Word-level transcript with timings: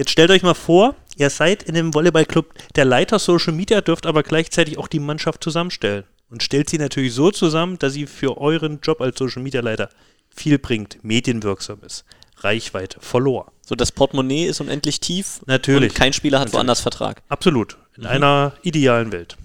Jetzt 0.00 0.12
stellt 0.12 0.30
euch 0.30 0.42
mal 0.42 0.54
vor, 0.54 0.94
ihr 1.18 1.28
seid 1.28 1.62
in 1.62 1.74
dem 1.74 1.92
Volleyballclub 1.92 2.54
der 2.74 2.86
Leiter 2.86 3.18
Social 3.18 3.52
Media, 3.52 3.82
dürft 3.82 4.06
aber 4.06 4.22
gleichzeitig 4.22 4.78
auch 4.78 4.88
die 4.88 4.98
Mannschaft 4.98 5.44
zusammenstellen. 5.44 6.04
Und 6.30 6.42
stellt 6.42 6.70
sie 6.70 6.78
natürlich 6.78 7.12
so 7.12 7.30
zusammen, 7.30 7.78
dass 7.78 7.92
sie 7.92 8.06
für 8.06 8.38
euren 8.38 8.80
Job 8.80 9.02
als 9.02 9.18
Social 9.18 9.42
Media 9.42 9.60
Leiter 9.60 9.90
viel 10.34 10.58
bringt, 10.58 11.04
medienwirksam 11.04 11.80
ist, 11.84 12.06
Reichweite, 12.38 12.98
Follower. 13.02 13.52
So, 13.60 13.74
das 13.74 13.92
Portemonnaie 13.92 14.46
ist 14.46 14.62
unendlich 14.62 15.00
tief. 15.00 15.42
Natürlich. 15.44 15.90
Und 15.90 15.98
kein 15.98 16.14
Spieler 16.14 16.38
hat 16.38 16.46
Natürlich. 16.46 16.54
woanders 16.54 16.80
Vertrag. 16.80 17.22
Absolut. 17.28 17.76
In 17.98 18.06
einer 18.06 18.54
idealen 18.62 19.12
Welt. 19.12 19.36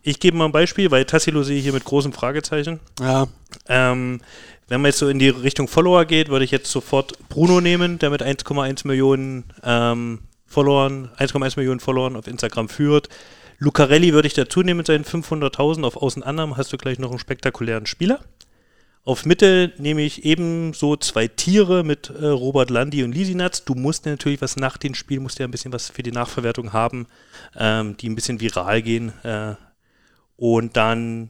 Ich 0.00 0.20
gebe 0.20 0.38
mal 0.38 0.46
ein 0.46 0.52
Beispiel, 0.52 0.90
weil 0.90 1.04
Tassilo 1.04 1.42
sehe 1.42 1.58
ich 1.58 1.64
hier 1.64 1.74
mit 1.74 1.84
großem 1.84 2.14
Fragezeichen. 2.14 2.80
Ja. 2.98 3.28
Ähm, 3.68 4.22
wenn 4.72 4.80
man 4.80 4.88
jetzt 4.88 5.00
so 5.00 5.10
in 5.10 5.18
die 5.18 5.28
Richtung 5.28 5.68
Follower 5.68 6.06
geht, 6.06 6.30
würde 6.30 6.46
ich 6.46 6.50
jetzt 6.50 6.70
sofort 6.70 7.12
Bruno 7.28 7.60
nehmen, 7.60 7.98
der 7.98 8.08
mit 8.08 8.22
1,1 8.22 8.86
Millionen 8.86 9.44
ähm, 9.62 10.20
Followern, 10.46 11.10
1,1 11.18 11.58
Millionen 11.58 11.78
Followern 11.78 12.16
auf 12.16 12.26
Instagram 12.26 12.70
führt. 12.70 13.10
Lucarelli 13.58 14.14
würde 14.14 14.28
ich 14.28 14.32
dazu 14.32 14.62
nehmen 14.62 14.78
mit 14.78 14.86
seinen 14.86 15.04
500.000. 15.04 15.84
Auf 15.84 15.98
Außen 15.98 16.22
anderem 16.22 16.56
hast 16.56 16.72
du 16.72 16.78
gleich 16.78 16.98
noch 16.98 17.10
einen 17.10 17.18
spektakulären 17.18 17.84
Spieler. 17.84 18.20
Auf 19.04 19.26
Mitte 19.26 19.74
nehme 19.76 20.00
ich 20.00 20.24
ebenso 20.24 20.96
zwei 20.96 21.28
Tiere 21.28 21.84
mit 21.84 22.08
äh, 22.08 22.28
Robert 22.28 22.70
Landi 22.70 23.04
und 23.04 23.12
Lisinatz. 23.12 23.66
Du 23.66 23.74
musst 23.74 24.06
natürlich 24.06 24.40
was 24.40 24.56
nach 24.56 24.78
den 24.78 24.94
Spielen, 24.94 25.22
musst 25.22 25.38
ja 25.38 25.46
ein 25.46 25.50
bisschen 25.50 25.74
was 25.74 25.90
für 25.90 26.02
die 26.02 26.12
Nachverwertung 26.12 26.72
haben, 26.72 27.08
ähm, 27.58 27.98
die 27.98 28.08
ein 28.08 28.14
bisschen 28.14 28.40
viral 28.40 28.80
gehen. 28.80 29.12
Äh, 29.22 29.54
und 30.38 30.78
dann 30.78 31.28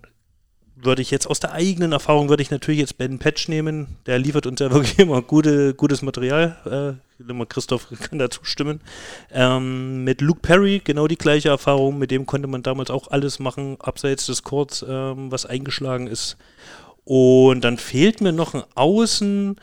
würde 0.85 1.03
ich 1.03 1.11
jetzt 1.11 1.27
aus 1.27 1.41
der 1.41 1.53
eigenen 1.53 1.93
Erfahrung, 1.93 2.29
würde 2.29 2.43
ich 2.43 2.51
natürlich 2.51 2.81
jetzt 2.81 2.99
Ben 2.99 3.19
Patch 3.19 3.49
nehmen. 3.49 3.97
Der 4.07 4.19
liefert 4.19 4.47
uns 4.47 4.61
ja 4.61 4.71
wirklich 4.73 4.99
immer 4.99 5.23
gute, 5.23 5.75
gutes 5.75 6.03
Material. 6.03 6.99
Äh, 7.21 7.45
Christoph 7.49 7.89
kann 8.01 8.19
dazu 8.19 8.45
stimmen. 8.45 8.81
Ähm, 9.31 10.05
mit 10.05 10.21
Luke 10.21 10.41
Perry 10.41 10.81
genau 10.85 11.07
die 11.07 11.17
gleiche 11.17 11.51
Erfahrung. 11.51 11.99
Mit 11.99 12.11
dem 12.11 12.27
konnte 12.27 12.49
man 12.49 12.63
damals 12.63 12.91
auch 12.91 13.09
alles 13.09 13.39
machen, 13.39 13.77
abseits 13.81 14.27
des 14.27 14.43
Courts, 14.43 14.85
ähm, 14.89 15.31
was 15.31 15.47
eingeschlagen 15.47 16.07
ist. 16.07 16.37
Und 17.05 17.63
dann 17.63 17.79
fehlt 17.79 18.21
mir 18.21 18.33
noch 18.33 18.55
ein 18.55 18.63
Außen, 18.75 19.57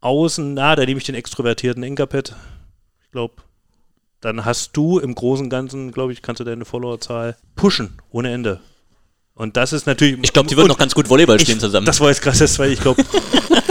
Außen, 0.00 0.54
na, 0.54 0.76
da 0.76 0.84
nehme 0.84 0.98
ich 0.98 1.06
den 1.06 1.14
extrovertierten 1.14 1.82
Inkapet. 1.82 2.34
Ich 3.02 3.10
glaube, 3.10 3.34
dann 4.20 4.44
hast 4.44 4.76
du 4.76 4.98
im 4.98 5.14
Großen 5.14 5.46
und 5.46 5.50
Ganzen, 5.50 5.92
glaube 5.92 6.12
ich, 6.12 6.22
kannst 6.22 6.40
du 6.40 6.44
deine 6.44 6.64
Followerzahl 6.64 7.36
pushen, 7.56 7.98
ohne 8.10 8.32
Ende. 8.32 8.60
Und 9.34 9.56
das 9.56 9.72
ist 9.72 9.86
natürlich. 9.86 10.18
Ich 10.22 10.32
glaube, 10.32 10.48
die 10.48 10.56
würden 10.56 10.68
noch 10.68 10.78
ganz 10.78 10.94
gut 10.94 11.08
Volleyball 11.08 11.40
spielen 11.40 11.58
ich, 11.58 11.62
zusammen. 11.62 11.86
Das 11.86 12.00
war 12.00 12.08
jetzt 12.08 12.22
krass, 12.22 12.38
das, 12.38 12.58
weil 12.58 12.70
ich 12.72 12.80
glaube, 12.80 13.04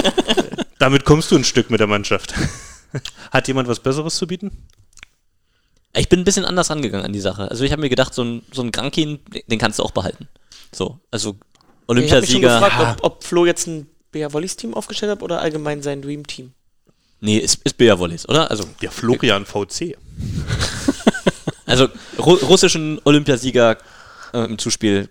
damit 0.80 1.06
kommst 1.06 1.32
du 1.32 1.38
ein 1.38 1.44
Stück 1.44 1.70
mit 1.70 1.80
der 1.80 1.88
Mannschaft. 1.88 2.34
Hat 3.32 3.48
jemand 3.48 3.68
was 3.68 3.80
Besseres 3.80 4.16
zu 4.16 4.28
bieten? 4.28 4.52
Ich 5.96 6.10
bin 6.10 6.20
ein 6.22 6.24
bisschen 6.26 6.46
anders 6.46 6.72
angegangen 6.72 7.06
an 7.06 7.14
die 7.14 7.20
Sache. 7.20 7.50
Also 7.50 7.64
ich 7.64 7.72
habe 7.72 7.82
mir 7.82 7.90
gedacht, 7.90 8.14
so 8.14 8.24
ein, 8.24 8.42
so 8.52 8.62
ein 8.62 8.72
Grankin, 8.72 9.20
den 9.48 9.60
kannst 9.60 9.80
du 9.80 9.84
auch 9.84 9.92
behalten. 9.92 10.28
So, 10.72 11.00
also 11.12 11.30
Ich 11.30 11.36
habe 11.36 12.02
mich 12.02 12.10
schon 12.10 12.18
Olympiasieger. 12.46 12.60
gefragt, 12.60 13.00
ob, 13.02 13.14
ob 13.18 13.24
Flo 13.24 13.46
jetzt 13.46 13.68
ein 13.68 13.88
BR 14.12 14.34
Wollis 14.34 14.56
Team 14.56 14.74
aufgestellt 14.74 15.12
hat 15.12 15.22
oder 15.24 15.40
allgemein 15.42 15.82
sein 15.84 16.02
Dream 16.02 16.26
Team. 16.26 16.54
Nee, 17.20 17.38
ist, 17.38 17.62
ist 17.64 17.78
Bea 17.78 17.98
Wollis, 18.00 18.28
oder? 18.28 18.52
Also, 18.52 18.66
Der 18.82 18.92
Florian 18.92 19.46
VC. 19.46 19.96
also 21.66 21.88
Ru 22.18 22.34
russischen 22.34 23.00
Olympiasieger 23.04 23.78
äh, 24.34 24.46
im 24.46 24.58
Zuspiel, 24.58 25.10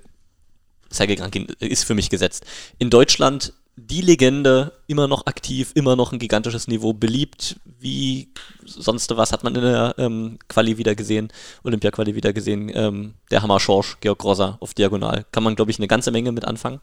Sergei 0.92 1.14
Grankin, 1.14 1.46
ist 1.58 1.84
für 1.84 1.94
mich 1.94 2.10
gesetzt. 2.10 2.44
In 2.78 2.90
Deutschland 2.90 3.52
die 3.76 4.02
Legende, 4.02 4.72
immer 4.86 5.08
noch 5.08 5.26
aktiv, 5.26 5.72
immer 5.74 5.96
noch 5.96 6.12
ein 6.12 6.18
gigantisches 6.18 6.68
Niveau, 6.68 6.92
beliebt 6.92 7.56
wie 7.80 8.28
sonst 8.64 9.16
was, 9.16 9.32
hat 9.32 9.44
man 9.44 9.54
in 9.54 9.62
der 9.62 9.94
ähm, 9.98 10.38
Quali 10.48 10.76
wieder 10.76 10.94
gesehen, 10.94 11.32
Olympia-Quali 11.64 12.14
wieder 12.14 12.32
gesehen, 12.32 12.70
ähm, 12.74 13.14
der 13.30 13.42
Hammer 13.42 13.60
Schorsch, 13.60 13.96
Georg 14.00 14.18
Grosser 14.18 14.58
auf 14.60 14.74
Diagonal. 14.74 15.24
Kann 15.32 15.42
man, 15.42 15.56
glaube 15.56 15.70
ich, 15.70 15.78
eine 15.78 15.88
ganze 15.88 16.10
Menge 16.10 16.32
mit 16.32 16.44
anfangen. 16.44 16.80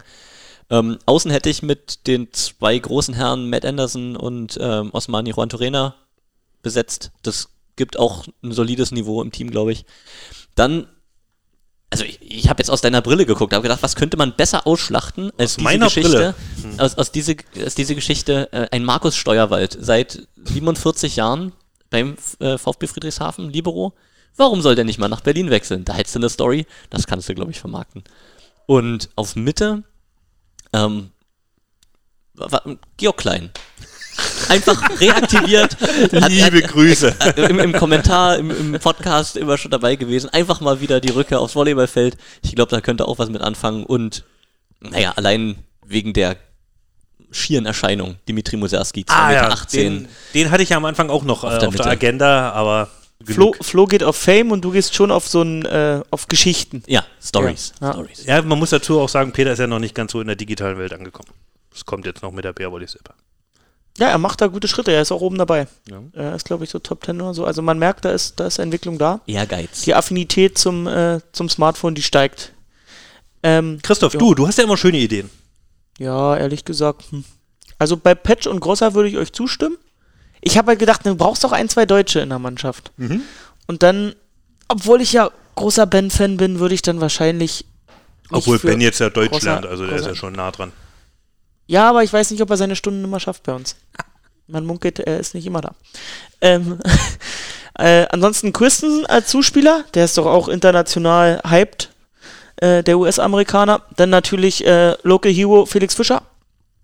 Ähm, 0.71 0.97
außen 1.05 1.31
hätte 1.31 1.49
ich 1.49 1.61
mit 1.63 2.07
den 2.07 2.31
zwei 2.33 2.77
großen 2.77 3.13
Herren 3.13 3.49
Matt 3.49 3.65
Anderson 3.65 4.15
und 4.15 4.57
ähm, 4.59 4.89
Osmani 4.91 5.31
Juan 5.31 5.49
Torena 5.49 5.95
besetzt. 6.61 7.11
Das 7.21 7.49
gibt 7.75 7.97
auch 7.97 8.25
ein 8.43 8.51
solides 8.51 8.91
Niveau 8.91 9.21
im 9.21 9.31
Team, 9.31 9.51
glaube 9.51 9.71
ich. 9.71 9.85
Dann, 10.55 10.87
also 11.89 12.03
ich, 12.03 12.19
ich 12.21 12.49
habe 12.49 12.59
jetzt 12.59 12.69
aus 12.69 12.81
deiner 12.81 13.01
Brille 13.01 13.25
geguckt, 13.25 13.53
habe 13.53 13.63
gedacht, 13.63 13.81
was 13.81 13.95
könnte 13.95 14.17
man 14.17 14.35
besser 14.35 14.67
ausschlachten 14.67 15.31
als 15.37 15.57
Aus 15.57 15.65
diese 15.65 15.79
Geschichte? 15.79 16.35
Brille? 16.61 16.83
Aus, 16.83 16.97
aus, 16.97 17.11
diese, 17.11 17.35
aus 17.65 17.75
diese 17.75 17.95
Geschichte, 17.95 18.51
äh, 18.51 18.67
ein 18.71 18.83
Markus 18.83 19.15
Steuerwald, 19.15 19.77
seit 19.79 20.27
47 20.43 21.15
Jahren 21.15 21.53
beim 21.89 22.17
äh, 22.39 22.57
VfB 22.57 22.87
Friedrichshafen, 22.87 23.49
Libero. 23.49 23.93
Warum 24.35 24.61
soll 24.61 24.75
der 24.75 24.85
nicht 24.85 24.99
mal 24.99 25.09
nach 25.09 25.21
Berlin 25.21 25.49
wechseln? 25.49 25.83
Da 25.85 25.93
hättest 25.93 26.15
du 26.15 26.19
eine 26.19 26.29
Story, 26.29 26.65
das 26.89 27.07
kannst 27.07 27.27
du, 27.27 27.35
glaube 27.35 27.51
ich, 27.51 27.59
vermarkten. 27.59 28.03
Und 28.67 29.09
auf 29.15 29.35
Mitte, 29.35 29.83
ähm, 30.71 31.09
Georg 32.97 33.17
Klein. 33.17 33.51
Einfach 34.49 34.99
reaktiviert. 34.99 35.77
Hat- 35.79 36.11
Liebe 36.31 36.63
hat- 36.63 36.71
Grüße. 36.71 37.15
äh, 37.37 37.41
im, 37.49 37.59
im 37.59 37.73
Kommentar, 37.73 38.37
im, 38.37 38.49
im 38.73 38.79
Podcast 38.79 39.37
immer 39.37 39.57
schon 39.57 39.71
dabei 39.71 39.95
gewesen. 39.95 40.29
Einfach 40.31 40.59
mal 40.61 40.81
wieder 40.81 40.99
die 40.99 41.09
Rückkehr 41.11 41.39
aufs 41.39 41.55
Volleyballfeld. 41.55 42.17
Ich 42.41 42.55
glaube, 42.55 42.71
da 42.71 42.81
könnte 42.81 43.07
auch 43.07 43.19
was 43.19 43.29
mit 43.29 43.41
anfangen. 43.41 43.85
Und 43.85 44.23
naja, 44.81 45.13
allein 45.15 45.55
wegen 45.85 46.13
der 46.13 46.35
schieren 47.31 47.65
Erscheinung, 47.67 48.15
Dimitri 48.27 48.57
Muserski, 48.57 49.01
2,18 49.01 49.05
Ah, 49.13 49.27
Meter. 49.27 49.41
ja, 49.43 49.49
18. 49.49 49.79
den, 50.03 50.07
den 50.33 50.51
hatte 50.51 50.63
ich 50.63 50.69
ja 50.69 50.77
am 50.77 50.85
Anfang 50.85 51.09
auch 51.11 51.23
noch 51.23 51.43
Auf 51.43 51.53
äh, 51.53 51.59
der 51.59 51.67
auf 51.67 51.75
der. 51.75 51.85
Agenda, 51.85 52.51
aber 52.53 52.89
Flo. 53.23 53.53
Flo 53.61 53.85
geht 53.85 54.03
auf 54.03 54.15
Fame 54.15 54.51
und 54.51 54.61
du 54.65 54.71
gehst 54.71 54.95
schon 54.95 55.11
auf 55.11 55.27
so 55.27 55.41
ein, 55.43 55.65
äh, 55.65 56.01
auf 56.09 56.27
Geschichten. 56.27 56.81
Ja, 56.87 57.03
Stories. 57.21 57.73
Ja. 57.81 57.91
Stories. 57.93 58.25
Ja, 58.25 58.41
man 58.41 58.57
muss 58.57 58.69
dazu 58.71 58.99
auch 59.01 59.09
sagen, 59.09 59.31
Peter 59.33 59.51
ist 59.51 59.59
ja 59.59 59.67
noch 59.67 59.77
nicht 59.79 59.93
ganz 59.93 60.11
so 60.13 60.21
in 60.21 60.27
der 60.27 60.37
digitalen 60.37 60.77
Welt 60.79 60.93
angekommen. 60.93 61.29
Das 61.71 61.85
kommt 61.85 62.05
jetzt 62.05 62.23
noch 62.23 62.31
mit 62.31 62.45
der 62.45 62.53
Beerwollis 62.53 62.95
App. 62.95 63.13
Ja, 63.99 64.07
er 64.07 64.17
macht 64.17 64.39
da 64.41 64.47
gute 64.47 64.67
Schritte, 64.67 64.91
er 64.91 65.01
ist 65.01 65.11
auch 65.11 65.21
oben 65.21 65.37
dabei. 65.37 65.67
Ja. 65.89 66.01
Er 66.13 66.35
ist, 66.35 66.45
glaube 66.45 66.63
ich, 66.63 66.69
so 66.69 66.79
Top 66.79 67.03
10 67.05 67.19
oder 67.21 67.33
so. 67.33 67.45
Also 67.45 67.61
man 67.61 67.77
merkt, 67.77 68.05
da 68.05 68.11
ist, 68.11 68.39
da 68.39 68.47
ist 68.47 68.57
Entwicklung 68.57 68.97
da. 68.97 69.19
Ehrgeiz. 69.27 69.81
Die 69.81 69.93
Affinität 69.93 70.57
zum, 70.57 70.87
äh, 70.87 71.19
zum 71.33 71.49
Smartphone, 71.49 71.95
die 71.95 72.01
steigt. 72.01 72.53
Ähm, 73.43 73.79
Christoph, 73.83 74.13
Ja. 74.13 74.19
du, 74.19 74.33
du 74.35 74.47
hast 74.47 74.57
ja 74.57 74.63
immer 74.63 74.77
schöne 74.77 74.97
Ideen. 74.97 75.29
ja, 75.97 76.35
ehrlich 76.37 76.63
gesagt. 76.65 77.03
Hm. 77.11 77.23
Also 77.77 77.95
bei 77.97 78.13
Patch 78.15 78.47
und 78.47 78.59
Grosser 78.59 78.93
würde 78.93 79.09
ich 79.09 79.17
euch 79.17 79.31
zustimmen. 79.33 79.77
Ich 80.41 80.57
habe 80.57 80.69
halt 80.69 80.79
gedacht, 80.79 81.05
du 81.05 81.15
brauchst 81.15 81.43
doch 81.43 81.51
ein, 81.51 81.67
zwei 81.69 81.85
Deutsche 81.85 82.19
in 82.21 82.29
der 82.29 82.39
Mannschaft. 82.39 82.91
Und 83.67 83.83
dann, 83.83 84.15
obwohl 84.69 85.01
ich 85.01 85.11
ja 85.13 85.29
großer 85.55 85.85
Ben-Fan 85.85 86.37
bin, 86.37 86.59
würde 86.59 86.73
ich 86.75 86.81
dann 86.81 87.01
wahrscheinlich. 87.01 87.65
Obwohl 88.31 88.59
Ben 88.59 88.79
jetzt 88.81 88.99
ja 88.99 89.09
Deutsch 89.09 89.41
lernt, 89.43 89.65
also 89.65 89.85
der 89.85 89.95
ist 89.97 90.05
ja 90.05 90.15
schon 90.15 90.33
nah 90.33 90.51
dran. 90.51 90.71
Ja, 91.69 91.87
aber 91.87 92.03
ich 92.03 92.11
weiß 92.11 92.31
nicht, 92.31 92.41
ob 92.41 92.49
er 92.49 92.57
seine 92.57 92.75
Stunden 92.75 93.03
immer 93.03 93.19
schafft 93.19 93.43
bei 93.43 93.53
uns. 93.53 93.75
Man 94.47 94.65
munkelt, 94.65 94.97
er 94.97 95.19
ist 95.19 95.35
nicht 95.35 95.45
immer 95.45 95.61
da. 95.61 95.75
Ähm, 96.41 96.79
äh, 97.77 98.07
ansonsten 98.09 98.53
Christensen 98.53 99.05
als 99.05 99.27
Zuspieler, 99.27 99.83
der 99.93 100.05
ist 100.05 100.17
doch 100.17 100.25
auch 100.25 100.47
international 100.47 101.39
hyped, 101.47 101.91
äh, 102.55 102.81
der 102.81 102.97
US-Amerikaner. 102.97 103.83
Dann 103.95 104.09
natürlich 104.09 104.65
äh, 104.65 104.95
Local 105.03 105.31
Hero 105.31 105.67
Felix 105.67 105.93
Fischer. 105.93 106.23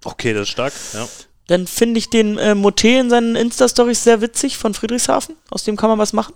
Okay, 0.03 0.33
das 0.33 0.43
ist 0.43 0.49
stark. 0.49 0.73
Ja. 0.93 1.07
Dann 1.47 1.65
finde 1.65 1.97
ich 1.97 2.11
den 2.11 2.37
äh, 2.37 2.51
Moté 2.51 2.99
in 2.99 3.09
seinen 3.09 3.35
Insta-Stories 3.35 4.03
sehr 4.03 4.21
witzig 4.21 4.59
von 4.59 4.75
Friedrichshafen. 4.75 5.35
Aus 5.49 5.63
dem 5.63 5.77
kann 5.77 5.89
man 5.89 5.97
was 5.97 6.13
machen. 6.13 6.35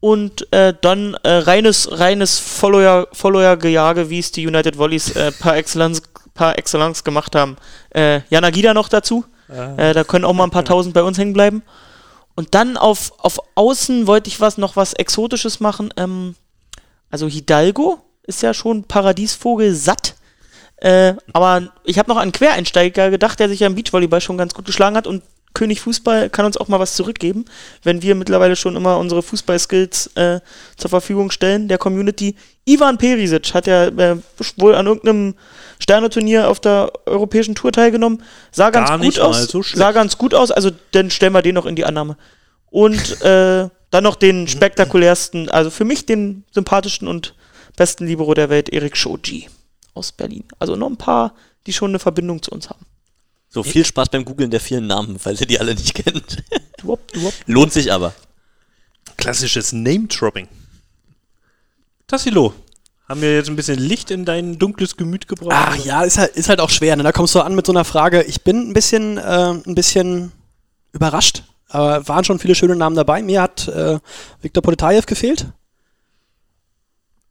Und 0.00 0.50
äh, 0.50 0.72
dann 0.80 1.12
äh, 1.24 1.30
reines, 1.30 2.00
reines 2.00 2.38
Follower, 2.38 3.08
Follower-Gejage, 3.12 4.08
wie 4.08 4.18
es 4.18 4.32
die 4.32 4.46
United 4.46 4.78
Volleys 4.78 5.14
äh, 5.14 5.30
par, 5.30 5.56
excellence, 5.56 6.00
par 6.34 6.58
excellence 6.58 7.04
gemacht 7.04 7.34
haben. 7.34 7.56
Äh, 7.90 8.20
Jana 8.30 8.50
Gida 8.50 8.74
noch 8.74 8.88
dazu. 8.88 9.24
Äh, 9.48 9.94
da 9.94 10.04
können 10.04 10.24
auch 10.24 10.32
mal 10.32 10.44
ein 10.44 10.50
paar 10.50 10.64
tausend 10.64 10.94
bei 10.94 11.02
uns 11.02 11.18
hängen 11.18 11.32
bleiben. 11.32 11.62
Und 12.36 12.54
dann 12.54 12.76
auf, 12.76 13.12
auf 13.18 13.40
Außen 13.56 14.06
wollte 14.06 14.28
ich 14.28 14.40
was 14.40 14.58
noch 14.58 14.76
was 14.76 14.92
Exotisches 14.94 15.60
machen. 15.60 15.92
Ähm, 15.96 16.36
also 17.10 17.26
Hidalgo 17.26 17.98
ist 18.22 18.42
ja 18.42 18.54
schon 18.54 18.84
Paradiesvogel 18.84 19.74
satt. 19.74 20.14
Äh, 20.76 21.14
aber 21.32 21.72
ich 21.84 21.98
habe 21.98 22.08
noch 22.08 22.16
an 22.16 22.22
einen 22.22 22.32
Quereinsteiger 22.32 23.10
gedacht, 23.10 23.40
der 23.40 23.48
sich 23.48 23.60
ja 23.60 23.66
im 23.66 23.74
Beachvolleyball 23.74 24.20
schon 24.20 24.38
ganz 24.38 24.54
gut 24.54 24.64
geschlagen 24.64 24.96
hat 24.96 25.06
und 25.06 25.22
König 25.52 25.80
Fußball 25.80 26.30
kann 26.30 26.46
uns 26.46 26.56
auch 26.56 26.68
mal 26.68 26.78
was 26.78 26.94
zurückgeben, 26.94 27.44
wenn 27.82 28.02
wir 28.02 28.14
mittlerweile 28.14 28.54
schon 28.54 28.76
immer 28.76 28.98
unsere 28.98 29.20
Fußballskills 29.22 30.06
äh, 30.14 30.40
zur 30.76 30.90
Verfügung 30.90 31.32
stellen, 31.32 31.66
der 31.66 31.76
Community. 31.76 32.36
Ivan 32.64 32.98
Perisic 32.98 33.52
hat 33.52 33.66
ja 33.66 33.86
äh, 33.88 34.16
wohl 34.56 34.76
an 34.76 34.86
irgendeinem 34.86 35.34
Sterneturnier 35.80 36.48
auf 36.48 36.60
der 36.60 36.92
europäischen 37.06 37.54
Tour 37.54 37.72
teilgenommen. 37.72 38.22
Sah 38.52 38.70
ganz 38.70 38.88
Gar 38.88 38.98
gut 38.98 39.06
nicht 39.06 39.18
mal 39.18 39.24
aus. 39.24 39.48
so 39.48 39.62
sah 39.62 39.92
ganz 39.92 40.18
gut 40.18 40.34
aus, 40.34 40.50
also 40.50 40.70
dann 40.92 41.10
stellen 41.10 41.32
wir 41.32 41.42
den 41.42 41.54
noch 41.54 41.66
in 41.66 41.74
die 41.74 41.84
Annahme. 41.84 42.16
Und 42.70 43.20
äh, 43.22 43.68
dann 43.90 44.04
noch 44.04 44.16
den 44.16 44.46
spektakulärsten, 44.46 45.48
also 45.48 45.70
für 45.70 45.84
mich 45.84 46.06
den 46.06 46.44
sympathischsten 46.52 47.08
und 47.08 47.34
besten 47.76 48.06
Libero 48.06 48.34
der 48.34 48.50
Welt, 48.50 48.68
Erik 48.68 48.96
Shoji 48.96 49.48
aus 49.94 50.12
Berlin. 50.12 50.44
Also 50.58 50.76
noch 50.76 50.88
ein 50.88 50.96
paar, 50.96 51.34
die 51.66 51.72
schon 51.72 51.90
eine 51.90 51.98
Verbindung 51.98 52.42
zu 52.42 52.52
uns 52.52 52.68
haben. 52.70 52.86
So, 53.48 53.64
viel 53.64 53.84
Spaß 53.84 54.10
beim 54.10 54.24
Googlen 54.24 54.50
der 54.50 54.60
vielen 54.60 54.86
Namen, 54.86 55.18
weil 55.24 55.34
ihr 55.40 55.46
die 55.46 55.58
alle 55.58 55.74
nicht 55.74 55.94
kennt. 55.94 56.44
Duop, 56.78 57.12
duop. 57.12 57.34
Lohnt 57.46 57.72
sich 57.72 57.92
aber. 57.92 58.14
Klassisches 59.16 59.72
Name-Dropping. 59.72 60.46
Tassilo, 62.06 62.54
haben 63.10 63.22
wir 63.22 63.34
jetzt 63.34 63.48
ein 63.48 63.56
bisschen 63.56 63.80
Licht 63.80 64.12
in 64.12 64.24
dein 64.24 64.56
dunkles 64.56 64.96
Gemüt 64.96 65.26
gebracht? 65.26 65.72
Ach 65.72 65.84
ja, 65.84 66.02
ist 66.02 66.16
halt, 66.16 66.36
ist 66.36 66.48
halt 66.48 66.60
auch 66.60 66.70
schwer. 66.70 66.94
Ne? 66.94 67.02
Da 67.02 67.10
kommst 67.10 67.34
du 67.34 67.40
an 67.40 67.56
mit 67.56 67.66
so 67.66 67.72
einer 67.72 67.84
Frage. 67.84 68.22
Ich 68.22 68.42
bin 68.42 68.70
ein 68.70 68.72
bisschen, 68.72 69.18
äh, 69.18 69.50
ein 69.66 69.74
bisschen 69.74 70.30
überrascht. 70.92 71.42
Aber 71.68 72.06
waren 72.06 72.24
schon 72.24 72.38
viele 72.38 72.54
schöne 72.54 72.76
Namen 72.76 72.94
dabei. 72.94 73.20
Mir 73.20 73.42
hat 73.42 73.66
äh, 73.66 73.98
Viktor 74.42 74.62
Poletajew 74.62 75.02
gefehlt. 75.06 75.48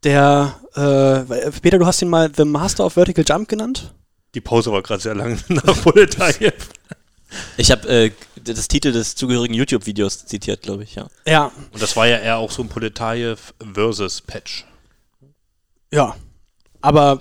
Der, 0.04 0.54
äh, 0.74 1.50
Peter, 1.62 1.78
du 1.78 1.86
hast 1.86 2.02
ihn 2.02 2.10
mal 2.10 2.30
The 2.34 2.44
Master 2.44 2.84
of 2.84 2.92
Vertical 2.92 3.24
Jump 3.26 3.48
genannt. 3.48 3.94
Die 4.34 4.42
Pause 4.42 4.72
war 4.72 4.82
gerade 4.82 5.00
sehr 5.00 5.14
lang 5.14 5.42
nach 5.48 5.82
Poletajew. 5.82 6.52
Ich 7.56 7.70
habe 7.70 7.88
äh, 7.88 8.10
das 8.44 8.68
Titel 8.68 8.92
des 8.92 9.14
zugehörigen 9.14 9.54
YouTube-Videos 9.54 10.26
zitiert, 10.26 10.60
glaube 10.60 10.82
ich, 10.82 10.94
ja. 10.96 11.06
Ja, 11.26 11.52
Und 11.72 11.82
das 11.82 11.96
war 11.96 12.06
ja 12.06 12.18
eher 12.18 12.36
auch 12.36 12.50
so 12.50 12.62
ein 12.62 12.68
Poletajew 12.68 13.36
versus 13.72 14.20
Patch. 14.20 14.66
Ja. 15.92 16.14
Aber 16.82 17.20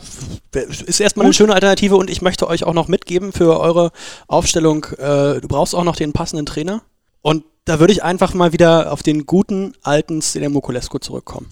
ist 0.51 1.01
erstmal 1.01 1.25
eine 1.25 1.33
schöne 1.33 1.53
Alternative 1.53 1.97
und 1.97 2.09
ich 2.09 2.21
möchte 2.21 2.47
euch 2.47 2.63
auch 2.63 2.73
noch 2.73 2.87
mitgeben 2.87 3.33
für 3.33 3.59
eure 3.59 3.91
Aufstellung. 4.27 4.85
Äh, 4.97 5.41
du 5.41 5.47
brauchst 5.49 5.75
auch 5.75 5.83
noch 5.83 5.97
den 5.97 6.13
passenden 6.13 6.45
Trainer. 6.45 6.81
Und 7.21 7.43
da 7.65 7.79
würde 7.79 7.91
ich 7.91 8.01
einfach 8.01 8.33
mal 8.33 8.53
wieder 8.53 8.91
auf 8.91 9.03
den 9.03 9.25
guten 9.25 9.73
alten 9.83 10.21
Stelem 10.21 10.53
Mokulescu 10.53 10.99
zurückkommen. 10.99 11.51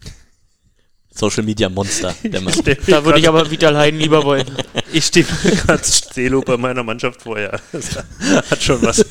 Social 1.18 1.44
Media 1.44 1.68
Monster, 1.68 2.16
der 2.24 2.42
Mann. 2.42 2.54
Da 2.88 3.04
würde 3.04 3.20
ich 3.20 3.28
aber 3.28 3.50
Vital 3.50 3.76
Heiden 3.76 4.00
lieber 4.00 4.24
wollen. 4.24 4.46
Ich 4.94 5.06
stehe 5.06 5.26
gerade 5.26 5.84
Stelo 5.84 6.40
bei 6.42 6.56
meiner 6.56 6.82
Mannschaft 6.82 7.22
vor, 7.22 7.38
ja. 7.38 7.52
Das 7.74 7.98
hat 8.50 8.64
schon 8.64 8.82
was. 8.82 9.06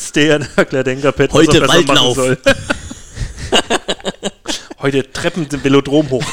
Stejan 0.00 0.48
Hackler 0.56 1.12
Pet, 1.12 1.30
Heute 1.32 1.68
Waldlauf. 1.68 2.16
Heute 4.82 5.12
Treppen 5.12 5.48
zum 5.48 5.62
Velodrom 5.62 6.10
hoch. 6.10 6.24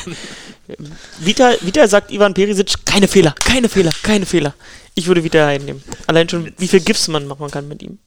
Vital, 1.19 1.57
Vital 1.62 1.88
sagt 1.88 2.12
Ivan 2.12 2.34
Perisic, 2.34 2.74
keine 2.84 3.07
Fehler, 3.07 3.36
keine 3.40 3.69
Fehler, 3.69 3.92
keine 4.01 4.25
Fehler. 4.25 4.56
Ich 4.96 5.06
würde 5.06 5.24
Vital 5.24 5.46
Heiden 5.46 5.66
nehmen. 5.66 5.84
Allein 6.07 6.28
schon, 6.28 6.51
wie 6.57 6.68
viel 6.68 6.80
Gips 6.80 7.07
man 7.10 7.28
machen 7.28 7.50
kann 7.51 7.68
mit 7.68 7.84
ihm. 7.84 8.00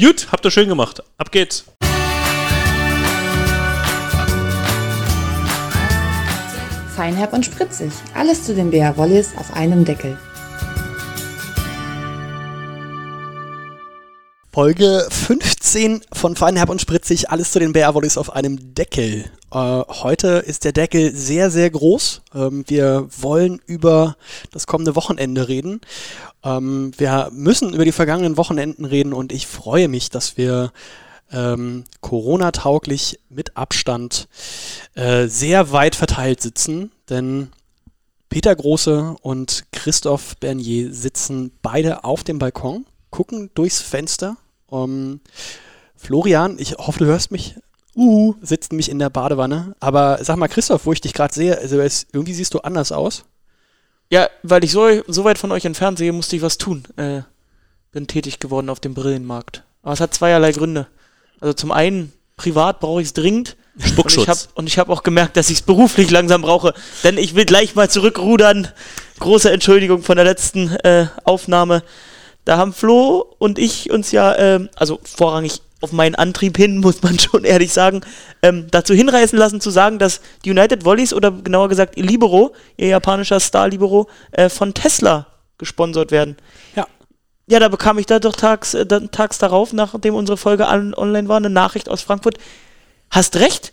Gut, 0.00 0.28
habt 0.32 0.44
ihr 0.44 0.50
schön 0.50 0.68
gemacht. 0.68 1.02
Ab 1.18 1.30
geht's. 1.30 1.64
Feinherb 6.96 7.34
und 7.34 7.44
spritzig. 7.44 7.92
Alles 8.14 8.44
zu 8.44 8.54
den 8.54 8.70
BR 8.70 8.96
Wollis 8.96 9.36
auf 9.36 9.52
einem 9.52 9.84
Deckel. 9.84 10.16
Folge 14.54 15.04
15 15.10 16.02
von 16.12 16.36
Feinherb 16.36 16.68
und 16.68 16.80
Spritzig, 16.80 17.28
alles 17.28 17.50
zu 17.50 17.58
den 17.58 17.72
Bärwollis 17.72 18.16
auf 18.16 18.32
einem 18.36 18.72
Deckel. 18.76 19.24
Äh, 19.54 19.84
heute 19.88 20.28
ist 20.44 20.64
der 20.64 20.72
Deckel 20.72 21.14
sehr, 21.14 21.50
sehr 21.50 21.70
groß. 21.70 22.22
Ähm, 22.34 22.64
wir 22.66 23.06
wollen 23.16 23.60
über 23.66 24.16
das 24.50 24.66
kommende 24.66 24.96
Wochenende 24.96 25.46
reden. 25.46 25.80
Ähm, 26.42 26.90
wir 26.98 27.30
müssen 27.32 27.72
über 27.72 27.84
die 27.84 27.92
vergangenen 27.92 28.36
Wochenenden 28.36 28.84
reden 28.84 29.12
und 29.12 29.32
ich 29.32 29.46
freue 29.46 29.86
mich, 29.86 30.10
dass 30.10 30.36
wir 30.36 30.72
ähm, 31.30 31.84
Corona-tauglich 32.00 33.20
mit 33.28 33.56
Abstand 33.56 34.28
äh, 34.94 35.28
sehr 35.28 35.70
weit 35.70 35.94
verteilt 35.94 36.40
sitzen, 36.40 36.90
denn 37.08 37.50
Peter 38.28 38.54
Große 38.54 39.14
und 39.22 39.66
Christoph 39.70 40.36
Bernier 40.38 40.92
sitzen 40.92 41.52
beide 41.62 42.02
auf 42.02 42.24
dem 42.24 42.40
Balkon, 42.40 42.86
gucken 43.10 43.50
durchs 43.54 43.80
Fenster. 43.80 44.36
Um, 44.66 45.20
Florian, 45.94 46.58
ich 46.58 46.72
hoffe, 46.72 46.98
du 46.98 47.04
hörst 47.04 47.30
mich. 47.30 47.54
Uh, 47.96 48.34
sitzt 48.42 48.72
nämlich 48.72 48.90
in 48.90 48.98
der 48.98 49.10
Badewanne. 49.10 49.76
Aber 49.80 50.18
sag 50.22 50.36
mal, 50.36 50.48
Christoph, 50.48 50.86
wo 50.86 50.92
ich 50.92 51.00
dich 51.00 51.12
gerade 51.12 51.32
sehe, 51.32 51.58
also 51.58 51.80
es, 51.80 52.06
irgendwie 52.12 52.34
siehst 52.34 52.54
du 52.54 52.60
anders 52.60 52.92
aus. 52.92 53.24
Ja, 54.10 54.28
weil 54.42 54.64
ich 54.64 54.72
so, 54.72 54.88
so 55.06 55.24
weit 55.24 55.38
von 55.38 55.52
euch 55.52 55.64
entfernt 55.64 55.98
sehe, 55.98 56.12
musste 56.12 56.36
ich 56.36 56.42
was 56.42 56.58
tun. 56.58 56.84
Äh, 56.96 57.22
bin 57.92 58.06
tätig 58.06 58.40
geworden 58.40 58.68
auf 58.68 58.80
dem 58.80 58.94
Brillenmarkt. 58.94 59.64
Aber 59.82 59.92
es 59.92 60.00
hat 60.00 60.14
zweierlei 60.14 60.52
Gründe. 60.52 60.88
Also 61.40 61.54
zum 61.54 61.70
einen, 61.70 62.12
privat 62.36 62.80
brauche 62.80 63.00
ich 63.00 63.08
es 63.08 63.12
dringend. 63.12 63.56
Spuckschutz. 63.78 64.48
Und 64.54 64.66
ich 64.66 64.78
habe 64.78 64.90
hab 64.90 64.98
auch 64.98 65.02
gemerkt, 65.02 65.36
dass 65.36 65.50
ich 65.50 65.58
es 65.58 65.62
beruflich 65.62 66.10
langsam 66.10 66.42
brauche. 66.42 66.74
Denn 67.02 67.18
ich 67.18 67.34
will 67.34 67.44
gleich 67.44 67.74
mal 67.74 67.90
zurückrudern. 67.90 68.68
Große 69.18 69.50
Entschuldigung 69.50 70.02
von 70.02 70.16
der 70.16 70.24
letzten 70.24 70.70
äh, 70.76 71.06
Aufnahme. 71.24 71.82
Da 72.44 72.56
haben 72.56 72.72
Flo 72.72 73.34
und 73.38 73.58
ich 73.58 73.90
uns 73.90 74.12
ja, 74.12 74.36
ähm, 74.36 74.68
also 74.76 75.00
vorrangig 75.02 75.62
auf 75.80 75.92
meinen 75.92 76.14
Antrieb 76.14 76.56
hin, 76.56 76.78
muss 76.80 77.02
man 77.02 77.18
schon 77.18 77.44
ehrlich 77.44 77.72
sagen, 77.72 78.00
ähm, 78.42 78.66
dazu 78.70 78.94
hinreißen 78.94 79.38
lassen 79.38 79.60
zu 79.60 79.70
sagen, 79.70 79.98
dass 79.98 80.20
die 80.44 80.50
United 80.50 80.84
Volleys 80.84 81.12
oder 81.12 81.30
genauer 81.30 81.68
gesagt 81.68 81.98
Libero, 81.98 82.54
ihr 82.76 82.88
japanischer 82.88 83.40
Star 83.40 83.68
Libero, 83.68 84.08
äh, 84.32 84.48
von 84.48 84.74
Tesla 84.74 85.26
gesponsert 85.58 86.10
werden. 86.10 86.36
Ja. 86.76 86.86
Ja, 87.46 87.58
da 87.58 87.68
bekam 87.68 87.98
ich 87.98 88.06
da 88.06 88.18
doch 88.20 88.36
tags, 88.36 88.72
äh, 88.72 88.86
tags 88.86 89.38
darauf, 89.38 89.74
nachdem 89.74 90.14
unsere 90.14 90.38
Folge 90.38 90.66
an, 90.66 90.94
online 90.94 91.28
war, 91.28 91.36
eine 91.36 91.50
Nachricht 91.50 91.90
aus 91.90 92.00
Frankfurt. 92.00 92.38
Hast 93.10 93.36
recht. 93.36 93.72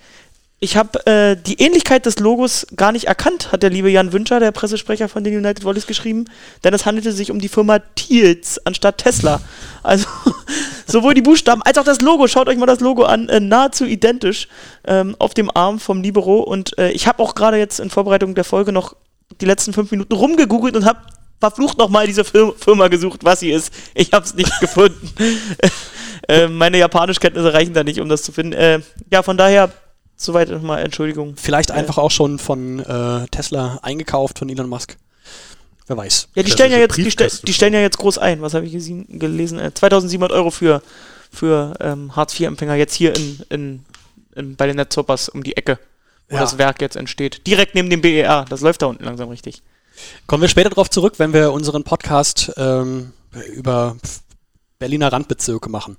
Ich 0.63 0.77
habe 0.77 1.03
äh, 1.07 1.35
die 1.35 1.59
Ähnlichkeit 1.59 2.05
des 2.05 2.19
Logos 2.19 2.67
gar 2.75 2.91
nicht 2.91 3.05
erkannt, 3.05 3.51
hat 3.51 3.63
der 3.63 3.71
liebe 3.71 3.89
Jan 3.89 4.13
Wünscher, 4.13 4.39
der 4.39 4.51
Pressesprecher 4.51 5.09
von 5.09 5.23
den 5.23 5.35
United 5.35 5.63
Volleys, 5.63 5.87
geschrieben. 5.87 6.25
Denn 6.63 6.71
es 6.71 6.85
handelte 6.85 7.13
sich 7.13 7.31
um 7.31 7.39
die 7.39 7.49
Firma 7.49 7.79
Thiels 7.95 8.63
anstatt 8.63 8.99
Tesla. 8.99 9.41
Also 9.81 10.05
sowohl 10.85 11.15
die 11.15 11.23
Buchstaben 11.23 11.63
als 11.63 11.79
auch 11.79 11.83
das 11.83 12.01
Logo. 12.01 12.27
Schaut 12.27 12.47
euch 12.47 12.57
mal 12.57 12.67
das 12.67 12.79
Logo 12.79 13.05
an, 13.05 13.27
äh, 13.29 13.39
nahezu 13.39 13.85
identisch 13.85 14.47
ähm, 14.85 15.15
auf 15.17 15.33
dem 15.33 15.49
Arm 15.49 15.79
vom 15.79 16.03
Libero. 16.03 16.41
Und 16.41 16.77
äh, 16.77 16.91
ich 16.91 17.07
habe 17.07 17.23
auch 17.23 17.33
gerade 17.33 17.57
jetzt 17.57 17.79
in 17.79 17.89
Vorbereitung 17.89 18.35
der 18.35 18.43
Folge 18.43 18.71
noch 18.71 18.95
die 19.41 19.45
letzten 19.45 19.73
fünf 19.73 19.89
Minuten 19.89 20.13
rumgegoogelt 20.13 20.75
und 20.75 20.85
habe 20.85 20.99
verflucht 21.39 21.79
nochmal 21.79 22.05
diese 22.05 22.23
Fir 22.23 22.53
Firma 22.55 22.87
gesucht, 22.87 23.23
was 23.23 23.39
sie 23.39 23.51
ist. 23.51 23.73
Ich 23.95 24.13
habe 24.13 24.25
es 24.25 24.35
nicht 24.35 24.59
gefunden. 24.59 25.11
äh, 26.27 26.47
meine 26.47 26.77
Japanischkenntnisse 26.77 27.51
reichen 27.51 27.73
da 27.73 27.83
nicht, 27.83 27.99
um 27.99 28.07
das 28.07 28.21
zu 28.21 28.31
finden. 28.31 28.53
Äh, 28.53 28.81
ja, 29.11 29.23
von 29.23 29.37
daher, 29.37 29.71
soweit 30.23 30.49
nochmal 30.49 30.81
Entschuldigung. 30.83 31.35
Vielleicht 31.37 31.69
Äh. 31.71 31.73
einfach 31.73 31.97
auch 31.97 32.11
schon 32.11 32.39
von 32.39 32.79
äh, 32.79 33.27
Tesla 33.27 33.79
eingekauft 33.81 34.39
von 34.39 34.49
Elon 34.49 34.69
Musk. 34.69 34.97
Wer 35.87 35.97
weiß. 35.97 36.29
Ja, 36.35 36.43
die 36.43 36.51
stellen 36.51 36.71
ja 36.71 36.77
jetzt, 36.77 36.95
die, 36.97 37.03
die 37.03 37.53
stellen 37.53 37.73
ja 37.73 37.81
jetzt 37.81 37.97
groß 37.97 38.17
ein. 38.17 38.41
Was 38.41 38.53
habe 38.53 38.65
ich 38.65 38.71
gesehen, 38.71 39.05
gelesen? 39.19 39.59
Äh, 39.59 39.73
2700 39.73 40.31
Euro 40.31 40.49
für, 40.51 40.81
für 41.31 41.73
ähm, 41.81 42.15
Hartz-IV-Empfänger 42.15 42.75
jetzt 42.75 42.93
hier 42.93 43.15
in, 43.15 43.39
in, 43.49 43.85
in, 44.35 44.55
bei 44.55 44.67
den 44.67 44.77
Netzhoppers 44.77 45.27
um 45.29 45.43
die 45.43 45.57
Ecke, 45.57 45.79
wo 46.29 46.35
Ja. 46.35 46.41
das 46.41 46.57
Werk 46.57 46.81
jetzt 46.81 46.95
entsteht. 46.95 47.45
Direkt 47.47 47.75
neben 47.75 47.89
dem 47.89 48.01
BER. 48.01 48.45
Das 48.49 48.61
läuft 48.61 48.81
da 48.83 48.85
unten 48.85 49.03
langsam 49.03 49.27
richtig. 49.29 49.61
Kommen 50.27 50.41
wir 50.41 50.47
später 50.49 50.69
darauf 50.69 50.89
zurück, 50.89 51.15
wenn 51.17 51.33
wir 51.33 51.51
unseren 51.51 51.83
Podcast 51.83 52.53
ähm, 52.57 53.11
über 53.53 53.97
Berliner 54.79 55.11
Randbezirke 55.11 55.69
machen. 55.69 55.97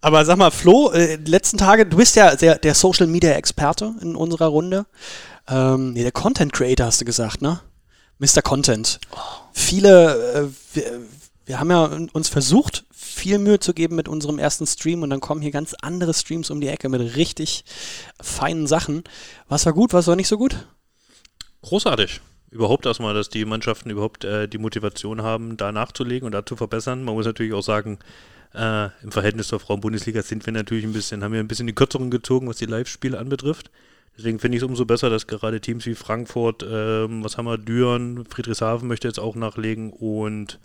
Aber 0.00 0.24
sag 0.24 0.38
mal, 0.38 0.50
Flo, 0.50 0.90
äh, 0.92 1.16
letzten 1.16 1.58
Tage, 1.58 1.86
du 1.86 1.96
bist 1.96 2.16
ja 2.16 2.36
sehr, 2.36 2.58
der 2.58 2.74
Social 2.74 3.06
Media 3.06 3.32
Experte 3.32 3.94
in 4.00 4.16
unserer 4.16 4.46
Runde. 4.46 4.86
Ähm, 5.48 5.92
nee, 5.92 6.02
der 6.02 6.12
Content 6.12 6.52
Creator 6.52 6.86
hast 6.86 7.00
du 7.00 7.04
gesagt, 7.04 7.42
ne? 7.42 7.60
Mr. 8.18 8.42
Content. 8.42 9.00
Viele, 9.52 10.32
äh, 10.34 10.76
wir, 10.76 11.00
wir 11.46 11.60
haben 11.60 11.70
ja 11.70 11.84
uns 12.12 12.28
versucht, 12.28 12.84
viel 12.92 13.38
Mühe 13.38 13.58
zu 13.58 13.74
geben 13.74 13.96
mit 13.96 14.08
unserem 14.08 14.38
ersten 14.38 14.66
Stream 14.66 15.02
und 15.02 15.10
dann 15.10 15.20
kommen 15.20 15.42
hier 15.42 15.50
ganz 15.50 15.74
andere 15.82 16.14
Streams 16.14 16.50
um 16.50 16.60
die 16.60 16.68
Ecke 16.68 16.88
mit 16.88 17.16
richtig 17.16 17.64
feinen 18.20 18.66
Sachen. 18.66 19.04
Was 19.48 19.66
war 19.66 19.72
gut, 19.72 19.92
was 19.92 20.06
war 20.06 20.16
nicht 20.16 20.28
so 20.28 20.38
gut? 20.38 20.66
Großartig. 21.62 22.20
Überhaupt 22.50 22.86
erstmal, 22.86 23.14
dass 23.14 23.28
die 23.28 23.44
Mannschaften 23.44 23.90
überhaupt 23.90 24.24
äh, 24.24 24.48
die 24.48 24.58
Motivation 24.58 25.22
haben, 25.22 25.56
da 25.56 25.72
nachzulegen 25.72 26.26
und 26.26 26.32
da 26.32 26.44
zu 26.44 26.56
verbessern. 26.56 27.04
Man 27.04 27.14
muss 27.14 27.26
natürlich 27.26 27.52
auch 27.52 27.62
sagen, 27.62 27.98
äh, 28.54 28.88
im 29.02 29.12
Verhältnis 29.12 29.48
zur 29.48 29.60
Frauen-Bundesliga 29.60 30.22
sind 30.22 30.44
wir 30.46 30.52
natürlich 30.52 30.84
ein 30.84 30.92
bisschen, 30.92 31.22
haben 31.22 31.32
wir 31.32 31.40
ein 31.40 31.48
bisschen 31.48 31.66
die 31.66 31.74
Kürzeren 31.74 32.10
gezogen, 32.10 32.48
was 32.48 32.56
die 32.56 32.66
Live-Spiele 32.66 33.18
anbetrifft. 33.18 33.70
Deswegen 34.16 34.38
finde 34.38 34.56
ich 34.56 34.62
es 34.62 34.68
umso 34.68 34.84
besser, 34.84 35.08
dass 35.08 35.26
gerade 35.26 35.60
Teams 35.60 35.86
wie 35.86 35.94
Frankfurt, 35.94 36.64
ähm, 36.68 37.24
was 37.24 37.38
haben 37.38 37.46
wir, 37.46 37.58
Düren, 37.58 38.26
Friedrichshafen 38.26 38.88
möchte 38.88 39.08
jetzt 39.08 39.20
auch 39.20 39.36
nachlegen 39.36 39.92
und 39.92 40.58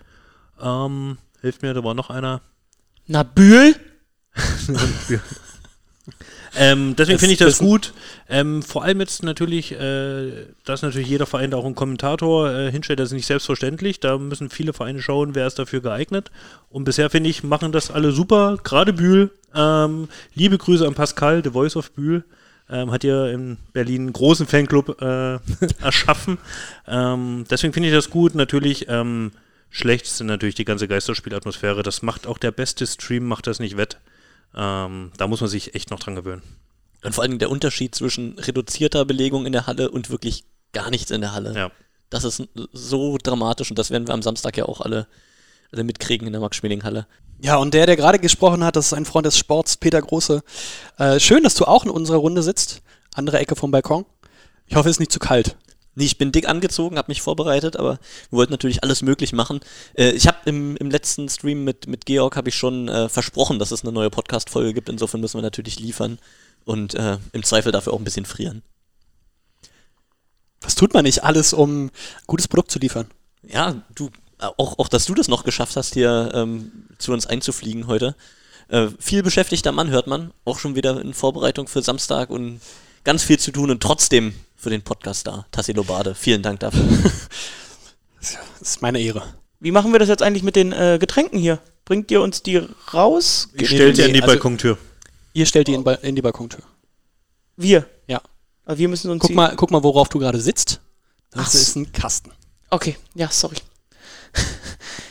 ähm, 0.62 1.18
hilft 1.42 1.62
mir, 1.62 1.74
da 1.74 1.84
war 1.84 1.94
noch 1.94 2.10
einer. 2.10 2.42
Na, 3.08 3.24
Bühl? 3.24 3.76
Ähm, 6.58 6.96
deswegen 6.96 7.16
Das 7.16 7.20
finde 7.20 7.34
ich 7.34 7.40
das 7.40 7.48
wissen- 7.60 7.66
gut. 7.66 7.94
Ähm, 8.30 8.62
vor 8.64 8.84
allem 8.84 9.00
jetzt 9.00 9.24
natürlich, 9.24 9.72
äh, 9.74 10.46
dass 10.64 10.82
natürlich 10.82 11.08
jeder 11.10 11.26
Verein 11.26 11.52
da 11.52 11.58
auch 11.58 11.66
einen 11.66 11.76
Kommentator 11.76 12.52
äh, 12.52 12.72
hinstellt, 12.72 13.00
das 13.00 13.10
ist 13.10 13.14
nicht 13.14 13.26
selbstverständlich. 13.26 14.00
Da 14.00 14.18
müssen 14.18 14.50
viele 14.50 14.74
Vereine 14.74 15.02
schauen, 15.02 15.36
wer 15.36 15.48
ist 15.48 15.60
dafür 15.60 15.82
geeignet. 15.82 16.32
Und 16.70 16.84
bisher 16.84 17.10
finde 17.10 17.30
ich, 17.30 17.44
machen 17.44 17.72
das 17.72 17.92
alle 17.92 18.12
super. 18.12 18.58
Gerade 18.64 18.94
Bühl. 18.94 19.32
Ähm, 19.54 20.08
liebe 20.34 20.58
Grüße 20.58 20.86
an 20.88 20.94
Pascal, 20.96 21.44
The 21.44 21.52
Voice 21.52 21.76
of 21.76 21.92
Bühl. 21.92 22.24
Ähm, 22.70 22.92
hat 22.92 23.04
ja 23.04 23.28
in 23.28 23.58
Berlin 23.74 24.02
einen 24.04 24.14
großen 24.14 24.48
Fanclub 24.48 25.00
äh, 25.02 25.38
erschaffen. 25.84 26.38
Ähm, 26.88 27.46
deswegen 27.50 27.74
finde 27.74 27.90
ich 27.90 27.96
das 27.96 28.10
gut. 28.10 28.34
Natürlich, 28.34 28.88
ähm, 28.90 29.32
schlecht 29.70 30.08
sind 30.08 30.28
natürlich 30.28 30.56
die 30.56 30.66
ganze 30.66 30.88
Geisterspielatmosphäre. 30.88 31.84
Das 31.84 32.02
macht 32.02 32.26
auch 32.26 32.38
der 32.40 32.52
beste 32.52 32.88
Stream, 32.88 33.26
macht 33.26 33.46
das 33.48 33.60
nicht 33.60 33.78
wett. 33.78 33.98
Ähm, 34.56 35.12
da 35.18 35.28
muss 35.28 35.42
man 35.42 35.50
sich 35.50 35.76
echt 35.76 35.92
noch 35.92 36.00
dran 36.00 36.16
gewöhnen. 36.16 36.42
Und 37.04 37.14
vor 37.14 37.24
allem 37.24 37.40
der 37.40 37.52
Unterschied 37.52 37.94
zwischen 37.94 38.40
reduzierter 38.40 39.06
Belegung 39.06 39.46
in 39.46 39.52
der 39.52 39.68
Halle 39.68 39.92
und 39.92 40.10
wirklich 40.10 40.46
gar 40.74 40.90
nichts 40.90 41.12
in 41.12 41.22
der 41.22 41.34
Halle. 41.34 41.54
Ja. 41.56 41.72
Das 42.10 42.24
ist 42.24 42.48
so 42.72 43.18
dramatisch 43.22 43.70
und 43.70 43.78
das 43.78 43.92
werden 43.92 44.08
wir 44.08 44.14
am 44.14 44.22
Samstag 44.22 44.58
ja 44.58 44.66
auch 44.66 44.82
alle, 44.82 45.08
alle 45.72 45.84
mitkriegen 45.84 46.28
in 46.28 46.34
der 46.34 46.42
Max-Schmeling-Halle. 46.42 47.08
Ja, 47.42 47.58
und 47.58 47.74
der, 47.74 47.86
der 47.86 47.96
gerade 47.96 48.20
gesprochen 48.20 48.64
hat, 48.64 48.76
das 48.76 48.88
ist 48.88 48.94
ein 48.94 49.06
Freund 49.06 49.26
des 49.26 49.38
Sports, 49.38 49.78
Peter 49.78 50.02
Große. 50.02 50.42
Äh, 50.98 51.20
schön, 51.20 51.44
dass 51.44 51.56
du 51.56 51.66
auch 51.66 51.84
in 51.84 51.90
unserer 51.90 52.18
Runde 52.18 52.42
sitzt. 52.44 52.82
Andere 53.14 53.40
Ecke 53.40 53.56
vom 53.56 53.72
Balkon. 53.72 54.06
Ich 54.68 54.76
hoffe, 54.76 54.90
es 54.90 54.96
ist 54.96 55.00
nicht 55.00 55.12
zu 55.12 55.20
kalt. 55.20 55.58
Nee, 55.96 56.06
ich 56.06 56.18
bin 56.18 56.34
dick 56.34 56.48
angezogen, 56.50 56.98
habe 56.98 57.10
mich 57.10 57.22
vorbereitet, 57.22 57.78
aber 57.78 58.00
wir 58.30 58.38
wollten 58.38 58.52
natürlich 58.52 58.84
alles 58.84 59.02
möglich 59.02 59.32
machen. 59.32 59.62
Äh, 59.94 60.12
ich 60.12 60.28
habe 60.28 60.38
im, 60.46 60.76
im 60.78 60.92
letzten 60.92 61.30
Stream 61.30 61.64
mit, 61.64 61.88
mit 61.88 62.06
Georg 62.06 62.36
habe 62.36 62.50
ich 62.50 62.56
schon 62.56 62.90
äh, 62.90 63.08
versprochen, 63.08 63.60
dass 63.60 63.72
es 63.72 63.84
eine 63.84 63.94
neue 63.94 64.10
Podcast-Folge 64.10 64.74
gibt. 64.74 64.90
Insofern 64.90 65.22
müssen 65.22 65.38
wir 65.38 65.42
natürlich 65.42 65.80
liefern 65.80 66.20
und 66.66 66.96
äh, 66.96 67.18
im 67.32 67.44
Zweifel 67.44 67.72
dafür 67.72 67.94
auch 67.94 68.00
ein 68.00 68.04
bisschen 68.04 68.26
frieren. 68.26 68.62
Was 70.60 70.76
tut 70.76 70.94
man 70.94 71.04
nicht 71.04 71.24
alles, 71.24 71.54
um 71.54 71.86
ein 71.86 71.92
gutes 72.28 72.48
Produkt 72.48 72.72
zu 72.72 72.80
liefern? 72.80 73.08
Ja, 73.44 73.84
du, 73.94 74.10
auch, 74.40 74.80
auch 74.80 74.90
dass 74.90 75.06
du 75.06 75.14
das 75.14 75.28
noch 75.28 75.44
geschafft 75.44 75.78
hast, 75.78 75.94
hier 75.94 76.32
ähm, 76.34 76.72
zu 76.98 77.14
uns 77.14 77.26
einzufliegen 77.26 77.88
heute. 77.88 78.16
Äh, 78.68 78.88
viel 79.00 79.24
beschäftigter 79.24 79.72
Mann 79.72 79.90
hört 79.90 80.08
man, 80.08 80.34
auch 80.44 80.60
schon 80.60 80.76
wieder 80.76 81.00
in 81.00 81.14
Vorbereitung 81.14 81.68
für 81.68 81.82
Samstag 81.82 82.30
und 82.30 82.60
ganz 83.04 83.24
viel 83.24 83.40
zu 83.40 83.52
tun 83.52 83.70
und 83.70 83.82
trotzdem 83.82 84.34
für 84.56 84.70
den 84.70 84.82
Podcast 84.82 85.28
da. 85.28 85.46
Tassilo 85.52 85.84
Bade, 85.84 86.16
vielen 86.16 86.42
Dank 86.42 86.60
dafür. 86.62 86.82
Das 88.20 88.70
ist 88.70 88.82
meine 88.82 89.00
Ehre. 89.00 89.24
Wie 89.60 89.70
machen 89.72 89.92
wir 89.92 90.00
das 90.00 90.10
jetzt 90.10 90.24
eigentlich 90.24 90.42
mit 90.42 90.56
den 90.56 90.72
äh, 90.72 90.98
Getränken 91.00 91.38
hier? 91.38 91.60
Bringt 91.86 92.10
ihr 92.10 92.22
uns 92.22 92.42
die 92.42 92.58
raus? 92.92 93.50
Ich 93.54 93.68
stelle 93.68 93.94
dir 93.94 94.04
nee, 94.04 94.08
an 94.10 94.14
die 94.16 94.22
also- 94.24 94.34
Balkontür. 94.34 94.78
Ihr 95.34 95.46
stellt 95.46 95.68
die 95.68 95.74
in, 95.76 95.84
Ba- 95.84 95.94
in 95.96 96.16
die 96.16 96.22
Balkontür. 96.24 96.64
Wir. 97.56 97.86
Ja. 98.08 98.22
Aber 98.66 98.78
wir 98.80 98.88
müssen 98.88 99.12
uns 99.12 99.22
Guck 99.22 99.30
die- 99.30 99.36
mal, 99.36 99.54
guck 99.56 99.70
mal, 99.70 99.84
worauf 99.84 100.10
du 100.10 100.18
gerade 100.18 100.42
sitzt. 100.42 100.80
Das 101.30 101.50
Ach 101.50 101.54
ist 101.54 101.76
ein 101.76 101.92
Kasten. 101.92 102.32
Okay, 102.72 102.98
ja, 103.14 103.30
sorry. 103.30 103.58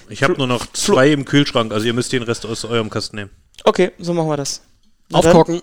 Ich 0.09 0.23
habe 0.23 0.35
nur 0.35 0.47
noch 0.49 0.67
zwei 0.73 1.13
im 1.13 1.25
Kühlschrank, 1.25 1.73
also 1.73 1.87
ihr 1.87 1.93
müsst 1.95 2.13
den 2.13 2.23
Rest 2.25 2.45
aus 2.47 2.65
eurem 2.65 2.91
Kasten 2.91 3.17
nehmen. 3.17 3.31
Okay, 3.65 3.93
so 3.99 4.13
machen 4.13 4.29
wir 4.29 4.37
das. 4.37 4.61
Na 5.09 5.21
dann. 5.21 5.63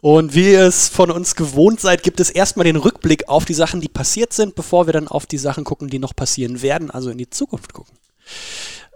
Und 0.00 0.34
wie 0.34 0.52
ihr 0.52 0.62
es 0.62 0.88
von 0.88 1.10
uns 1.10 1.34
gewohnt 1.36 1.80
seid, 1.80 2.02
gibt 2.02 2.20
es 2.20 2.30
erstmal 2.30 2.64
den 2.64 2.76
Rückblick 2.76 3.28
auf 3.28 3.44
die 3.44 3.54
Sachen, 3.54 3.80
die 3.82 3.88
passiert 3.88 4.32
sind, 4.32 4.54
bevor 4.54 4.86
wir 4.86 4.94
dann 4.94 5.08
auf 5.08 5.26
die 5.26 5.38
Sachen 5.38 5.64
gucken, 5.64 5.88
die 5.90 5.98
noch 5.98 6.16
passieren 6.16 6.62
werden, 6.62 6.90
also 6.90 7.10
in 7.10 7.18
die 7.18 7.28
Zukunft 7.28 7.74
gucken. 7.74 7.94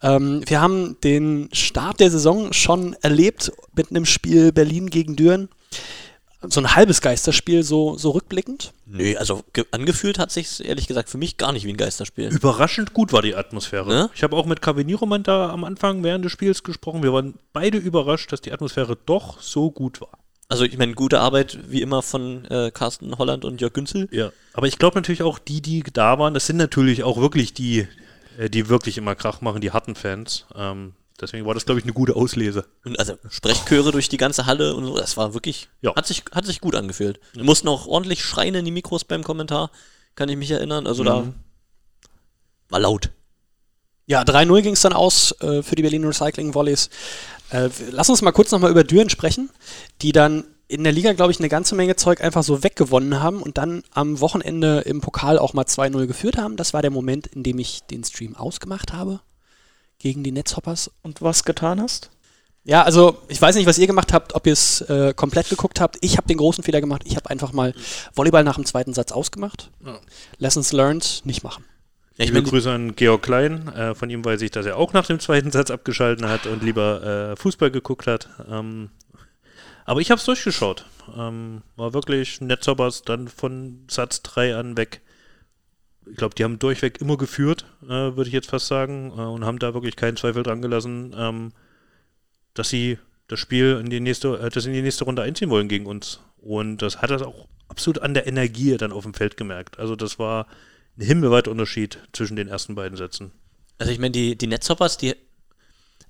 Ähm, 0.03 0.43
wir 0.47 0.61
haben 0.63 0.97
den 1.05 1.51
Start 1.53 2.01
der 2.01 2.11
Saison 2.11 2.53
schon 2.53 2.95
erlebt 3.03 3.53
mit 3.77 3.91
einem 3.91 4.07
Spiel 4.07 4.51
Berlin 4.53 4.89
gegen 4.89 5.15
Düren. 5.15 5.49
So 6.47 6.61
ein 6.61 6.75
halbes 6.75 7.01
Geisterspiel, 7.01 7.63
so, 7.63 7.97
so 7.97 8.11
rückblickend. 8.11 8.75
Nö, 8.85 9.17
also 9.17 9.45
ge- 9.55 9.65
angefühlt 9.71 10.19
hat 10.19 10.31
sich 10.31 10.63
ehrlich 10.63 10.87
gesagt 10.87 11.09
für 11.09 11.17
mich 11.17 11.39
gar 11.39 11.53
nicht 11.53 11.65
wie 11.65 11.71
ein 11.73 11.79
Geisterspiel. 11.79 12.29
Überraschend 12.29 12.93
gut 12.93 13.15
war 13.15 13.23
die 13.23 13.35
Atmosphäre. 13.35 13.89
Ne? 13.89 14.11
Ich 14.15 14.23
habe 14.23 14.37
auch 14.37 14.45
mit 14.45 14.61
Caveniroman 14.61 15.23
da 15.23 15.49
am 15.51 15.65
Anfang 15.65 16.03
während 16.03 16.23
des 16.25 16.33
Spiels 16.33 16.63
gesprochen. 16.63 17.03
Wir 17.03 17.15
waren 17.15 17.35
beide 17.55 17.79
überrascht, 17.79 18.31
dass 18.31 18.43
die 18.43 18.53
Atmosphäre 18.53 18.97
doch 19.07 19.41
so 19.41 19.71
gut 19.71 20.03
war. 20.03 20.19
Also 20.49 20.65
ich 20.65 20.77
meine, 20.77 20.95
gute 20.95 21.21
Arbeit 21.21 21.59
wie 21.69 21.81
immer 21.81 22.03
von 22.03 22.45
äh, 22.47 22.71
Carsten 22.71 23.17
Holland 23.19 23.45
und 23.45 23.61
Jörg 23.61 23.73
Günzel. 23.73 24.09
Ja. 24.11 24.31
Aber 24.53 24.67
ich 24.67 24.79
glaube 24.79 24.97
natürlich 24.97 25.23
auch, 25.23 25.39
die, 25.39 25.63
die 25.63 25.83
da 25.83 26.19
waren, 26.19 26.35
das 26.35 26.47
sind 26.47 26.57
natürlich 26.59 27.03
auch 27.03 27.17
wirklich 27.17 27.55
die, 27.55 27.89
äh, 28.39 28.51
die 28.51 28.69
wirklich 28.69 28.99
immer 28.99 29.15
Krach 29.15 29.41
machen, 29.41 29.61
die 29.61 29.73
harten 29.73 29.95
Fans. 29.95 30.45
Ähm, 30.55 30.93
deswegen 31.21 31.47
war 31.47 31.55
das, 31.55 31.65
glaube 31.65 31.81
ich, 31.81 31.85
eine 31.85 31.95
gute 31.95 32.15
Auslese. 32.15 32.67
Und 32.85 32.99
also 32.99 33.15
Sprechchöre 33.31 33.91
durch 33.91 34.09
die 34.11 34.19
ganze 34.19 34.45
Halle 34.47 34.75
und 34.75 34.85
so, 34.85 34.97
das 34.99 35.17
war 35.17 35.33
wirklich, 35.33 35.69
Ja. 35.81 35.95
hat, 35.97 36.07
sich, 36.07 36.25
hat 36.33 36.45
sich 36.45 36.61
gut 36.61 36.75
angefühlt. 36.75 37.21
Wir 37.33 37.45
mussten 37.45 37.69
auch 37.69 37.87
ordentlich 37.87 38.23
schreien 38.23 38.55
in 38.55 38.65
die 38.67 38.71
Mikros 38.71 39.05
beim 39.05 39.25
Kommentar, 39.25 39.71
kann 40.15 40.29
ich 40.29 40.37
mich 40.37 40.51
erinnern. 40.51 40.87
Also 40.87 41.05
da 41.05 41.33
war 42.69 42.81
laut. 42.81 43.11
Ja, 44.07 44.23
3-0 44.23 44.63
ging 44.63 44.75
es 44.75 44.83
dann 44.83 44.93
aus 44.93 45.35
äh, 45.41 45.63
für 45.63 45.77
die 45.77 45.83
Berlin 45.83 46.05
Recycling 46.05 46.55
Volleys. 46.55 46.91
Äh, 47.51 47.71
lass 47.91 48.11
uns 48.11 48.23
mal 48.23 48.33
kurz 48.33 48.51
nochmal 48.51 48.71
über 48.71 48.85
Düren 48.85 49.09
sprechen, 49.09 49.51
die 50.03 50.13
dann 50.13 50.45
in 50.67 50.83
der 50.83 50.93
Liga, 50.93 51.13
glaube 51.13 51.33
ich, 51.33 51.39
eine 51.39 51.49
ganze 51.49 51.75
Menge 51.75 51.97
Zeug 51.97 52.23
einfach 52.23 52.43
so 52.43 52.63
weggewonnen 52.63 53.21
haben 53.21 53.43
und 53.43 53.59
dann 53.59 53.83
am 53.93 54.21
Wochenende 54.21 54.81
im 54.81 55.01
Pokal 55.01 55.39
auch 55.39 55.53
mal 55.53 55.65
2-0 55.65 56.07
geführt 56.07 56.37
haben. 56.37 56.57
Das 56.57 56.75
war 56.75 56.83
der 56.83 56.91
Moment, 56.91 57.27
in 57.27 57.43
dem 57.43 57.59
ich 57.59 57.83
den 57.85 58.03
Stream 58.03 58.35
ausgemacht 58.37 58.93
habe 58.93 59.21
gegen 59.99 60.25
die 60.25 60.33
Netzhoppers. 60.33 60.91
Und 61.03 61.23
was 61.23 61.45
getan 61.45 61.81
hast? 61.81 62.11
Ja, 62.65 62.83
also 62.83 63.19
ich 63.29 63.41
weiß 63.41 63.57
nicht, 63.57 63.67
was 63.67 63.79
ihr 63.79 63.87
gemacht 63.87 64.15
habt, 64.15 64.35
ob 64.35 64.47
ihr 64.47 64.55
es 64.55 64.81
äh, 64.83 65.13
komplett 65.15 65.51
geguckt 65.51 65.81
habt. 65.81 65.99
Ich 66.01 66.17
habe 66.17 66.27
den 66.27 66.39
großen 66.39 66.65
Fehler 66.65 66.81
gemacht. 66.81 67.03
Ich 67.05 67.17
habe 67.17 67.29
einfach 67.29 67.53
mal 67.53 67.75
Volleyball 68.15 68.43
nach 68.43 68.57
dem 68.57 68.65
zweiten 68.65 68.95
Satz 68.95 69.13
ausgemacht. 69.13 69.71
Lessons 70.39 70.73
learned, 70.73 71.23
nicht 71.25 71.45
machen. 71.45 71.65
Ja, 72.17 72.25
ich 72.25 72.31
Liebe 72.31 72.49
Grüße 72.49 72.71
an 72.71 72.95
Georg 72.95 73.23
Klein. 73.23 73.67
Äh, 73.69 73.97
von 73.97 74.09
ihm 74.09 74.25
weiß 74.25 74.41
ich, 74.43 74.53
dass 74.53 74.67
er 74.67 74.77
auch 74.77 74.93
nach 74.93 75.07
dem 75.07 75.19
zweiten 75.19 75.51
Satz 75.51 75.73
abgeschalten 75.73 76.29
hat 76.29 76.47
und 76.47 76.63
lieber 76.63 77.33
äh, 77.33 77.37
Fußball 77.37 77.73
geguckt 77.73 78.07
hat. 78.07 78.29
Ähm, 78.49 78.91
aber 79.85 80.01
ich 80.01 80.13
habe 80.13 80.21
es 80.21 80.25
durchgeschaut. 80.25 80.87
Ähm, 81.17 81.63
war 81.75 81.93
wirklich 81.93 82.41
Netzhoppers 82.41 83.03
dann 83.03 83.27
von 83.27 83.85
Satz 83.91 84.23
3 84.23 84.55
an 84.55 84.77
weg. 84.77 85.01
Ich 86.07 86.17
glaube, 86.17 86.37
die 86.37 86.45
haben 86.45 86.61
durchweg 86.61 87.01
immer 87.01 87.17
geführt, 87.17 87.65
äh, 87.83 87.89
würde 87.89 88.29
ich 88.29 88.33
jetzt 88.33 88.51
fast 88.51 88.69
sagen, 88.69 89.11
äh, 89.11 89.21
und 89.21 89.45
haben 89.45 89.59
da 89.59 89.75
wirklich 89.75 89.97
keinen 89.97 90.17
Zweifel 90.17 90.45
dran 90.45 90.63
gelassen, 90.63 91.17
ähm, 91.19 91.53
dass 92.53 92.69
sie 92.69 92.99
das 93.27 93.41
Spiel 93.41 93.81
in 93.83 93.91
die 93.91 94.01
nächste, 94.01 94.39
äh, 94.39 94.51
das 94.51 94.67
in 94.67 94.73
die 94.73 94.83
nächste 94.83 95.05
Runde 95.05 95.23
einziehen 95.23 95.51
wollen 95.51 95.69
gegen 95.69 95.87
uns. 95.87 96.21
Und 96.37 96.79
das 96.79 97.03
hat 97.03 97.11
das 97.11 97.23
auch 97.23 97.49
absolut 97.67 98.01
an 98.03 98.15
der 98.15 98.29
Energie 98.29 98.77
dann 98.77 98.93
auf 98.93 99.03
dem 99.03 99.15
Feld 99.15 99.37
gemerkt. 99.37 99.81
Also 99.81 99.97
das 99.97 100.21
war 100.21 100.47
ein 100.97 101.07
himmelweiter 101.07 101.51
Unterschied 101.51 101.99
zwischen 102.13 102.37
den 102.37 102.49
ersten 102.49 102.75
beiden 102.75 102.97
Sätzen. 102.97 103.33
also 103.79 103.93
ich 103.93 103.99
meine, 103.99 104.13
die, 104.13 104.37
die 104.37 104.47
Netzhoppers, 104.47 104.97
die, 104.97 105.15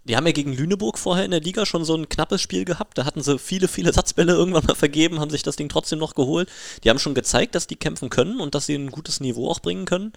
die 0.04 0.16
haben 0.16 0.26
ja 0.26 0.32
gegen 0.32 0.52
Lüneburg 0.52 0.98
vorher 0.98 1.24
in 1.24 1.30
der 1.30 1.40
Liga 1.40 1.64
schon 1.64 1.84
so 1.84 1.96
ein 1.96 2.08
knappes 2.08 2.42
Spiel 2.42 2.64
gehabt. 2.64 2.98
Da 2.98 3.06
hatten 3.06 3.22
sie 3.22 3.38
viele, 3.38 3.68
viele 3.68 3.92
Satzbälle 3.92 4.32
irgendwann 4.32 4.66
mal 4.66 4.74
vergeben, 4.74 5.20
haben 5.20 5.30
sich 5.30 5.42
das 5.42 5.56
Ding 5.56 5.68
trotzdem 5.70 5.98
noch 5.98 6.14
geholt. 6.14 6.50
Die 6.82 6.90
haben 6.90 6.98
schon 6.98 7.14
gezeigt, 7.14 7.54
dass 7.54 7.66
die 7.66 7.76
kämpfen 7.76 8.10
können 8.10 8.40
und 8.40 8.54
dass 8.54 8.66
sie 8.66 8.74
ein 8.74 8.90
gutes 8.90 9.20
Niveau 9.20 9.50
auch 9.50 9.60
bringen 9.60 9.86
können. 9.86 10.12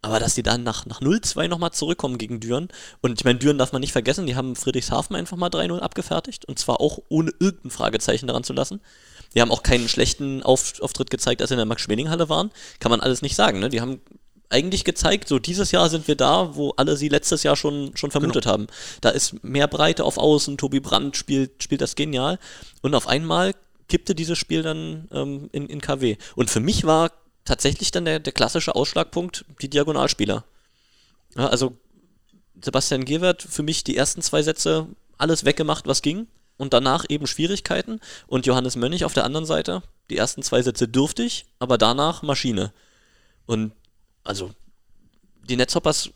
Aber 0.00 0.20
dass 0.20 0.36
die 0.36 0.44
dann 0.44 0.62
nach, 0.62 0.86
nach 0.86 1.00
0-2 1.00 1.48
nochmal 1.48 1.72
zurückkommen 1.72 2.18
gegen 2.18 2.38
Düren. 2.38 2.68
Und 3.00 3.18
ich 3.18 3.24
meine, 3.24 3.40
Düren 3.40 3.58
darf 3.58 3.72
man 3.72 3.80
nicht 3.80 3.90
vergessen, 3.90 4.28
die 4.28 4.36
haben 4.36 4.54
Friedrichshafen 4.54 5.16
einfach 5.16 5.36
mal 5.36 5.50
3-0 5.50 5.80
abgefertigt. 5.80 6.44
Und 6.44 6.60
zwar 6.60 6.80
auch 6.80 7.00
ohne 7.08 7.32
irgendein 7.40 7.70
Fragezeichen 7.70 8.28
daran 8.28 8.44
zu 8.44 8.52
lassen. 8.52 8.80
Die 9.34 9.40
haben 9.40 9.50
auch 9.50 9.62
keinen 9.62 9.88
schlechten 9.88 10.42
Auf 10.42 10.80
Auftritt 10.80 11.10
gezeigt, 11.10 11.40
als 11.40 11.48
sie 11.48 11.54
in 11.54 11.58
der 11.58 11.66
Max-Schmeling-Halle 11.66 12.28
waren. 12.28 12.50
Kann 12.80 12.90
man 12.90 13.00
alles 13.00 13.22
nicht 13.22 13.36
sagen. 13.36 13.60
Ne? 13.60 13.68
Die 13.68 13.80
haben 13.80 14.00
eigentlich 14.50 14.84
gezeigt, 14.84 15.28
so 15.28 15.38
dieses 15.38 15.72
Jahr 15.72 15.90
sind 15.90 16.08
wir 16.08 16.16
da, 16.16 16.54
wo 16.56 16.70
alle 16.76 16.96
sie 16.96 17.08
letztes 17.08 17.42
Jahr 17.42 17.56
schon, 17.56 17.96
schon 17.96 18.10
vermutet 18.10 18.46
haben. 18.46 18.66
Da 19.00 19.10
ist 19.10 19.44
mehr 19.44 19.68
Breite 19.68 20.04
auf 20.04 20.16
Außen, 20.16 20.56
Tobi 20.56 20.80
Brandt 20.80 21.16
spielt, 21.16 21.62
spielt 21.62 21.80
das 21.80 21.96
genial. 21.96 22.38
Und 22.80 22.94
auf 22.94 23.06
einmal 23.06 23.54
kippte 23.88 24.14
dieses 24.14 24.38
Spiel 24.38 24.62
dann 24.62 25.08
ähm, 25.12 25.48
in, 25.52 25.66
in 25.66 25.80
KW. 25.80 26.16
Und 26.34 26.50
für 26.50 26.60
mich 26.60 26.84
war 26.84 27.12
tatsächlich 27.44 27.90
dann 27.90 28.04
der, 28.04 28.20
der 28.20 28.32
klassische 28.32 28.74
Ausschlagpunkt 28.74 29.44
die 29.60 29.70
Diagonalspieler. 29.70 30.44
Ja, 31.36 31.48
also 31.48 31.76
Sebastian 32.62 33.04
Gewert, 33.04 33.42
für 33.42 33.62
mich 33.62 33.84
die 33.84 33.96
ersten 33.96 34.22
zwei 34.22 34.42
Sätze 34.42 34.88
alles 35.16 35.44
weggemacht, 35.44 35.86
was 35.86 36.02
ging. 36.02 36.26
Und 36.58 36.74
danach 36.74 37.06
eben 37.08 37.26
Schwierigkeiten. 37.26 38.00
Und 38.26 38.44
Johannes 38.44 38.76
Mönnig 38.76 39.04
auf 39.04 39.14
der 39.14 39.24
anderen 39.24 39.46
Seite, 39.46 39.82
die 40.10 40.18
ersten 40.18 40.42
zwei 40.42 40.60
Sätze 40.60 40.88
dürftig, 40.88 41.46
aber 41.58 41.78
danach 41.78 42.22
Maschine. 42.22 42.72
Und 43.46 43.72
also 44.24 44.50
die 45.48 45.56
Netzhoppers, 45.56 46.10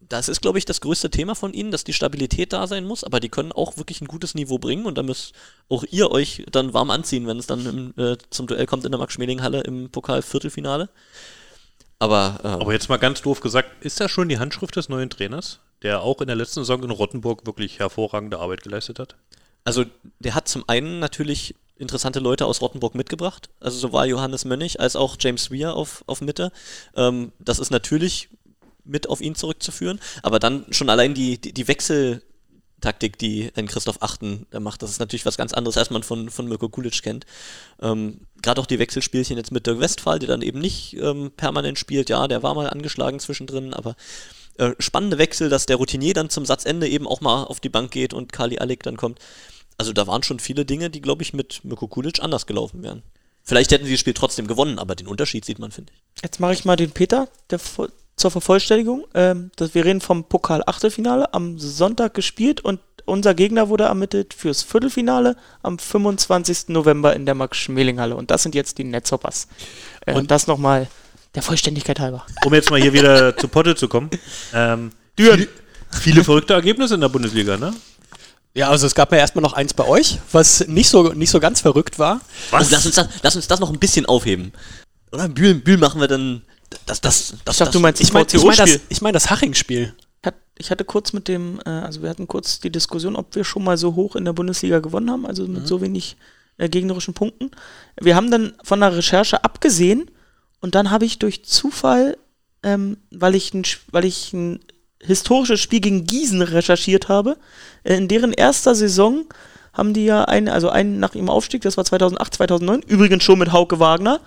das 0.00 0.28
ist, 0.28 0.42
glaube 0.42 0.58
ich, 0.58 0.64
das 0.64 0.80
größte 0.80 1.10
Thema 1.10 1.34
von 1.34 1.54
ihnen, 1.54 1.70
dass 1.70 1.84
die 1.84 1.92
Stabilität 1.92 2.52
da 2.52 2.66
sein 2.66 2.84
muss, 2.84 3.04
aber 3.04 3.20
die 3.20 3.30
können 3.30 3.52
auch 3.52 3.76
wirklich 3.76 4.00
ein 4.00 4.08
gutes 4.08 4.34
Niveau 4.34 4.58
bringen 4.58 4.84
und 4.86 4.98
da 4.98 5.02
müsst 5.02 5.34
auch 5.68 5.84
ihr 5.90 6.10
euch 6.10 6.44
dann 6.50 6.74
warm 6.74 6.90
anziehen, 6.90 7.26
wenn 7.26 7.38
es 7.38 7.46
dann 7.46 7.66
im, 7.96 8.02
äh, 8.02 8.18
zum 8.30 8.46
Duell 8.46 8.66
kommt 8.66 8.84
in 8.84 8.92
der 8.92 8.98
Max-Schmeling-Halle 8.98 9.62
im 9.62 9.90
Pokal-Viertelfinale. 9.90 10.90
Aber, 11.98 12.40
ähm, 12.44 12.60
Aber 12.60 12.72
jetzt 12.72 12.88
mal 12.88 12.98
ganz 12.98 13.22
doof 13.22 13.40
gesagt, 13.40 13.82
ist 13.82 14.00
das 14.00 14.10
schon 14.10 14.28
die 14.28 14.38
Handschrift 14.38 14.76
des 14.76 14.88
neuen 14.88 15.08
Trainers, 15.08 15.60
der 15.82 16.02
auch 16.02 16.20
in 16.20 16.26
der 16.26 16.36
letzten 16.36 16.60
Saison 16.60 16.82
in 16.82 16.90
Rottenburg 16.90 17.46
wirklich 17.46 17.78
hervorragende 17.78 18.40
Arbeit 18.40 18.62
geleistet 18.62 18.98
hat? 18.98 19.16
Also 19.64 19.84
der 20.18 20.34
hat 20.34 20.48
zum 20.48 20.64
einen 20.68 20.98
natürlich 20.98 21.54
interessante 21.76 22.20
Leute 22.20 22.46
aus 22.46 22.60
Rottenburg 22.60 22.94
mitgebracht, 22.94 23.48
also 23.60 23.78
sowohl 23.78 24.06
Johannes 24.06 24.44
Mönnig 24.44 24.78
als 24.80 24.94
auch 24.94 25.16
James 25.18 25.50
Weir 25.50 25.74
auf, 25.74 26.04
auf 26.06 26.20
Mitte. 26.20 26.52
Ähm, 26.94 27.32
das 27.38 27.58
ist 27.58 27.70
natürlich 27.70 28.28
mit 28.84 29.08
auf 29.08 29.20
ihn 29.20 29.34
zurückzuführen, 29.34 29.98
aber 30.22 30.38
dann 30.38 30.66
schon 30.70 30.90
allein 30.90 31.14
die, 31.14 31.38
die, 31.38 31.52
die 31.52 31.66
Wechseltaktik, 31.66 33.18
die 33.18 33.50
ein 33.56 33.66
Christoph 33.66 34.02
Achten 34.02 34.46
macht, 34.60 34.82
das 34.82 34.90
ist 34.90 35.00
natürlich 35.00 35.26
was 35.26 35.38
ganz 35.38 35.54
anderes, 35.54 35.78
als 35.78 35.90
man 35.90 36.02
von, 36.02 36.28
von 36.30 36.46
Mirko 36.46 36.68
Kulic 36.68 37.02
kennt. 37.02 37.24
Ähm, 37.80 38.20
Gerade 38.42 38.60
auch 38.60 38.66
die 38.66 38.78
Wechselspielchen 38.78 39.38
jetzt 39.38 39.52
mit 39.52 39.66
Dirk 39.66 39.80
Westphal, 39.80 40.18
der 40.18 40.28
dann 40.28 40.42
eben 40.42 40.60
nicht 40.60 40.94
ähm, 40.98 41.32
permanent 41.36 41.78
spielt, 41.78 42.10
ja, 42.10 42.28
der 42.28 42.42
war 42.42 42.54
mal 42.54 42.68
angeschlagen 42.68 43.18
zwischendrin, 43.18 43.72
aber 43.72 43.96
äh, 44.58 44.72
spannende 44.78 45.18
Wechsel, 45.18 45.48
dass 45.48 45.66
der 45.66 45.76
Routinier 45.76 46.14
dann 46.14 46.30
zum 46.30 46.46
Satzende 46.46 46.86
eben 46.86 47.08
auch 47.08 47.20
mal 47.20 47.44
auf 47.44 47.58
die 47.58 47.70
Bank 47.70 47.90
geht 47.90 48.14
und 48.14 48.32
Kali 48.32 48.58
Alek 48.58 48.82
dann 48.84 48.96
kommt. 48.96 49.18
Also 49.76 49.92
da 49.92 50.06
waren 50.06 50.22
schon 50.22 50.38
viele 50.38 50.64
Dinge, 50.64 50.90
die, 50.90 51.00
glaube 51.00 51.22
ich, 51.22 51.32
mit 51.32 51.64
Mirko 51.64 51.88
Kulic 51.88 52.22
anders 52.22 52.46
gelaufen 52.46 52.82
wären. 52.82 53.02
Vielleicht 53.42 53.72
hätten 53.72 53.84
sie 53.84 53.92
das 53.92 54.00
Spiel 54.00 54.14
trotzdem 54.14 54.46
gewonnen, 54.46 54.78
aber 54.78 54.94
den 54.94 55.06
Unterschied 55.06 55.44
sieht 55.44 55.58
man, 55.58 55.70
finde 55.70 55.92
ich. 55.92 56.22
Jetzt 56.22 56.40
mache 56.40 56.54
ich 56.54 56.64
mal 56.64 56.76
den 56.76 56.90
Peter 56.90 57.28
der, 57.50 57.60
zur 58.16 58.30
Vervollständigung. 58.30 59.06
Ähm, 59.14 59.50
das, 59.56 59.74
wir 59.74 59.84
reden 59.84 60.00
vom 60.00 60.24
Pokal-Achtelfinale, 60.24 61.34
am 61.34 61.58
Sonntag 61.58 62.14
gespielt 62.14 62.62
und 62.62 62.80
unser 63.04 63.34
Gegner 63.34 63.68
wurde 63.68 63.84
ermittelt 63.84 64.32
fürs 64.32 64.62
Viertelfinale 64.62 65.36
am 65.62 65.78
25. 65.78 66.68
November 66.68 67.14
in 67.14 67.26
der 67.26 67.34
Max-Schmeling-Halle. 67.34 68.16
Und 68.16 68.30
das 68.30 68.42
sind 68.42 68.54
jetzt 68.54 68.78
die 68.78 68.84
Netzhoppers. 68.84 69.48
Äh, 70.06 70.14
und 70.14 70.30
das 70.30 70.46
nochmal 70.46 70.88
der 71.34 71.42
Vollständigkeit 71.42 72.00
halber. 72.00 72.24
Um 72.46 72.54
jetzt 72.54 72.70
mal 72.70 72.80
hier 72.80 72.92
wieder 72.92 73.36
zu 73.36 73.48
Potte 73.48 73.74
zu 73.74 73.88
kommen. 73.88 74.08
Ähm, 74.54 74.92
viel, 75.18 75.48
viele 75.90 76.24
verrückte 76.24 76.54
Ergebnisse 76.54 76.94
in 76.94 77.00
der 77.00 77.08
Bundesliga, 77.08 77.56
ne? 77.56 77.74
Ja, 78.54 78.70
also 78.70 78.86
es 78.86 78.94
gab 78.94 79.10
ja 79.10 79.18
erstmal 79.18 79.42
noch 79.42 79.52
eins 79.52 79.74
bei 79.74 79.86
euch, 79.86 80.20
was 80.30 80.66
nicht 80.68 80.88
so, 80.88 81.12
nicht 81.12 81.30
so 81.30 81.40
ganz 81.40 81.60
verrückt 81.60 81.98
war. 81.98 82.20
Oh, 82.52 82.56
lass, 82.58 82.86
uns 82.86 82.94
das, 82.94 83.08
lass 83.22 83.34
uns 83.34 83.48
das 83.48 83.58
noch 83.58 83.70
ein 83.70 83.80
bisschen 83.80 84.06
aufheben. 84.06 84.52
Oder 85.12 85.28
Bühl, 85.28 85.54
Bühl 85.54 85.76
machen 85.76 86.00
wir 86.00 86.08
dann. 86.08 86.42
Das, 86.86 87.00
das, 87.00 87.34
das, 87.44 87.54
Ich 87.54 87.58
dachte, 87.58 87.72
du 87.72 87.80
meinst 87.80 88.00
Ich 88.00 88.12
meine 88.12 88.26
das 88.26 88.34
ich 88.34 88.44
mein 88.44 88.56
das, 88.56 88.80
ich 88.88 89.02
mein 89.02 89.12
das 89.12 89.30
Haching-Spiel. 89.30 89.94
Ich 90.56 90.70
hatte 90.70 90.84
kurz 90.84 91.12
mit 91.12 91.26
dem, 91.26 91.60
äh, 91.66 91.68
also 91.68 92.02
wir 92.02 92.08
hatten 92.08 92.28
kurz 92.28 92.60
die 92.60 92.70
Diskussion, 92.70 93.16
ob 93.16 93.34
wir 93.34 93.42
schon 93.42 93.64
mal 93.64 93.76
so 93.76 93.96
hoch 93.96 94.14
in 94.14 94.24
der 94.24 94.32
Bundesliga 94.32 94.78
gewonnen 94.78 95.10
haben, 95.10 95.26
also 95.26 95.48
mit 95.48 95.66
so 95.66 95.80
wenig 95.80 96.16
äh, 96.58 96.68
gegnerischen 96.68 97.12
Punkten. 97.12 97.50
Wir 98.00 98.14
haben 98.14 98.30
dann 98.30 98.54
von 98.62 98.78
der 98.78 98.96
Recherche 98.96 99.42
abgesehen 99.42 100.10
und 100.60 100.76
dann 100.76 100.92
habe 100.92 101.06
ich 101.06 101.18
durch 101.18 101.44
Zufall, 101.44 102.16
ähm, 102.62 102.98
weil 103.10 103.34
ich 103.34 103.52
ein, 103.52 103.64
weil 103.90 104.04
ich 104.04 104.32
ein 104.32 104.60
historisches 105.04 105.60
Spiel 105.60 105.80
gegen 105.80 106.04
Gießen 106.04 106.42
recherchiert 106.42 107.08
habe, 107.08 107.36
äh, 107.84 107.96
in 107.96 108.08
deren 108.08 108.32
erster 108.32 108.74
Saison 108.74 109.24
haben 109.72 109.92
die 109.92 110.04
ja 110.04 110.24
einen, 110.24 110.48
also 110.48 110.68
einen 110.68 111.00
nach 111.00 111.14
ihrem 111.14 111.28
Aufstieg, 111.28 111.62
das 111.62 111.76
war 111.76 111.84
2008, 111.84 112.34
2009, 112.34 112.82
übrigens 112.86 113.24
schon 113.24 113.38
mit 113.38 113.52
Hauke 113.52 113.80
Wagner, 113.80 114.20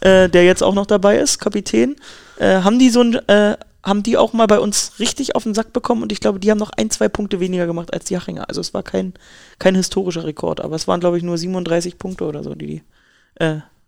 äh, 0.00 0.28
der 0.28 0.44
jetzt 0.44 0.62
auch 0.62 0.74
noch 0.74 0.86
dabei 0.86 1.18
ist, 1.18 1.38
Kapitän, 1.38 1.96
äh, 2.38 2.62
haben 2.62 2.78
die 2.78 2.90
so 2.90 3.02
ein, 3.02 3.14
äh, 3.28 3.56
haben 3.82 4.04
die 4.04 4.16
auch 4.16 4.32
mal 4.32 4.46
bei 4.46 4.60
uns 4.60 4.92
richtig 5.00 5.34
auf 5.34 5.42
den 5.42 5.54
Sack 5.54 5.72
bekommen 5.72 6.04
und 6.04 6.12
ich 6.12 6.20
glaube, 6.20 6.38
die 6.38 6.52
haben 6.52 6.58
noch 6.58 6.70
ein, 6.70 6.88
zwei 6.90 7.08
Punkte 7.08 7.40
weniger 7.40 7.66
gemacht 7.66 7.92
als 7.92 8.04
die 8.04 8.16
Hachinger. 8.16 8.48
Also 8.48 8.60
es 8.60 8.72
war 8.74 8.84
kein, 8.84 9.12
kein 9.58 9.74
historischer 9.74 10.22
Rekord, 10.22 10.60
aber 10.60 10.76
es 10.76 10.86
waren, 10.86 11.00
glaube 11.00 11.16
ich, 11.16 11.24
nur 11.24 11.36
37 11.36 11.98
Punkte 11.98 12.24
oder 12.24 12.44
so, 12.44 12.54
die 12.54 12.66
die 12.66 12.82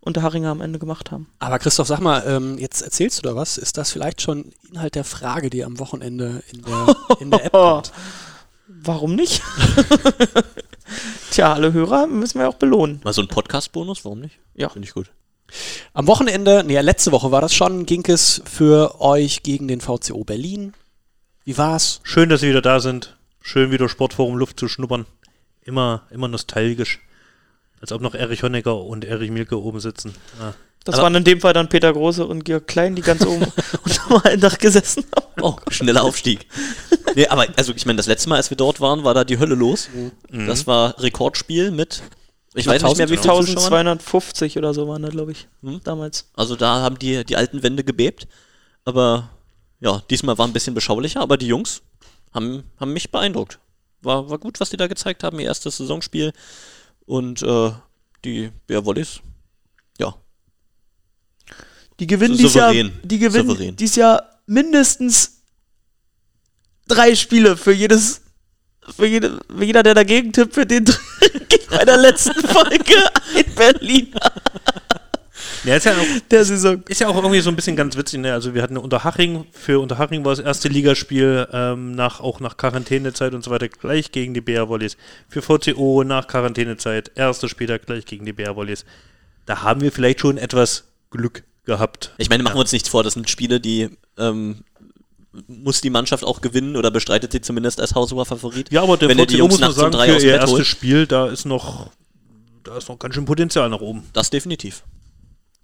äh, 0.05 0.07
unter 0.07 0.23
Hachinger 0.23 0.51
am 0.51 0.61
Ende 0.61 0.79
gemacht 0.79 1.11
haben. 1.11 1.27
Aber 1.39 1.59
Christoph, 1.59 1.87
sag 1.87 1.99
mal, 1.99 2.23
ähm, 2.27 2.57
jetzt 2.57 2.81
erzählst 2.81 3.19
du 3.19 3.21
da 3.23 3.35
was? 3.35 3.57
Ist 3.57 3.77
das 3.77 3.91
vielleicht 3.91 4.21
schon 4.21 4.51
Inhalt 4.69 4.95
der 4.95 5.03
Frage, 5.03 5.49
die 5.49 5.63
am 5.63 5.79
Wochenende 5.79 6.43
in 6.51 6.61
der, 6.61 6.95
in 7.19 7.31
der 7.31 7.45
App 7.45 7.51
kommt? 7.51 7.91
Warum 8.67 9.15
nicht? 9.15 9.41
Tja, 11.31 11.53
alle 11.53 11.73
Hörer 11.73 12.07
müssen 12.07 12.39
wir 12.39 12.49
auch 12.49 12.55
belohnen. 12.55 13.01
Mal 13.03 13.13
so 13.13 13.21
ein 13.21 13.27
Podcast-Bonus, 13.27 14.05
warum 14.05 14.21
nicht? 14.21 14.39
Ja. 14.55 14.69
Finde 14.69 14.87
ich 14.87 14.93
gut. 14.93 15.11
Am 15.93 16.07
Wochenende, 16.07 16.63
nee, 16.65 16.79
letzte 16.79 17.11
Woche 17.11 17.31
war 17.31 17.41
das 17.41 17.53
schon, 17.53 17.85
ging 17.85 18.03
es 18.07 18.41
für 18.45 18.99
euch 19.01 19.43
gegen 19.43 19.67
den 19.67 19.81
VCO 19.81 20.23
Berlin. 20.23 20.73
Wie 21.43 21.57
war's? 21.57 21.99
Schön, 22.03 22.29
dass 22.29 22.41
Sie 22.41 22.49
wieder 22.49 22.61
da 22.61 22.79
sind. 22.79 23.17
Schön, 23.41 23.71
wieder 23.71 23.87
Sportforum 23.87 24.35
Luft 24.35 24.59
zu 24.59 24.67
schnuppern. 24.67 25.05
Immer, 25.61 26.03
immer 26.09 26.27
nostalgisch. 26.27 26.99
Als 27.81 27.91
ob 27.91 28.01
noch 28.01 28.15
Erich 28.15 28.41
Honecker 28.43 28.81
und 28.81 29.05
Erich 29.05 29.31
Mielke 29.31 29.61
oben 29.61 29.79
sitzen. 29.79 30.13
Ah. 30.39 30.53
Das 30.83 30.95
Aber- 30.95 31.03
waren 31.03 31.15
in 31.15 31.23
dem 31.23 31.41
Fall 31.41 31.53
dann 31.53 31.67
Peter 31.69 31.91
Große 31.91 32.25
und 32.25 32.45
Georg 32.45 32.67
Klein, 32.67 32.95
die 32.95 33.01
ganz 33.01 33.25
oben 33.25 33.45
unter 33.83 34.25
einem 34.25 34.41
Dach 34.41 34.57
gesessen 34.59 35.03
haben. 35.15 35.41
Oh, 35.41 35.55
schneller 35.69 36.03
Aufstieg. 36.03 36.45
nee, 37.15 37.27
aber 37.27 37.47
also 37.57 37.73
ich 37.75 37.85
meine, 37.85 37.97
das 37.97 38.05
letzte 38.07 38.29
Mal, 38.29 38.35
als 38.35 38.49
wir 38.49 38.57
dort 38.57 38.79
waren, 38.81 39.03
war 39.03 39.13
da 39.13 39.23
die 39.23 39.39
Hölle 39.39 39.55
los. 39.55 39.89
Das 40.29 40.67
war 40.67 40.99
Rekordspiel 41.01 41.71
mit, 41.71 42.03
ich 42.53 42.67
weiß 42.67 42.83
nicht 42.83 42.97
mehr, 42.97 43.09
wie 43.09 43.17
viele 43.17 43.21
Zuschauern. 43.23 43.47
1250 43.87 44.57
oder 44.59 44.73
so 44.73 44.87
waren 44.87 45.01
da, 45.01 45.09
glaube 45.09 45.31
ich, 45.31 45.47
Hm? 45.63 45.81
damals. 45.83 46.29
Also 46.35 46.55
da 46.55 46.81
haben 46.81 46.99
die, 46.99 47.25
die 47.25 47.35
alten 47.35 47.63
Wände 47.63 47.83
gebebt. 47.83 48.27
Aber 48.85 49.29
ja, 49.79 50.03
diesmal 50.11 50.37
war 50.37 50.47
ein 50.47 50.53
bisschen 50.53 50.75
beschaulicher, 50.75 51.19
aber 51.19 51.37
die 51.37 51.47
Jungs 51.47 51.81
haben, 52.33 52.63
haben 52.79 52.93
mich 52.93 53.11
beeindruckt. 53.11 53.57
War, 54.03 54.29
war 54.29 54.37
gut, 54.37 54.59
was 54.59 54.69
die 54.69 54.77
da 54.77 54.85
gezeigt 54.87 55.23
haben, 55.23 55.39
ihr 55.39 55.47
erstes 55.47 55.77
Saisonspiel. 55.77 56.31
Und 57.05 57.41
äh, 57.43 57.71
die 58.23 58.51
Bär 58.67 58.83
Wollis, 58.85 59.19
ja, 59.99 60.13
Die 61.99 62.07
gewinnen 62.07 62.35
Souverän. 62.37 62.73
dieses 62.73 62.91
Jahr, 62.93 63.01
die 63.03 63.19
gewinnen 63.19 63.47
Souverän. 63.49 63.75
dieses 63.75 63.95
Jahr 63.95 64.39
mindestens 64.47 65.41
drei 66.87 67.15
Spiele 67.15 67.55
für 67.57 67.73
jedes, 67.73 68.21
für, 68.95 69.05
jede, 69.05 69.39
für 69.55 69.63
jeder, 69.63 69.83
der 69.83 69.93
dagegen 69.93 70.33
tippt, 70.33 70.53
für 70.55 70.65
den 70.65 70.85
bei 71.69 71.85
der 71.85 71.97
letzten 71.97 72.33
Folge 72.47 72.95
ein 73.35 73.55
Berliner 73.55 74.31
Ja, 75.65 75.75
ist 75.75 75.85
ja, 75.85 75.93
auch, 75.93 76.05
der 76.29 76.45
Saison. 76.45 76.83
ist 76.87 77.01
ja 77.01 77.07
auch 77.07 77.15
irgendwie 77.15 77.41
so 77.41 77.49
ein 77.49 77.55
bisschen 77.55 77.75
ganz 77.75 77.97
witzig. 77.97 78.19
Ne? 78.19 78.33
Also 78.33 78.53
wir 78.53 78.61
hatten 78.61 78.77
Unterhaching, 78.77 79.45
für 79.51 79.79
Unterhaching 79.79 80.23
war 80.23 80.35
das 80.35 80.43
erste 80.45 80.67
Ligaspiel 80.67 81.47
ähm, 81.51 81.93
nach, 81.93 82.19
auch 82.19 82.39
nach 82.39 82.57
Quarantänezeit 82.57 83.33
und 83.33 83.43
so 83.43 83.51
weiter 83.51 83.67
gleich 83.67 84.11
gegen 84.11 84.33
die 84.33 84.41
BR 84.41 84.69
Volleys. 84.69 84.97
Für 85.27 85.41
VCO 85.41 86.03
nach 86.03 86.27
Quarantänezeit, 86.27 87.11
erster 87.15 87.49
Spieltag 87.49 87.85
gleich 87.85 88.05
gegen 88.05 88.25
die 88.25 88.33
BR 88.33 88.55
Volleys. 88.55 88.85
Da 89.45 89.63
haben 89.63 89.81
wir 89.81 89.91
vielleicht 89.91 90.19
schon 90.19 90.37
etwas 90.37 90.85
Glück 91.09 91.43
gehabt. 91.65 92.13
Ich 92.17 92.29
meine, 92.29 92.43
machen 92.43 92.55
wir 92.55 92.61
uns 92.61 92.71
nichts 92.71 92.89
vor, 92.89 93.03
das 93.03 93.13
sind 93.13 93.29
Spiele, 93.29 93.59
die 93.59 93.89
ähm, 94.17 94.63
muss 95.47 95.81
die 95.81 95.89
Mannschaft 95.89 96.23
auch 96.23 96.41
gewinnen 96.41 96.75
oder 96.75 96.91
bestreitet 96.91 97.31
sie 97.31 97.41
zumindest 97.41 97.81
als 97.81 97.95
haushoher 97.95 98.25
Favorit. 98.25 98.71
Ja, 98.71 98.83
aber 98.83 98.97
der 98.97 99.09
wenn 99.09 99.19
er 99.19 99.25
die 99.25 99.35
VCO 99.35 99.39
Jungs 99.39 99.53
muss 99.53 99.61
man 99.61 99.73
sagen, 99.73 99.91
drei 99.91 100.19
für 100.19 100.25
ihr 100.25 100.33
erstes 100.35 100.51
holt. 100.51 100.65
Spiel, 100.65 101.07
da 101.07 101.27
ist 101.27 101.45
noch, 101.45 101.91
da 102.63 102.77
ist 102.77 102.87
noch 102.87 102.99
ganz 102.99 103.15
schön 103.15 103.25
Potenzial 103.25 103.69
nach 103.69 103.81
oben. 103.81 104.03
Das 104.13 104.29
definitiv. 104.29 104.83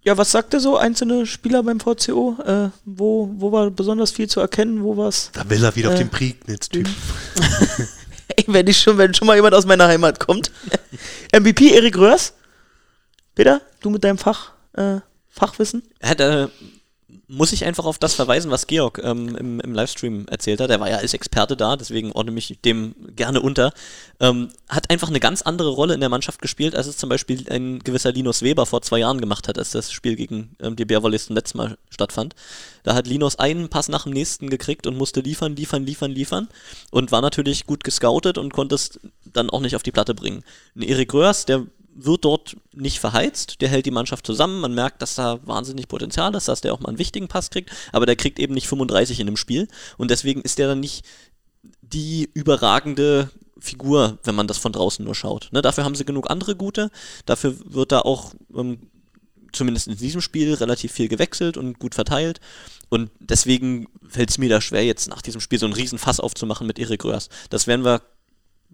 Ja, 0.03 0.17
was 0.17 0.31
sagt 0.31 0.53
ihr 0.53 0.59
so 0.59 0.77
einzelne 0.77 1.27
Spieler 1.27 1.61
beim 1.61 1.79
VCO? 1.79 2.35
Äh, 2.43 2.69
wo, 2.85 3.29
wo 3.37 3.51
war 3.51 3.69
besonders 3.69 4.11
viel 4.11 4.27
zu 4.27 4.39
erkennen? 4.39 4.83
Wo 4.83 4.97
war's? 4.97 5.29
Da 5.33 5.47
will 5.47 5.63
er 5.63 5.75
wieder 5.75 5.89
auf 5.89 5.93
auf 5.93 5.99
den 5.99 6.09
Prignitz-Typ. 6.09 6.87
Ey, 8.35 8.45
wenn 8.47 8.65
ich 8.65 8.79
schon, 8.79 8.97
wenn 8.97 9.13
schon 9.13 9.27
mal 9.27 9.35
jemand 9.35 9.53
aus 9.53 9.65
meiner 9.65 9.87
Heimat 9.87 10.19
kommt. 10.19 10.51
MVP 11.35 11.71
Erik 11.71 11.97
Röhrs. 11.97 12.33
Peter, 13.35 13.61
du 13.81 13.91
mit 13.91 14.03
deinem 14.03 14.17
Fach, 14.17 14.53
äh, 14.73 14.97
Fachwissen? 15.29 15.83
Er 15.99 16.09
hat, 16.09 16.19
äh, 16.19 16.47
muss 17.27 17.51
ich 17.53 17.65
einfach 17.65 17.85
auf 17.85 17.97
das 17.97 18.13
verweisen, 18.13 18.51
was 18.51 18.67
Georg 18.67 18.99
ähm, 19.03 19.35
im, 19.35 19.59
im 19.59 19.73
Livestream 19.73 20.25
erzählt 20.27 20.59
hat. 20.59 20.69
Er 20.69 20.79
war 20.79 20.89
ja 20.89 20.97
als 20.97 21.13
Experte 21.13 21.55
da, 21.55 21.77
deswegen 21.77 22.11
ordne 22.11 22.31
mich 22.31 22.59
dem 22.65 22.95
gerne 23.15 23.41
unter. 23.41 23.73
Ähm, 24.19 24.49
hat 24.67 24.89
einfach 24.89 25.09
eine 25.09 25.19
ganz 25.19 25.41
andere 25.41 25.69
Rolle 25.69 25.93
in 25.93 25.99
der 25.99 26.09
Mannschaft 26.09 26.41
gespielt, 26.41 26.75
als 26.75 26.87
es 26.87 26.97
zum 26.97 27.09
Beispiel 27.09 27.49
ein 27.49 27.79
gewisser 27.79 28.11
Linus 28.11 28.41
Weber 28.41 28.65
vor 28.65 28.81
zwei 28.81 28.99
Jahren 28.99 29.21
gemacht 29.21 29.47
hat, 29.47 29.57
als 29.57 29.71
das 29.71 29.91
Spiel 29.91 30.15
gegen 30.15 30.55
ähm, 30.59 30.75
die 30.75 30.85
Bärwollisten 30.85 31.35
letztes 31.35 31.55
Mal 31.55 31.77
stattfand. 31.89 32.35
Da 32.83 32.95
hat 32.95 33.07
Linus 33.07 33.37
einen 33.37 33.69
Pass 33.69 33.87
nach 33.87 34.03
dem 34.03 34.13
nächsten 34.13 34.49
gekriegt 34.49 34.87
und 34.87 34.97
musste 34.97 35.21
liefern, 35.21 35.55
liefern, 35.55 35.85
liefern, 35.85 36.11
liefern 36.11 36.47
und 36.91 37.11
war 37.11 37.21
natürlich 37.21 37.65
gut 37.65 37.83
gescoutet 37.83 38.37
und 38.37 38.53
konnte 38.53 38.75
es 38.75 38.99
dann 39.25 39.49
auch 39.49 39.61
nicht 39.61 39.75
auf 39.75 39.83
die 39.83 39.91
Platte 39.91 40.13
bringen. 40.13 40.43
Erik 40.75 41.13
Röhrs, 41.13 41.45
der 41.45 41.65
wird 41.93 42.25
dort 42.25 42.57
nicht 42.73 42.99
verheizt, 42.99 43.61
der 43.61 43.69
hält 43.69 43.85
die 43.85 43.91
Mannschaft 43.91 44.25
zusammen, 44.25 44.61
man 44.61 44.73
merkt, 44.73 45.01
dass 45.01 45.15
da 45.15 45.39
wahnsinnig 45.45 45.87
Potenzial 45.87 46.33
ist, 46.35 46.47
dass 46.47 46.61
der 46.61 46.73
auch 46.73 46.79
mal 46.79 46.89
einen 46.89 46.99
wichtigen 46.99 47.27
Pass 47.27 47.49
kriegt, 47.49 47.71
aber 47.91 48.05
der 48.05 48.15
kriegt 48.15 48.39
eben 48.39 48.53
nicht 48.53 48.67
35 48.67 49.19
in 49.19 49.27
einem 49.27 49.37
Spiel 49.37 49.67
und 49.97 50.11
deswegen 50.11 50.41
ist 50.41 50.57
der 50.57 50.67
dann 50.67 50.79
nicht 50.79 51.05
die 51.81 52.29
überragende 52.33 53.29
Figur, 53.59 54.17
wenn 54.23 54.35
man 54.35 54.47
das 54.47 54.57
von 54.57 54.71
draußen 54.71 55.05
nur 55.05 55.15
schaut. 55.15 55.49
Ne, 55.51 55.61
dafür 55.61 55.83
haben 55.83 55.95
sie 55.95 56.05
genug 56.05 56.29
andere 56.29 56.55
gute, 56.55 56.89
dafür 57.25 57.55
wird 57.65 57.91
da 57.91 57.99
auch 57.99 58.33
ähm, 58.55 58.89
zumindest 59.51 59.87
in 59.87 59.97
diesem 59.97 60.21
Spiel 60.21 60.53
relativ 60.53 60.91
viel 60.91 61.07
gewechselt 61.07 61.57
und 61.57 61.79
gut 61.79 61.95
verteilt. 61.95 62.39
Und 62.89 63.11
deswegen 63.19 63.87
fällt 64.07 64.29
es 64.29 64.37
mir 64.37 64.49
da 64.49 64.61
schwer, 64.61 64.83
jetzt 64.83 65.09
nach 65.09 65.21
diesem 65.21 65.41
Spiel 65.41 65.59
so 65.59 65.65
einen 65.65 65.75
riesen 65.75 65.99
Fass 65.99 66.19
aufzumachen 66.19 66.67
mit 66.67 66.79
Erik 66.79 67.05
Röhrs. 67.05 67.29
Das 67.49 67.67
werden 67.67 67.85
wir 67.85 68.01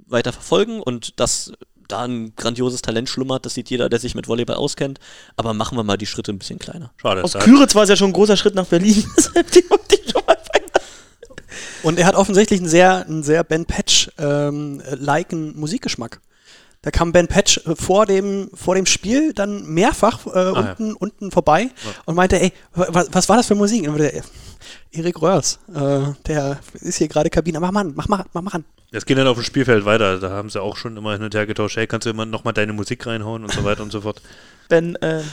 weiter 0.07 0.31
verfolgen 0.31 0.81
und 0.81 1.19
dass 1.19 1.51
da 1.87 2.03
ein 2.03 2.33
grandioses 2.35 2.81
Talent 2.81 3.09
schlummert, 3.09 3.45
das 3.45 3.53
sieht 3.53 3.69
jeder, 3.69 3.89
der 3.89 3.99
sich 3.99 4.15
mit 4.15 4.27
Volleyball 4.27 4.55
auskennt. 4.57 4.99
Aber 5.35 5.53
machen 5.53 5.77
wir 5.77 5.83
mal 5.83 5.97
die 5.97 6.05
Schritte 6.05 6.31
ein 6.31 6.39
bisschen 6.39 6.59
kleiner. 6.59 6.91
Schade. 6.97 7.23
Aus 7.23 7.35
hat- 7.35 7.43
Küritz 7.43 7.75
war 7.75 7.83
es 7.83 7.89
ja 7.89 7.95
schon 7.95 8.09
ein 8.09 8.13
großer 8.13 8.37
Schritt 8.37 8.55
nach 8.55 8.65
Berlin. 8.67 9.03
Deshalb 9.17 9.51
die 9.51 9.63
schon 10.11 10.21
mal. 10.25 10.37
Und 11.83 11.99
er 11.99 12.05
hat 12.05 12.15
offensichtlich 12.15 12.59
einen 12.59 12.69
sehr, 12.69 13.05
einen 13.05 13.23
sehr 13.23 13.43
Ben 13.43 13.65
Patch-liken 13.65 15.57
Musikgeschmack. 15.59 16.19
Da 16.87 16.91
kam 16.91 17.11
Ben 17.11 17.27
Patch 17.27 17.57
äh, 17.65 17.75
vor 17.75 18.05
dem, 18.05 18.49
vor 18.53 18.73
dem 18.73 18.85
Spiel 18.85 19.33
dann 19.33 19.65
mehrfach 19.65 20.25
äh, 20.25 20.39
ja. 20.39 20.51
unten, 20.51 20.93
unten 20.93 21.31
vorbei 21.31 21.69
und 22.05 22.15
meinte, 22.15 22.39
ey, 22.39 22.53
was, 22.73 23.09
was 23.11 23.27
war 23.27 23.35
das 23.35 23.47
für 23.47 23.55
Musik? 23.55 23.89
Und 23.89 23.99
er, 23.99 24.23
Erik 24.93 25.21
Röhrs, 25.21 25.59
äh, 25.75 26.13
der 26.27 26.59
ist 26.75 26.99
hier 26.99 27.09
gerade 27.09 27.29
Kabine. 27.29 27.59
Mach 27.59 27.71
mal 27.71 27.81
an, 27.81 27.91
mach 27.93 28.07
mal, 28.07 28.23
mach 28.31 28.41
mal 28.41 28.51
an. 28.51 28.63
Das 28.93 29.05
geht 29.05 29.17
dann 29.17 29.27
auf 29.27 29.35
dem 29.35 29.43
Spielfeld 29.43 29.83
weiter. 29.83 30.17
Da 30.19 30.29
haben 30.29 30.49
sie 30.49 30.61
auch 30.61 30.77
schon 30.77 30.95
immer 30.95 31.11
hin 31.11 31.23
und 31.23 31.35
her 31.35 31.45
getauscht. 31.45 31.75
Hey, 31.75 31.87
kannst 31.87 32.05
du 32.05 32.09
immer 32.09 32.25
noch 32.25 32.45
mal 32.45 32.53
deine 32.53 32.71
Musik 32.71 33.05
reinhauen 33.05 33.43
und 33.43 33.51
so 33.51 33.65
weiter 33.65 33.83
und 33.83 33.91
so 33.91 33.99
fort. 33.99 34.21
Ben, 34.69 34.95
äh, 35.01 35.23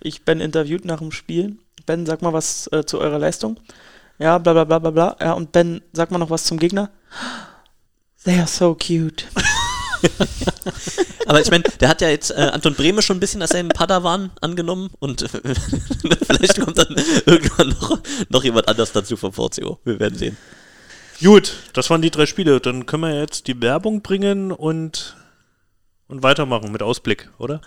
ich 0.00 0.24
Ben 0.24 0.40
interviewt 0.40 0.84
nach 0.84 0.98
dem 0.98 1.12
Spiel. 1.12 1.56
Ben, 1.86 2.04
sag 2.04 2.20
mal 2.20 2.32
was 2.32 2.68
äh, 2.72 2.84
zu 2.84 2.98
eurer 2.98 3.20
Leistung. 3.20 3.60
Ja, 4.18 4.38
bla 4.38 4.54
bla 4.54 4.64
bla 4.64 4.80
bla 4.80 4.90
bla. 4.90 5.16
Ja, 5.20 5.34
und 5.34 5.52
Ben, 5.52 5.82
sag 5.92 6.10
mal 6.10 6.18
noch 6.18 6.30
was 6.30 6.42
zum 6.42 6.58
Gegner. 6.58 6.90
They 8.24 8.40
are 8.40 8.48
so 8.48 8.74
cute. 8.74 9.26
Aber 11.26 11.40
ich 11.40 11.50
meine, 11.50 11.64
der 11.80 11.88
hat 11.88 12.00
ja 12.00 12.08
jetzt 12.08 12.30
äh, 12.30 12.50
Anton 12.52 12.74
Brehme 12.74 13.02
schon 13.02 13.16
ein 13.16 13.20
bisschen 13.20 13.42
als 13.42 13.52
seinen 13.52 13.68
Padawan 13.68 14.30
angenommen 14.40 14.90
und 14.98 15.22
äh, 15.22 15.28
vielleicht 16.26 16.60
kommt 16.60 16.78
dann 16.78 16.94
irgendwann 17.26 17.68
noch, 17.68 17.98
noch 18.28 18.44
jemand 18.44 18.68
anders 18.68 18.92
dazu 18.92 19.16
vom 19.16 19.32
VCO. 19.32 19.80
Wir 19.84 20.00
werden 20.00 20.18
sehen. 20.18 20.36
Gut, 21.22 21.54
das 21.72 21.88
waren 21.90 22.02
die 22.02 22.10
drei 22.10 22.26
Spiele. 22.26 22.60
Dann 22.60 22.86
können 22.86 23.02
wir 23.02 23.18
jetzt 23.18 23.46
die 23.46 23.60
Werbung 23.60 24.02
bringen 24.02 24.52
und, 24.52 25.16
und 26.08 26.22
weitermachen 26.22 26.70
mit 26.72 26.82
Ausblick, 26.82 27.30
oder? 27.38 27.60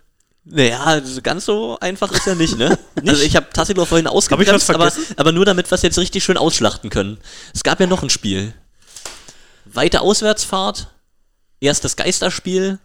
Naja, 0.46 1.02
ganz 1.22 1.46
so 1.46 1.78
einfach 1.80 2.12
ist 2.12 2.26
ja 2.26 2.36
nicht, 2.36 2.58
ne? 2.58 2.78
Also 3.06 3.24
ich 3.24 3.36
habe 3.36 3.48
Tassilo 3.52 3.86
vorhin 3.86 4.08
ausgebremst, 4.08 4.70
aber, 4.72 4.92
aber 5.16 5.32
nur 5.32 5.46
damit 5.46 5.70
wir 5.70 5.76
es 5.76 5.82
jetzt 5.82 6.00
richtig 6.00 6.24
schön 6.24 6.38
ausschlachten 6.38 6.90
können. 6.90 7.20
Es 7.54 7.64
gab 7.64 7.80
ja 7.80 7.88
noch 7.88 8.04
ein 8.04 8.10
Spiel. 8.10 8.54
Weite 9.66 10.02
Auswärtsfahrt, 10.02 10.88
erstes 11.62 11.96
Geisterspiel, 11.96 12.80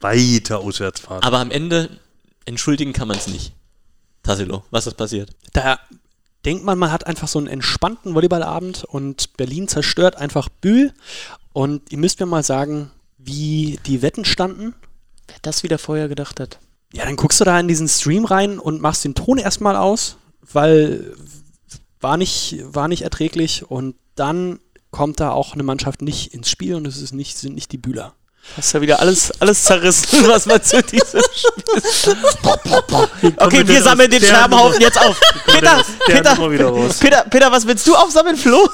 Weiter 0.00 0.60
Auswärtsfahrt. 0.60 1.24
aber 1.24 1.38
am 1.38 1.50
Ende 1.50 1.90
entschuldigen 2.44 2.92
kann 2.92 3.08
man 3.08 3.18
es 3.18 3.26
nicht. 3.26 3.52
Tassilo, 4.22 4.64
was 4.70 4.86
ist 4.86 4.96
passiert? 4.96 5.30
Da 5.52 5.78
denkt 6.44 6.64
man, 6.64 6.78
man 6.78 6.92
hat 6.92 7.06
einfach 7.06 7.28
so 7.28 7.38
einen 7.38 7.48
entspannten 7.48 8.14
Volleyballabend 8.14 8.84
und 8.84 9.36
Berlin 9.36 9.68
zerstört 9.68 10.16
einfach 10.16 10.48
Bühl. 10.48 10.92
Und 11.52 11.90
ihr 11.90 11.98
müsst 11.98 12.20
mir 12.20 12.26
mal 12.26 12.42
sagen, 12.42 12.90
wie 13.18 13.78
die 13.86 14.02
Wetten 14.02 14.24
standen. 14.24 14.74
Wer 15.26 15.36
das 15.42 15.62
wieder 15.62 15.78
vorher 15.78 16.08
gedacht 16.08 16.40
hat. 16.40 16.58
Ja, 16.92 17.04
dann 17.04 17.16
guckst 17.16 17.40
du 17.40 17.44
da 17.44 17.58
in 17.58 17.68
diesen 17.68 17.88
Stream 17.88 18.24
rein 18.24 18.58
und 18.58 18.80
machst 18.80 19.04
den 19.04 19.14
Ton 19.14 19.38
erstmal 19.38 19.76
aus, 19.76 20.16
weil 20.40 21.14
war 22.00 22.16
nicht, 22.16 22.58
war 22.62 22.88
nicht 22.88 23.02
erträglich. 23.02 23.70
Und 23.70 23.94
dann 24.14 24.58
kommt 24.90 25.20
da 25.20 25.30
auch 25.30 25.54
eine 25.54 25.62
Mannschaft 25.62 26.02
nicht 26.02 26.34
ins 26.34 26.50
Spiel 26.50 26.74
und 26.74 26.86
es 26.86 27.00
ist 27.00 27.12
nicht, 27.12 27.38
sind 27.38 27.54
nicht 27.54 27.72
die 27.72 27.78
Bühler. 27.78 28.14
Hast 28.56 28.72
ja 28.72 28.80
wieder 28.80 29.00
alles, 29.00 29.30
alles 29.40 29.64
zerrissen, 29.64 30.26
was 30.26 30.46
man 30.46 30.62
zu 30.62 30.82
diesem 30.82 31.20
Spiel. 31.20 32.16
Okay, 33.36 33.68
wir 33.68 33.82
sammeln 33.82 34.10
den 34.10 34.22
Scherbenhaufen 34.22 34.80
jetzt 34.80 34.98
auf. 34.98 35.20
Peter, 35.46 35.84
der 36.08 36.14
Peter. 36.14 36.88
Peter, 36.98 37.24
Peter, 37.30 37.52
was 37.52 37.66
willst 37.66 37.86
du 37.86 37.94
aufsammeln, 37.94 38.36
Flo? 38.36 38.68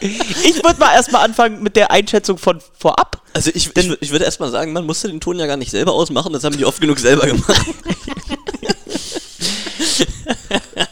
Ich 0.00 0.64
würde 0.64 0.80
mal 0.80 0.94
erstmal 0.94 1.24
anfangen 1.24 1.62
mit 1.62 1.76
der 1.76 1.90
Einschätzung 1.90 2.38
von 2.38 2.60
vorab. 2.78 3.22
Also 3.34 3.50
ich, 3.54 3.76
ich, 3.76 3.96
ich 4.00 4.10
würde 4.10 4.24
erstmal 4.24 4.50
sagen, 4.50 4.72
man 4.72 4.86
musste 4.86 5.08
den 5.08 5.20
Ton 5.20 5.38
ja 5.38 5.46
gar 5.46 5.58
nicht 5.58 5.70
selber 5.70 5.92
ausmachen, 5.92 6.32
das 6.32 6.44
haben 6.44 6.56
die 6.56 6.64
oft 6.64 6.80
genug 6.80 6.98
selber 6.98 7.26
gemacht. 7.26 7.60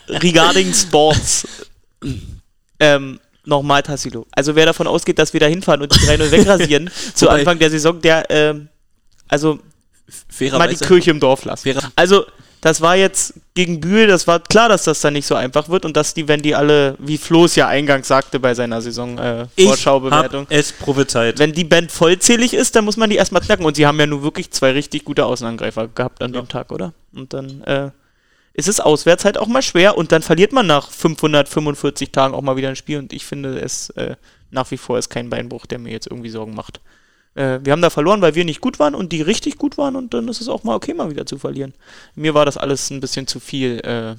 regarding 0.08 0.72
Sports. 0.72 1.46
ähm, 2.80 3.20
nochmal, 3.44 3.82
Tassilo. 3.82 4.26
Also 4.32 4.54
wer 4.54 4.66
davon 4.66 4.86
ausgeht, 4.86 5.18
dass 5.18 5.32
wir 5.32 5.40
da 5.40 5.46
hinfahren 5.46 5.82
und 5.82 5.94
die 5.94 5.98
3-0 6.06 6.30
wegrasieren 6.30 6.90
zu 7.14 7.26
Wobei- 7.26 7.40
Anfang 7.40 7.58
der 7.58 7.70
Saison, 7.70 8.00
der, 8.00 8.24
ähm, 8.30 8.68
also 9.28 9.58
mal 10.52 10.68
die. 10.68 10.76
Kirche 10.76 11.10
im 11.10 11.20
Dorf 11.20 11.44
lassen. 11.44 11.68
Fairer- 11.68 11.90
Also, 11.96 12.24
das 12.60 12.80
war 12.80 12.94
jetzt 12.96 13.34
gegen 13.54 13.80
Bühl, 13.80 14.06
das 14.06 14.28
war 14.28 14.38
klar, 14.38 14.68
dass 14.68 14.84
das 14.84 15.00
dann 15.00 15.14
nicht 15.14 15.26
so 15.26 15.34
einfach 15.34 15.68
wird 15.68 15.84
und 15.84 15.96
dass 15.96 16.14
die, 16.14 16.28
wenn 16.28 16.42
die 16.42 16.54
alle, 16.54 16.94
wie 17.00 17.18
Flo 17.18 17.46
es 17.46 17.56
ja 17.56 17.66
eingangs 17.66 18.06
sagte 18.06 18.38
bei 18.38 18.54
seiner 18.54 18.80
Saison 18.80 19.18
äh, 19.18 19.46
Vorschaubewertung, 19.60 20.46
es 20.48 20.70
prophezeit. 20.72 21.40
wenn 21.40 21.52
die 21.52 21.64
Band 21.64 21.90
vollzählig 21.90 22.54
ist, 22.54 22.76
dann 22.76 22.84
muss 22.84 22.96
man 22.96 23.10
die 23.10 23.16
erstmal 23.16 23.42
knacken. 23.42 23.64
Und 23.66 23.74
sie 23.74 23.84
haben 23.84 23.98
ja 23.98 24.06
nun 24.06 24.22
wirklich 24.22 24.52
zwei 24.52 24.70
richtig 24.70 25.04
gute 25.04 25.24
Außenangreifer 25.26 25.88
gehabt 25.88 26.22
an 26.22 26.32
dem 26.32 26.46
Tag, 26.46 26.70
oder? 26.70 26.92
Und 27.12 27.32
dann 27.32 27.62
äh, 27.64 27.90
ist 28.54 28.68
es 28.68 28.80
auswärts 28.80 29.24
halt 29.24 29.38
auch 29.38 29.46
mal 29.46 29.62
schwer 29.62 29.96
und 29.96 30.12
dann 30.12 30.22
verliert 30.22 30.52
man 30.52 30.66
nach 30.66 30.90
545 30.90 32.12
Tagen 32.12 32.34
auch 32.34 32.42
mal 32.42 32.56
wieder 32.56 32.68
ein 32.68 32.76
Spiel. 32.76 32.98
Und 32.98 33.12
ich 33.12 33.24
finde 33.24 33.58
es 33.58 33.90
äh, 33.90 34.16
nach 34.50 34.70
wie 34.70 34.76
vor 34.76 34.98
ist 34.98 35.08
kein 35.08 35.30
Beinbruch, 35.30 35.66
der 35.66 35.78
mir 35.78 35.92
jetzt 35.92 36.06
irgendwie 36.06 36.28
Sorgen 36.28 36.54
macht. 36.54 36.80
Äh, 37.34 37.60
wir 37.62 37.72
haben 37.72 37.82
da 37.82 37.90
verloren, 37.90 38.20
weil 38.20 38.34
wir 38.34 38.44
nicht 38.44 38.60
gut 38.60 38.78
waren 38.78 38.94
und 38.94 39.12
die 39.12 39.22
richtig 39.22 39.56
gut 39.56 39.78
waren 39.78 39.96
und 39.96 40.12
dann 40.12 40.28
ist 40.28 40.40
es 40.40 40.48
auch 40.48 40.64
mal 40.64 40.74
okay, 40.74 40.94
mal 40.94 41.10
wieder 41.10 41.26
zu 41.26 41.38
verlieren. 41.38 41.72
Mir 42.14 42.34
war 42.34 42.44
das 42.44 42.58
alles 42.58 42.90
ein 42.90 43.00
bisschen 43.00 43.26
zu 43.26 43.40
viel. 43.40 43.80
Äh, 43.80 44.16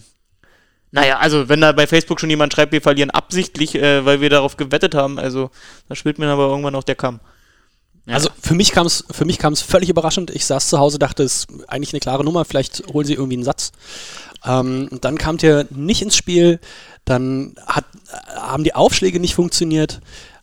naja, 0.92 1.18
also 1.18 1.50
wenn 1.50 1.62
da 1.62 1.72
bei 1.72 1.88
Facebook 1.88 2.20
schon 2.20 2.30
jemand 2.30 2.54
schreibt, 2.54 2.72
wir 2.72 2.82
verlieren 2.82 3.12
absichtlich, 3.12 3.76
äh, 3.76 4.04
weil 4.06 4.22
wir 4.22 4.30
darauf 4.30 4.58
gewettet 4.58 4.96
haben, 4.96 5.20
also 5.20 5.52
da 5.90 5.96
spielt 5.96 6.18
mir 6.20 6.28
aber 6.28 6.48
irgendwann 6.48 6.76
auch 6.76 6.84
der 6.84 6.96
Kamm. 6.96 7.20
Ja. 8.06 8.16
Also 8.16 8.30
für 8.42 8.54
mich 8.54 8.72
kam 8.72 8.86
es 8.86 9.06
für 9.10 9.26
mich 9.26 9.38
kam 9.38 9.54
es 9.54 9.62
völlig 9.62 9.90
überraschend. 9.90 10.30
Ich 10.32 10.46
saß 10.46 10.70
zu 10.70 10.78
Hause, 10.80 11.00
dachte, 11.00 11.24
es 11.24 11.46
ist 11.46 11.48
eigentlich 11.68 11.94
eine 11.94 12.02
klare 12.02 12.24
Nummer. 12.24 12.44
Vielleicht 12.46 12.84
holen 12.88 13.06
sie 13.06 13.14
irgendwie 13.14 13.36
einen 13.36 13.46
Satz. 13.46 13.72
Ähm, 14.46 14.90
dann 15.02 15.18
kam 15.18 15.38
der 15.38 15.66
nicht 15.70 16.02
ins 16.02 16.18
Spiel. 16.18 16.60
Dann 17.06 17.56
hat, 17.66 17.86
äh, 18.12 18.36
haben 18.36 18.64
die 18.64 18.76
Aufschläge 18.76 19.20
nicht 19.20 19.36
funktioniert. 19.36 20.02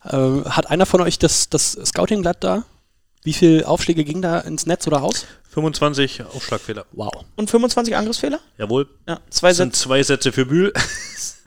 Ähm, 0.09 0.45
hat 0.45 0.69
einer 0.71 0.85
von 0.87 1.01
euch 1.01 1.19
das, 1.19 1.49
das 1.49 1.73
Scouting-Blatt 1.73 2.43
da? 2.43 2.63
Wie 3.23 3.33
viele 3.33 3.67
Aufschläge 3.67 4.03
gingen 4.03 4.23
da 4.23 4.39
ins 4.39 4.65
Netz 4.65 4.87
oder 4.87 4.97
raus? 4.97 5.25
25 5.51 6.23
Aufschlagfehler. 6.23 6.85
Wow. 6.93 7.11
Und 7.35 7.51
25 7.51 7.95
Angriffsfehler? 7.95 8.39
Jawohl. 8.57 8.87
Ja, 9.07 9.19
zwei, 9.29 9.49
Das 9.49 9.57
sind 9.57 9.75
Sätze, 9.75 9.83
zwei 9.83 10.01
Sätze 10.03 10.31
für 10.31 10.45
Bühl. 10.45 10.73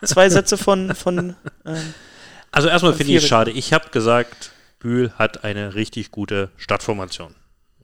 zwei 0.05 0.29
Sätze 0.29 0.57
von, 0.57 0.95
von 0.95 1.35
ähm, 1.67 1.95
Also 2.53 2.69
erstmal 2.69 2.93
finde 2.95 3.13
ich 3.13 3.19
es 3.23 3.27
schade. 3.29 3.51
Ich 3.51 3.73
habe 3.73 3.89
gesagt, 3.91 4.53
Bühl 4.85 5.13
hat 5.13 5.45
eine 5.45 5.75
richtig 5.75 6.11
gute 6.11 6.51
Stadtformation. 6.59 7.35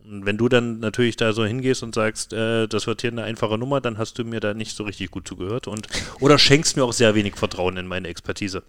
Und 0.05 0.27
wenn 0.27 0.37
du 0.37 0.51
dann 0.51 0.81
natürlich 0.81 1.17
da 1.17 1.33
so 1.33 1.47
hingehst 1.47 1.83
und 1.83 1.95
sagst, 1.95 2.35
äh, 2.35 2.69
das 2.69 2.87
wird 2.87 3.01
hier 3.01 3.11
eine 3.11 3.23
einfache 3.23 3.57
Nummer, 3.57 3.81
dann 3.81 3.97
hast 3.97 4.19
du 4.19 4.25
mir 4.25 4.39
da 4.39 4.53
nicht 4.53 4.77
so 4.77 4.85
richtig 4.85 5.11
gut 5.11 5.27
zugehört 5.27 5.67
und 5.67 5.89
oder 6.21 6.39
schenkst 6.39 6.77
mir 6.77 6.85
auch 6.85 6.93
sehr 6.93 7.15
wenig 7.15 7.37
Vertrauen 7.37 7.79
in 7.79 7.87
meine 7.87 8.09
Expertise. 8.09 8.65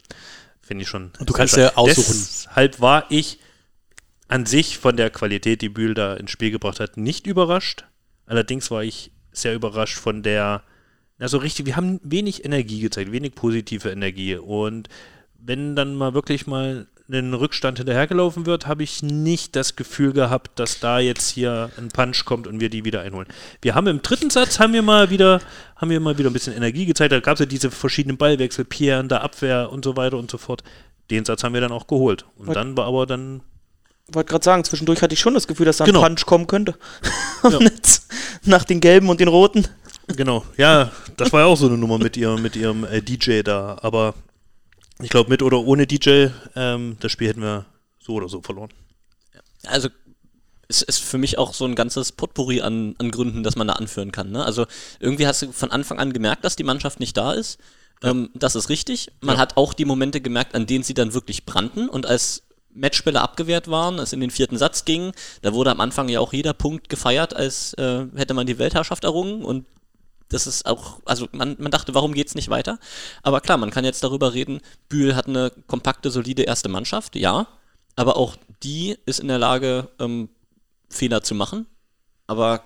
Finde 0.62 0.84
ich 0.84 0.88
schon. 0.88 1.12
Und 1.20 1.30
du 1.30 1.34
kannst 1.34 1.58
ja 1.58 1.76
aussuchen. 1.76 2.15
Deshalb 2.15 2.80
war 2.80 3.06
ich 3.10 3.39
an 4.30 4.46
sich 4.46 4.78
von 4.78 4.96
der 4.96 5.10
Qualität, 5.10 5.62
die 5.62 5.67
Bühl 5.67 5.94
da 5.94 6.13
ins 6.13 6.32
Spiel 6.32 6.52
gebracht 6.52 6.80
hat, 6.80 6.96
nicht 6.96 7.28
überrascht. 7.28 7.84
Allerdings 8.28 8.72
war 8.72 8.82
ich 8.82 9.12
sehr 9.34 9.56
überrascht 9.56 9.98
von 9.98 10.24
der, 10.24 10.63
also 11.20 11.38
richtig, 11.38 11.65
wir 11.65 11.76
haben 11.76 12.00
wenig 12.02 12.46
Energie 12.46 12.80
gezeigt, 12.80 13.12
wenig 13.12 13.36
positive 13.36 13.89
Energie. 13.89 14.36
Und 14.36 14.88
wenn 15.38 15.76
dann 15.76 15.96
mal 15.96 16.13
wirklich 16.13 16.48
mal 16.48 16.88
ein 17.13 17.34
Rückstand 17.34 17.78
hinterhergelaufen 17.78 18.45
wird, 18.45 18.67
habe 18.67 18.84
ich 18.84 19.04
nicht 19.04 19.56
das 19.56 19.76
Gefühl 19.76 20.13
gehabt, 20.13 20.58
dass 20.60 20.80
da 20.80 21.00
jetzt 21.00 21.30
hier 21.30 21.69
ein 21.78 21.89
Punch 21.89 22.26
kommt 22.26 22.47
und 22.47 22.60
wir 22.60 22.69
die 22.69 22.86
wieder 22.86 23.02
einholen. 23.02 23.28
Wir 23.62 23.76
haben 23.76 23.88
im 23.88 24.02
dritten 24.02 24.30
Satz 24.30 24.60
haben 24.60 24.74
wir 24.74 24.82
mal 24.82 25.10
wieder, 25.10 25.41
haben 25.76 25.89
wir 25.89 26.00
mal 26.00 26.17
wieder 26.17 26.30
ein 26.30 26.34
bisschen 26.34 26.56
Energie 26.56 26.86
gezeigt. 26.86 27.12
Da 27.12 27.19
gab 27.19 27.34
es 27.36 27.39
ja 27.41 27.45
diese 27.45 27.69
verschiedenen 27.71 28.17
Ballwechsel, 28.17 28.65
Pierre 28.65 29.00
in 29.02 29.10
der 29.10 29.21
Abwehr 29.24 29.71
und 29.71 29.84
so 29.84 29.97
weiter 29.97 30.17
und 30.17 30.32
so 30.32 30.38
fort. 30.38 30.63
Den 31.10 31.26
Satz 31.26 31.43
haben 31.43 31.54
wir 31.54 31.62
dann 31.62 31.71
auch 31.74 31.88
geholt. 31.88 32.26
Und 32.38 32.47
Was- 32.47 32.54
dann 32.56 32.78
war 32.78 32.86
aber 32.86 33.06
dann 33.06 33.41
wollte 34.13 34.30
gerade 34.32 34.43
sagen, 34.43 34.63
zwischendurch 34.65 35.02
hatte 35.02 35.13
ich 35.13 35.19
schon 35.21 35.34
das 35.34 35.47
Gefühl, 35.47 35.65
dass 35.65 35.78
da 35.78 35.86
ein 35.86 35.88
Genau. 35.88 36.02
Punch 36.02 36.26
kommen 36.26 36.47
könnte. 36.47 36.76
Ja. 37.50 37.58
Nach 38.45 38.63
den 38.63 38.82
gelben 38.82 39.10
und 39.10 39.19
den 39.19 39.28
roten. 39.30 39.67
Genau, 40.15 40.43
ja, 40.58 40.91
das 41.17 41.32
war 41.34 41.41
ja 41.41 41.45
auch 41.47 41.56
so 41.58 41.67
eine 41.67 41.78
Nummer 41.78 41.97
mit 41.97 42.15
ihrem, 42.17 42.41
mit 42.41 42.56
ihrem 42.56 42.84
äh, 42.84 43.02
DJ 43.02 43.41
da. 43.41 43.78
Aber 43.82 44.13
ich 45.04 45.10
glaube, 45.10 45.30
mit 45.30 45.42
oder 45.42 45.60
ohne 45.60 45.88
DJ, 45.88 46.28
ähm, 46.56 46.98
das 47.00 47.12
Spiel 47.12 47.30
hätten 47.30 47.42
wir 47.42 47.66
so 48.00 48.14
oder 48.14 48.30
so 48.30 48.42
verloren. 48.42 48.70
Also 49.66 49.90
es 50.68 50.82
ist 50.82 51.00
für 51.00 51.18
mich 51.18 51.38
auch 51.38 51.54
so 51.54 51.66
ein 51.66 51.76
ganzes 51.76 52.12
Potpourri 52.12 52.62
an, 52.62 52.96
an 52.98 53.12
Gründen, 53.12 53.44
dass 53.44 53.56
man 53.56 53.68
da 53.68 53.74
anführen 53.74 54.12
kann. 54.12 54.32
Ne? 54.32 54.44
Also 54.44 54.66
irgendwie 55.00 55.28
hast 55.28 55.42
du 55.42 55.52
von 55.52 55.72
Anfang 55.72 56.00
an 56.00 56.14
gemerkt, 56.14 56.46
dass 56.46 56.56
die 56.56 56.64
Mannschaft 56.64 57.00
nicht 57.00 57.18
da 57.18 57.34
ist. 57.34 57.60
Ähm, 58.04 58.30
das 58.34 58.56
ist 58.56 58.70
richtig. 58.70 59.12
Man 59.22 59.36
Ja. 59.36 59.42
hat 59.42 59.58
auch 59.58 59.74
die 59.74 59.86
Momente 59.86 60.22
gemerkt, 60.22 60.56
an 60.56 60.66
denen 60.66 60.84
sie 60.84 60.94
dann 60.94 61.14
wirklich 61.14 61.46
brannten 61.46 61.90
und 61.90 62.06
als 62.06 62.44
Matchbälle 62.74 63.20
abgewehrt 63.20 63.70
waren, 63.70 64.00
es 64.00 64.14
in 64.14 64.22
den 64.22 64.32
vierten 64.32 64.58
Satz 64.58 64.86
ging, 64.86 65.12
da 65.42 65.54
wurde 65.54 65.72
am 65.72 65.82
Anfang 65.82 66.08
ja 66.08 66.22
auch 66.22 66.32
jeder 66.32 66.54
Punkt 66.54 66.88
gefeiert, 66.88 67.36
als 67.36 67.74
äh, 67.74 68.06
hätte 68.16 68.34
man 68.34 68.48
die 68.48 68.58
Weltherrschaft 68.60 69.04
errungen 69.04 69.44
und 69.44 69.66
das 70.32 70.48
ist 70.48 70.65
auch, 70.65 71.00
also 71.06 71.28
man, 71.32 71.56
man 71.60 71.72
dachte, 71.72 71.94
warum 71.94 72.13
geht's 72.13 72.36
nicht 72.36 72.50
weiter? 72.50 72.80
Aber 73.22 73.41
klar, 73.41 73.58
man 73.58 73.70
kann 73.70 73.86
jetzt 73.86 74.04
darüber 74.04 74.34
reden, 74.34 74.62
Bühl 74.89 75.15
hat 75.15 75.28
eine 75.28 75.52
kompakte, 75.67 76.10
solide 76.10 76.44
erste 76.44 76.70
Mannschaft, 76.70 77.15
ja, 77.15 77.48
aber 77.96 78.17
auch 78.17 78.38
die 78.63 78.98
ist 79.06 79.20
in 79.20 79.28
der 79.28 79.39
Lage, 79.39 79.89
ähm, 80.00 80.30
Fehler 80.89 81.22
zu 81.22 81.36
machen. 81.36 81.65
Aber 82.28 82.63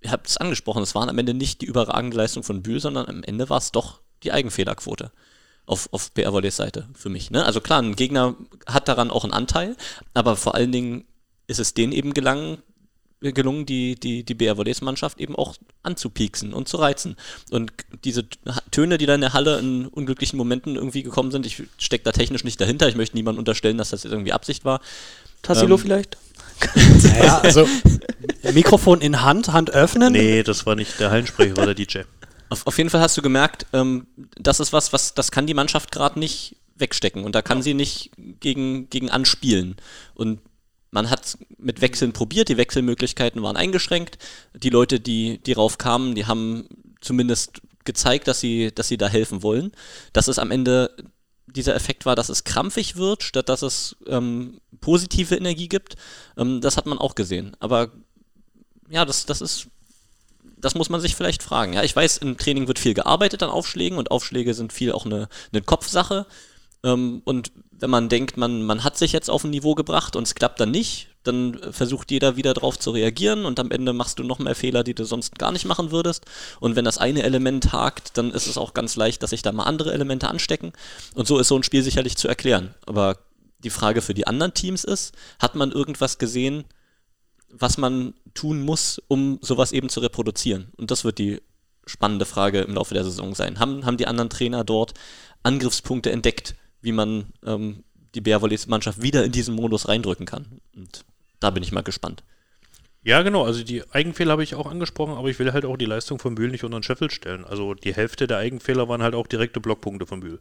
ihr 0.00 0.10
habt 0.10 0.28
es 0.28 0.36
angesprochen, 0.36 0.82
es 0.82 0.94
waren 0.94 1.08
am 1.08 1.18
Ende 1.18 1.34
nicht 1.34 1.60
die 1.60 1.66
überragende 1.66 2.16
Leistung 2.16 2.42
von 2.42 2.62
Bühl, 2.62 2.80
sondern 2.80 3.06
am 3.06 3.22
Ende 3.22 3.48
war 3.48 3.58
es 3.58 3.72
doch 3.72 4.00
die 4.22 4.32
Eigenfehlerquote 4.32 5.12
auf, 5.66 5.88
auf 5.92 6.12
BR 6.12 6.32
Volleys 6.32 6.56
Seite 6.56 6.88
für 6.94 7.08
mich. 7.08 7.30
Ne? 7.30 7.44
Also 7.44 7.60
klar, 7.60 7.82
ein 7.82 7.96
Gegner 7.96 8.34
hat 8.66 8.88
daran 8.88 9.10
auch 9.10 9.24
einen 9.24 9.32
Anteil, 9.32 9.76
aber 10.14 10.36
vor 10.36 10.54
allen 10.54 10.72
Dingen 10.72 11.04
ist 11.46 11.60
es 11.60 11.74
denen 11.74 11.92
eben 11.92 12.14
gelangen, 12.14 12.62
gelungen, 13.20 13.66
die, 13.66 13.96
die, 13.96 14.22
die 14.22 14.34
BR 14.34 14.56
Volleys 14.56 14.80
Mannschaft 14.80 15.20
eben 15.20 15.34
auch 15.34 15.56
anzupieksen 15.82 16.52
und 16.52 16.68
zu 16.68 16.76
reizen. 16.76 17.16
Und 17.50 17.72
diese 18.04 18.28
Töne, 18.70 18.98
die 18.98 19.06
da 19.06 19.14
in 19.14 19.20
der 19.20 19.32
Halle 19.32 19.58
in 19.58 19.86
unglücklichen 19.86 20.36
Momenten 20.36 20.76
irgendwie 20.76 21.02
gekommen 21.02 21.30
sind, 21.30 21.44
ich 21.46 21.62
stecke 21.78 22.04
da 22.04 22.12
technisch 22.12 22.44
nicht 22.44 22.60
dahinter, 22.60 22.88
ich 22.88 22.96
möchte 22.96 23.16
niemandem 23.16 23.40
unterstellen, 23.40 23.78
dass 23.78 23.90
das 23.90 24.04
jetzt 24.04 24.12
irgendwie 24.12 24.32
Absicht 24.32 24.64
war. 24.64 24.80
Tassilo 25.42 25.76
Ähm, 25.76 25.80
vielleicht? 25.80 26.16
Naja, 27.02 27.38
also 27.40 27.68
Mikrofon 28.52 29.00
in 29.00 29.22
Hand, 29.22 29.48
Hand 29.48 29.70
öffnen. 29.70 30.12
Nee, 30.12 30.42
das 30.42 30.66
war 30.66 30.74
nicht 30.74 30.98
der 31.00 31.10
Hallensprecher, 31.10 31.56
war 31.56 31.66
der 31.66 31.74
DJ. 31.74 32.00
Auf, 32.50 32.66
auf 32.66 32.78
jeden 32.78 32.90
Fall 32.90 33.00
hast 33.00 33.16
du 33.16 33.22
gemerkt, 33.22 33.66
ähm, 33.72 34.06
das 34.36 34.60
ist 34.60 34.72
was, 34.72 34.92
was 34.92 35.14
das 35.14 35.30
kann 35.30 35.46
die 35.46 35.54
Mannschaft 35.54 35.92
gerade 35.92 36.18
nicht 36.18 36.56
wegstecken 36.76 37.24
und 37.24 37.34
da 37.34 37.42
kann 37.42 37.62
sie 37.62 37.74
nicht 37.74 38.10
gegen, 38.40 38.88
gegen 38.90 39.10
anspielen. 39.10 39.76
Und 40.14 40.40
man 40.90 41.10
hat 41.10 41.36
mit 41.58 41.80
Wechseln 41.80 42.12
probiert, 42.12 42.48
die 42.48 42.56
Wechselmöglichkeiten 42.56 43.42
waren 43.42 43.56
eingeschränkt. 43.56 44.18
Die 44.54 44.70
Leute, 44.70 45.00
die, 45.00 45.38
die 45.38 45.52
rauf 45.52 45.78
kamen, 45.78 46.14
die 46.14 46.26
haben 46.26 46.68
zumindest 47.00 47.60
gezeigt, 47.84 48.28
dass 48.28 48.40
sie, 48.40 48.72
dass 48.74 48.88
sie 48.88 48.96
da 48.96 49.08
helfen 49.08 49.42
wollen. 49.42 49.72
Dass 50.12 50.28
es 50.28 50.38
am 50.38 50.50
Ende 50.50 50.94
dieser 51.46 51.74
Effekt 51.74 52.06
war, 52.06 52.14
dass 52.14 52.28
es 52.28 52.44
krampfig 52.44 52.96
wird, 52.96 53.22
statt 53.22 53.48
dass 53.48 53.62
es 53.62 53.96
ähm, 54.06 54.60
positive 54.80 55.34
Energie 55.34 55.68
gibt, 55.68 55.96
ähm, 56.36 56.60
das 56.60 56.76
hat 56.76 56.86
man 56.86 56.98
auch 56.98 57.14
gesehen. 57.14 57.56
Aber 57.60 57.90
ja, 58.90 59.04
das, 59.04 59.26
das 59.26 59.40
ist, 59.40 59.68
das 60.56 60.74
muss 60.74 60.90
man 60.90 61.00
sich 61.00 61.14
vielleicht 61.14 61.42
fragen. 61.42 61.72
Ja, 61.72 61.82
ich 61.82 61.94
weiß, 61.94 62.18
im 62.18 62.36
Training 62.36 62.68
wird 62.68 62.78
viel 62.78 62.94
gearbeitet 62.94 63.42
an 63.42 63.50
Aufschlägen 63.50 63.98
und 63.98 64.10
Aufschläge 64.10 64.54
sind 64.54 64.72
viel 64.72 64.92
auch 64.92 65.06
eine, 65.06 65.28
eine 65.52 65.62
Kopfsache. 65.62 66.26
Ähm, 66.84 67.22
und 67.24 67.52
wenn 67.80 67.90
man 67.90 68.08
denkt, 68.08 68.36
man, 68.36 68.62
man 68.62 68.84
hat 68.84 68.98
sich 68.98 69.12
jetzt 69.12 69.30
auf 69.30 69.44
ein 69.44 69.50
Niveau 69.50 69.74
gebracht 69.74 70.16
und 70.16 70.24
es 70.24 70.34
klappt 70.34 70.60
dann 70.60 70.70
nicht, 70.70 71.08
dann 71.22 71.58
versucht 71.70 72.10
jeder 72.10 72.36
wieder 72.36 72.54
darauf 72.54 72.78
zu 72.78 72.90
reagieren 72.90 73.44
und 73.44 73.60
am 73.60 73.70
Ende 73.70 73.92
machst 73.92 74.18
du 74.18 74.24
noch 74.24 74.38
mehr 74.38 74.54
Fehler, 74.54 74.82
die 74.82 74.94
du 74.94 75.04
sonst 75.04 75.38
gar 75.38 75.52
nicht 75.52 75.64
machen 75.64 75.90
würdest. 75.90 76.24
Und 76.60 76.74
wenn 76.74 76.84
das 76.84 76.98
eine 76.98 77.22
Element 77.22 77.72
hakt, 77.72 78.16
dann 78.16 78.30
ist 78.32 78.46
es 78.46 78.58
auch 78.58 78.74
ganz 78.74 78.96
leicht, 78.96 79.22
dass 79.22 79.30
sich 79.30 79.42
da 79.42 79.52
mal 79.52 79.64
andere 79.64 79.92
Elemente 79.92 80.28
anstecken. 80.28 80.72
Und 81.14 81.26
so 81.26 81.38
ist 81.38 81.48
so 81.48 81.56
ein 81.56 81.62
Spiel 81.62 81.82
sicherlich 81.82 82.16
zu 82.16 82.28
erklären. 82.28 82.74
Aber 82.86 83.18
die 83.58 83.70
Frage 83.70 84.02
für 84.02 84.14
die 84.14 84.26
anderen 84.26 84.54
Teams 84.54 84.84
ist, 84.84 85.14
hat 85.38 85.54
man 85.54 85.70
irgendwas 85.70 86.18
gesehen, 86.18 86.64
was 87.50 87.78
man 87.78 88.14
tun 88.34 88.62
muss, 88.62 89.00
um 89.08 89.38
sowas 89.40 89.72
eben 89.72 89.88
zu 89.88 90.00
reproduzieren? 90.00 90.72
Und 90.76 90.90
das 90.90 91.04
wird 91.04 91.18
die 91.18 91.40
spannende 91.86 92.26
Frage 92.26 92.60
im 92.60 92.74
Laufe 92.74 92.94
der 92.94 93.04
Saison 93.04 93.34
sein. 93.34 93.58
Haben, 93.58 93.84
haben 93.86 93.96
die 93.96 94.06
anderen 94.06 94.30
Trainer 94.30 94.64
dort 94.64 94.94
Angriffspunkte 95.42 96.10
entdeckt, 96.10 96.54
wie 96.80 96.92
man 96.92 97.26
ähm, 97.44 97.84
die 98.14 98.20
Bärvolleys-Mannschaft 98.20 99.02
wieder 99.02 99.24
in 99.24 99.32
diesen 99.32 99.54
Modus 99.54 99.88
reindrücken 99.88 100.26
kann. 100.26 100.46
Und 100.74 101.04
da 101.40 101.50
bin 101.50 101.62
ich 101.62 101.72
mal 101.72 101.82
gespannt. 101.82 102.22
Ja, 103.04 103.22
genau. 103.22 103.44
Also 103.44 103.62
die 103.62 103.88
Eigenfehler 103.90 104.32
habe 104.32 104.42
ich 104.42 104.54
auch 104.54 104.66
angesprochen, 104.70 105.14
aber 105.14 105.28
ich 105.28 105.38
will 105.38 105.52
halt 105.52 105.64
auch 105.64 105.76
die 105.76 105.86
Leistung 105.86 106.18
von 106.18 106.34
Bühl 106.34 106.50
nicht 106.50 106.64
unter 106.64 106.78
den 106.78 106.82
Scheffel 106.82 107.10
stellen. 107.10 107.44
Also 107.44 107.74
die 107.74 107.94
Hälfte 107.94 108.26
der 108.26 108.38
Eigenfehler 108.38 108.88
waren 108.88 109.02
halt 109.02 109.14
auch 109.14 109.26
direkte 109.26 109.60
Blockpunkte 109.60 110.06
von 110.06 110.20
Bühl. 110.20 110.40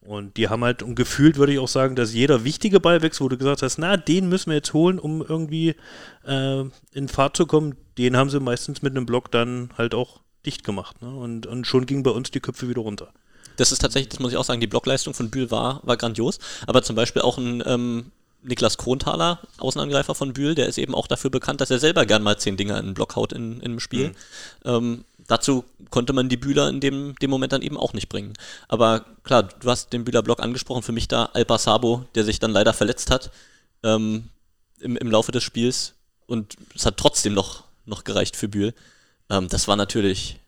Und 0.00 0.36
die 0.36 0.48
haben 0.48 0.64
halt, 0.64 0.82
und 0.82 0.96
gefühlt 0.96 1.36
würde 1.36 1.52
ich 1.52 1.60
auch 1.60 1.68
sagen, 1.68 1.94
dass 1.94 2.12
jeder 2.12 2.42
wichtige 2.42 2.80
Ballwechsel, 2.80 3.24
wo 3.24 3.28
du 3.28 3.38
gesagt 3.38 3.62
hast, 3.62 3.78
na, 3.78 3.96
den 3.96 4.28
müssen 4.28 4.50
wir 4.50 4.56
jetzt 4.56 4.72
holen, 4.72 4.98
um 4.98 5.22
irgendwie 5.22 5.76
äh, 6.26 6.64
in 6.92 7.08
Fahrt 7.08 7.36
zu 7.36 7.46
kommen, 7.46 7.76
den 7.98 8.16
haben 8.16 8.30
sie 8.30 8.40
meistens 8.40 8.82
mit 8.82 8.96
einem 8.96 9.06
Block 9.06 9.30
dann 9.30 9.70
halt 9.78 9.94
auch 9.94 10.20
dicht 10.44 10.64
gemacht. 10.64 11.02
Ne? 11.02 11.14
Und, 11.14 11.46
und 11.46 11.68
schon 11.68 11.86
gingen 11.86 12.02
bei 12.02 12.10
uns 12.10 12.32
die 12.32 12.40
Köpfe 12.40 12.68
wieder 12.68 12.82
runter. 12.82 13.12
Das 13.56 13.72
ist 13.72 13.80
tatsächlich, 13.80 14.10
das 14.10 14.20
muss 14.20 14.32
ich 14.32 14.38
auch 14.38 14.44
sagen, 14.44 14.60
die 14.60 14.66
Blockleistung 14.66 15.14
von 15.14 15.30
Bühl 15.30 15.50
war, 15.50 15.80
war 15.84 15.96
grandios. 15.96 16.38
Aber 16.66 16.82
zum 16.82 16.96
Beispiel 16.96 17.22
auch 17.22 17.38
ein 17.38 17.62
ähm, 17.66 18.12
Niklas 18.42 18.76
Kronthaler, 18.76 19.40
Außenangreifer 19.58 20.14
von 20.14 20.32
Bühl, 20.32 20.54
der 20.54 20.66
ist 20.66 20.78
eben 20.78 20.94
auch 20.94 21.06
dafür 21.06 21.30
bekannt, 21.30 21.60
dass 21.60 21.70
er 21.70 21.78
selber 21.78 22.06
gern 22.06 22.22
mal 22.22 22.38
zehn 22.38 22.56
Dinger 22.56 22.78
in 22.78 22.86
den 22.86 22.94
Block 22.94 23.16
haut 23.16 23.32
in, 23.32 23.62
einem 23.62 23.80
Spiel. 23.80 24.08
Mhm. 24.08 24.14
Ähm, 24.64 25.04
dazu 25.28 25.64
konnte 25.90 26.12
man 26.12 26.28
die 26.28 26.36
Bühler 26.36 26.68
in 26.68 26.80
dem, 26.80 27.14
dem 27.20 27.30
Moment 27.30 27.52
dann 27.52 27.62
eben 27.62 27.76
auch 27.76 27.92
nicht 27.92 28.08
bringen. 28.08 28.32
Aber 28.68 29.04
klar, 29.22 29.44
du 29.44 29.70
hast 29.70 29.92
den 29.92 30.04
Bühler 30.04 30.22
Block 30.22 30.40
angesprochen, 30.40 30.82
für 30.82 30.92
mich 30.92 31.06
da 31.06 31.26
Alpa 31.26 31.58
Sabo, 31.58 32.04
der 32.14 32.24
sich 32.24 32.40
dann 32.40 32.50
leider 32.50 32.72
verletzt 32.72 33.10
hat 33.10 33.30
ähm, 33.84 34.28
im, 34.80 34.96
im 34.96 35.10
Laufe 35.10 35.32
des 35.32 35.44
Spiels. 35.44 35.94
Und 36.26 36.56
es 36.74 36.86
hat 36.86 36.96
trotzdem 36.96 37.34
noch, 37.34 37.64
noch 37.84 38.04
gereicht 38.04 38.36
für 38.36 38.48
Bühl. 38.48 38.74
Ähm, 39.30 39.48
das 39.48 39.68
war 39.68 39.76
natürlich 39.76 40.40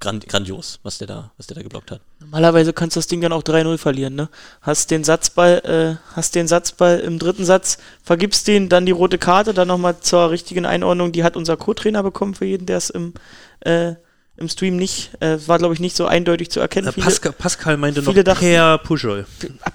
grand, 0.00 0.26
grandios, 0.28 0.80
was 0.82 0.98
der 0.98 1.06
da, 1.06 1.30
was 1.36 1.46
der 1.46 1.56
da 1.56 1.62
geblockt 1.62 1.90
hat. 1.90 2.00
Normalerweise 2.18 2.72
kannst 2.72 2.96
du 2.96 2.98
das 2.98 3.06
Ding 3.06 3.20
dann 3.20 3.32
auch 3.32 3.42
3-0 3.42 3.78
verlieren, 3.78 4.14
ne? 4.14 4.28
Hast 4.62 4.90
den 4.90 5.04
Satzball, 5.04 5.98
äh, 6.00 6.16
hast 6.16 6.34
den 6.34 6.48
Satzball 6.48 7.00
im 7.00 7.18
dritten 7.18 7.44
Satz, 7.44 7.78
vergibst 8.02 8.48
den, 8.48 8.68
dann 8.68 8.86
die 8.86 8.92
rote 8.92 9.18
Karte, 9.18 9.54
dann 9.54 9.68
nochmal 9.68 10.00
zur 10.00 10.30
richtigen 10.30 10.66
Einordnung, 10.66 11.12
die 11.12 11.22
hat 11.22 11.36
unser 11.36 11.56
Co-Trainer 11.56 12.02
bekommen 12.02 12.34
für 12.34 12.46
jeden, 12.46 12.66
der 12.66 12.78
es 12.78 12.90
im, 12.90 13.14
äh, 13.60 13.94
im 14.36 14.48
Stream 14.48 14.76
nicht, 14.76 15.10
äh, 15.20 15.38
war 15.46 15.58
glaube 15.58 15.74
ich 15.74 15.80
nicht 15.80 15.96
so 15.96 16.06
eindeutig 16.06 16.50
zu 16.50 16.60
erkennen. 16.60 16.92
Viele, 16.92 17.04
Pascal, 17.04 17.32
Pascal 17.32 17.76
meinte 17.76 18.02
noch 18.02 18.14
dachten, 18.14 18.40
Per 18.40 18.78
Puschel. 18.78 19.26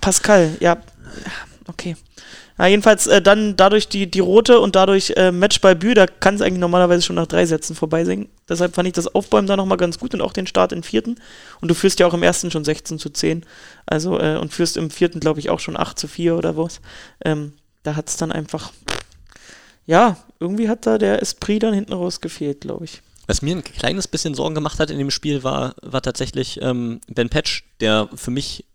Pascal, 0.02 0.58
ja, 0.60 0.78
okay. 1.68 1.96
Na, 2.58 2.68
jedenfalls 2.68 3.08
äh, 3.08 3.22
dann 3.22 3.58
dadurch 3.58 3.90
die, 3.90 4.10
die 4.10 4.22
rote 4.22 4.60
und 4.60 4.76
dadurch 4.76 5.12
äh, 5.18 5.32
Match 5.32 5.60
bei 5.60 5.76
Bü, 5.76 5.94
da 5.94 6.08
kann 6.08 6.36
es 6.36 6.42
eigentlich 6.42 6.60
normalerweise 6.60 7.02
schon 7.02 7.18
nach 7.18 7.28
drei 7.28 7.46
Sätzen 7.46 7.76
vorbeisingen. 7.76 8.30
Deshalb 8.48 8.76
fand 8.76 8.88
ich 8.88 8.94
das 8.94 9.14
Aufbäumen 9.14 9.48
da 9.48 9.58
nochmal 9.58 9.78
ganz 9.78 10.00
gut 10.00 10.14
und 10.14 10.22
auch 10.22 10.32
den 10.32 10.48
Start 10.48 10.72
in 10.72 10.84
vierten. 10.84 11.16
Und 11.60 11.68
du 11.68 11.76
führst 11.76 12.00
ja 12.00 12.08
auch 12.08 12.14
im 12.14 12.24
ersten 12.24 12.52
schon 12.52 12.64
16 12.64 12.98
zu 12.98 13.10
10. 13.10 13.46
Also, 13.86 14.20
äh, 14.20 14.38
und 14.38 14.54
führst 14.54 14.78
im 14.78 14.90
vierten, 14.90 15.20
glaube 15.20 15.40
ich, 15.40 15.50
auch 15.50 15.60
schon 15.60 15.76
8 15.76 16.00
zu 16.00 16.08
4 16.08 16.36
oder 16.36 16.56
was. 16.56 16.80
Ähm, 17.26 17.54
da 17.84 17.96
hat 17.98 18.08
es 18.08 18.16
dann 18.16 18.32
einfach, 18.32 18.72
ja, 19.86 20.18
irgendwie 20.40 20.70
hat 20.70 20.86
da 20.86 20.98
der 20.98 21.22
Esprit 21.22 21.64
dann 21.64 21.74
hinten 21.74 21.94
raus 21.94 22.22
gefehlt, 22.22 22.62
glaube 22.62 22.86
ich. 22.86 23.02
Was 23.28 23.42
mir 23.42 23.56
ein 23.56 23.64
kleines 23.64 24.08
bisschen 24.08 24.34
Sorgen 24.34 24.56
gemacht 24.56 24.80
hat 24.80 24.92
in 24.92 25.00
dem 25.00 25.12
Spiel 25.12 25.44
war, 25.44 25.76
war 25.82 26.02
tatsächlich 26.02 26.62
ähm, 26.62 27.02
Ben 27.08 27.30
Patch, 27.30 27.66
der 27.80 28.08
für 28.16 28.32
mich 28.32 28.66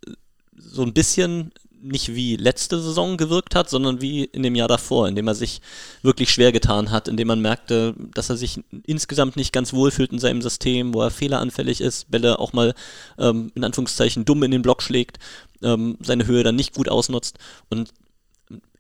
so 0.56 0.82
ein 0.82 0.92
bisschen 0.92 1.52
nicht 1.82 2.14
wie 2.14 2.36
letzte 2.36 2.80
Saison 2.80 3.16
gewirkt 3.16 3.54
hat, 3.54 3.70
sondern 3.70 4.00
wie 4.00 4.24
in 4.24 4.42
dem 4.42 4.54
Jahr 4.54 4.68
davor, 4.68 5.08
in 5.08 5.14
dem 5.14 5.28
er 5.28 5.34
sich 5.34 5.60
wirklich 6.02 6.30
schwer 6.30 6.52
getan 6.52 6.90
hat, 6.90 7.08
in 7.08 7.16
dem 7.16 7.28
man 7.28 7.40
merkte, 7.40 7.94
dass 8.14 8.30
er 8.30 8.36
sich 8.36 8.62
insgesamt 8.86 9.36
nicht 9.36 9.52
ganz 9.52 9.72
wohlfühlt 9.72 10.12
in 10.12 10.18
seinem 10.18 10.42
System, 10.42 10.94
wo 10.94 11.02
er 11.02 11.10
fehleranfällig 11.10 11.80
ist, 11.80 12.10
Bälle 12.10 12.38
auch 12.38 12.52
mal 12.52 12.74
ähm, 13.18 13.50
in 13.54 13.64
Anführungszeichen 13.64 14.24
dumm 14.24 14.42
in 14.42 14.50
den 14.50 14.62
Block 14.62 14.82
schlägt, 14.82 15.18
ähm, 15.62 15.96
seine 16.00 16.26
Höhe 16.26 16.42
dann 16.42 16.56
nicht 16.56 16.74
gut 16.74 16.88
ausnutzt. 16.88 17.38
Und 17.68 17.92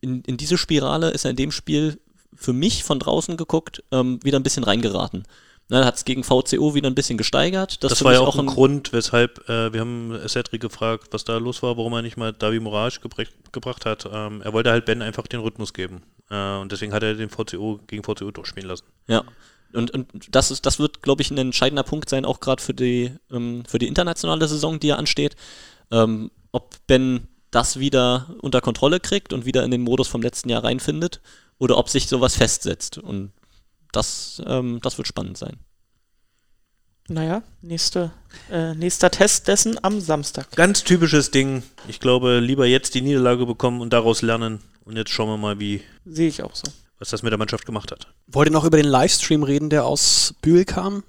in, 0.00 0.22
in 0.22 0.36
diese 0.36 0.58
Spirale 0.58 1.10
ist 1.10 1.24
er 1.24 1.30
in 1.30 1.36
dem 1.36 1.52
Spiel 1.52 1.98
für 2.34 2.52
mich 2.52 2.84
von 2.84 2.98
draußen 2.98 3.36
geguckt 3.36 3.82
ähm, 3.92 4.18
wieder 4.22 4.38
ein 4.38 4.42
bisschen 4.42 4.64
reingeraten. 4.64 5.24
Ne, 5.70 5.84
hat 5.84 5.94
es 5.94 6.04
gegen 6.04 6.24
VCO 6.24 6.74
wieder 6.74 6.90
ein 6.90 6.96
bisschen 6.96 7.16
gesteigert. 7.16 7.84
Das, 7.84 7.90
das 7.90 8.04
war 8.04 8.12
ja 8.12 8.20
auch 8.20 8.36
ein, 8.36 8.46
Grund, 8.46 8.92
weshalb 8.92 9.48
äh, 9.48 9.72
wir 9.72 9.80
haben 9.80 10.18
Cedric 10.26 10.60
gefragt, 10.60 11.08
was 11.12 11.22
da 11.22 11.36
los 11.38 11.62
war, 11.62 11.76
warum 11.76 11.92
er 11.92 12.02
nicht 12.02 12.16
mal 12.16 12.32
Davi 12.32 12.58
Morage 12.58 12.98
gebracht 13.52 13.86
hat. 13.86 14.08
Ähm, 14.12 14.42
er 14.42 14.52
wollte 14.52 14.72
halt 14.72 14.84
Ben 14.84 15.00
einfach 15.00 15.28
den 15.28 15.38
Rhythmus 15.38 15.72
geben. 15.72 16.02
Äh, 16.28 16.56
und 16.56 16.72
deswegen 16.72 16.92
hat 16.92 17.04
er 17.04 17.14
den 17.14 17.30
VCO 17.30 17.78
gegen 17.86 18.02
VCO 18.02 18.32
durchspielen 18.32 18.68
lassen. 18.68 18.84
Ja. 19.06 19.22
Und, 19.72 19.92
und 19.92 20.08
das, 20.32 20.50
ist, 20.50 20.66
das 20.66 20.80
wird, 20.80 21.02
glaube 21.02 21.22
ich, 21.22 21.30
ein 21.30 21.38
entscheidender 21.38 21.84
Punkt 21.84 22.08
sein, 22.08 22.24
auch 22.24 22.40
gerade 22.40 22.60
für 22.60 22.74
die, 22.74 23.12
ähm, 23.30 23.62
für 23.68 23.78
die 23.78 23.86
internationale 23.86 24.48
Saison, 24.48 24.80
die 24.80 24.88
ja 24.88 24.96
ansteht. 24.96 25.36
Ähm, 25.92 26.32
ob 26.50 26.84
Ben 26.88 27.28
das 27.52 27.78
wieder 27.78 28.34
unter 28.40 28.60
Kontrolle 28.60 28.98
kriegt 28.98 29.32
und 29.32 29.44
wieder 29.44 29.62
in 29.62 29.70
den 29.70 29.82
Modus 29.82 30.08
vom 30.08 30.20
letzten 30.20 30.48
Jahr 30.48 30.64
reinfindet 30.64 31.20
oder 31.58 31.78
ob 31.78 31.88
sich 31.88 32.08
sowas 32.08 32.34
festsetzt. 32.34 32.98
Und 32.98 33.30
das, 33.92 34.42
ähm, 34.46 34.80
das 34.82 34.98
wird 34.98 35.08
spannend 35.08 35.38
sein. 35.38 35.56
Naja, 37.08 37.42
nächste, 37.60 38.12
äh, 38.52 38.74
nächster 38.74 39.10
Test 39.10 39.48
dessen 39.48 39.82
am 39.82 40.00
Samstag. 40.00 40.52
Ganz 40.52 40.84
typisches 40.84 41.32
Ding. 41.32 41.64
Ich 41.88 41.98
glaube, 41.98 42.38
lieber 42.38 42.66
jetzt 42.66 42.94
die 42.94 43.02
Niederlage 43.02 43.46
bekommen 43.46 43.80
und 43.80 43.92
daraus 43.92 44.22
lernen. 44.22 44.60
Und 44.84 44.96
jetzt 44.96 45.10
schauen 45.10 45.28
wir 45.28 45.36
mal, 45.36 45.58
wie. 45.58 45.82
Sehe 46.04 46.28
ich 46.28 46.42
auch 46.42 46.54
so. 46.54 46.70
Was 47.00 47.10
das 47.10 47.22
mit 47.22 47.32
der 47.32 47.38
Mannschaft 47.38 47.66
gemacht 47.66 47.90
hat. 47.90 48.06
Wollt 48.28 48.48
ihr 48.48 48.52
noch 48.52 48.64
über 48.64 48.76
den 48.76 48.86
Livestream 48.86 49.42
reden, 49.42 49.70
der 49.70 49.86
aus 49.86 50.34
Bühl 50.40 50.64
kam? 50.64 51.02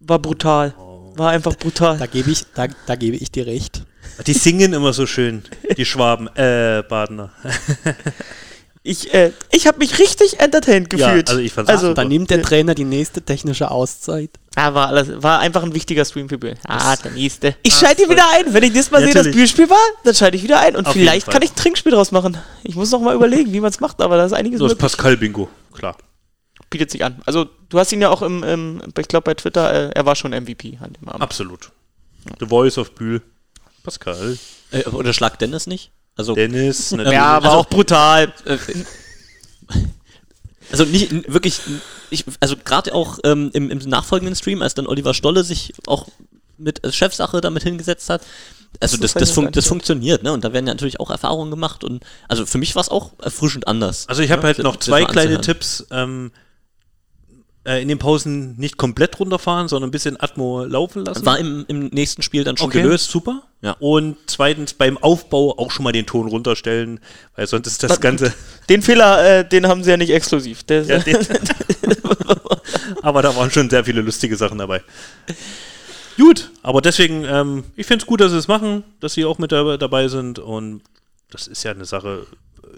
War 0.00 0.18
brutal. 0.18 0.74
Oh. 0.78 1.12
War 1.16 1.30
einfach 1.30 1.56
brutal. 1.56 1.94
Da, 1.94 2.06
da 2.06 2.12
gebe 2.12 2.30
ich, 2.30 2.44
da, 2.54 2.66
da 2.86 2.96
gebe 2.96 3.16
ich 3.16 3.30
dir 3.30 3.46
recht. 3.46 3.84
Die 4.26 4.34
singen 4.34 4.72
immer 4.74 4.92
so 4.92 5.06
schön, 5.06 5.44
die 5.76 5.86
Schwaben, 5.86 6.28
äh, 6.36 6.82
Badener. 6.86 7.32
Ich, 8.84 9.14
äh, 9.14 9.32
ich 9.52 9.68
habe 9.68 9.78
mich 9.78 10.00
richtig 10.00 10.40
entertained 10.40 10.90
gefühlt. 10.90 11.28
Ja, 11.28 11.32
also 11.34 11.38
ich 11.38 11.52
fand's 11.52 11.70
also, 11.70 11.94
Dann 11.94 12.08
nimmt 12.08 12.30
der 12.30 12.42
Trainer 12.42 12.74
die 12.74 12.84
nächste 12.84 13.22
technische 13.22 13.70
Auszeit. 13.70 14.30
Ja, 14.56 14.74
war, 14.74 14.88
alles, 14.88 15.22
war 15.22 15.38
einfach 15.38 15.62
ein 15.62 15.72
wichtiger 15.72 16.04
Stream 16.04 16.28
für 16.28 16.36
Bühl. 16.36 16.56
Ah, 16.66 16.96
der 16.96 17.12
nächste. 17.12 17.54
Ich 17.62 17.74
schalte 17.74 18.02
ihn 18.02 18.10
wieder 18.10 18.24
ein. 18.32 18.52
Wenn 18.52 18.64
ich 18.64 18.72
das 18.72 18.90
mal 18.90 19.00
ja, 19.00 19.06
sehe, 19.06 19.14
das 19.14 19.32
Bühlspiel 19.32 19.70
war, 19.70 19.78
dann 20.02 20.14
schalte 20.14 20.36
ich 20.36 20.42
wieder 20.42 20.58
ein. 20.58 20.74
Und 20.74 20.86
Auf 20.86 20.94
vielleicht 20.94 21.30
kann 21.30 21.42
ich 21.42 21.52
ein 21.52 21.56
Trinkspiel 21.56 21.92
draus 21.92 22.10
machen. 22.10 22.36
Ich 22.64 22.74
muss 22.74 22.90
noch 22.90 23.00
mal 23.00 23.14
überlegen, 23.14 23.52
wie 23.52 23.60
man 23.60 23.70
es 23.70 23.78
macht, 23.78 24.00
aber 24.00 24.16
da 24.16 24.26
ist 24.26 24.32
einiges 24.32 24.58
So 24.58 24.66
ist 24.66 24.78
Pascal-Bingo, 24.78 25.48
klar. 25.72 25.96
Bietet 26.68 26.90
sich 26.90 27.04
an. 27.04 27.22
Also, 27.24 27.48
du 27.68 27.78
hast 27.78 27.92
ihn 27.92 28.00
ja 28.00 28.10
auch 28.10 28.22
im, 28.22 28.42
im 28.42 28.82
ich 28.98 29.08
glaube 29.08 29.24
bei 29.24 29.34
Twitter, 29.34 29.72
äh, 29.72 29.90
er 29.94 30.06
war 30.06 30.16
schon 30.16 30.32
MVP 30.32 30.78
an 30.80 30.92
dem 30.94 31.08
Abend. 31.08 31.22
Absolut. 31.22 31.70
The 32.40 32.46
Voice 32.46 32.78
of 32.78 32.94
Bühl. 32.94 33.22
Pascal. 33.84 34.38
Äh, 34.70 34.84
oder 34.86 35.12
schlag 35.12 35.38
Dennis 35.38 35.66
nicht? 35.66 35.92
Also, 36.16 36.34
Dennis, 36.34 36.90
ja, 37.10 37.24
aber 37.24 37.46
also, 37.46 37.58
auch 37.58 37.68
brutal. 37.68 38.32
Äh, 38.44 38.58
also 40.70 40.84
nicht 40.84 41.32
wirklich, 41.32 41.60
ich, 42.10 42.24
also 42.40 42.56
gerade 42.56 42.94
auch 42.94 43.18
ähm, 43.24 43.50
im, 43.52 43.70
im, 43.70 43.78
nachfolgenden 43.78 44.36
Stream, 44.36 44.62
als 44.62 44.74
dann 44.74 44.86
Oliver 44.86 45.14
Stolle 45.14 45.44
sich 45.44 45.72
auch 45.86 46.08
mit 46.58 46.84
als 46.84 46.94
Chefsache 46.94 47.40
damit 47.40 47.62
hingesetzt 47.62 48.10
hat, 48.10 48.22
also 48.80 48.96
das, 48.96 49.12
das, 49.12 49.20
das, 49.20 49.30
fun 49.32 49.50
das 49.52 49.66
funktioniert, 49.66 50.22
ne? 50.22 50.32
Und 50.32 50.44
da 50.44 50.52
werden 50.52 50.66
ja 50.66 50.72
natürlich 50.72 51.00
auch 51.00 51.10
Erfahrungen 51.10 51.50
gemacht 51.50 51.84
und 51.84 52.04
also 52.28 52.46
für 52.46 52.58
mich 52.58 52.74
war 52.74 52.80
es 52.80 52.88
auch 52.88 53.12
erfrischend 53.20 53.66
anders. 53.66 54.08
Also 54.08 54.22
ich 54.22 54.30
habe 54.30 54.42
ja, 54.42 54.46
halt 54.48 54.58
noch 54.58 54.76
zwei 54.76 55.04
kleine 55.04 55.40
Tipps. 55.40 55.86
Ähm, 55.90 56.30
äh, 56.34 56.51
in 57.64 57.88
den 57.88 57.98
Pausen 57.98 58.56
nicht 58.56 58.76
komplett 58.76 59.20
runterfahren, 59.20 59.68
sondern 59.68 59.88
ein 59.88 59.92
bisschen 59.92 60.20
Atmo 60.20 60.64
laufen 60.64 61.04
lassen. 61.04 61.24
War 61.24 61.38
im, 61.38 61.64
im 61.68 61.86
nächsten 61.86 62.22
Spiel 62.22 62.42
dann 62.42 62.56
schon 62.56 62.66
okay, 62.68 62.82
gelöst. 62.82 63.10
super. 63.10 63.42
Ja. 63.60 63.76
Und 63.78 64.16
zweitens 64.26 64.74
beim 64.74 64.98
Aufbau 64.98 65.56
auch 65.56 65.70
schon 65.70 65.84
mal 65.84 65.92
den 65.92 66.04
Ton 66.04 66.26
runterstellen, 66.26 66.98
weil 67.36 67.46
sonst 67.46 67.68
ist 67.68 67.84
das 67.84 68.00
Ganze. 68.00 68.34
Den 68.68 68.82
Fehler, 68.82 69.38
äh, 69.38 69.48
den 69.48 69.68
haben 69.68 69.84
sie 69.84 69.90
ja 69.90 69.96
nicht 69.96 70.10
exklusiv. 70.10 70.64
Ja, 70.68 70.82
aber 73.02 73.22
da 73.22 73.36
waren 73.36 73.52
schon 73.52 73.70
sehr 73.70 73.84
viele 73.84 74.00
lustige 74.00 74.36
Sachen 74.36 74.58
dabei. 74.58 74.82
Gut, 76.16 76.50
aber 76.62 76.80
deswegen, 76.80 77.24
ähm, 77.24 77.64
ich 77.76 77.86
finde 77.86 78.02
es 78.02 78.06
gut, 78.06 78.20
dass 78.20 78.32
sie 78.32 78.38
es 78.38 78.48
machen, 78.48 78.82
dass 78.98 79.14
sie 79.14 79.24
auch 79.24 79.38
mit 79.38 79.52
da, 79.52 79.76
dabei 79.76 80.08
sind 80.08 80.40
und 80.40 80.82
das 81.30 81.46
ist 81.46 81.62
ja 81.62 81.70
eine 81.70 81.84
Sache, 81.84 82.26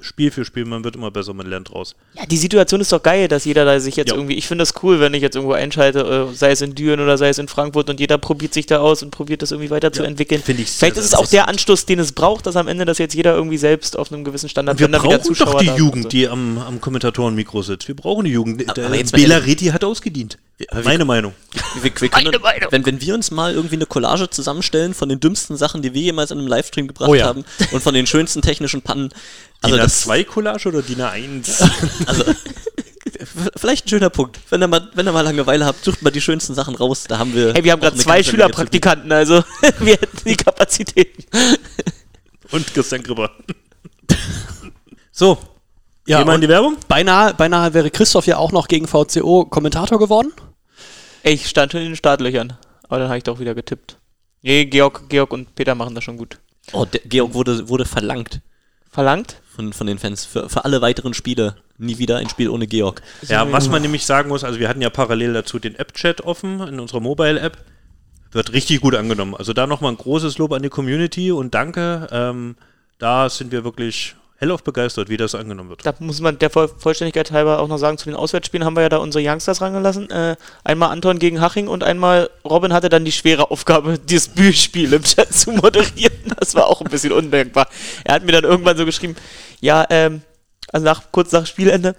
Spiel 0.00 0.30
für 0.30 0.44
Spiel, 0.44 0.64
man 0.66 0.84
wird 0.84 0.96
immer 0.96 1.10
besser, 1.10 1.32
man 1.34 1.46
lernt 1.46 1.70
draus. 1.70 1.94
Ja, 2.14 2.26
die 2.26 2.36
Situation 2.36 2.80
ist 2.80 2.92
doch 2.92 3.02
geil, 3.02 3.26
dass 3.28 3.44
jeder 3.44 3.64
da 3.64 3.78
sich 3.80 3.96
jetzt 3.96 4.10
Ja. 4.10 4.16
irgendwie, 4.16 4.34
ich 4.34 4.46
finde 4.46 4.62
das 4.62 4.74
cool, 4.82 5.00
wenn 5.00 5.14
ich 5.14 5.22
jetzt 5.22 5.34
irgendwo 5.36 5.54
einschalte, 5.54 6.28
äh, 6.30 6.34
sei 6.34 6.50
es 6.50 6.60
in 6.60 6.74
Düren 6.74 7.00
oder 7.00 7.16
sei 7.16 7.28
es 7.30 7.38
in 7.38 7.48
Frankfurt 7.48 7.88
und 7.88 8.00
jeder 8.00 8.18
probiert 8.18 8.52
sich 8.52 8.66
da 8.66 8.78
aus 8.80 9.02
und 9.02 9.10
probiert 9.10 9.40
das 9.42 9.50
irgendwie 9.52 9.70
weiterzuentwickeln. 9.70 10.42
finde 10.42 10.62
ich 10.62 10.70
Vielleicht 10.70 10.96
sehr 10.96 11.02
ist 11.04 11.08
es 11.12 11.14
auch 11.14 11.26
der. 11.26 11.48
Anstoß, 11.48 11.86
den 11.86 11.98
es 12.00 12.12
braucht, 12.12 12.46
dass 12.46 12.56
am 12.56 12.68
Ende 12.68 12.84
das 12.84 12.98
jetzt 12.98 13.14
jeder 13.14 13.34
irgendwie 13.34 13.56
selbst 13.58 13.96
auf 13.98 14.12
einem 14.12 14.24
gewissen 14.24 14.48
Standard 14.48 14.74
Und 14.74 14.80
wir 14.80 14.84
wenn 14.86 14.92
da 14.92 15.02
wieder 15.02 15.18
brauchen 15.18 15.34
doch 15.38 15.60
die 15.60 15.66
Jugend, 15.78 16.02
so. 16.04 16.08
die 16.10 16.28
am, 16.28 16.58
am 16.58 16.80
Kommentatorenmikro 16.80 17.62
sitzt. 17.62 17.88
Wir 17.88 17.96
brauchen 17.96 18.24
die 18.24 18.32
Jugend. 18.32 18.68
Aber 18.68 18.88
Der 18.88 19.04
Bela 19.04 19.38
Reti 19.38 19.66
hat 19.66 19.84
ausgedient. 19.84 20.38
wir- 20.58 20.68
Meine 20.84 21.04
Meinung. 21.04 21.32
Wir, 21.82 21.84
wir 22.00 22.08
können, 22.08 22.32
wenn, 22.70 22.84
wenn 22.86 23.00
wir 23.00 23.14
uns 23.14 23.30
mal 23.30 23.54
irgendwie 23.54 23.76
eine 23.76 23.86
Collage 23.86 24.28
zusammenstellen 24.30 24.94
von 24.94 25.08
den 25.08 25.18
dümmsten 25.20 25.56
Sachen, 25.56 25.82
die 25.82 25.94
wir 25.94 26.02
jemals 26.02 26.30
in 26.30 26.38
einem 26.38 26.46
Livestream 26.46 26.86
gebracht 26.88 27.08
Oh 27.08 27.14
ja. 27.14 27.26
haben 27.26 27.44
und 27.72 27.82
von 27.82 27.94
den 27.94 28.06
schönsten 28.06 28.42
technischen 28.42 28.82
Pannen. 28.82 29.10
Also 29.64 29.76
DIN 29.76 29.84
das, 29.84 30.06
A2 30.06 30.24
Collage 30.24 30.68
oder 30.68 30.82
DIN 30.82 31.00
A1? 31.00 32.06
also 32.06 32.24
vielleicht 33.56 33.86
ein 33.86 33.88
schöner 33.88 34.10
Punkt. 34.10 34.38
Wenn 34.50 34.62
ihr 34.62 34.68
mal, 34.68 34.90
wenn 34.94 35.06
ihr 35.06 35.12
mal 35.12 35.22
Langeweile 35.22 35.64
habt, 35.64 35.84
sucht 35.84 36.02
mal 36.02 36.10
die 36.10 36.20
schönsten 36.20 36.54
Sachen 36.54 36.74
raus. 36.74 37.04
Da 37.08 37.18
haben 37.18 37.34
wir. 37.34 37.54
Hey, 37.54 37.64
wir 37.64 37.72
haben 37.72 37.80
gerade 37.80 37.96
zwei. 37.96 38.22
Schülerpraktikanten, 38.22 39.10
also 39.10 39.42
wir 39.80 39.94
hätten 39.94 40.28
die 40.28 40.36
Kapazitäten. 40.36 41.24
Und 42.50 42.72
Christian 42.74 43.02
Gripper. 43.02 43.30
so, 45.12 45.38
Ja, 46.06 46.18
gehen 46.18 46.26
wir 46.26 46.32
in 46.32 46.34
und 46.36 46.40
die 46.42 46.48
Werbung? 46.48 46.76
beinahe, 46.88 47.34
beinahe 47.34 47.72
wäre 47.74 47.90
Christoph 47.90 48.26
ja 48.26 48.36
auch 48.36 48.52
noch 48.52 48.68
gegen 48.68 48.86
VCO 48.86 49.46
Kommentator 49.46 49.98
geworden. 49.98 50.32
Ey, 51.22 51.34
ich 51.34 51.48
stand 51.48 51.72
schon 51.72 51.80
in 51.80 51.88
den 51.88 51.96
Startlöchern, 51.96 52.52
aber 52.88 52.98
dann 52.98 53.08
habe 53.08 53.18
ich 53.18 53.24
doch 53.24 53.38
wieder 53.38 53.54
getippt. 53.54 53.96
Nee, 54.42 54.66
Georg, 54.66 55.08
Georg 55.08 55.32
und 55.32 55.54
Peter 55.54 55.74
machen 55.74 55.94
das 55.94 56.04
schon 56.04 56.18
gut. 56.18 56.38
Oh, 56.72 56.84
der 56.84 57.00
Georg 57.00 57.32
wurde, 57.32 57.68
wurde 57.68 57.86
verlangt 57.86 58.42
Verlangt? 58.94 59.40
Von, 59.54 59.72
von 59.72 59.86
den 59.86 59.98
Fans 59.98 60.24
für, 60.24 60.48
für 60.48 60.64
alle 60.64 60.80
weiteren 60.80 61.14
Spiele. 61.14 61.56
Nie 61.78 61.98
wieder 61.98 62.16
ein 62.16 62.28
Spiel 62.28 62.48
ohne 62.48 62.66
Georg. 62.66 63.02
Ja, 63.22 63.50
was 63.52 63.68
man 63.68 63.82
nämlich 63.82 64.04
sagen 64.04 64.28
muss, 64.28 64.44
also 64.44 64.58
wir 64.58 64.68
hatten 64.68 64.82
ja 64.82 64.90
parallel 64.90 65.32
dazu 65.32 65.58
den 65.58 65.76
App-Chat 65.76 66.22
offen 66.22 66.60
in 66.60 66.80
unserer 66.80 67.00
Mobile-App. 67.00 67.58
Wird 68.32 68.52
richtig 68.52 68.80
gut 68.80 68.94
angenommen. 68.94 69.34
Also 69.34 69.52
da 69.52 69.66
nochmal 69.66 69.92
ein 69.92 69.96
großes 69.96 70.38
Lob 70.38 70.52
an 70.52 70.62
die 70.62 70.68
Community 70.68 71.30
und 71.30 71.54
danke. 71.54 72.08
Ähm, 72.10 72.56
da 72.98 73.28
sind 73.28 73.52
wir 73.52 73.64
wirklich 73.64 74.16
hellauf 74.36 74.62
begeistert, 74.62 75.08
wie 75.08 75.16
das 75.16 75.34
angenommen 75.34 75.70
wird. 75.70 75.86
Da 75.86 75.94
muss 76.00 76.20
man 76.20 76.38
der 76.38 76.50
Voll 76.50 76.68
Vollständigkeit 76.68 77.30
halber 77.30 77.60
auch 77.60 77.68
noch 77.68 77.78
sagen, 77.78 77.98
zu 77.98 78.06
den 78.06 78.14
Auswärtsspielen 78.14 78.64
haben 78.64 78.76
wir 78.76 78.82
ja 78.82 78.88
da 78.88 78.98
unsere 78.98 79.24
Youngsters 79.26 79.60
rangelassen. 79.60 80.10
Äh, 80.10 80.36
einmal 80.64 80.90
Anton 80.90 81.18
gegen 81.18 81.40
Haching 81.40 81.68
und 81.68 81.84
einmal 81.84 82.30
Robin 82.44 82.72
hatte 82.72 82.88
dann 82.88 83.04
die 83.04 83.12
schwere 83.12 83.50
Aufgabe, 83.50 83.98
dieses 84.08 84.28
Bühlspiel 84.28 84.92
im 84.92 85.02
Chat 85.02 85.32
zu 85.32 85.52
moderieren. 85.52 86.34
Das 86.38 86.54
war 86.54 86.66
auch 86.66 86.80
ein 86.80 86.90
bisschen 86.90 87.12
undenkbar. 87.12 87.68
Er 88.04 88.16
hat 88.16 88.24
mir 88.24 88.32
dann 88.32 88.44
irgendwann 88.44 88.76
so 88.76 88.84
geschrieben, 88.84 89.16
ja, 89.60 89.86
ähm, 89.90 90.22
also 90.72 90.84
nach, 90.84 91.12
kurz 91.12 91.32
nach 91.32 91.46
Spielende, 91.46 91.94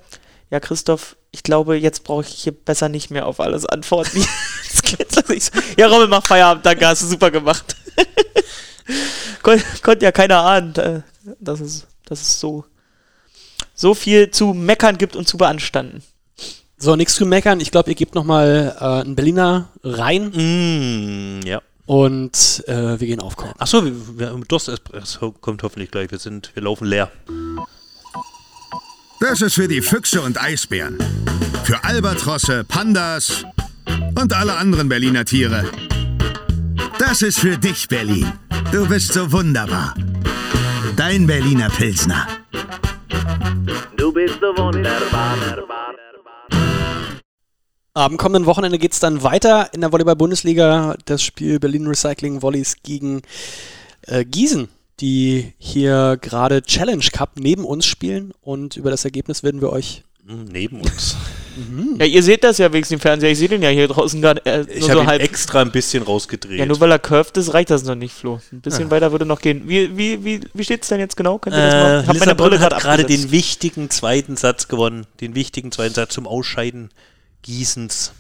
ja 0.52 0.60
Christoph, 0.60 1.16
ich 1.32 1.44
glaube, 1.44 1.76
jetzt 1.76 2.04
brauche 2.04 2.22
ich 2.22 2.30
hier 2.30 2.54
besser 2.54 2.90
nicht 2.90 3.12
mehr 3.12 3.26
auf 3.26 3.40
alles 3.40 3.66
antworten. 3.66 4.26
Ja 5.78 5.88
Robin, 5.88 6.10
mach 6.10 6.26
Feierabend, 6.26 6.66
danke, 6.66 6.88
hast 6.88 7.02
du 7.02 7.08
super 7.08 7.32
gemacht. 7.32 7.76
Kon 9.42 9.62
konnte 9.82 10.06
ja 10.06 10.12
keiner 10.12 10.44
ahnen, 10.44 10.76
äh, 10.76 11.02
dass 11.40 11.60
es, 11.60 11.88
dass 12.06 12.22
es 12.22 12.40
so, 12.40 12.66
so 13.74 13.94
viel 13.94 14.32
zu 14.32 14.54
meckern 14.54 14.98
gibt 14.98 15.16
und 15.16 15.28
zu 15.28 15.38
beanstanden. 15.38 16.04
So, 16.78 16.96
nichts 16.96 17.16
zu 17.16 17.26
meckern. 17.26 17.60
Ich 17.62 17.72
glaube, 17.72 17.90
ihr 17.90 17.96
gebt 17.96 18.16
nochmal 18.16 18.76
äh, 18.80 18.84
einen 18.84 19.16
Berliner 19.16 19.70
rein 19.84 20.30
Mm, 20.30 21.46
ja. 21.48 21.62
und 21.86 22.64
äh, 22.68 23.00
wir 23.00 23.08
gehen 23.08 23.22
aufkommen. 23.22 23.54
Achso, 23.58 23.82
Durst 23.82 24.72
kommt 25.42 25.64
hoffentlich 25.64 25.92
gleich. 25.92 26.12
Wir 26.12 26.20
sind, 26.20 26.52
wir 26.54 26.64
laufen 26.64 26.86
leer. 26.86 27.12
Das 29.22 29.42
ist 29.42 29.54
für 29.56 29.68
die 29.68 29.82
Füchse 29.82 30.22
und 30.22 30.40
Eisbären. 30.42 30.98
Für 31.64 31.84
Albatrosse, 31.84 32.66
Pandas 32.66 33.46
und 34.20 34.34
alle 34.34 34.56
anderen 34.58 34.90
Berliner 34.90 35.24
Tiere. 35.26 35.66
Das 37.00 37.22
ist 37.22 37.40
für 37.40 37.58
dich, 37.58 37.88
Berlin. 37.88 38.32
Du 38.72 38.88
bist 38.88 39.14
so 39.14 39.32
wunderbar. 39.32 39.96
Dein 40.96 41.28
Berliner 41.28 41.70
Pilsner. 41.70 42.26
Am 47.94 48.18
kommenden 48.18 48.46
Wochenende 48.46 48.78
geht 48.78 48.94
es 48.94 49.00
dann 49.00 49.22
weiter 49.22 49.74
in 49.74 49.82
der 49.82 49.92
Volleyball-Bundesliga. 49.92 50.96
Das 51.04 51.22
Spiel 51.22 51.60
Berlin 51.60 51.88
Recycling 51.88 52.42
Volleys 52.42 52.78
gegen 52.82 53.24
äh, 54.04 54.24
Gießen, 54.24 54.70
die 55.02 55.54
hier 55.58 56.18
gerade 56.22 56.62
Challenge 56.62 57.06
Cup 57.12 57.32
neben 57.40 57.66
uns 57.66 57.86
spielen. 57.86 58.34
Und 58.42 58.78
über 58.78 58.90
das 58.90 59.04
Ergebnis 59.04 59.44
werden 59.44 59.60
wir 59.60 59.72
euch. 59.74 60.04
Neben 60.24 60.80
uns. 60.80 61.18
Ja, 62.00 62.06
ihr 62.06 62.22
seht 62.24 62.44
das 62.44 62.58
ja 62.58 62.72
wenigstens 62.72 62.96
im 62.96 63.00
Fernseher. 63.00 63.32
Ich 63.32 63.38
sehe 63.38 63.48
den 63.48 63.62
ja 63.62 63.70
hier 63.70 63.88
draußen 63.88 64.22
gar 64.22 64.36
äh, 64.46 64.66
Ich 64.70 64.84
so 64.84 64.90
habe 64.92 65.02
ihn 65.02 65.08
halb. 65.08 65.22
extra 65.22 65.62
ein 65.62 65.72
bisschen 65.72 66.04
rausgedreht. 66.04 66.60
Ja, 66.60 66.66
nur 66.66 66.80
weil 66.80 66.92
er 66.92 67.00
curved 67.00 67.38
ist, 67.38 67.54
reicht 67.54 67.70
das 67.70 67.84
noch 67.84 67.96
nicht, 67.96 68.14
Flo. 68.14 68.40
Ein 68.52 68.62
bisschen 68.62 68.92
weiter 68.92 69.12
würde 69.12 69.26
noch 69.26 69.40
gehen. 69.42 69.68
Wie, 69.68 69.96
wie, 69.98 70.24
wie, 70.24 70.42
wie 70.54 70.64
steht 70.64 70.84
es 70.84 70.90
denn 70.90 71.00
jetzt 71.00 71.16
genau? 71.16 71.38
Könnt 71.40 71.56
ihr 71.56 71.62
das 71.62 71.74
mal? 71.74 71.80
Äh, 71.80 72.02
Ich 72.02 72.08
hab 72.08 72.08
meine 72.08 72.20
Lissabon 72.20 72.50
Brille 72.50 72.60
hat 72.60 72.72
gerade 72.72 73.04
gerade 73.04 73.06
den 73.06 73.32
wichtigen 73.32 73.90
zweiten 73.90 74.36
Satz 74.38 74.68
gewonnen. 74.68 75.06
Den 75.22 75.36
wichtigen 75.36 75.72
zweiten 75.72 75.94
Satz 75.94 76.14
zum 76.14 76.28
Ausscheiden 76.28 76.90
Gießens. 77.44 78.14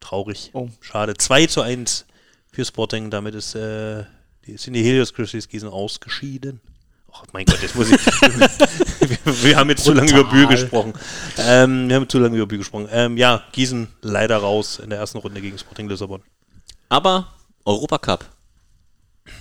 Traurig. 0.00 0.50
Oh. 0.52 0.68
Schade. 0.80 1.14
2 1.14 1.46
zu 1.46 1.60
1 1.62 2.06
für 2.50 2.64
Sporting. 2.64 3.10
Damit 3.10 3.34
ist, 3.34 3.54
äh, 3.54 4.04
die, 4.46 4.56
sind 4.56 4.74
die 4.74 4.82
Helios 4.82 5.14
Grizzlies 5.14 5.48
Gießen 5.48 5.68
ausgeschieden. 5.68 6.60
Oh 7.14 7.24
mein 7.32 7.44
Gott, 7.44 7.60
jetzt 7.62 7.74
muss 7.74 7.90
ich. 7.90 7.98
wir, 8.06 9.18
wir 9.42 9.56
haben 9.56 9.68
jetzt 9.70 9.84
zu 9.84 9.92
lange 9.92 10.10
über 10.10 10.24
Bühl 10.24 10.46
gesprochen. 10.46 10.94
Ähm, 11.38 11.88
wir 11.88 11.96
haben 11.96 12.08
zu 12.08 12.18
lange 12.18 12.36
über 12.36 12.46
Bühl 12.46 12.58
gesprochen. 12.58 12.88
Ähm, 12.90 13.16
ja, 13.16 13.42
Gießen 13.52 13.88
leider 14.00 14.38
raus 14.38 14.78
in 14.78 14.90
der 14.90 14.98
ersten 14.98 15.18
Runde 15.18 15.40
gegen 15.40 15.58
Sporting 15.58 15.88
Lissabon. 15.88 16.22
Aber 16.88 17.28
Europacup. 17.64 18.24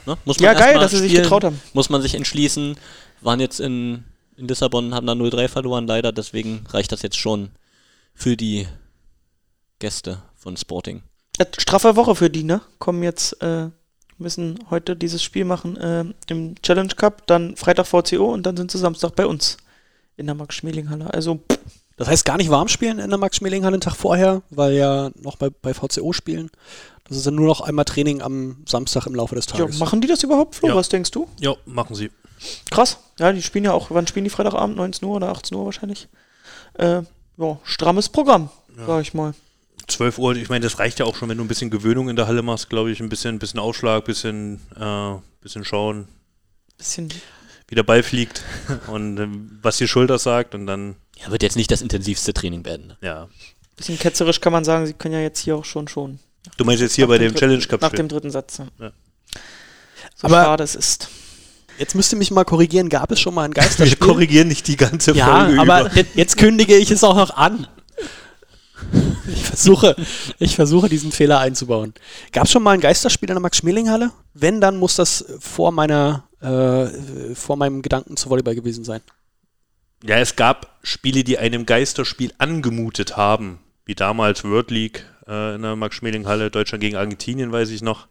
Ne? 0.05 0.17
Muss 0.25 0.37
Ja, 0.39 0.51
erst 0.51 0.59
geil, 0.59 0.79
dass 0.79 0.91
sie 0.91 0.97
sich 0.99 1.13
getraut 1.13 1.43
haben. 1.43 1.61
Muss 1.73 1.89
man 1.89 2.01
sich 2.01 2.15
entschließen. 2.15 2.77
Waren 3.21 3.39
jetzt 3.39 3.59
in, 3.59 4.03
in 4.37 4.47
Lissabon, 4.47 4.93
haben 4.93 5.07
da 5.07 5.13
0-3 5.13 5.47
verloren 5.47 5.87
leider. 5.87 6.11
Deswegen 6.11 6.65
reicht 6.69 6.91
das 6.91 7.01
jetzt 7.01 7.17
schon 7.17 7.51
für 8.13 8.35
die 8.35 8.67
Gäste 9.79 10.21
von 10.35 10.57
Sporting. 10.57 11.03
Ja, 11.39 11.45
straffe 11.57 11.95
Woche 11.95 12.15
für 12.15 12.29
die, 12.29 12.43
ne? 12.43 12.61
Kommen 12.79 13.03
jetzt, 13.03 13.41
äh, 13.41 13.69
müssen 14.21 14.59
heute 14.69 14.95
dieses 14.95 15.21
Spiel 15.23 15.45
machen 15.45 15.77
äh, 15.77 16.05
im 16.27 16.55
Challenge 16.61 16.93
Cup, 16.95 17.27
dann 17.27 17.55
Freitag 17.57 17.87
VCO 17.87 18.31
und 18.31 18.43
dann 18.45 18.55
sind 18.57 18.71
sie 18.71 18.77
Samstag 18.77 19.15
bei 19.15 19.25
uns 19.25 19.57
in 20.17 20.25
der 20.27 20.35
Max-Schmeling-Halle. 20.35 21.13
Also, 21.13 21.35
pff, 21.35 21.59
Das 21.97 22.07
heißt, 22.07 22.25
gar 22.25 22.37
nicht 22.37 22.49
warm 22.49 22.67
spielen 22.67 22.99
in 22.99 23.09
der 23.09 23.19
Max-Schmeling-Halle 23.19 23.77
den 23.77 23.81
Tag 23.81 23.95
vorher, 23.95 24.41
weil 24.49 24.73
ja 24.73 25.11
noch 25.21 25.35
bei, 25.37 25.49
bei 25.49 25.73
VCO 25.73 26.13
spielen. 26.13 26.49
Das 27.07 27.17
ist 27.17 27.25
dann 27.27 27.35
nur 27.35 27.47
noch 27.47 27.61
einmal 27.61 27.85
Training 27.85 28.21
am 28.21 28.63
Samstag 28.67 29.05
im 29.07 29.15
Laufe 29.15 29.35
des 29.35 29.45
ja, 29.47 29.57
Tages. 29.57 29.79
machen 29.79 29.99
die 29.99 30.07
das 30.07 30.23
überhaupt, 30.23 30.55
Flo? 30.55 30.69
Ja. 30.69 30.75
Was 30.75 30.87
denkst 30.89 31.11
du? 31.11 31.27
Ja, 31.39 31.55
machen 31.65 31.95
sie. 31.95 32.09
Krass. 32.69 32.97
Ja, 33.19 33.33
die 33.33 33.41
spielen 33.41 33.65
ja 33.65 33.73
auch, 33.73 33.91
wann 33.91 34.07
spielen 34.07 34.23
die 34.23 34.29
Freitagabend? 34.29 34.77
19 34.77 35.07
Uhr 35.07 35.15
oder 35.17 35.29
18 35.29 35.57
Uhr 35.57 35.65
wahrscheinlich? 35.65 36.07
Äh, 36.75 37.01
ja, 37.37 37.59
strammes 37.63 38.09
Programm, 38.09 38.49
sag 38.87 39.01
ich 39.01 39.13
mal. 39.13 39.33
12 39.87 40.17
Uhr, 40.17 40.35
ich 40.35 40.49
meine, 40.49 40.63
das 40.63 40.79
reicht 40.79 40.99
ja 40.99 41.05
auch 41.05 41.15
schon, 41.15 41.29
wenn 41.29 41.37
du 41.37 41.43
ein 41.43 41.47
bisschen 41.47 41.69
Gewöhnung 41.69 42.09
in 42.09 42.15
der 42.15 42.27
Halle 42.27 42.41
machst, 42.41 42.69
glaube 42.69 42.91
ich. 42.91 42.99
Ein 42.99 43.09
bisschen, 43.09 43.39
bisschen 43.39 43.59
Ausschlag, 43.59 44.05
bisschen, 44.05 44.59
äh, 44.79 45.13
bisschen 45.41 45.63
schauen, 45.65 46.07
Bisschen. 46.77 47.09
wie 47.67 47.75
der 47.75 47.83
Ball 47.83 48.03
fliegt 48.03 48.43
und 48.87 49.17
ähm, 49.17 49.59
was 49.61 49.77
die 49.77 49.87
Schulter 49.87 50.17
sagt 50.19 50.55
und 50.55 50.65
dann, 50.67 50.95
Ja, 51.23 51.31
wird 51.31 51.43
jetzt 51.43 51.55
nicht 51.55 51.71
das 51.71 51.81
intensivste 51.81 52.33
Training 52.33 52.65
werden. 52.65 52.87
Ne? 52.87 52.97
ja. 53.01 53.27
Bisschen 53.77 53.97
ketzerisch 53.97 54.41
kann 54.41 54.53
man 54.53 54.63
sagen, 54.63 54.85
sie 54.85 54.93
können 54.93 55.13
ja 55.15 55.21
jetzt 55.21 55.39
hier 55.39 55.55
auch 55.55 55.65
schon 55.65 55.87
schon. 55.87 56.19
Du 56.57 56.65
meinst 56.65 56.81
jetzt 56.81 56.93
hier 56.95 57.07
bei 57.07 57.17
dem 57.17 57.33
dem 57.33 57.39
Challenge 57.39 57.65
Cup 57.65 57.81
Nach 57.81 57.91
dem 57.91 58.07
dritten 58.07 58.29
Satz. 58.29 58.57
Ja. 58.59 58.67
Ja. 58.79 58.91
So 60.15 60.27
Aber- 60.27 60.43
schade 60.43 60.63
es 60.63 60.75
ist. 60.75 61.09
Jetzt 61.79 61.95
müsst 61.95 62.11
ihr 62.13 62.17
mich 62.19 62.29
mal 62.29 62.43
korrigieren. 62.43 62.89
Gab 62.89 63.11
es 63.11 63.19
schon 63.19 63.33
mal 63.33 63.43
ein 63.45 63.51
Wir 63.55 63.61
Geisterspiel? 63.63 63.97
korrigieren 63.97 64.49
nicht 64.49 64.67
die 64.67 64.75
ganze 64.77 65.13
ja, 65.13 65.45
Folge 65.45 65.59
aber 65.59 65.91
über. 65.91 66.05
jetzt 66.15 66.37
kündige 66.37 66.75
ich 66.75 66.91
es 66.91 67.03
auch 67.03 67.15
noch 67.15 67.31
an. 67.31 67.65
Ich 69.33 69.43
versuche, 69.43 69.95
ich 70.39 70.55
versuche 70.55 70.89
diesen 70.89 71.11
Fehler 71.11 71.39
einzubauen. 71.39 71.93
Gab 72.31 72.45
es 72.45 72.51
schon 72.51 72.63
mal 72.63 72.71
ein 72.71 72.81
Geisterspiel 72.81 73.29
in 73.29 73.35
der 73.35 73.41
Max-Schmeling-Halle? 73.41 74.11
Wenn, 74.33 74.61
dann 74.61 74.77
muss 74.77 74.95
das 74.95 75.25
vor 75.39 75.71
meiner, 75.71 76.23
äh, 76.41 77.35
vor 77.35 77.57
meinem 77.57 77.81
Gedanken 77.81 78.17
zu 78.17 78.29
Volleyball 78.29 78.55
gewesen 78.55 78.83
sein. 78.83 79.01
Ja, 80.03 80.17
es 80.17 80.35
gab 80.35 80.79
Spiele, 80.83 81.23
die 81.23 81.37
einem 81.37 81.65
Geisterspiel 81.65 82.33
angemutet 82.37 83.17
haben. 83.17 83.59
wie 83.85 83.95
damals 83.95 84.43
World 84.43 84.71
League 84.71 85.05
äh, 85.27 85.55
in 85.55 85.63
der 85.63 85.75
Max-Schmeling-Halle, 85.75 86.51
Deutschland 86.51 86.81
gegen 86.81 86.95
Argentinien, 86.95 87.51
weiß 87.51 87.69
ich 87.71 87.81
noch. 87.81 88.07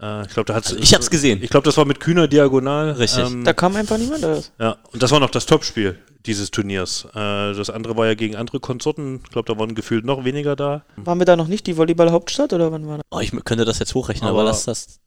Äh, 0.00 0.22
ich 0.26 0.28
glaube, 0.32 0.46
da 0.46 0.54
hat's, 0.54 0.68
Also 0.70 0.80
ich 0.82 0.94
hab's 0.94 1.10
gesehen. 1.10 1.42
Ich 1.42 1.50
glaube, 1.50 1.64
das 1.64 1.76
war 1.76 1.84
mit 1.84 2.00
kühner 2.00 2.28
Diagonal. 2.28 2.92
Richtig. 2.92 3.24
Ähm, 3.24 3.44
Da 3.44 3.52
kam 3.52 3.76
einfach 3.76 3.98
niemand 3.98 4.24
raus. 4.24 4.52
ja, 4.58 4.76
und 4.92 5.02
das 5.02 5.10
war 5.10 5.20
noch 5.20 5.30
das 5.30 5.46
Topspiel 5.46 5.98
dieses 6.26 6.50
Turniers. 6.50 7.04
Äh, 7.14 7.52
das 7.54 7.68
andere 7.70 7.96
war 7.96 8.06
ja 8.06 8.14
gegen 8.14 8.36
andere 8.36 8.60
Konsorten. 8.60 9.20
Ich 9.24 9.30
glaube, 9.30 9.52
da 9.52 9.58
waren 9.58 9.74
gefühlt 9.74 10.04
noch 10.04 10.24
weniger 10.24 10.54
da. 10.56 10.84
Waren 10.96 11.18
wir 11.18 11.24
da 11.26 11.36
noch 11.36 11.48
nicht 11.48 11.66
die 11.66 11.76
Volleyball-Hauptstadt 11.76 12.52
oder 12.52 12.70
wann 12.72 12.86
war 12.86 12.98
das? 12.98 13.06
Oh, 13.10 13.20
ich 13.20 13.32
könnte 13.44 13.64
das 13.64 13.78
jetzt 13.80 13.94
hochrechnen, 13.94 14.28
aber, 14.28 14.40
Aber 14.40 14.48
lass 14.48 14.64
das 14.64 15.00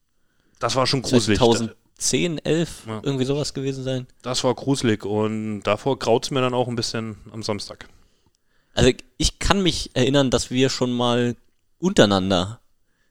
Das 0.59 0.75
war 0.75 0.85
schon 0.87 1.01
gruselig. 1.01 1.39
2010, 1.39 2.39
11, 2.43 2.69
Ja. 2.87 2.99
irgendwie 3.03 3.23
sowas 3.25 3.53
gewesen 3.53 3.83
sein. 3.83 4.07
Das 4.23 4.43
war 4.43 4.53
gruselig 4.55 5.05
und 5.05 5.61
davor 5.63 5.97
graut 5.99 6.25
es 6.25 6.31
mir 6.31 6.41
dann 6.41 6.53
auch 6.53 6.67
ein 6.67 6.75
bisschen 6.75 7.15
am 7.31 7.43
Samstag. 7.43 7.87
Also 8.73 8.91
ich 9.17 9.39
kann 9.39 9.63
mich 9.63 9.91
erinnern, 9.93 10.29
dass 10.29 10.51
wir 10.51 10.69
schon 10.69 10.91
mal 10.91 11.37
untereinander 11.79 12.59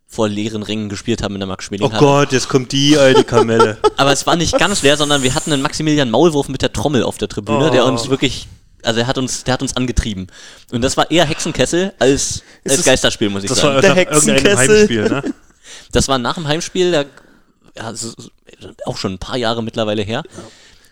vor 0.07 0.29
leeren 0.29 0.63
Ringen 0.63 0.89
gespielt 0.89 1.23
haben 1.23 1.35
in 1.35 1.41
der 1.41 1.47
max 1.49 1.65
schmeling 1.65 1.87
Oh 1.93 1.99
Gott, 1.99 2.33
jetzt 2.33 2.49
kommt 2.49 2.71
die 2.73 2.97
alte 2.97 3.25
Kamelle. 3.25 3.79
Aber 3.97 4.13
es 4.13 4.27
war 4.27 4.37
nicht 4.37 4.57
ganz 4.59 4.83
leer, 4.83 4.97
sondern 4.97 5.23
wir 5.23 5.35
hatten 5.35 5.53
einen 5.53 5.63
Maximilian 5.63 6.11
Maulwurf 6.11 6.49
mit 6.49 6.63
der 6.63 6.73
Trommel 6.73 7.03
auf 7.03 7.19
der 7.19 7.29
Tribüne, 7.29 7.71
der 7.71 7.85
Oh. 7.85 7.89
uns 7.89 8.09
wirklich, 8.09 8.47
also 8.83 9.01
er 9.01 9.07
hat 9.09 9.19
uns, 9.19 9.43
der 9.45 9.55
hat 9.55 9.63
uns 9.63 9.77
angetrieben. 9.77 10.29
Und 10.71 10.83
das 10.83 10.97
war 10.97 11.11
eher 11.11 11.25
Hexenkessel 11.25 11.93
als, 11.99 12.43
als 12.65 12.79
es- 12.79 12.85
Geisterspiel, 12.85 13.29
muss 13.31 13.43
ich 13.43 13.49
Das 13.49 13.59
sagen. 13.59 13.75
war 13.75 13.81
Der 13.83 13.91
nach 13.91 13.97
irgendeinem 13.97 14.35
Hexenkessel. 14.37 14.79
Heimspiel, 14.79 15.09
ne? 15.09 15.23
Das 15.93 16.07
war 16.09 16.19
nach 16.19 16.35
dem 16.35 16.47
Heimspiel, 16.47 16.93
da, 16.93 17.05
ja, 17.77 17.93
auch 18.87 18.97
schon 18.97 19.15
ein 19.15 19.19
paar 19.19 19.37
Jahre 19.37 19.63
mittlerweile 19.63 20.03
her. 20.03 20.23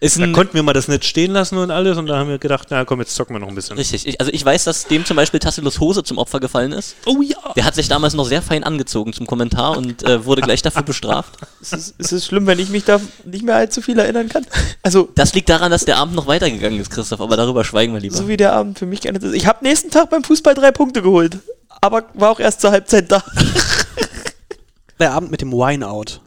Ist 0.02 0.18
Da 0.18 0.26
konnten 0.32 0.54
wir 0.54 0.64
mal 0.64 0.72
das 0.72 0.88
Netz 0.88 1.06
stehen 1.06 1.30
lassen 1.30 1.56
und 1.58 1.70
alles 1.70 1.96
und 1.96 2.08
da 2.08 2.16
haben 2.16 2.28
wir 2.28 2.38
gedacht, 2.38 2.66
na 2.70 2.84
komm, 2.84 2.98
jetzt 2.98 3.14
zocken 3.14 3.36
wir 3.36 3.38
noch 3.38 3.46
ein 3.46 3.54
bisschen. 3.54 3.76
richtig, 3.76 4.04
ich, 4.04 4.20
also 4.20 4.32
ich 4.32 4.44
weiß, 4.44 4.64
dass 4.64 4.86
dem 4.88 5.04
zum 5.04 5.16
Beispiel 5.16 5.38
Tassilos 5.38 5.78
Hose 5.78 6.02
zum 6.02 6.18
Opfer 6.18 6.40
gefallen 6.40 6.72
ist. 6.72 6.96
Oh 7.06 7.22
ja! 7.22 7.36
Der 7.54 7.64
hat 7.64 7.76
sich 7.76 7.86
damals 7.86 8.14
noch 8.14 8.24
sehr 8.24 8.42
fein 8.42 8.64
angezogen 8.64 9.12
zum 9.12 9.28
Kommentar 9.28 9.76
und 9.76 10.02
äh, 10.02 10.24
wurde 10.24 10.42
gleich 10.42 10.60
dafür 10.60 10.82
bestraft. 10.82 11.34
Ist 11.60 11.72
es, 11.72 11.94
ist 11.98 12.10
es 12.10 12.26
schlimm, 12.26 12.48
wenn 12.48 12.58
ich 12.58 12.68
mich 12.68 12.82
da 12.82 13.00
nicht 13.24 13.44
mehr 13.44 13.54
allzu 13.54 13.80
viel 13.80 13.96
erinnern 13.96 14.28
kann? 14.28 14.44
Also, 14.82 15.08
Das 15.14 15.34
liegt 15.34 15.48
daran, 15.48 15.70
dass 15.70 15.84
der 15.84 15.98
Abend 15.98 16.16
noch 16.16 16.26
weitergegangen 16.26 16.80
ist, 16.80 16.90
Christoph, 16.90 17.20
aber 17.20 17.36
darüber 17.36 17.62
schweigen 17.62 17.92
wir 17.92 18.00
lieber. 18.00 18.16
so 18.16 18.26
wie 18.26 18.36
der 18.36 18.54
Abend 18.54 18.80
für 18.80 18.86
mich 18.86 19.02
geendet 19.02 19.22
ist. 19.22 19.34
Ich 19.34 19.46
habe 19.46 19.64
nächsten 19.64 19.92
Tag 19.92 20.10
beim 20.10 20.24
Fußball 20.24 20.54
drei 20.54 20.72
Punkte 20.72 21.02
geholt. 21.02 21.38
Aber 21.80 22.06
war 22.14 22.30
auch 22.32 22.40
erst 22.40 22.60
zur 22.60 22.72
Halbzeit 22.72 23.08
da. 23.12 23.22
Der 24.98 25.12
Abend 25.12 25.30
mit 25.30 25.40
dem 25.42 25.52
Wineout. 25.52 26.20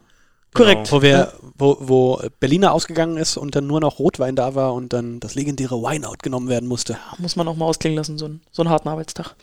Korrekt. 0.54 0.92
Wo, 0.92 1.02
wir, 1.02 1.34
wo, 1.58 1.78
wo 1.80 2.22
Berliner 2.40 2.74
ausgegangen 2.74 3.18
ist 3.18 3.38
und 3.38 3.56
dann 3.56 3.66
nur 3.68 3.80
noch 3.80 4.00
Rotwein 4.00 4.36
da 4.36 4.56
war 4.56 4.74
und 4.74 4.92
dann 4.94 5.20
das 5.20 5.36
legendäre 5.36 5.76
Wineout 5.82 6.18
genommen 6.22 6.50
werden 6.50 6.68
musste. 6.68 6.98
Muss 7.18 7.36
man 7.36 7.48
auch 7.48 7.56
mal 7.56 7.66
ausklingen 7.66 7.98
lassen, 7.98 8.18
so, 8.18 8.28
ein, 8.28 8.42
so 8.52 8.62
einen 8.62 8.70
harten 8.70 8.90
Arbeitstag. 8.90 9.36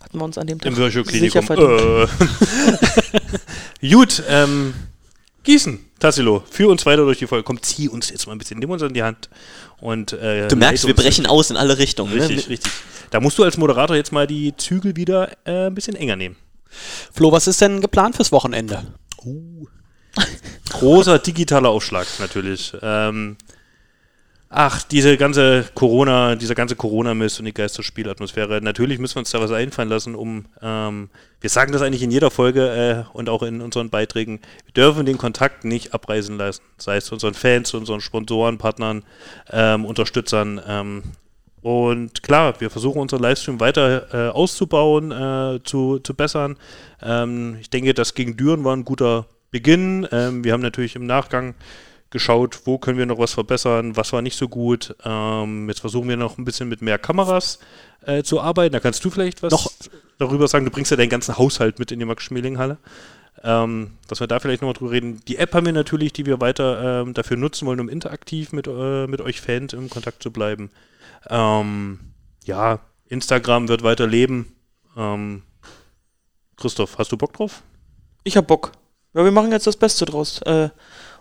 Hatten 0.00 0.18
wir 0.18 0.24
uns 0.24 0.36
an 0.38 0.46
dem 0.46 0.58
Tag 0.58 0.68
Im 0.72 0.76
Virchow-Klinikum. 0.76 1.42
sicher 1.42 1.42
verdient. 1.42 2.10
Äh. 3.80 3.88
Gut, 3.94 4.22
ähm, 4.28 4.74
Gießen, 5.44 5.78
Tassilo, 5.98 6.42
führ 6.50 6.68
uns 6.70 6.86
weiter 6.86 7.04
durch 7.04 7.18
die 7.18 7.26
Folge. 7.26 7.44
Komm, 7.44 7.60
zieh 7.62 7.88
uns 7.88 8.10
jetzt 8.10 8.26
mal 8.26 8.32
ein 8.32 8.38
bisschen, 8.38 8.58
nimm 8.58 8.70
uns 8.70 8.82
an 8.82 8.94
die 8.94 9.02
Hand. 9.02 9.28
Und, 9.80 10.12
äh, 10.12 10.48
Du 10.48 10.56
merkst, 10.56 10.86
wir 10.86 10.94
brechen 10.94 11.26
aus 11.26 11.50
in 11.50 11.56
alle 11.56 11.78
Richtungen. 11.78 12.12
Richtig, 12.12 12.44
Ne? 12.46 12.50
richtig. 12.50 12.72
Da 13.10 13.20
musst 13.20 13.38
du 13.38 13.44
als 13.44 13.56
Moderator 13.58 13.94
jetzt 13.96 14.12
mal 14.12 14.26
die 14.26 14.56
Zügel 14.56 14.96
wieder 14.96 15.30
äh, 15.44 15.66
ein 15.66 15.74
bisschen 15.74 15.96
enger 15.96 16.16
nehmen. 16.16 16.36
Flo, 17.12 17.30
was 17.32 17.46
ist 17.46 17.60
denn 17.60 17.80
geplant 17.80 18.16
fürs 18.16 18.32
Wochenende? 18.32 18.84
Großer 20.70 21.18
digitaler 21.18 21.68
Aufschlag 21.68 22.06
natürlich. 22.18 22.72
Ähm, 22.82 23.36
ach, 24.48 24.82
diese 24.84 25.16
ganze 25.16 25.64
Corona, 25.74 26.36
dieser 26.36 26.54
ganze 26.54 26.76
Corona-Mist 26.76 27.40
und 27.40 27.46
die 27.46 27.54
Geisterspielatmosphäre. 27.54 28.60
Natürlich 28.62 28.98
müssen 28.98 29.16
wir 29.16 29.20
uns 29.20 29.30
da 29.30 29.40
was 29.40 29.50
einfallen 29.50 29.88
lassen, 29.88 30.14
um, 30.14 30.46
ähm, 30.60 31.10
wir 31.40 31.50
sagen 31.50 31.72
das 31.72 31.82
eigentlich 31.82 32.02
in 32.02 32.10
jeder 32.10 32.30
Folge 32.30 33.06
äh, 33.10 33.16
und 33.16 33.28
auch 33.28 33.42
in 33.42 33.60
unseren 33.60 33.90
Beiträgen, 33.90 34.40
wir 34.64 34.74
dürfen 34.74 35.06
den 35.06 35.18
Kontakt 35.18 35.64
nicht 35.64 35.92
abreißen 35.94 36.36
lassen. 36.36 36.62
Sei 36.78 36.96
es 36.96 37.06
zu 37.06 37.14
unseren 37.14 37.34
Fans, 37.34 37.70
zu 37.70 37.78
unseren 37.78 38.00
Sponsoren, 38.00 38.58
Partnern, 38.58 39.02
ähm, 39.50 39.84
Unterstützern. 39.84 40.60
Ähm, 40.66 41.02
und 41.62 42.24
klar, 42.24 42.60
wir 42.60 42.70
versuchen 42.70 43.00
unseren 43.00 43.22
Livestream 43.22 43.60
weiter 43.60 44.28
äh, 44.28 44.30
auszubauen, 44.30 45.12
äh, 45.12 45.60
zu, 45.62 46.00
zu 46.00 46.14
bessern. 46.14 46.56
Ähm, 47.00 47.56
ich 47.60 47.70
denke, 47.70 47.94
das 47.94 48.14
gegen 48.14 48.36
Düren 48.36 48.64
war 48.64 48.74
ein 48.74 48.84
guter 48.84 49.26
Beginn. 49.52 50.08
Ähm, 50.10 50.42
wir 50.42 50.52
haben 50.52 50.60
natürlich 50.62 50.96
im 50.96 51.06
Nachgang 51.06 51.54
geschaut, 52.10 52.62
wo 52.64 52.78
können 52.78 52.98
wir 52.98 53.06
noch 53.06 53.18
was 53.18 53.32
verbessern, 53.32 53.96
was 53.96 54.12
war 54.12 54.20
nicht 54.20 54.36
so 54.36 54.48
gut. 54.48 54.96
Ähm, 55.04 55.68
jetzt 55.68 55.80
versuchen 55.80 56.08
wir 56.08 56.16
noch 56.16 56.36
ein 56.38 56.44
bisschen 56.44 56.68
mit 56.68 56.82
mehr 56.82 56.98
Kameras 56.98 57.60
äh, 58.04 58.22
zu 58.24 58.40
arbeiten. 58.40 58.72
Da 58.72 58.80
kannst 58.80 59.04
du 59.04 59.10
vielleicht 59.10 59.42
was 59.42 59.52
Noch- 59.52 59.70
darüber 60.18 60.48
sagen. 60.48 60.64
Du 60.64 60.70
bringst 60.70 60.90
ja 60.90 60.96
deinen 60.96 61.08
ganzen 61.08 61.38
Haushalt 61.38 61.78
mit 61.78 61.92
in 61.92 62.00
die 62.00 62.04
Max-Schmeling-Halle. 62.04 62.78
Ähm, 63.44 63.92
dass 64.08 64.20
wir 64.20 64.26
da 64.26 64.38
vielleicht 64.40 64.60
nochmal 64.60 64.74
drüber 64.74 64.90
reden. 64.90 65.20
Die 65.26 65.36
App 65.38 65.54
haben 65.54 65.64
wir 65.64 65.72
natürlich, 65.72 66.12
die 66.12 66.26
wir 66.26 66.40
weiter 66.40 67.02
ähm, 67.02 67.14
dafür 67.14 67.36
nutzen 67.38 67.66
wollen, 67.66 67.80
um 67.80 67.88
interaktiv 67.88 68.52
mit, 68.52 68.66
äh, 68.66 69.06
mit 69.06 69.20
euch 69.22 69.40
Fans 69.40 69.72
im 69.72 69.88
Kontakt 69.88 70.22
zu 70.22 70.30
bleiben. 70.30 70.70
Ähm, 71.30 71.98
ja, 72.44 72.80
Instagram 73.06 73.68
wird 73.68 73.82
weiter 73.82 74.06
leben. 74.06 74.54
Ähm, 74.96 75.42
Christoph, 76.56 76.98
hast 76.98 77.10
du 77.10 77.16
Bock 77.16 77.32
drauf? 77.32 77.62
Ich 78.22 78.36
hab 78.36 78.46
Bock. 78.46 78.72
Ja, 79.14 79.24
wir 79.24 79.30
machen 79.30 79.52
jetzt 79.52 79.66
das 79.66 79.76
Beste 79.76 80.04
draus. 80.04 80.40
Äh, 80.42 80.70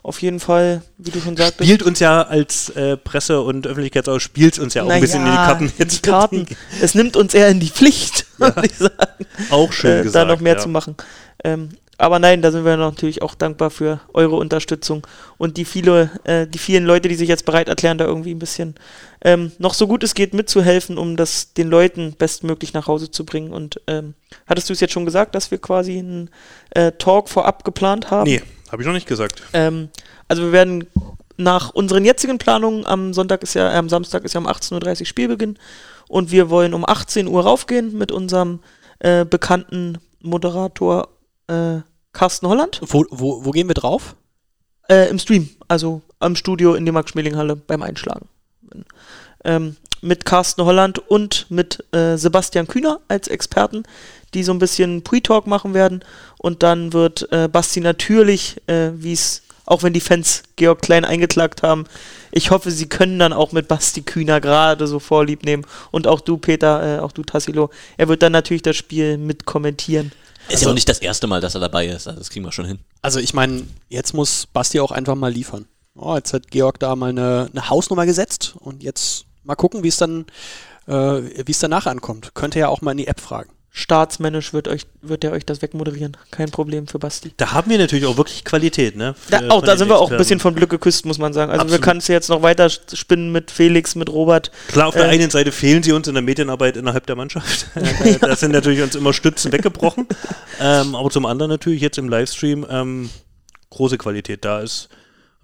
auf 0.03 0.21
jeden 0.21 0.39
Fall, 0.39 0.81
wie 0.97 1.11
du 1.11 1.19
schon 1.19 1.37
sagtest. 1.37 1.63
Spielt 1.63 1.83
uns 1.83 1.99
ja 1.99 2.23
als 2.23 2.69
äh, 2.69 2.97
Presse- 2.97 3.41
und 3.41 3.67
Öffentlichkeitsaus, 3.67 4.23
spielt 4.23 4.57
uns 4.57 4.73
ja 4.73 4.83
auch 4.83 4.89
ein 4.89 5.01
bisschen 5.01 5.21
in 5.25 5.31
die 5.31 5.37
Karten. 5.37 5.71
in 5.77 5.87
die 5.87 5.99
Karten. 5.99 6.45
Es 6.81 6.95
nimmt 6.95 7.15
uns 7.15 7.33
eher 7.33 7.49
in 7.49 7.59
die 7.59 7.69
Pflicht, 7.69 8.25
würde 8.37 8.65
ich 8.65 8.75
sagen, 8.75 9.25
Auch 9.51 9.71
schön 9.71 9.99
äh, 9.99 10.03
gesagt. 10.03 10.29
da 10.29 10.33
noch 10.33 10.41
mehr 10.41 10.55
ja. 10.55 10.59
zu 10.59 10.69
machen. 10.69 10.95
Ähm, 11.43 11.69
aber 12.01 12.19
nein, 12.19 12.41
da 12.41 12.51
sind 12.51 12.65
wir 12.65 12.77
natürlich 12.77 13.21
auch 13.21 13.35
dankbar 13.35 13.69
für 13.69 13.99
eure 14.13 14.35
Unterstützung 14.35 15.05
und 15.37 15.57
die 15.57 15.65
viele, 15.65 16.09
äh, 16.23 16.47
die 16.47 16.57
vielen 16.57 16.83
Leute, 16.83 17.07
die 17.07 17.15
sich 17.15 17.29
jetzt 17.29 17.45
bereit 17.45 17.69
erklären, 17.69 17.97
da 17.97 18.05
irgendwie 18.05 18.33
ein 18.33 18.39
bisschen 18.39 18.75
ähm, 19.23 19.51
noch 19.59 19.75
so 19.75 19.87
gut 19.87 20.03
es 20.03 20.15
geht 20.15 20.33
mitzuhelfen, 20.33 20.97
um 20.97 21.15
das 21.15 21.53
den 21.53 21.69
Leuten 21.69 22.15
bestmöglich 22.17 22.73
nach 22.73 22.87
Hause 22.87 23.11
zu 23.11 23.23
bringen. 23.23 23.53
Und 23.53 23.79
ähm, 23.85 24.15
hattest 24.47 24.69
du 24.69 24.73
es 24.73 24.79
jetzt 24.79 24.93
schon 24.93 25.05
gesagt, 25.05 25.35
dass 25.35 25.51
wir 25.51 25.59
quasi 25.59 25.99
einen 25.99 26.31
äh, 26.71 26.91
Talk 26.93 27.29
vorab 27.29 27.63
geplant 27.63 28.09
haben? 28.09 28.29
Nee, 28.29 28.41
habe 28.71 28.81
ich 28.81 28.87
noch 28.87 28.93
nicht 28.93 29.07
gesagt. 29.07 29.43
Ähm, 29.53 29.89
also 30.27 30.43
wir 30.43 30.51
werden 30.51 30.87
nach 31.37 31.69
unseren 31.69 32.03
jetzigen 32.03 32.39
Planungen 32.39 32.85
am 32.85 33.13
Sonntag 33.13 33.43
ist 33.43 33.53
ja, 33.53 33.73
äh, 33.73 33.77
am 33.77 33.89
Samstag 33.89 34.23
ist 34.23 34.33
ja 34.33 34.39
um 34.39 34.47
18.30 34.47 35.01
Uhr 35.01 35.05
Spielbeginn 35.05 35.59
und 36.07 36.31
wir 36.31 36.49
wollen 36.49 36.73
um 36.73 36.83
18 36.83 37.27
Uhr 37.27 37.43
raufgehen 37.43 37.95
mit 37.95 38.11
unserem 38.11 38.59
äh, 38.99 39.23
bekannten 39.23 39.99
Moderator 40.19 41.09
äh, 41.47 41.81
Carsten 42.13 42.47
Holland 42.47 42.79
Wo, 42.83 43.05
wo, 43.09 43.45
wo 43.45 43.51
gehen 43.51 43.67
wir 43.67 43.75
drauf? 43.75 44.15
äh, 44.89 45.09
im 45.09 45.19
Stream, 45.19 45.49
also 45.67 46.01
am 46.19 46.35
Studio 46.35 46.73
in 46.75 46.85
der 46.85 46.93
Max-Schmeling-Halle 46.93 47.55
beim 47.55 47.81
Einschlagen. 47.81 48.27
Ähm, 49.43 49.77
mit 50.01 50.25
Carsten 50.25 50.63
Holland 50.65 50.99
und 50.99 51.45
mit 51.49 51.83
äh, 51.93 52.17
Sebastian 52.17 52.67
Kühner 52.67 52.99
als 53.07 53.27
Experten, 53.27 53.83
die 54.33 54.43
so 54.43 54.51
ein 54.51 54.59
bisschen 54.59 55.03
Pre-Talk 55.03 55.47
machen 55.47 55.73
werden. 55.73 56.03
Und 56.37 56.63
dann 56.63 56.93
wird 56.93 57.31
äh, 57.31 57.47
Basti 57.47 57.79
natürlich, 57.79 58.57
äh, 58.67 58.91
wie 58.95 59.13
es, 59.13 59.43
auch 59.65 59.83
wenn 59.83 59.93
die 59.93 59.99
Fans 60.01 60.43
Georg 60.57 60.81
Klein 60.81 61.05
eingeklagt 61.05 61.63
haben, 61.63 61.85
ich 62.31 62.49
hoffe, 62.51 62.71
sie 62.71 62.89
können 62.89 63.19
dann 63.19 63.33
auch 63.33 63.51
mit 63.51 63.67
Basti 63.67 64.01
Kühner 64.01 64.41
gerade 64.41 64.87
so 64.87 64.99
vorlieb 64.99 65.45
nehmen. 65.45 65.65
Und 65.91 66.07
auch 66.07 66.21
du, 66.21 66.37
Peter, 66.37 66.97
äh, 66.97 66.99
auch 66.99 67.11
du, 67.11 67.23
Tassilo. 67.23 67.69
Er 67.97 68.07
wird 68.07 68.23
dann 68.23 68.31
natürlich 68.31 68.63
das 68.63 68.75
Spiel 68.75 69.17
mit 69.17 69.45
kommentieren. 69.45 70.11
Ist 70.53 70.63
ja 70.63 70.69
auch 70.69 70.73
nicht 70.73 70.89
das 70.89 70.99
erste 70.99 71.27
Mal, 71.27 71.41
dass 71.41 71.55
er 71.55 71.61
dabei 71.61 71.87
ist. 71.87 72.07
Also 72.07 72.19
das 72.19 72.29
kriegen 72.29 72.45
wir 72.45 72.51
schon 72.51 72.65
hin. 72.65 72.79
Also 73.01 73.19
ich 73.19 73.33
meine, 73.33 73.63
jetzt 73.89 74.13
muss 74.13 74.47
Basti 74.47 74.79
auch 74.79 74.91
einfach 74.91 75.15
mal 75.15 75.31
liefern. 75.31 75.65
Oh, 75.95 76.15
jetzt 76.15 76.33
hat 76.33 76.49
Georg 76.49 76.79
da 76.79 76.95
mal 76.95 77.09
eine, 77.09 77.49
eine 77.51 77.69
Hausnummer 77.69 78.05
gesetzt 78.05 78.55
und 78.59 78.83
jetzt 78.83 79.25
mal 79.43 79.55
gucken, 79.55 79.83
wie 79.83 79.89
es 79.89 79.97
dann, 79.97 80.25
äh, 80.87 80.93
wie 80.93 81.51
es 81.51 81.59
danach 81.59 81.85
ankommt. 81.85 82.33
Könnte 82.33 82.59
ja 82.59 82.69
auch 82.69 82.81
mal 82.81 82.91
in 82.91 82.97
die 82.97 83.07
App 83.07 83.19
fragen. 83.19 83.51
Staatsmännisch 83.73 84.51
wird, 84.51 84.67
euch, 84.67 84.85
wird 85.01 85.23
er 85.23 85.31
euch 85.31 85.45
das 85.45 85.61
wegmoderieren. 85.61 86.17
Kein 86.29 86.51
Problem 86.51 86.87
für 86.87 86.99
Basti. 86.99 87.31
Da 87.37 87.53
haben 87.53 87.71
wir 87.71 87.77
natürlich 87.77 88.05
auch 88.05 88.17
wirklich 88.17 88.43
Qualität, 88.43 88.97
ne? 88.97 89.15
Da, 89.29 89.47
auch 89.47 89.61
da 89.61 89.77
sind 89.77 89.87
wir 89.87 89.97
auch 89.97 90.11
ein 90.11 90.17
bisschen 90.17 90.41
von 90.41 90.53
Glück 90.55 90.69
geküsst, 90.69 91.05
muss 91.05 91.17
man 91.17 91.31
sagen. 91.31 91.51
Also 91.51 91.63
Absolut. 91.63 91.79
wir 91.79 91.85
können 91.85 91.99
es 91.99 92.07
jetzt 92.09 92.29
noch 92.29 92.41
weiter 92.41 92.69
spinnen 92.69 93.31
mit 93.31 93.49
Felix, 93.49 93.95
mit 93.95 94.09
Robert. 94.09 94.51
Klar, 94.67 94.87
auf 94.87 94.95
der 94.95 95.05
Äh, 95.05 95.11
einen 95.11 95.29
Seite 95.29 95.53
fehlen 95.53 95.83
sie 95.83 95.93
uns 95.93 96.09
in 96.09 96.15
der 96.15 96.21
Medienarbeit 96.21 96.75
innerhalb 96.75 97.05
der 97.05 97.15
Mannschaft. 97.15 97.67
da, 97.73 98.27
da 98.27 98.35
sind 98.35 98.51
natürlich 98.51 98.81
uns 98.81 98.95
immer 98.95 99.13
Stützen 99.13 99.53
weggebrochen. 99.53 100.05
ähm, 100.59 100.93
aber 100.93 101.09
zum 101.09 101.25
anderen 101.25 101.49
natürlich 101.49 101.81
jetzt 101.81 101.97
im 101.97 102.09
Livestream 102.09 102.65
ähm, 102.69 103.09
große 103.69 103.97
Qualität 103.97 104.43
da 104.43 104.59
ist. 104.59 104.89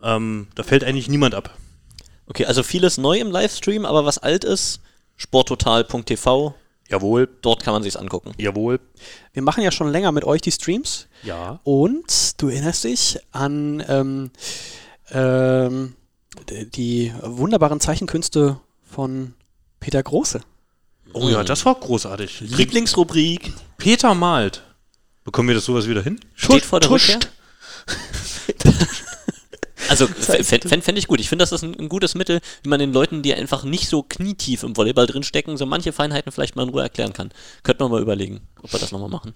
Ähm, 0.03 0.47
da 0.55 0.63
fällt 0.63 0.83
eigentlich 0.83 1.07
niemand 1.07 1.33
ab. 1.33 1.55
Okay, 2.27 2.43
also 2.43 2.61
vieles 2.61 2.97
neu 2.97 3.19
im 3.19 3.31
Livestream, 3.31 3.85
aber 3.85 4.03
was 4.03 4.17
alt 4.17 4.43
ist, 4.43 4.81
sporttotal.tv, 5.15 6.55
Jawohl, 6.89 7.27
dort 7.41 7.63
kann 7.63 7.73
man 7.73 7.83
sich's 7.83 7.95
angucken. 7.97 8.31
jawohl. 8.37 8.79
Wir 9.33 9.41
machen 9.41 9.63
ja 9.63 9.71
schon 9.71 9.91
länger 9.91 10.11
mit 10.11 10.23
euch 10.23 10.41
die 10.41 10.51
Streams 10.51 11.07
Ja. 11.23 11.59
und 11.63 12.41
du 12.41 12.47
erinnerst 12.49 12.83
dich 12.85 13.19
an 13.31 13.83
ähm, 13.87 14.31
ähm, 15.11 15.95
die 16.49 17.13
wunderbaren 17.21 17.79
Zeichenkünste 17.79 18.59
von 18.83 19.33
Peter 19.79 20.01
Große. 20.01 20.41
Oh 21.13 21.29
ja, 21.29 21.43
das 21.43 21.65
war 21.65 21.75
großartig. 21.75 22.41
Lieblingsrubrik 22.41 23.53
Peter 23.77 24.13
malt. 24.15 24.63
Bekommen 25.23 25.49
wir 25.49 25.55
das 25.55 25.65
sowas 25.65 25.87
wieder 25.87 26.01
hin? 26.03 26.19
steht 26.35 26.63
vor 26.65 26.79
der 26.79 26.89
Tuscht. 26.89 27.13
Rückkehr. 27.13 27.29
Also 29.89 30.07
fände 30.19 30.67
fänd, 30.67 30.83
fänd 30.83 30.97
ich 30.97 31.07
gut. 31.07 31.19
Ich 31.19 31.29
finde, 31.29 31.43
das 31.43 31.51
ist 31.51 31.63
ein, 31.63 31.79
ein 31.79 31.89
gutes 31.89 32.15
Mittel, 32.15 32.41
wie 32.63 32.69
man 32.69 32.79
den 32.79 32.93
Leuten, 32.93 33.21
die 33.21 33.33
einfach 33.33 33.63
nicht 33.63 33.87
so 33.87 34.03
knietief 34.03 34.63
im 34.63 34.75
Volleyball 34.75 35.07
drinstecken, 35.07 35.57
so 35.57 35.65
manche 35.65 35.93
Feinheiten 35.93 36.31
vielleicht 36.31 36.55
mal 36.55 36.63
in 36.63 36.69
Ruhe 36.69 36.81
erklären 36.81 37.13
kann. 37.13 37.31
Könnte 37.63 37.83
man 37.83 37.91
mal 37.91 38.01
überlegen, 38.01 38.41
ob 38.61 38.73
wir 38.73 38.79
das 38.79 38.91
nochmal 38.91 39.09
machen. 39.09 39.33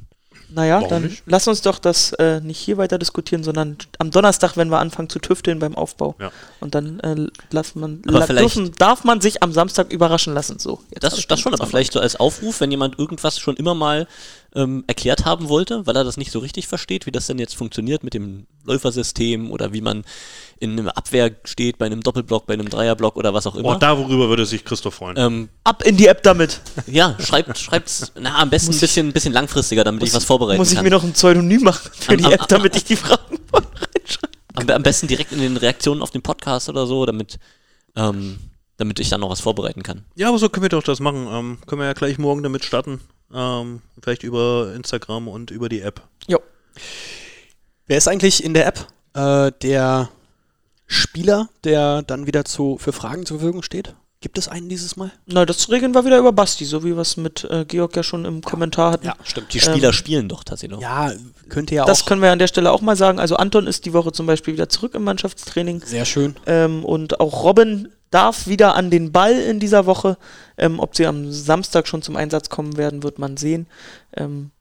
Naja, 0.53 0.75
Warum 0.77 0.89
dann 0.89 1.03
nicht? 1.03 1.23
lass 1.25 1.47
uns 1.47 1.61
doch 1.61 1.79
das 1.79 2.11
äh, 2.13 2.41
nicht 2.41 2.59
hier 2.59 2.77
weiter 2.77 2.97
diskutieren, 2.97 3.43
sondern 3.43 3.77
am 3.99 4.11
Donnerstag, 4.11 4.57
wenn 4.57 4.69
wir 4.69 4.79
anfangen 4.79 5.09
zu 5.09 5.19
tüfteln 5.19 5.59
beim 5.59 5.75
Aufbau. 5.75 6.15
Ja. 6.19 6.31
Und 6.59 6.75
dann 6.75 6.99
äh, 6.99 7.27
lass 7.51 7.75
man, 7.75 8.01
la 8.03 8.25
dürfen, 8.27 8.73
darf 8.77 9.03
man 9.05 9.21
sich 9.21 9.41
am 9.43 9.53
Samstag 9.53 9.93
überraschen 9.93 10.33
lassen. 10.33 10.59
So, 10.59 10.81
Das, 10.99 11.25
das 11.25 11.39
schon, 11.39 11.53
aber 11.53 11.65
vielleicht 11.67 11.93
so 11.93 11.99
als 12.01 12.17
Aufruf, 12.17 12.59
wenn 12.59 12.71
jemand 12.71 12.99
irgendwas 12.99 13.39
schon 13.39 13.55
immer 13.55 13.75
mal 13.75 14.07
ähm, 14.53 14.83
erklärt 14.87 15.23
haben 15.25 15.47
wollte, 15.47 15.85
weil 15.87 15.95
er 15.95 16.03
das 16.03 16.17
nicht 16.17 16.31
so 16.31 16.39
richtig 16.39 16.67
versteht, 16.67 17.05
wie 17.05 17.11
das 17.11 17.27
denn 17.27 17.39
jetzt 17.39 17.55
funktioniert 17.55 18.03
mit 18.03 18.13
dem 18.13 18.47
Läufersystem 18.65 19.49
oder 19.49 19.71
wie 19.73 19.79
man 19.81 20.03
in 20.59 20.77
einer 20.79 20.97
Abwehr 20.97 21.31
steht, 21.45 21.77
bei 21.77 21.85
einem 21.85 22.01
Doppelblock, 22.01 22.47
bei 22.47 22.53
einem 22.55 22.67
Dreierblock 22.69 23.15
oder 23.15 23.33
was 23.33 23.47
auch 23.47 23.55
Oh, 23.55 23.59
immer. 23.59 23.79
darüber 23.79 24.27
würde 24.29 24.45
sich 24.45 24.65
Christoph 24.65 24.95
freuen. 24.95 25.15
ähm, 25.17 25.49
Ab 25.63 25.83
in 25.83 25.95
die 25.97 26.07
App 26.07 26.21
damit. 26.23 26.59
ja, 26.87 27.15
schreibt, 27.19 27.57
schreibt's, 27.57 28.11
na, 28.19 28.37
am 28.39 28.49
besten 28.49 28.73
ein 28.73 28.79
bisschen, 28.79 29.13
bisschen 29.13 29.33
langfristiger, 29.33 29.83
damit 29.85 30.03
ich 30.03 30.13
was 30.13 30.25
vorbereiten 30.25 30.57
Muss 30.59 30.69
ich 30.71 30.75
kann. 30.75 30.83
mir 30.83 30.91
noch 30.91 31.03
ein 31.03 31.13
Pseudonym 31.13 31.63
machen 31.63 31.89
für 31.93 32.11
Am- 32.11 32.17
die 32.17 32.25
am- 32.25 32.31
App, 32.33 32.47
damit 32.49 32.75
ich 32.75 32.83
die 32.83 32.95
Fragen 32.97 33.37
reinschreibe. 33.53 34.33
Am, 34.55 34.69
am 34.69 34.83
besten 34.83 35.07
direkt 35.07 35.31
in 35.31 35.39
den 35.39 35.55
Reaktionen 35.55 36.01
auf 36.01 36.11
den 36.11 36.21
Podcast 36.21 36.67
oder 36.67 36.85
so, 36.85 37.05
damit, 37.05 37.39
ähm, 37.95 38.37
damit 38.75 38.99
ich 38.99 39.07
dann 39.09 39.21
noch 39.21 39.29
was 39.29 39.39
vorbereiten 39.39 39.81
kann. 39.81 40.03
ja, 40.15 40.27
aber 40.27 40.37
so 40.39 40.49
können 40.49 40.63
wir 40.63 40.69
doch 40.69 40.83
das 40.83 40.99
machen. 40.99 41.27
Ähm, 41.31 41.57
können 41.65 41.79
wir 41.81 41.85
ja 41.85 41.93
gleich 41.93 42.17
morgen 42.17 42.43
damit 42.43 42.65
starten. 42.65 42.99
Ähm, 43.34 43.82
vielleicht 44.01 44.23
über 44.23 44.73
Instagram 44.75 45.27
und 45.27 45.51
über 45.51 45.69
die 45.69 45.82
App. 45.82 46.01
Jo. 46.27 46.39
Wer 47.88 47.97
ist 47.97 48.07
eigentlich 48.07 48.43
in 48.43 48.53
der 48.53 48.67
App 48.67 48.88
äh, 49.13 49.51
der 49.61 50.09
Spieler, 50.88 51.49
der 51.63 52.01
dann 52.03 52.27
wieder 52.27 52.45
zu, 52.45 52.77
für 52.77 52.93
Fragen 52.93 53.25
zur 53.25 53.39
Verfügung 53.39 53.63
steht? 53.63 53.95
Gibt 54.23 54.38
es 54.38 54.47
einen 54.47 54.69
dieses 54.69 54.97
Mal? 54.97 55.11
Na, 55.25 55.47
das 55.47 55.69
regeln 55.71 55.95
wir 55.95 56.05
wieder 56.05 56.19
über 56.19 56.32
Basti, 56.32 56.63
so 56.65 56.84
wie 56.84 56.93
wir 56.93 56.99
es 56.99 57.17
mit 57.17 57.43
äh, 57.49 57.65
Georg 57.65 57.95
ja 57.95 58.03
schon 58.03 58.23
im 58.25 58.41
Kommentar 58.41 58.91
hatten. 58.91 59.09
stimmt. 59.23 59.51
Die 59.51 59.59
Spieler 59.59 59.88
Ähm, 59.88 59.93
spielen 59.93 60.29
doch 60.29 60.43
tatsächlich 60.43 60.75
noch. 60.77 60.82
Ja, 60.84 61.11
könnte 61.49 61.73
ja 61.73 61.86
Das 61.86 62.03
auch. 62.03 62.05
können 62.05 62.21
wir 62.21 62.32
an 62.32 62.38
der 62.38 62.45
Stelle 62.47 62.71
auch 62.71 62.82
mal 62.82 62.95
sagen. 62.95 63.19
Also 63.19 63.36
Anton 63.38 63.65
ist 63.65 63.86
die 63.86 63.93
Woche 63.93 64.11
zum 64.11 64.27
Beispiel 64.27 64.53
wieder 64.53 64.69
zurück 64.69 64.93
im 64.93 65.03
Mannschaftstraining. 65.05 65.82
Sehr 65.84 66.05
schön. 66.05 66.36
Ähm, 66.45 66.86
und 66.86 67.19
auch 67.19 67.43
Robin 67.43 67.88
darf 68.12 68.45
wieder 68.47 68.76
an 68.76 68.91
den 68.91 69.12
Ball 69.12 69.34
in 69.34 69.59
dieser 69.59 69.86
Woche. 69.86 70.18
Ähm, 70.57 70.80
ob 70.80 70.95
sie 70.95 71.07
am 71.07 71.32
Samstag 71.32 71.88
schon 71.88 72.01
zum 72.01 72.16
Einsatz 72.16 72.49
kommen 72.49 72.78
werden, 72.78 73.03
wird 73.03 73.18
man 73.18 73.38
sehen. 73.38 73.68
Ähm, 74.16 74.51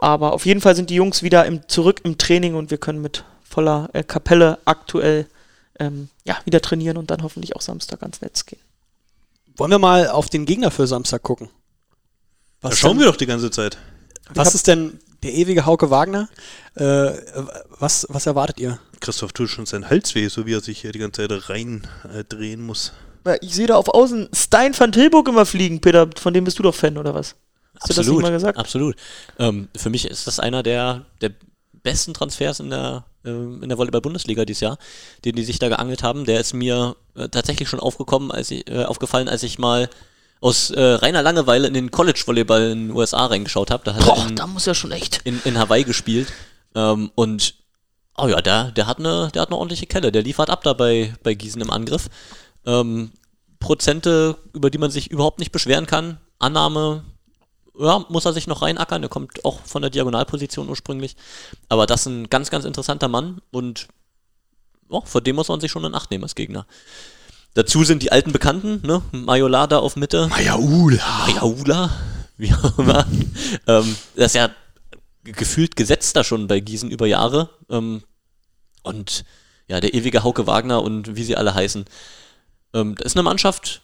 aber 0.00 0.32
auf 0.32 0.46
jeden 0.46 0.60
Fall 0.60 0.74
sind 0.74 0.90
die 0.90 0.94
Jungs 0.94 1.22
wieder 1.22 1.44
im, 1.44 1.68
zurück 1.68 2.00
im 2.04 2.18
Training 2.18 2.54
und 2.54 2.70
wir 2.70 2.78
können 2.78 3.02
mit 3.02 3.24
voller 3.42 3.90
äh, 3.92 4.02
Kapelle 4.02 4.58
aktuell 4.64 5.26
ähm, 5.78 6.08
ja, 6.24 6.38
wieder 6.44 6.60
trainieren 6.60 6.96
und 6.96 7.10
dann 7.10 7.22
hoffentlich 7.22 7.54
auch 7.54 7.60
Samstag 7.60 8.02
ans 8.02 8.20
Netz 8.20 8.46
gehen. 8.46 8.60
Wollen 9.56 9.70
wir 9.70 9.78
mal 9.78 10.08
auf 10.08 10.28
den 10.30 10.46
Gegner 10.46 10.70
für 10.70 10.86
Samstag 10.86 11.22
gucken? 11.22 11.50
Da 12.60 12.70
Was, 12.70 12.78
schauen 12.78 12.92
denn, 12.92 13.00
wir 13.00 13.06
doch 13.06 13.16
die 13.16 13.26
ganze 13.26 13.50
Zeit. 13.50 13.76
was 14.32 14.54
ist 14.54 14.66
denn 14.66 14.98
der 15.22 15.32
ewige 15.34 15.66
Hauke 15.66 15.90
Wagner? 15.90 16.28
Äh, 16.76 17.12
was, 17.78 18.06
was 18.08 18.26
erwartet 18.26 18.58
ihr? 18.60 18.78
Christoph 19.00 19.32
tut 19.32 19.48
schon 19.48 19.66
seinen 19.66 19.88
Hals 19.88 20.14
weh, 20.14 20.28
so 20.28 20.46
wie 20.46 20.54
er 20.54 20.60
sich 20.60 20.80
hier 20.80 20.92
die 20.92 20.98
ganze 20.98 21.26
Zeit 21.26 21.48
rein 21.48 21.86
äh, 22.12 22.24
drehen 22.24 22.62
muss. 22.64 22.92
Ich 23.40 23.54
sehe 23.54 23.66
da 23.66 23.76
auf 23.76 23.88
Außen 23.88 24.28
Stein 24.32 24.78
van 24.78 24.92
Tilburg 24.92 25.28
immer 25.28 25.44
fliegen, 25.44 25.80
Peter. 25.80 26.08
Von 26.16 26.32
dem 26.32 26.44
bist 26.44 26.58
du 26.58 26.62
doch 26.62 26.74
Fan, 26.74 26.96
oder 26.96 27.14
was? 27.14 27.36
Hast 27.80 27.90
du 27.90 27.94
das 27.94 28.06
nicht 28.06 28.20
mal 28.20 28.32
gesagt? 28.32 28.58
Absolut. 28.58 28.96
Ähm, 29.38 29.68
für 29.76 29.90
mich 29.90 30.06
ist 30.06 30.26
das 30.26 30.40
einer 30.40 30.62
der, 30.62 31.06
der 31.20 31.32
besten 31.82 32.14
Transfers 32.14 32.60
in 32.60 32.70
der, 32.70 33.04
in 33.24 33.68
der 33.68 33.78
Volleyball-Bundesliga 33.78 34.44
dieses 34.44 34.60
Jahr, 34.60 34.78
den 35.24 35.36
die 35.36 35.44
sich 35.44 35.58
da 35.58 35.68
geangelt 35.68 36.02
haben. 36.02 36.24
Der 36.24 36.40
ist 36.40 36.52
mir 36.54 36.96
äh, 37.14 37.28
tatsächlich 37.28 37.68
schon 37.68 37.80
aufgekommen, 37.80 38.30
als 38.30 38.50
ich, 38.50 38.68
äh, 38.70 38.84
aufgefallen, 38.84 39.28
als 39.28 39.42
ich 39.42 39.58
mal 39.58 39.88
aus 40.40 40.70
äh, 40.70 40.80
reiner 40.80 41.22
Langeweile 41.22 41.68
in 41.68 41.74
den 41.74 41.90
College-Volleyball 41.90 42.70
in 42.70 42.88
den 42.88 42.96
USA 42.96 43.26
reingeschaut 43.26 43.70
habe. 43.70 43.84
Da 43.84 43.94
hat 43.94 44.06
er 44.06 44.14
Boah, 44.14 44.26
in, 44.26 44.36
da 44.36 44.46
muss 44.46 44.66
ja 44.66 44.74
schon 44.74 44.92
echt. 44.92 45.20
in, 45.24 45.40
in 45.44 45.58
Hawaii 45.58 45.84
gespielt. 45.84 46.32
Ähm, 46.74 47.10
und 47.14 47.54
oh 48.16 48.28
ja, 48.28 48.40
der, 48.40 48.70
der, 48.72 48.86
hat 48.86 48.98
eine, 48.98 49.30
der 49.32 49.42
hat 49.42 49.48
eine 49.48 49.56
ordentliche 49.56 49.86
Kelle. 49.86 50.12
Der 50.12 50.22
liefert 50.22 50.50
ab 50.50 50.62
da 50.62 50.72
bei, 50.72 51.14
bei 51.22 51.34
Gießen 51.34 51.60
im 51.60 51.70
Angriff. 51.70 52.08
Ähm, 52.66 53.12
Prozente, 53.58 54.38
über 54.52 54.70
die 54.70 54.78
man 54.78 54.90
sich 54.90 55.10
überhaupt 55.10 55.38
nicht 55.38 55.52
beschweren 55.52 55.86
kann. 55.86 56.18
Annahme, 56.38 57.04
ja, 57.78 58.04
muss 58.08 58.24
er 58.24 58.32
sich 58.32 58.46
noch 58.46 58.62
reinackern. 58.62 59.02
Der 59.02 59.08
kommt 59.08 59.44
auch 59.44 59.60
von 59.64 59.82
der 59.82 59.90
Diagonalposition 59.90 60.68
ursprünglich. 60.68 61.16
Aber 61.68 61.86
das 61.86 62.02
ist 62.02 62.06
ein 62.06 62.30
ganz, 62.30 62.50
ganz 62.50 62.64
interessanter 62.64 63.08
Mann 63.08 63.40
und 63.50 63.88
oh, 64.88 65.02
vor 65.04 65.20
dem 65.20 65.36
muss 65.36 65.48
man 65.48 65.60
sich 65.60 65.70
schon 65.70 65.84
in 65.84 65.94
Acht 65.94 66.10
nehmen 66.10 66.24
als 66.24 66.34
Gegner. 66.34 66.66
Dazu 67.54 67.84
sind 67.84 68.02
die 68.02 68.12
alten 68.12 68.32
Bekannten, 68.32 68.86
ne? 68.86 69.02
Majolada 69.10 69.78
auf 69.78 69.96
Mitte. 69.96 70.28
Majaula. 70.28 71.26
Majaula, 71.26 71.90
wie 72.36 72.54
auch 72.54 72.78
immer. 72.78 73.06
ähm, 73.66 73.96
das 74.14 74.26
ist 74.26 74.34
ja 74.34 74.50
gefühlt 75.24 75.76
gesetzt 75.76 76.16
da 76.16 76.24
schon 76.24 76.46
bei 76.46 76.60
Gießen 76.60 76.90
über 76.90 77.06
Jahre. 77.06 77.50
Ähm, 77.68 78.02
und 78.82 79.24
ja, 79.68 79.80
der 79.80 79.94
ewige 79.94 80.22
Hauke 80.24 80.46
Wagner 80.46 80.82
und 80.82 81.16
wie 81.16 81.24
sie 81.24 81.36
alle 81.36 81.54
heißen. 81.54 81.84
Ähm, 82.74 82.94
das 82.96 83.06
ist 83.06 83.16
eine 83.16 83.22
Mannschaft, 83.22 83.82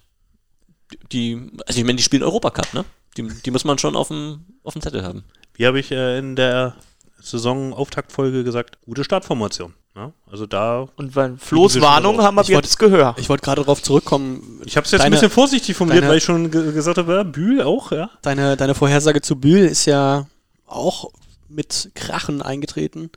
die, 1.13 1.51
also 1.67 1.79
ich 1.79 1.85
meine, 1.85 1.97
die 1.97 2.03
spielen 2.03 2.23
Europacup, 2.23 2.73
ne? 2.75 2.85
Die, 3.17 3.27
die 3.27 3.51
muss 3.51 3.65
man 3.65 3.79
schon 3.79 3.97
auf 3.97 4.09
dem, 4.09 4.45
auf 4.63 4.75
dem 4.75 4.83
Zettel 4.83 5.03
haben. 5.03 5.25
Wie 5.55 5.67
habe 5.67 5.81
ich 5.81 5.91
äh, 5.91 6.19
in 6.19 6.37
der 6.37 6.75
Saisonauftaktfolge 7.21 8.45
gesagt? 8.45 8.79
Gute 8.85 9.05
Startformation. 9.05 9.75
Ja? 9.95 10.13
Also 10.31 10.47
da, 10.47 10.87
Und 10.97 11.17
weil 11.17 11.37
schon 11.41 11.81
Warnung 11.81 12.21
haben 12.23 12.35
wir 12.37 12.43
Ich 12.43 12.51
wollt- 12.53 12.65
jetzt 12.67 12.79
Gehör. 12.79 13.15
Ich 13.19 13.29
wollte 13.29 13.43
gerade 13.45 13.63
darauf 13.63 13.83
zurückkommen. 13.83 14.61
ich 14.67 14.77
habe 14.77 14.85
es 14.85 14.91
jetzt 14.93 15.01
Deine- 15.01 15.05
ein 15.07 15.13
bisschen 15.13 15.31
vorsichtig 15.31 15.77
formuliert, 15.77 16.03
deine- 16.03 16.11
weil 16.11 16.19
ich 16.19 16.25
schon 16.25 16.51
ge 16.51 16.73
gesagt 16.73 16.99
habe, 16.99 17.15
ja, 17.15 17.23
Bühl 17.23 17.63
auch, 17.63 17.91
ja. 17.93 18.11
Deine, 18.23 18.57
deine 18.57 18.75
Vorhersage 18.75 19.23
zu 19.23 19.37
Bühl 19.37 19.61
ist 19.61 19.87
ja 19.87 20.27
auch 20.67 21.11
mit 21.49 21.91
Krachen 21.95 22.43
eingetreten. 22.43 23.11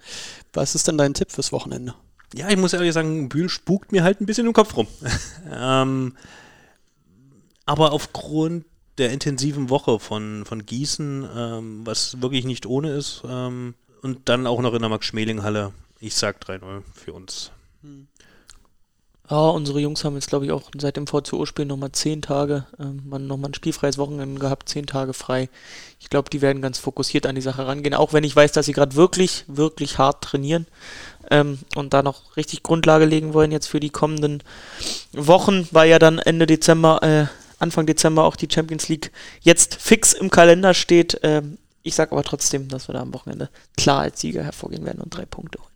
Was 0.54 0.76
ist 0.76 0.88
denn 0.88 0.98
dein 0.98 1.14
Tipp 1.14 1.32
fürs 1.32 1.52
Wochenende? 1.52 1.96
Ja, 2.34 2.50
ich 2.50 2.58
muss 2.58 2.74
ehrlich 2.74 2.94
sagen, 2.94 3.30
Bühl 3.30 3.50
spukt 3.50 3.92
mir 3.92 4.04
halt 4.04 4.22
ein 4.22 4.26
bisschen 4.26 4.48
im 4.48 4.54
Kopf 4.54 4.76
rum. 4.76 4.88
ähm, 5.52 6.16
aber 7.66 7.92
aufgrund 7.92 8.66
der 8.98 9.12
intensiven 9.12 9.70
Woche 9.70 10.00
von, 10.00 10.46
von 10.46 10.66
Gießen, 10.66 11.28
ähm, 11.36 11.86
was 11.86 12.22
wirklich 12.22 12.46
nicht 12.46 12.66
ohne 12.66 12.92
ist, 12.92 13.24
ähm, 13.28 13.76
und 14.02 14.30
dann 14.30 14.48
auch 14.48 14.62
noch 14.62 14.74
in 14.74 14.82
der 14.82 14.90
Max-Schmeling-Halle, 14.90 15.74
ich 16.00 16.16
sag 16.16 16.42
3-0 16.44 16.84
für 16.94 17.14
uns. 17.14 17.52
Ja, 19.30 19.50
unsere 19.50 19.80
Jungs 19.80 20.04
haben 20.04 20.16
jetzt, 20.16 20.30
glaube 20.30 20.46
ich, 20.46 20.52
auch 20.52 20.72
seit 20.76 20.98
dem 20.98 21.06
VCO-Spiel 21.06 21.66
nochmal 21.66 21.92
zehn 21.92 22.24
Tage, 22.24 22.66
ähm, 22.80 23.04
nochmal 23.28 23.52
ein 23.52 23.54
spielfreies 23.54 24.00
Wochenende 24.00 24.40
gehabt, 24.40 24.70
zehn 24.70 24.88
Tage 24.88 25.14
frei. 25.14 25.50
Ich 26.00 26.10
glaube, 26.10 26.32
die 26.32 26.42
werden 26.42 26.64
ganz 26.64 26.80
fokussiert 26.80 27.28
an 27.28 27.36
die 27.36 27.42
Sache 27.42 27.68
rangehen, 27.68 27.94
auch 27.94 28.12
wenn 28.12 28.24
ich 28.24 28.36
weiß, 28.36 28.54
dass 28.54 28.66
sie 28.66 28.74
gerade 28.74 28.96
wirklich, 28.96 29.44
wirklich 29.48 30.00
hart 30.00 30.24
trainieren 30.24 30.66
ähm, 31.30 31.60
und 31.76 31.94
da 31.94 32.02
noch 32.02 32.38
richtig 32.38 32.64
Grundlage 32.64 33.06
legen 33.06 33.36
wollen 33.36 33.52
jetzt 33.52 33.68
für 33.68 33.80
die 33.80 33.92
kommenden 33.92 34.42
Wochen, 35.12 35.68
weil 35.70 35.90
ja 35.90 36.00
dann 36.00 36.18
Ende 36.18 36.48
Dezember, 36.48 37.04
äh, 37.04 37.26
Anfang 37.60 37.86
Dezember 37.86 38.24
auch 38.24 38.36
die 38.36 38.50
Champions 38.52 38.90
League 38.90 39.12
jetzt 39.42 39.76
fix 39.76 40.14
im 40.14 40.32
Kalender 40.32 40.74
steht. 40.74 41.20
Ähm, 41.22 41.60
ich 41.84 41.94
sage 41.94 42.14
aber 42.14 42.24
trotzdem, 42.24 42.68
dass 42.68 42.90
wir 42.90 42.94
da 42.94 43.02
am 43.02 43.14
Wochenende 43.14 43.50
klar 43.78 44.02
als 44.02 44.22
Sieger 44.22 44.44
hervorgehen 44.44 44.86
werden 44.86 45.02
und 45.02 45.16
drei 45.16 45.26
Punkte 45.26 45.60
holen. 45.60 45.69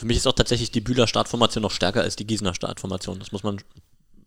Für 0.00 0.06
mich 0.06 0.16
ist 0.16 0.26
auch 0.26 0.32
tatsächlich 0.32 0.70
die 0.70 0.80
Bühler 0.80 1.06
Startformation 1.06 1.60
noch 1.60 1.72
stärker 1.72 2.00
als 2.00 2.16
die 2.16 2.26
Gießener 2.26 2.54
Startformation. 2.54 3.18
Das 3.18 3.32
muss 3.32 3.42
man 3.42 3.60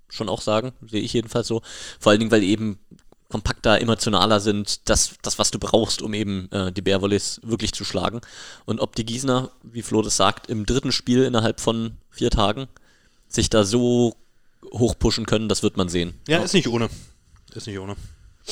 schon 0.08 0.30
auch 0.30 0.42
sagen, 0.42 0.74
sehe 0.86 1.02
ich 1.02 1.14
jedenfalls 1.14 1.48
so. 1.48 1.64
Vor 2.00 2.12
allen 2.12 2.20
Dingen, 2.20 2.30
weil 2.30 2.44
eben 2.44 2.78
kompakter, 3.28 3.82
emotionaler 3.82 4.40
sind, 4.40 4.88
das, 4.88 5.16
das 5.24 5.40
was 5.40 5.50
du 5.50 5.58
brauchst, 5.58 6.04
um 6.04 6.14
eben 6.14 6.48
äh, 6.52 6.72
die 6.72 6.84
Bärwollis 6.84 7.42
wirklich 7.44 7.74
zu 7.74 7.86
schlagen. 7.86 8.22
Und 8.66 8.82
ob 8.82 8.96
die 8.96 9.04
Gießener, 9.04 9.50
wie 9.64 9.82
Flo 9.82 10.04
das 10.04 10.16
sagt, 10.16 10.46
im 10.46 10.68
dritten 10.68 10.92
Spiel 10.92 11.24
innerhalb 11.24 11.60
von 11.60 11.98
vier 12.12 12.30
Tagen 12.30 12.68
sich 13.28 13.50
da 13.50 13.64
so 13.64 14.16
hochpushen 14.72 15.26
können, 15.26 15.50
das 15.50 15.64
wird 15.64 15.76
man 15.76 15.90
sehen. 15.90 16.14
Ja, 16.28 16.44
ist 16.44 16.54
nicht 16.54 16.68
ohne. 16.68 16.88
Ist 17.56 17.66
nicht 17.66 17.80
ohne. 17.80 17.96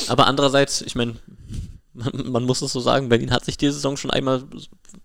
Aber 0.08 0.26
andererseits, 0.26 0.82
ich 0.82 0.96
meine, 0.96 1.18
man, 1.94 2.12
man 2.32 2.46
muss 2.46 2.64
es 2.64 2.74
so 2.74 2.80
sagen, 2.80 3.10
Berlin 3.10 3.30
hat 3.30 3.46
sich 3.46 3.58
diese 3.58 3.74
Saison 3.74 3.96
schon 3.96 4.10
einmal 4.10 4.44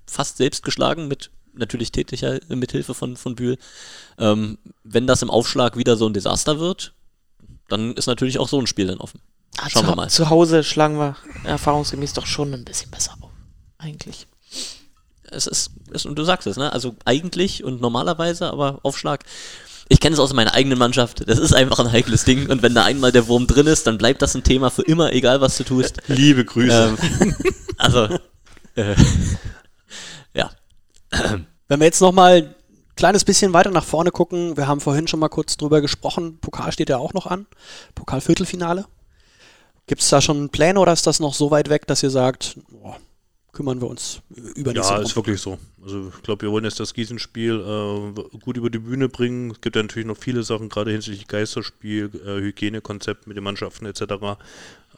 fast 0.06 0.38
selbst 0.38 0.64
geschlagen, 0.64 1.08
mit 1.08 1.30
natürlich 1.56 1.92
täglicher 1.92 2.38
Mithilfe 2.48 2.94
von, 2.94 3.16
von 3.16 3.34
Bühl. 3.34 3.58
Ähm, 4.18 4.58
wenn 4.84 5.06
das 5.06 5.22
im 5.22 5.30
Aufschlag 5.30 5.76
wieder 5.76 5.96
so 5.96 6.06
ein 6.06 6.14
Desaster 6.14 6.58
wird, 6.60 6.92
dann 7.68 7.94
ist 7.94 8.06
natürlich 8.06 8.38
auch 8.38 8.48
so 8.48 8.58
ein 8.58 8.66
Spiel 8.66 8.86
dann 8.86 8.98
offen. 8.98 9.20
Ah, 9.58 9.68
Schauen 9.70 9.84
zu, 9.84 9.90
wir 9.90 9.96
mal. 9.96 10.10
Zu 10.10 10.30
Hause 10.30 10.64
schlagen 10.64 10.98
wir 10.98 11.16
erfahrungsgemäß 11.44 12.12
doch 12.12 12.26
schon 12.26 12.52
ein 12.52 12.64
bisschen 12.64 12.90
besser 12.90 13.16
auf. 13.20 13.30
Eigentlich. 13.78 14.26
Es 15.30 15.46
ist, 15.46 15.70
ist, 15.90 16.06
und 16.06 16.16
du 16.16 16.24
sagst 16.24 16.46
es, 16.46 16.56
ne? 16.56 16.72
Also 16.72 16.94
eigentlich 17.04 17.64
und 17.64 17.80
normalerweise, 17.80 18.50
aber 18.50 18.78
Aufschlag. 18.82 19.24
ich 19.88 20.00
kenne 20.00 20.14
es 20.14 20.20
aus 20.20 20.32
meiner 20.32 20.54
eigenen 20.54 20.78
Mannschaft. 20.78 21.28
Das 21.28 21.38
ist 21.38 21.54
einfach 21.54 21.78
ein 21.78 21.90
heikles 21.90 22.24
Ding. 22.24 22.48
Und 22.48 22.62
wenn 22.62 22.74
da 22.74 22.84
einmal 22.84 23.12
der 23.12 23.26
Wurm 23.28 23.46
drin 23.46 23.66
ist, 23.66 23.86
dann 23.86 23.98
bleibt 23.98 24.22
das 24.22 24.34
ein 24.34 24.44
Thema 24.44 24.70
für 24.70 24.82
immer, 24.82 25.12
egal 25.12 25.40
was 25.40 25.56
du 25.56 25.64
tust. 25.64 26.00
Liebe 26.06 26.44
Grüße. 26.44 26.96
Ähm, 27.20 27.36
also, 27.76 28.08
äh. 28.76 28.94
Wenn 31.68 31.80
wir 31.80 31.86
jetzt 31.86 32.00
nochmal 32.00 32.42
ein 32.42 32.54
kleines 32.96 33.24
bisschen 33.24 33.52
weiter 33.52 33.70
nach 33.70 33.84
vorne 33.84 34.10
gucken, 34.10 34.56
wir 34.56 34.66
haben 34.66 34.80
vorhin 34.80 35.08
schon 35.08 35.20
mal 35.20 35.28
kurz 35.28 35.56
drüber 35.56 35.80
gesprochen, 35.80 36.38
Pokal 36.38 36.72
steht 36.72 36.88
ja 36.88 36.98
auch 36.98 37.14
noch 37.14 37.26
an, 37.26 37.46
Pokalviertelfinale. 37.94 38.86
Gibt 39.86 40.02
es 40.02 40.08
da 40.08 40.20
schon 40.20 40.48
Pläne 40.50 40.80
oder 40.80 40.92
ist 40.92 41.06
das 41.06 41.20
noch 41.20 41.34
so 41.34 41.50
weit 41.50 41.68
weg, 41.68 41.86
dass 41.86 42.02
ihr 42.02 42.10
sagt, 42.10 42.58
boah, 42.70 42.96
kümmern 43.56 43.80
wir 43.80 43.88
uns 43.88 44.20
über 44.54 44.72
Ja, 44.72 44.82
nächste 44.82 45.02
ist 45.02 45.16
wirklich 45.16 45.40
so. 45.40 45.58
Also 45.82 46.12
ich 46.14 46.22
glaube, 46.22 46.42
wir 46.42 46.50
wollen 46.50 46.64
jetzt 46.64 46.78
das 46.78 46.92
Gießenspiel 46.92 47.54
äh, 47.54 48.38
gut 48.40 48.56
über 48.56 48.68
die 48.68 48.78
Bühne 48.78 49.08
bringen. 49.08 49.50
Es 49.50 49.60
gibt 49.60 49.76
ja 49.76 49.82
natürlich 49.82 50.06
noch 50.06 50.16
viele 50.16 50.42
Sachen, 50.42 50.68
gerade 50.68 50.90
hinsichtlich 50.90 51.26
Geisterspiel, 51.26 52.10
äh, 52.26 52.40
Hygienekonzept 52.40 53.26
mit 53.26 53.36
den 53.36 53.44
Mannschaften 53.44 53.86
etc. 53.86 54.02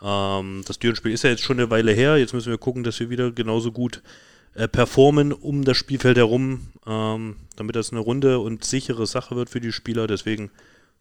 Ähm, 0.03 0.65
das 0.67 0.79
Dürenspiel 0.79 1.13
ist 1.13 1.23
ja 1.23 1.31
jetzt 1.31 1.43
schon 1.43 1.59
eine 1.59 1.71
Weile 1.71 1.93
her. 1.93 2.17
Jetzt 2.17 2.35
müssen 2.35 2.51
wir 2.51 2.59
gucken, 2.59 2.83
dass 2.83 2.99
wir 2.99 3.11
wieder 3.11 3.31
genauso 3.31 3.71
gut 3.71 4.03
äh, 4.59 4.67
performen 4.67 5.33
um 5.33 5.65
das 5.65 5.77
Spielfeld 5.77 6.17
herum, 6.17 6.67
ähm, 6.85 7.37
damit 7.55 7.77
das 7.77 7.93
eine 7.93 8.01
runde 8.01 8.41
und 8.41 8.65
sichere 8.65 9.07
Sache 9.07 9.37
wird 9.37 9.51
für 9.51 9.61
die 9.61 9.71
Spieler. 9.71 10.09
Deswegen 10.09 10.51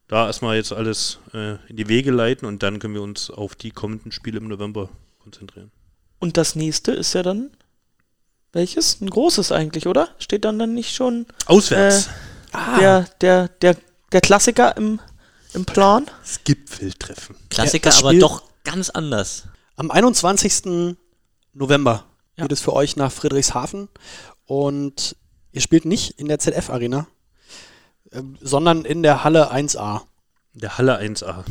da 0.08 0.28
erstmal 0.28 0.58
jetzt 0.58 0.72
alles 0.72 1.18
äh, 1.34 1.55
in 1.68 1.76
die 1.76 1.89
Wege 1.89 2.12
leiten 2.12 2.47
und 2.47 2.62
dann 2.62 2.78
können 2.78 2.93
wir 2.93 3.01
uns 3.01 3.32
auf 3.32 3.55
die 3.55 3.72
kommenden 3.72 4.12
Spiele 4.12 4.38
im 4.38 4.47
November 4.47 4.89
konzentrieren. 5.18 5.72
Und 6.20 6.38
das 6.38 6.55
nächste 6.55 6.91
ist 6.91 7.14
ja 7.14 7.24
dann 7.24 7.49
welches? 8.53 9.01
Ein 9.01 9.10
großes 9.10 9.51
eigentlich, 9.51 9.88
oder? 9.88 10.10
Steht 10.20 10.45
dann 10.45 10.60
dann 10.60 10.74
nicht 10.74 10.95
schon 10.95 11.26
Auswärts. 11.47 12.10
Ah, 12.51 12.80
der, 12.80 13.05
der, 13.22 13.47
der, 13.47 13.78
der 14.12 14.22
Klassiker 14.22 14.78
im, 14.78 14.99
im 15.53 15.66
Plan? 15.66 16.05
das 16.22 16.43
Gipfeltreffen. 16.43 17.36
Klassiker, 17.49 17.89
das 17.89 17.99
aber 18.03 18.14
doch 18.14 18.43
ganz 18.64 18.89
anders. 18.89 19.43
Am 19.76 19.91
21. 19.91 20.95
November 21.53 22.05
Ja. 22.38 22.44
geht 22.44 22.52
es 22.52 22.62
für 22.62 22.74
euch 22.74 22.96
nach 22.96 23.12
Friedrichshafen 23.12 23.90
und 24.46 25.16
ihr 25.52 25.62
spielt 25.62 25.86
nicht 25.86 26.20
in 26.20 26.28
der 26.28 26.40
ZF-Arena, 26.40 27.08
ähm, 28.12 28.38
sondern 28.42 28.86
in 28.86 29.04
der 29.04 29.24
Halle 29.24 29.52
1a. 29.52 30.02
Der 30.54 30.78
Halle 30.78 31.00
1a. 31.00 31.44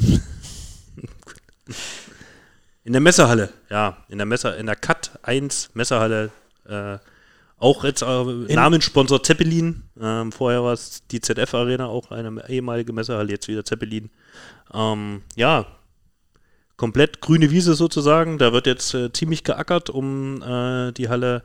In 2.85 2.93
der 2.93 3.01
Messehalle, 3.01 3.53
ja. 3.69 3.97
In 4.09 4.19
der 4.19 4.27
Messer, 4.27 4.57
in 4.57 4.67
der 4.67 4.77
Cut 4.77 5.19
1 5.23 5.71
Messehalle. 5.75 6.31
Äh, 6.69 6.99
auch 7.59 7.83
jetzt 7.83 8.03
äh, 8.03 8.55
Namenssponsor 8.55 9.25
Zeppelin. 9.25 9.83
Ähm, 10.01 10.31
vorher 10.31 10.63
war 10.63 10.73
es 10.73 11.05
die 11.09 11.21
ZF 11.21 11.53
Arena, 11.55 11.87
auch 11.87 12.13
eine 12.13 12.49
ehemalige 12.49 12.93
Messehalle, 12.93 13.33
jetzt 13.33 13.49
wieder 13.49 13.65
Zeppelin. 13.65 14.11
Ähm, 14.73 15.23
ja, 15.35 15.67
komplett 16.77 17.21
grüne 17.21 17.51
Wiese 17.51 17.75
sozusagen. 17.75 18.39
Da 18.39 18.53
wird 18.53 18.67
jetzt 18.67 18.95
äh, 18.95 19.13
ziemlich 19.13 19.45
geackert, 19.45 19.91
um 19.91 20.43
äh, 20.43 20.93
die 20.93 21.09
Halle 21.09 21.43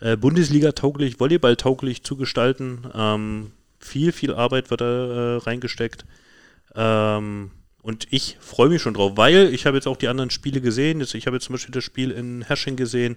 äh, 0.00 0.16
Bundesliga-tauglich, 0.16 1.20
Volleyball-tauglich 1.20 2.02
zu 2.02 2.16
gestalten. 2.16 2.86
Ähm, 2.94 3.52
viel, 3.78 4.12
viel 4.12 4.34
Arbeit 4.34 4.70
wird 4.70 4.80
da 4.80 4.84
äh, 4.84 5.36
reingesteckt. 5.38 6.04
Ähm, 6.74 7.50
und 7.82 8.06
ich 8.10 8.36
freue 8.40 8.68
mich 8.68 8.82
schon 8.82 8.94
drauf, 8.94 9.12
weil 9.16 9.52
ich 9.54 9.66
habe 9.66 9.76
jetzt 9.76 9.86
auch 9.86 9.96
die 9.96 10.08
anderen 10.08 10.30
Spiele 10.30 10.60
gesehen. 10.60 11.00
Jetzt, 11.00 11.14
ich 11.14 11.26
habe 11.26 11.36
jetzt 11.36 11.44
zum 11.46 11.54
Beispiel 11.54 11.72
das 11.72 11.84
Spiel 11.84 12.10
in 12.10 12.42
Hersching 12.42 12.76
gesehen. 12.76 13.16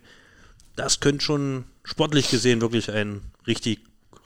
Das 0.75 0.99
könnte 0.99 1.23
schon 1.23 1.65
sportlich 1.83 2.29
gesehen 2.29 2.61
wirklich 2.61 2.91
ein 2.91 3.21
richtig, 3.45 3.81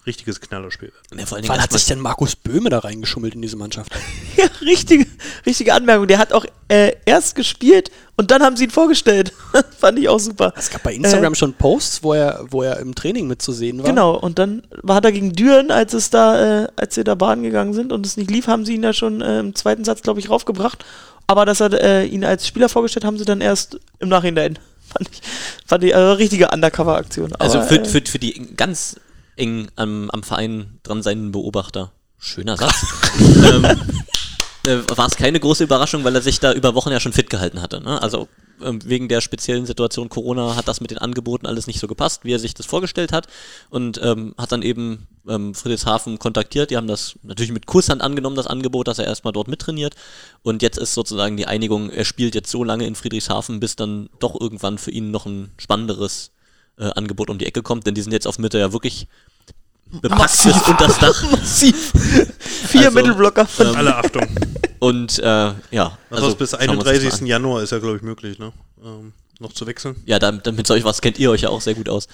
richtiges 0.08 0.41
Knallerspiel 0.41 0.91
werden. 0.91 1.20
Ja, 1.20 1.26
vor 1.26 1.36
allen 1.36 1.43
Dingen 1.43 1.53
Wann 1.53 1.62
hat 1.62 1.72
sich 1.72 1.86
denn 1.86 1.99
Markus 1.99 2.36
Böhme 2.36 2.70
da 2.70 2.80
reingeschummelt 2.80 3.36
in 3.36 3.41
diese 3.41 3.58
Mannschaft? 3.58 3.91
Ja, 4.38 4.45
richtige, 4.62 5.08
richtige 5.47 5.74
Anmerkung. 5.74 6.08
Der 6.08 6.20
hat 6.20 6.32
auch 6.32 6.45
äh, 6.68 6.93
erst 7.05 7.34
gespielt 7.34 7.89
und 8.18 8.30
dann 8.30 8.43
haben 8.43 8.55
sie 8.55 8.66
ihn 8.66 8.70
vorgestellt. 8.70 9.34
Fand 9.80 9.97
ich 9.97 10.10
auch 10.10 10.20
super. 10.20 10.53
Es 10.55 10.70
gab 10.70 10.84
bei 10.84 10.93
Instagram 10.93 11.34
schon 11.34 11.53
Posts, 11.53 12.03
wo 12.03 12.14
er, 12.14 12.45
wo 12.51 12.62
er 12.62 12.78
im 12.78 12.93
Training 12.93 13.28
mitzusehen 13.28 13.80
war. 13.80 13.86
Genau, 13.86 14.16
und 14.16 14.38
dann 14.38 14.62
war 14.84 15.03
er 15.03 15.12
gegen 15.12 15.34
Düren, 15.34 15.72
als 15.72 15.93
es 15.93 16.12
da, 16.12 16.64
äh, 16.64 16.68
als 16.76 16.93
sie 16.95 17.03
da 17.03 17.16
baden 17.16 17.43
gegangen 17.43 17.74
sind 17.74 17.91
und 17.91 18.05
es 18.05 18.16
nicht 18.16 18.30
lief, 18.30 18.45
haben 18.45 18.64
sie 18.64 18.76
ihn 18.76 18.84
ja 18.84 18.93
schon 18.93 19.22
äh, 19.22 19.39
im 19.39 19.55
zweiten 19.55 19.84
Satz, 19.84 20.03
glaube 20.03 20.20
ich, 20.20 20.30
raufgebracht. 20.30 20.86
Aber 21.26 21.45
dass 21.45 21.60
er 21.60 21.74
äh, 21.74 22.05
ihn 22.05 22.24
als 22.24 22.47
Spieler 22.47 22.70
vorgestellt 22.70 23.05
haben 23.05 23.18
sie 23.18 23.26
dann 23.26 23.41
erst 23.41 23.80
im 23.99 24.10
Nachhinein. 24.10 24.60
Fand 24.88 25.10
ich, 25.12 25.22
fand 25.66 25.84
ich 25.84 25.93
also 25.93 26.14
richtige 26.14 26.47
Undercover-Aktion. 26.49 27.36
Also 27.39 27.62
für, 27.62 27.82
äh, 27.82 27.86
für, 27.86 28.01
für 28.05 28.20
die 28.20 28.55
ganz 28.55 28.95
eng 29.38 29.70
am, 29.76 30.10
am 30.10 30.24
Verein 30.24 30.80
dran 30.84 31.02
seienden 31.02 31.32
Beobachter, 31.32 31.92
schöner 32.18 32.58
Satz, 32.58 32.86
ähm, 33.20 33.66
äh, 34.66 34.98
war 34.98 35.08
es 35.08 35.16
keine 35.16 35.40
große 35.40 35.64
Überraschung, 35.64 36.04
weil 36.04 36.16
er 36.16 36.22
sich 36.22 36.40
da 36.40 36.54
über 36.54 36.76
Wochen 36.76 36.92
ja 36.92 37.00
schon 37.00 37.14
fit 37.14 37.30
gehalten 37.30 37.62
hatte. 37.62 37.82
Ne? 37.82 38.02
Also 38.02 38.28
ähm, 38.62 38.80
wegen 38.84 39.08
der 39.08 39.22
speziellen 39.22 39.66
Situation 39.66 40.10
Corona 40.10 40.56
hat 40.56 40.68
das 40.68 40.82
mit 40.82 40.92
den 40.92 40.98
Angeboten 40.98 41.46
alles 41.46 41.68
nicht 41.68 41.80
so 41.80 41.88
gepasst, 41.88 42.26
wie 42.26 42.34
er 42.34 42.40
sich 42.40 42.54
das 42.54 42.66
vorgestellt 42.66 43.12
hat 43.12 43.28
und 43.70 44.00
ähm, 44.04 44.34
hat 44.38 44.52
dann 44.52 44.62
eben 44.62 45.08
ähm, 45.28 45.54
Friedrichshafen 45.54 46.20
kontaktiert. 46.20 46.72
Die 46.72 46.78
haben 46.78 46.88
das 46.88 47.16
natürlich 47.24 47.52
mit 47.52 47.66
Kusshand 47.66 48.02
angenommen, 48.02 48.36
das 48.36 48.48
Angebot, 48.48 48.88
dass 48.88 49.00
er 49.00 49.06
erstmal 49.06 49.34
dort 49.34 49.48
mittrainiert 49.48 49.96
und 50.44 50.62
jetzt 50.62 50.78
ist 50.78 50.94
sozusagen 50.94 51.38
die 51.38 51.48
Einigung, 51.48 51.90
er 51.90 52.06
spielt 52.06 52.36
jetzt 52.36 52.52
so 52.52 52.64
lange 52.64 52.88
in 52.88 52.96
Friedrichshafen, 52.96 53.60
bis 53.60 53.76
dann 53.76 54.10
doch 54.20 54.40
irgendwann 54.40 54.78
für 54.78 54.92
ihn 54.92 55.12
noch 55.12 55.26
ein 55.26 55.52
spannenderes 55.58 56.32
äh, 56.78 56.86
Angebot 56.95 57.30
um 57.30 57.38
die 57.38 57.45
Ecke 57.45 57.61
kommt, 57.63 57.86
denn 57.88 57.95
die 57.95 58.01
sind 58.01 58.11
jetzt 58.11 58.28
auf 58.28 58.39
Mitte 58.39 58.59
ja 58.59 58.71
wirklich 58.73 59.07
bepackt 60.01 60.43
bis 60.43 60.61
unter 60.67 60.88
das 60.88 60.99
Dach. 60.99 61.32
massiv. 61.32 61.91
Vier 62.67 62.86
Also, 62.88 62.91
Mittelblocker. 62.91 63.47
ähm, 63.59 63.75
Alle 63.75 63.95
Achtung. 63.95 64.28
Und 64.80 65.19
äh, 65.19 65.23
ja, 65.71 65.97
Also, 66.09 66.36
bis 66.36 66.51
das 66.51 66.59
mal 66.59 66.69
31. 66.73 67.21
an. 67.21 67.25
Januar 67.25 67.63
ist 67.63 67.71
ja, 67.71 67.80
glaube 67.80 67.97
ich, 67.97 68.03
möglich, 68.03 68.38
ne? 68.38 68.51
Ähm, 68.84 69.13
noch 69.39 69.53
zu 69.53 69.65
wechseln. 69.65 69.95
Ja, 70.05 70.19
damit, 70.19 70.45
damit 70.47 70.67
solch 70.67 70.84
was 70.84 71.01
kennt 71.01 71.19
ihr 71.19 71.32
euch 71.32 71.41
ja 71.41 71.49
auch 71.49 71.61
sehr 71.61 71.73
gut 71.75 71.89
aus. 71.89 72.07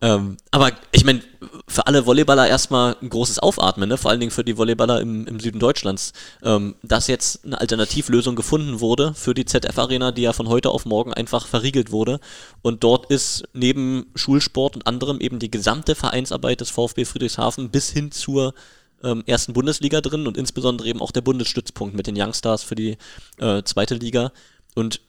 Ähm, 0.00 0.36
aber 0.52 0.70
ich 0.92 1.04
meine, 1.04 1.22
für 1.66 1.86
alle 1.86 2.06
Volleyballer 2.06 2.46
erstmal 2.46 2.96
ein 3.02 3.08
großes 3.08 3.40
Aufatmen, 3.40 3.88
ne? 3.88 3.96
vor 3.96 4.10
allen 4.10 4.20
Dingen 4.20 4.30
für 4.30 4.44
die 4.44 4.56
Volleyballer 4.56 5.00
im, 5.00 5.26
im 5.26 5.40
Süden 5.40 5.58
Deutschlands, 5.58 6.12
ähm, 6.42 6.76
dass 6.82 7.08
jetzt 7.08 7.44
eine 7.44 7.60
Alternativlösung 7.60 8.36
gefunden 8.36 8.80
wurde 8.80 9.12
für 9.14 9.34
die 9.34 9.44
ZF-Arena, 9.44 10.12
die 10.12 10.22
ja 10.22 10.32
von 10.32 10.48
heute 10.48 10.70
auf 10.70 10.84
morgen 10.84 11.12
einfach 11.12 11.46
verriegelt 11.46 11.90
wurde. 11.90 12.20
Und 12.62 12.84
dort 12.84 13.10
ist 13.10 13.44
neben 13.54 14.06
Schulsport 14.14 14.76
und 14.76 14.86
anderem 14.86 15.20
eben 15.20 15.40
die 15.40 15.50
gesamte 15.50 15.94
Vereinsarbeit 15.94 16.60
des 16.60 16.70
VfB 16.70 17.04
Friedrichshafen 17.04 17.70
bis 17.70 17.90
hin 17.90 18.12
zur 18.12 18.54
ähm, 19.02 19.24
ersten 19.26 19.52
Bundesliga 19.52 20.00
drin 20.00 20.26
und 20.26 20.36
insbesondere 20.36 20.88
eben 20.88 21.00
auch 21.00 21.12
der 21.12 21.20
Bundesstützpunkt 21.22 21.94
mit 21.96 22.06
den 22.06 22.20
Youngstars 22.20 22.62
für 22.62 22.76
die 22.76 22.98
äh, 23.38 23.62
zweite 23.64 23.96
Liga. 23.96 24.32
Und 24.74 25.00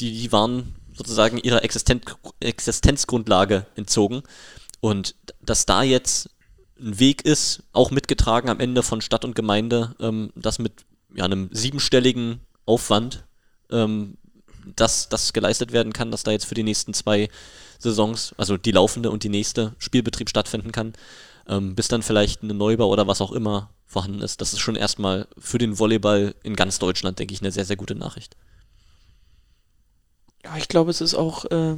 die, 0.00 0.12
die 0.12 0.32
waren 0.32 0.74
sozusagen 0.94 1.38
ihrer 1.38 1.64
Existen 1.64 2.00
Existenzgrundlage 2.40 3.66
entzogen. 3.76 4.22
Und 4.80 5.14
dass 5.40 5.66
da 5.66 5.82
jetzt 5.82 6.30
ein 6.78 6.98
Weg 6.98 7.24
ist, 7.24 7.62
auch 7.72 7.90
mitgetragen 7.90 8.50
am 8.50 8.60
Ende 8.60 8.82
von 8.82 9.00
Stadt 9.00 9.24
und 9.24 9.34
Gemeinde, 9.34 9.94
ähm, 10.00 10.30
das 10.34 10.58
mit 10.58 10.84
ja, 11.14 11.24
einem 11.24 11.48
siebenstelligen 11.52 12.40
Aufwand, 12.66 13.24
ähm, 13.70 14.16
dass 14.76 15.08
das 15.08 15.32
geleistet 15.32 15.72
werden 15.72 15.92
kann, 15.92 16.10
dass 16.10 16.22
da 16.22 16.30
jetzt 16.30 16.46
für 16.46 16.54
die 16.54 16.62
nächsten 16.62 16.94
zwei 16.94 17.28
Saisons, 17.78 18.34
also 18.38 18.56
die 18.56 18.72
laufende 18.72 19.10
und 19.10 19.22
die 19.22 19.28
nächste, 19.28 19.74
Spielbetrieb 19.78 20.30
stattfinden 20.30 20.72
kann, 20.72 20.94
ähm, 21.46 21.74
bis 21.74 21.88
dann 21.88 22.02
vielleicht 22.02 22.42
ein 22.42 22.56
Neubau 22.56 22.88
oder 22.88 23.06
was 23.06 23.20
auch 23.20 23.32
immer 23.32 23.70
vorhanden 23.86 24.22
ist. 24.22 24.40
Das 24.40 24.52
ist 24.52 24.60
schon 24.60 24.76
erstmal 24.76 25.28
für 25.38 25.58
den 25.58 25.78
Volleyball 25.78 26.34
in 26.42 26.56
ganz 26.56 26.78
Deutschland, 26.78 27.18
denke 27.18 27.34
ich, 27.34 27.40
eine 27.40 27.52
sehr, 27.52 27.64
sehr 27.64 27.76
gute 27.76 27.94
Nachricht. 27.94 28.36
Ja, 30.44 30.56
ich 30.56 30.68
glaube, 30.68 30.90
es 30.90 31.00
ist 31.00 31.14
auch 31.14 31.46
äh, 31.46 31.76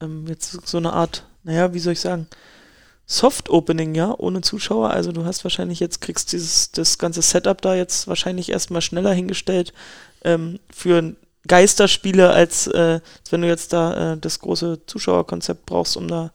ähm, 0.00 0.26
jetzt 0.28 0.66
so 0.66 0.78
eine 0.78 0.92
Art, 0.92 1.26
naja, 1.42 1.74
wie 1.74 1.80
soll 1.80 1.92
ich 1.94 2.00
sagen, 2.00 2.28
Soft-Opening, 3.06 3.94
ja, 3.94 4.14
ohne 4.16 4.40
Zuschauer. 4.40 4.90
Also 4.90 5.12
du 5.12 5.24
hast 5.24 5.44
wahrscheinlich 5.44 5.80
jetzt, 5.80 6.00
kriegst 6.00 6.32
dieses, 6.32 6.72
das 6.72 6.98
ganze 6.98 7.22
Setup 7.22 7.60
da 7.60 7.74
jetzt 7.74 8.08
wahrscheinlich 8.08 8.50
erstmal 8.50 8.82
schneller 8.82 9.12
hingestellt 9.12 9.72
ähm, 10.24 10.58
für 10.70 11.14
Geisterspiele, 11.46 12.30
als, 12.30 12.66
äh, 12.66 13.00
als 13.20 13.30
wenn 13.32 13.42
du 13.42 13.48
jetzt 13.48 13.72
da 13.72 14.12
äh, 14.12 14.18
das 14.18 14.38
große 14.40 14.80
Zuschauerkonzept 14.86 15.66
brauchst, 15.66 15.96
um 15.96 16.08
da 16.08 16.32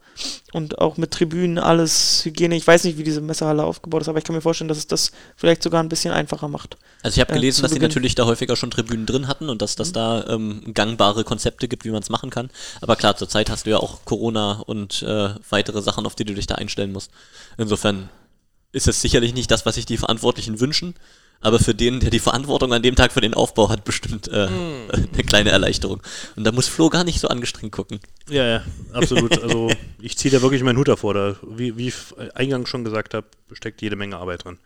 und 0.54 0.80
auch 0.80 0.98
mit 0.98 1.12
Tribünen 1.12 1.58
alles 1.58 2.24
Hygiene. 2.26 2.56
Ich 2.56 2.68
weiß 2.68 2.84
nicht, 2.84 2.98
wie 2.98 3.04
diese 3.04 3.22
Messerhalle 3.22 3.64
aufgebaut 3.64 4.02
ist, 4.02 4.10
aber 4.10 4.18
ich 4.18 4.24
kann 4.24 4.36
mir 4.36 4.42
vorstellen, 4.42 4.68
dass 4.68 4.78
es 4.78 4.88
das 4.88 5.12
vielleicht 5.36 5.64
sogar 5.64 5.82
ein 5.82 5.90
bisschen 5.90 6.14
einfacher 6.14 6.48
macht. 6.48 6.78
Also 7.02 7.16
ich 7.16 7.22
habe 7.22 7.32
Äh, 7.32 7.36
gelesen, 7.36 7.58
zu 7.58 7.62
dass 7.64 7.72
die 7.72 7.76
Beginn. 7.80 7.90
natürlich 7.90 8.16
da 8.16 8.26
häufiger 8.26 8.56
schon 8.56 8.72
Tribünen 8.72 9.06
drin 9.06 9.28
hatten 9.28 9.50
und 9.50 9.62
dass 9.62 9.76
das 9.76 9.92
da 9.92 10.26
ähm, 10.28 10.74
gangbare 10.74 11.24
Konzepte 11.24 11.68
gibt, 11.68 11.86
wie 11.86 11.92
man 11.92 12.02
es 12.02 12.10
machen 12.10 12.30
kann. 12.30 12.50
Aber 12.82 12.96
klar, 12.96 13.16
zurzeit 13.16 13.50
hast 13.50 13.66
du 13.66 13.72
ja 13.72 13.78
auch 13.78 14.06
Corona 14.06 14.62
und 14.66 15.02
äh, 15.04 15.30
weitere 15.50 15.82
Sachen, 15.82 16.06
auf 16.06 16.16
die 16.16 16.26
du 16.26 16.34
dich 16.34 16.48
da 16.48 16.56
einstellen 16.56 16.92
musst. 16.92 17.12
Insofern 17.58 18.10
ist 18.74 18.88
es 18.88 19.02
sicherlich 19.02 19.34
nicht 19.34 19.50
das, 19.52 19.66
was 19.66 19.76
sich 19.76 19.86
die 19.86 19.98
Verantwortlichen 19.98 20.60
wünschen, 20.60 20.96
aber 21.42 21.60
für 21.60 21.76
den, 21.76 22.00
der 22.00 22.12
die 22.12 22.20
Verantwortung 22.20 22.72
an 22.74 22.82
dem 22.82 22.96
Tag 22.96 23.12
für 23.12 23.22
den 23.22 23.34
Aufbau 23.34 23.70
hat, 23.70 23.84
bestimmt 23.84 24.28
äh, 24.28 24.48
eine 24.92 25.24
kleine 25.26 25.50
Erleichterung. 25.50 26.02
Und 26.36 26.44
da 26.44 26.52
muss 26.52 26.68
Flo 26.68 26.90
gar 26.90 27.04
nicht 27.04 27.20
so 27.20 27.28
angestrengt 27.28 27.72
gucken. 27.72 28.00
Ja, 28.30 28.46
ja, 28.48 28.64
absolut. 28.94 29.42
Also 29.42 29.70
ich 30.02 30.18
ziehe 30.18 30.32
da 30.32 30.42
wirklich 30.42 30.64
meinen 30.64 30.78
Hut 30.78 30.88
davor. 30.88 31.14
Da, 31.14 31.36
wie, 31.48 31.78
wie 31.78 31.90
ich 31.90 31.96
eingangs 32.36 32.70
schon 32.70 32.84
gesagt 32.84 33.14
habe, 33.14 33.28
steckt 33.54 33.82
jede 33.82 33.96
Menge 33.96 34.18
Arbeit 34.18 34.46
drin. 34.46 34.58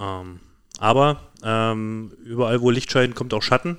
Ähm, 0.00 0.40
aber 0.78 1.20
ähm, 1.42 2.12
überall, 2.24 2.60
wo 2.60 2.70
Licht 2.70 2.90
scheint, 2.90 3.14
kommt 3.14 3.34
auch 3.34 3.42
Schatten. 3.42 3.78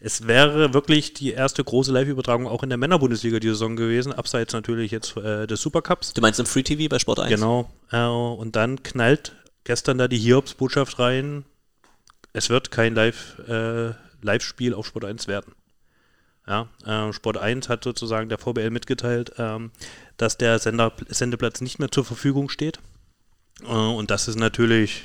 Es 0.00 0.28
wäre 0.28 0.74
wirklich 0.74 1.12
die 1.12 1.32
erste 1.32 1.64
große 1.64 1.90
Live-Übertragung 1.90 2.46
auch 2.46 2.62
in 2.62 2.68
der 2.68 2.78
Männerbundesliga 2.78 3.40
die 3.40 3.48
Saison 3.48 3.74
gewesen, 3.74 4.12
abseits 4.12 4.52
natürlich 4.52 4.92
jetzt 4.92 5.16
äh, 5.16 5.48
des 5.48 5.60
Supercups. 5.60 6.12
Du 6.12 6.20
meinst 6.20 6.38
im 6.38 6.46
Free 6.46 6.62
TV 6.62 6.88
bei 6.88 7.00
Sport 7.00 7.18
1? 7.20 7.30
Genau. 7.30 7.68
Äh, 7.90 8.04
und 8.04 8.54
dann 8.54 8.82
knallt 8.84 9.32
gestern 9.64 9.98
da 9.98 10.06
die 10.06 10.18
Hiobs-Botschaft 10.18 11.00
rein. 11.00 11.44
Es 12.32 12.50
wird 12.50 12.70
kein 12.70 12.94
Live, 12.94 13.38
äh, 13.48 13.92
Live-Spiel 14.22 14.74
auf 14.74 14.86
Sport 14.86 15.04
1 15.04 15.28
werden. 15.28 15.54
Ja, 16.46 16.68
äh, 16.86 17.12
Sport 17.12 17.36
1 17.36 17.68
hat 17.68 17.84
sozusagen 17.84 18.28
der 18.28 18.38
VBL 18.38 18.70
mitgeteilt, 18.70 19.32
ähm, 19.36 19.70
dass 20.16 20.38
der 20.38 20.58
Sender, 20.58 20.92
Sendeplatz 21.08 21.60
nicht 21.60 21.78
mehr 21.78 21.90
zur 21.90 22.04
Verfügung 22.04 22.48
steht. 22.48 22.78
Äh, 23.62 23.66
und 23.66 24.10
das 24.10 24.28
ist 24.28 24.36
natürlich, 24.36 25.02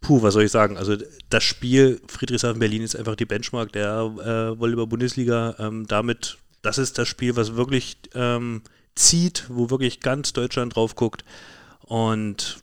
puh, 0.00 0.22
was 0.22 0.34
soll 0.34 0.44
ich 0.44 0.50
sagen? 0.50 0.78
Also 0.78 0.96
das 1.28 1.44
Spiel 1.44 2.00
Friedrichshafen-Berlin 2.08 2.82
ist 2.82 2.96
einfach 2.96 3.16
die 3.16 3.26
Benchmark 3.26 3.72
der 3.72 4.00
äh, 4.00 4.58
Volleyball-Bundesliga. 4.58 5.56
Ähm, 5.58 5.86
damit, 5.86 6.38
das 6.62 6.78
ist 6.78 6.96
das 6.96 7.08
Spiel, 7.08 7.36
was 7.36 7.56
wirklich 7.56 7.98
ähm, 8.14 8.62
zieht, 8.94 9.44
wo 9.48 9.68
wirklich 9.68 10.00
ganz 10.00 10.32
Deutschland 10.32 10.74
drauf 10.74 10.94
guckt. 10.94 11.24
Und 11.80 12.62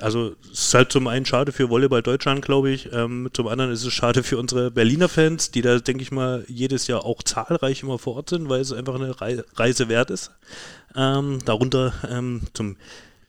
also 0.00 0.34
es 0.52 0.64
ist 0.64 0.74
halt 0.74 0.92
zum 0.92 1.06
einen 1.08 1.26
schade 1.26 1.52
für 1.52 1.68
Volleyball 1.68 2.02
Deutschland, 2.02 2.44
glaube 2.44 2.70
ich. 2.70 2.92
Ähm, 2.92 3.28
zum 3.32 3.48
anderen 3.48 3.72
ist 3.72 3.84
es 3.84 3.92
schade 3.92 4.22
für 4.22 4.38
unsere 4.38 4.70
Berliner 4.70 5.08
Fans, 5.08 5.50
die 5.50 5.62
da, 5.62 5.78
denke 5.78 6.02
ich 6.02 6.10
mal, 6.10 6.44
jedes 6.48 6.86
Jahr 6.86 7.04
auch 7.04 7.22
zahlreich 7.22 7.82
immer 7.82 7.98
vor 7.98 8.16
Ort 8.16 8.30
sind, 8.30 8.48
weil 8.48 8.60
es 8.60 8.72
einfach 8.72 8.94
eine 8.94 9.14
Reise 9.20 9.88
wert 9.88 10.10
ist. 10.10 10.30
Ähm, 10.96 11.40
darunter 11.44 11.92
ähm, 12.08 12.42
zum, 12.54 12.76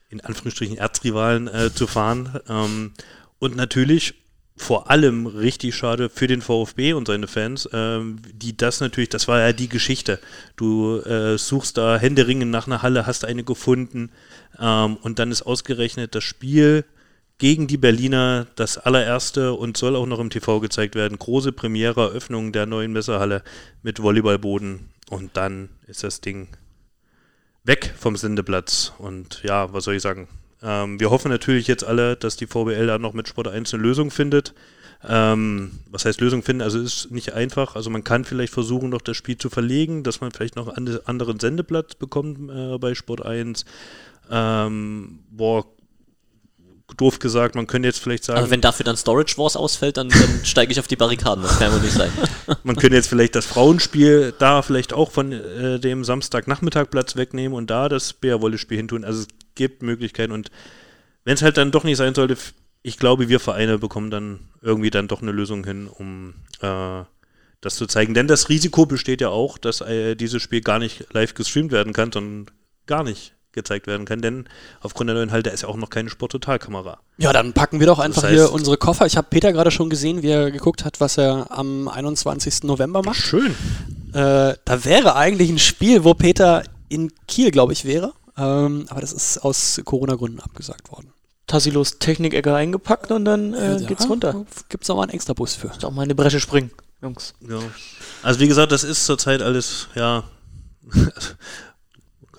in 0.10 0.22
Anführungsstrichen, 0.22 0.78
Erzrivalen 0.78 1.48
äh, 1.48 1.74
zu 1.74 1.88
fahren. 1.88 2.40
Ähm, 2.48 2.94
und 3.40 3.56
natürlich 3.56 4.16
vor 4.60 4.90
allem 4.92 5.26
richtig 5.26 5.74
schade 5.74 6.10
für 6.10 6.28
den 6.28 6.42
VfB 6.42 6.92
und 6.92 7.08
seine 7.08 7.28
Fans, 7.28 7.70
ähm, 7.72 8.18
die 8.34 8.58
das 8.58 8.82
natürlich, 8.82 9.10
das 9.10 9.30
war 9.30 9.40
ja 9.40 9.54
die 9.54 9.70
Geschichte. 9.70 10.20
Du 10.58 10.98
äh, 11.00 11.38
suchst 11.38 11.78
da 11.78 11.98
Händeringen 11.98 12.50
nach 12.50 12.68
einer 12.68 12.82
Halle, 12.82 13.08
hast 13.08 13.24
eine 13.24 13.46
gefunden 13.46 14.12
ähm, 14.58 14.98
und 14.98 15.20
dann 15.20 15.32
ist 15.32 15.42
ausgerechnet 15.42 16.16
das 16.16 16.24
Spiel 16.24 16.86
gegen 17.38 17.68
die 17.68 17.78
Berliner 17.78 18.48
das 18.56 18.78
allererste 18.78 19.54
und 19.54 19.78
soll 19.78 19.96
auch 19.96 20.06
noch 20.06 20.20
im 20.20 20.30
TV 20.30 20.60
gezeigt 20.60 20.96
werden. 20.96 21.18
Große 21.18 21.52
Premiere, 21.52 22.02
Eröffnung 22.02 22.52
der 22.52 22.66
neuen 22.66 22.92
Messerhalle 22.92 23.44
mit 23.82 24.02
Volleyballboden 24.02 24.90
und 25.10 25.38
dann 25.38 25.70
ist 25.88 26.04
das 26.04 26.22
Ding 26.22 26.50
weg 27.64 27.94
vom 27.98 28.16
Sendeplatz. 28.16 28.94
Und 28.98 29.42
ja, 29.44 29.72
was 29.74 29.86
soll 29.86 29.96
ich 29.96 30.02
sagen? 30.02 30.28
Ähm, 30.62 31.00
wir 31.00 31.10
hoffen 31.10 31.32
natürlich 31.32 31.68
jetzt 31.68 31.84
alle, 31.84 32.16
dass 32.18 32.36
die 32.36 32.48
VBL 32.48 32.88
da 32.88 32.98
noch 32.98 33.14
mit 33.14 33.28
Sport 33.28 33.48
1 33.48 33.74
eine 33.74 33.84
Lösung 33.84 34.12
findet. 34.12 34.54
Ähm, 35.08 35.80
was 35.90 36.04
heißt 36.04 36.20
Lösung 36.20 36.44
finden? 36.44 36.62
Also 36.62 36.80
ist 36.80 37.10
nicht 37.10 37.34
einfach. 37.34 37.76
Also 37.76 37.90
man 37.90 38.04
kann 38.04 38.26
vielleicht 38.26 38.54
versuchen, 38.54 38.90
noch 38.90 39.02
das 39.02 39.16
Spiel 39.16 39.38
zu 39.38 39.50
verlegen, 39.50 40.04
dass 40.04 40.20
man 40.20 40.32
vielleicht 40.32 40.58
noch 40.58 40.68
einen 40.68 41.00
anderen 41.06 41.40
Sendeplatz 41.40 41.96
bekommt 41.96 42.52
äh, 42.52 42.78
bei 42.78 42.96
Sport 42.96 43.26
1. 43.26 43.64
Ähm, 44.30 45.24
boah, 45.30 45.66
doof 46.98 47.20
gesagt, 47.20 47.56
man 47.56 47.68
könnte 47.68 47.88
jetzt 47.88 48.00
vielleicht 48.00 48.24
sagen. 48.24 48.40
Aber 48.40 48.50
wenn 48.50 48.62
dafür 48.62 48.84
dann 48.84 48.98
Storage 48.98 49.38
Wars 49.38 49.56
ausfällt, 49.56 49.98
dann, 49.98 50.10
dann 50.10 50.40
steige 50.44 50.72
ich 50.72 50.80
auf 50.80 50.88
die 50.88 50.96
Barrikaden. 50.96 51.44
Das 51.44 51.60
kann 51.60 51.72
wohl 51.72 51.80
nicht 51.80 51.94
sein. 51.94 52.12
man 52.64 52.76
könnte 52.76 52.96
jetzt 52.96 53.08
vielleicht 53.08 53.36
das 53.36 53.46
Frauenspiel 53.46 54.34
da 54.38 54.62
vielleicht 54.62 54.94
auch 54.94 55.12
von 55.12 55.32
äh, 55.32 55.80
dem 55.80 56.04
Samstagnachmittagplatz 56.04 57.16
wegnehmen 57.16 57.58
und 57.58 57.70
da 57.70 57.90
das 57.90 58.14
Bärwolle-Spiel 58.14 58.78
hintun. 58.78 59.06
Also 59.06 59.22
es 59.22 59.28
gibt 59.56 59.84
Möglichkeiten 59.84 60.32
und 60.32 60.52
wenn 61.24 61.36
es 61.36 61.42
halt 61.42 61.58
dann 61.58 61.72
doch 61.72 61.84
nicht 61.84 61.98
sein 61.98 62.16
sollte, 62.16 62.38
ich 62.82 62.98
glaube, 62.98 63.30
wir 63.30 63.40
Vereine 63.40 63.78
bekommen 63.78 64.10
dann 64.10 64.40
irgendwie 64.62 64.90
dann 64.90 65.08
doch 65.08 65.22
eine 65.22 65.32
Lösung 65.32 65.66
hin, 65.66 65.88
um 65.88 66.34
äh, 66.62 67.04
das 67.62 67.76
zu 67.76 67.88
zeigen. 67.88 68.14
Denn 68.14 68.28
das 68.28 68.50
Risiko 68.50 68.86
besteht 68.86 69.22
ja 69.22 69.30
auch, 69.30 69.58
dass 69.58 69.82
äh, 69.82 70.16
dieses 70.16 70.42
Spiel 70.42 70.62
gar 70.62 70.80
nicht 70.80 71.14
live 71.14 71.34
gestreamt 71.34 71.72
werden 71.72 71.94
kann, 71.94 72.12
sondern 72.12 72.56
gar 72.86 73.04
nicht 73.04 73.34
gezeigt 73.52 73.88
werden 73.88 74.06
kann, 74.06 74.22
denn 74.22 74.48
aufgrund 74.82 75.10
der 75.10 75.16
neuen 75.16 75.32
Halte 75.32 75.50
ist 75.50 75.62
ja 75.62 75.70
auch 75.70 75.78
noch 75.78 75.90
keine 75.90 76.10
Sporttotalkamera. 76.10 77.00
Ja, 77.18 77.34
dann 77.34 77.54
packen 77.54 77.80
wir 77.80 77.88
doch 77.88 78.00
einfach 78.00 78.22
das 78.22 78.32
heißt, 78.32 78.42
hier 78.42 78.52
unsere 78.52 78.78
Koffer. 78.78 79.06
Ich 79.06 79.18
habe 79.18 79.28
Peter 79.30 79.52
gerade 79.52 79.72
schon 79.72 79.90
gesehen, 79.90 80.22
wie 80.22 80.30
er 80.30 80.52
geguckt 80.52 80.86
hat, 80.86 81.00
was 81.00 81.18
er 81.18 81.48
am 81.50 81.88
21. 81.88 82.64
November 82.64 83.02
macht. 83.04 83.18
Schön. 83.18 83.56
Äh, 84.14 84.56
da 84.64 84.86
wäre 84.86 85.16
eigentlich 85.16 85.50
ein 85.50 85.60
Spiel, 85.60 86.04
wo 86.04 86.14
Peter 86.14 86.64
in 86.90 87.12
Kiel, 87.28 87.52
glaube 87.52 87.74
ich, 87.74 87.86
wäre. 87.86 88.14
Ähm, 88.38 88.86
aber 88.90 89.02
das 89.02 89.12
ist 89.12 89.40
aus 89.40 89.82
Corona-Gründen 89.84 90.40
abgesagt 90.40 90.92
worden. 90.92 91.12
Tassilos 91.48 91.98
Technik-Ecke 92.00 92.54
eingepackt 92.54 93.12
und 93.12 93.26
dann 93.26 93.54
äh, 93.54 93.78
ja, 93.80 93.88
geht's 93.88 94.08
runter. 94.08 94.46
Gibt 94.70 94.84
es 94.84 94.88
noch 94.88 94.96
mal 94.96 95.04
einen 95.04 95.12
extra 95.12 95.34
Bus 95.34 95.56
für. 95.56 95.68
Ist 95.68 95.84
auch 95.84 95.92
mal 95.92 96.04
eine 96.04 96.16
Bresche 96.16 96.40
springen, 96.40 96.72
Jungs. 97.02 97.34
Ja. 97.42 97.60
Also 98.22 98.40
wie 98.40 98.48
gesagt, 98.48 98.72
das 98.72 98.84
ist 98.84 99.06
zurzeit 99.06 99.42
alles, 99.42 99.88
ja, 99.96 100.24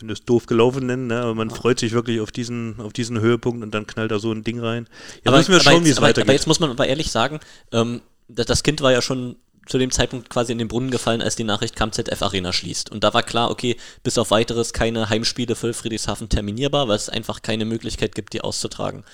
könnte 0.00 0.14
es 0.14 0.24
doof 0.24 0.46
gelaufen 0.46 0.86
nennen, 0.86 1.06
ne? 1.06 1.20
aber 1.20 1.34
man 1.34 1.50
freut 1.50 1.78
sich 1.78 1.92
wirklich 1.92 2.20
auf 2.20 2.32
diesen, 2.32 2.80
auf 2.80 2.92
diesen 2.92 3.20
Höhepunkt 3.20 3.62
und 3.62 3.72
dann 3.72 3.86
knallt 3.86 4.10
da 4.10 4.18
so 4.18 4.32
ein 4.32 4.42
Ding 4.42 4.58
rein. 4.58 4.88
Jetzt 5.16 5.26
aber, 5.26 5.36
müssen 5.36 5.52
wir 5.52 5.60
schauen, 5.60 5.84
wie 5.84 5.90
es 5.90 6.00
weitergeht. 6.00 6.24
Aber 6.24 6.32
jetzt 6.32 6.46
muss 6.46 6.58
man 6.58 6.70
aber 6.70 6.86
ehrlich 6.86 7.10
sagen, 7.10 7.38
ähm, 7.72 8.00
das 8.28 8.62
Kind 8.62 8.80
war 8.80 8.92
ja 8.92 9.02
schon 9.02 9.36
zu 9.66 9.78
dem 9.78 9.90
Zeitpunkt 9.90 10.30
quasi 10.30 10.52
in 10.52 10.58
den 10.58 10.68
Brunnen 10.68 10.90
gefallen, 10.90 11.22
als 11.22 11.36
die 11.36 11.44
Nachricht 11.44 11.76
kam, 11.76 11.92
ZF 11.92 12.22
Arena 12.22 12.52
schließt. 12.52 12.90
Und 12.90 13.04
da 13.04 13.14
war 13.14 13.22
klar, 13.22 13.50
okay, 13.50 13.76
bis 14.02 14.18
auf 14.18 14.30
weiteres 14.30 14.72
keine 14.72 15.10
Heimspiele 15.10 15.54
für 15.54 15.72
Friedrichshafen 15.74 16.28
terminierbar, 16.28 16.88
weil 16.88 16.96
es 16.96 17.08
einfach 17.08 17.42
keine 17.42 17.66
Möglichkeit 17.66 18.14
gibt, 18.14 18.32
die 18.32 18.40
auszutragen. 18.40 19.04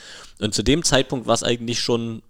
Und 0.41 0.55
zu 0.55 0.63
dem 0.63 0.83
Zeitpunkt 0.83 1.27
war 1.27 1.35
es 1.35 1.43
eigentlich 1.43 1.81
schon 1.81 2.23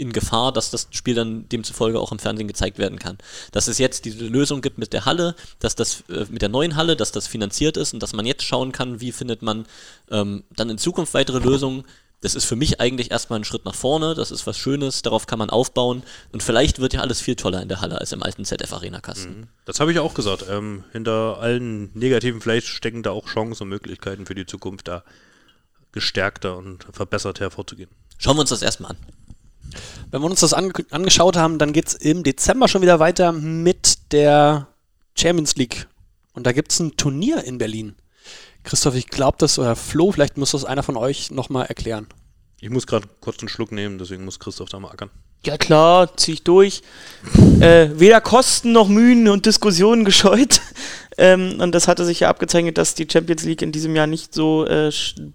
in 0.00 0.12
Gefahr, 0.12 0.52
dass 0.52 0.70
das 0.70 0.88
Spiel 0.90 1.14
dann 1.14 1.48
demzufolge 1.48 2.00
auch 2.00 2.10
im 2.10 2.18
Fernsehen 2.18 2.48
gezeigt 2.48 2.78
werden 2.78 2.98
kann. 2.98 3.18
Dass 3.52 3.68
es 3.68 3.78
jetzt 3.78 4.06
diese 4.06 4.26
Lösung 4.26 4.62
gibt 4.62 4.78
mit 4.78 4.92
der 4.92 5.04
Halle, 5.04 5.36
dass 5.58 5.76
das 5.76 6.04
äh, 6.08 6.24
mit 6.30 6.42
der 6.42 6.48
neuen 6.48 6.76
Halle, 6.76 6.96
dass 6.96 7.12
das 7.12 7.26
finanziert 7.26 7.76
ist 7.76 7.92
und 7.92 8.02
dass 8.02 8.12
man 8.12 8.26
jetzt 8.26 8.42
schauen 8.42 8.72
kann, 8.72 9.00
wie 9.00 9.12
findet 9.12 9.42
man 9.42 9.66
ähm, 10.10 10.44
dann 10.56 10.70
in 10.70 10.78
Zukunft 10.78 11.14
weitere 11.14 11.38
Lösungen. 11.38 11.84
Das 12.22 12.34
ist 12.34 12.44
für 12.44 12.56
mich 12.56 12.80
eigentlich 12.80 13.10
erstmal 13.10 13.40
ein 13.40 13.44
Schritt 13.44 13.64
nach 13.64 13.74
vorne, 13.74 14.14
das 14.14 14.30
ist 14.30 14.46
was 14.46 14.58
Schönes, 14.58 15.00
darauf 15.00 15.26
kann 15.26 15.38
man 15.38 15.48
aufbauen 15.48 16.02
und 16.32 16.42
vielleicht 16.42 16.78
wird 16.78 16.92
ja 16.92 17.00
alles 17.00 17.20
viel 17.20 17.34
toller 17.34 17.62
in 17.62 17.68
der 17.68 17.80
Halle 17.80 17.98
als 17.98 18.12
im 18.12 18.22
alten 18.22 18.44
ZF 18.44 18.72
Arena 18.74 19.00
Kasten. 19.00 19.40
Mhm. 19.40 19.46
Das 19.64 19.80
habe 19.80 19.90
ich 19.90 19.98
auch 19.98 20.12
gesagt. 20.12 20.44
Ähm, 20.50 20.84
hinter 20.92 21.38
allen 21.40 21.90
negativen 21.94 22.42
vielleicht 22.42 22.66
stecken 22.66 23.02
da 23.02 23.12
auch 23.12 23.26
Chancen 23.26 23.62
und 23.62 23.68
Möglichkeiten 23.70 24.26
für 24.26 24.34
die 24.34 24.44
Zukunft 24.44 24.88
da 24.88 25.02
gestärkter 25.92 26.56
und 26.58 26.86
verbessert 26.92 27.40
hervorzugehen. 27.40 27.90
Schauen 28.18 28.36
wir 28.36 28.42
uns 28.42 28.50
das 28.50 28.60
erstmal 28.60 28.90
an. 28.92 28.98
Wenn 30.10 30.22
wir 30.22 30.30
uns 30.30 30.40
das 30.40 30.54
ange 30.54 30.72
angeschaut 30.90 31.36
haben, 31.36 31.58
dann 31.58 31.72
geht 31.72 31.88
es 31.88 31.94
im 31.94 32.22
Dezember 32.22 32.68
schon 32.68 32.82
wieder 32.82 32.98
weiter 32.98 33.32
mit 33.32 34.12
der 34.12 34.68
Champions 35.16 35.56
League. 35.56 35.86
Und 36.34 36.46
da 36.46 36.52
gibt 36.52 36.72
es 36.72 36.80
ein 36.80 36.96
Turnier 36.96 37.44
in 37.44 37.58
Berlin. 37.58 37.94
Christoph, 38.62 38.94
ich 38.94 39.08
glaube, 39.08 39.36
das, 39.38 39.58
oder 39.58 39.76
Flo, 39.76 40.12
vielleicht 40.12 40.36
muss 40.36 40.52
das 40.52 40.64
einer 40.64 40.82
von 40.82 40.96
euch 40.96 41.30
nochmal 41.30 41.66
erklären. 41.66 42.06
Ich 42.60 42.70
muss 42.70 42.86
gerade 42.86 43.08
kurz 43.20 43.38
einen 43.40 43.48
Schluck 43.48 43.72
nehmen, 43.72 43.98
deswegen 43.98 44.24
muss 44.24 44.38
Christoph 44.38 44.68
da 44.68 44.78
mal 44.78 44.90
ackern. 44.90 45.10
Ja 45.44 45.56
klar, 45.56 46.14
zieh 46.16 46.32
ich 46.34 46.42
durch. 46.42 46.82
äh, 47.60 47.88
weder 47.94 48.20
Kosten 48.20 48.72
noch 48.72 48.88
Mühen 48.88 49.28
und 49.28 49.46
Diskussionen 49.46 50.04
gescheut. 50.04 50.60
Ähm, 51.20 51.60
und 51.60 51.74
das 51.74 51.86
hatte 51.86 52.06
sich 52.06 52.20
ja 52.20 52.30
abgezeichnet, 52.30 52.78
dass 52.78 52.94
die 52.94 53.06
Champions 53.10 53.44
League 53.44 53.60
in 53.60 53.72
diesem 53.72 53.94
Jahr 53.94 54.06
nicht 54.06 54.32
so 54.32 54.66
äh, 54.66 54.90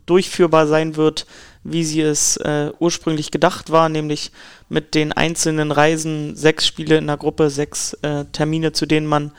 durchführbar 0.07 0.65
sein 0.65 0.95
wird, 0.95 1.27
wie 1.63 1.83
sie 1.83 2.01
es 2.01 2.37
äh, 2.37 2.71
ursprünglich 2.79 3.29
gedacht 3.29 3.69
war, 3.69 3.87
nämlich 3.87 4.31
mit 4.67 4.95
den 4.95 5.13
einzelnen 5.13 5.71
Reisen, 5.71 6.35
sechs 6.35 6.65
Spiele 6.65 6.97
in 6.97 7.05
der 7.05 7.17
Gruppe, 7.17 7.51
sechs 7.51 7.93
äh, 8.01 8.25
Termine, 8.31 8.71
zu 8.71 8.87
denen 8.87 9.05
man 9.05 9.31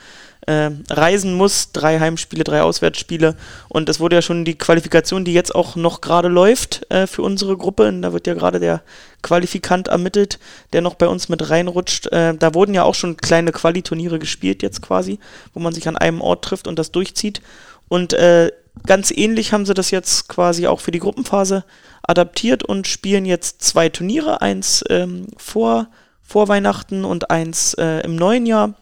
äh, 0.47 0.71
reisen 0.89 1.33
muss, 1.33 1.71
drei 1.73 1.99
Heimspiele, 1.99 2.43
drei 2.43 2.61
Auswärtsspiele. 2.61 3.35
Und 3.67 3.89
es 3.89 3.99
wurde 3.99 4.15
ja 4.15 4.21
schon 4.21 4.45
die 4.45 4.57
Qualifikation, 4.57 5.25
die 5.25 5.33
jetzt 5.33 5.53
auch 5.53 5.75
noch 5.75 6.01
gerade 6.01 6.29
läuft 6.29 6.89
äh, 6.89 7.05
für 7.05 7.21
unsere 7.21 7.57
Gruppe. 7.57 7.89
Und 7.89 8.01
da 8.01 8.13
wird 8.13 8.27
ja 8.27 8.33
gerade 8.33 8.59
der 8.59 8.81
Qualifikant 9.21 9.89
ermittelt, 9.89 10.39
der 10.73 10.81
noch 10.81 10.95
bei 10.95 11.07
uns 11.07 11.27
mit 11.29 11.49
reinrutscht. 11.49 12.07
Äh, 12.07 12.33
da 12.35 12.53
wurden 12.53 12.73
ja 12.73 12.83
auch 12.83 12.95
schon 12.95 13.17
kleine 13.17 13.51
Qualiturniere 13.51 14.19
gespielt 14.19 14.63
jetzt 14.63 14.81
quasi, 14.81 15.19
wo 15.53 15.59
man 15.59 15.73
sich 15.73 15.87
an 15.87 15.97
einem 15.97 16.21
Ort 16.21 16.45
trifft 16.45 16.67
und 16.67 16.79
das 16.79 16.91
durchzieht. 16.91 17.41
Und 17.89 18.13
äh, 18.13 18.51
ganz 18.85 19.11
ähnlich 19.11 19.51
haben 19.51 19.65
sie 19.65 19.73
das 19.73 19.91
jetzt 19.91 20.29
quasi 20.29 20.67
auch 20.67 20.79
für 20.79 20.91
die 20.91 20.99
Gruppenphase 20.99 21.65
adaptiert 22.03 22.63
und 22.63 22.87
spielen 22.87 23.25
jetzt 23.25 23.61
zwei 23.61 23.89
Turniere, 23.89 24.41
eins 24.41 24.83
ähm, 24.89 25.27
vor, 25.35 25.87
vor 26.23 26.47
Weihnachten 26.47 27.03
und 27.03 27.29
eins 27.31 27.73
äh, 27.73 27.99
im 28.05 28.15
neuen 28.15 28.45
Jahr. 28.45 28.75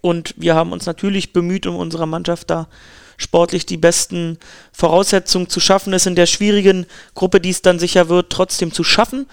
Und 0.00 0.34
wir 0.36 0.54
haben 0.54 0.72
uns 0.72 0.86
natürlich 0.86 1.32
bemüht, 1.32 1.66
um 1.66 1.76
unserer 1.76 2.06
Mannschaft 2.06 2.50
da 2.50 2.68
sportlich 3.16 3.66
die 3.66 3.76
besten 3.76 4.38
Voraussetzungen 4.72 5.48
zu 5.48 5.60
schaffen, 5.60 5.92
es 5.94 6.06
in 6.06 6.14
der 6.14 6.26
schwierigen 6.26 6.86
Gruppe, 7.14 7.40
die 7.40 7.50
es 7.50 7.62
dann 7.62 7.78
sicher 7.78 8.08
wird, 8.08 8.30
trotzdem 8.30 8.72
zu 8.72 8.84
schaffen. 8.84 9.26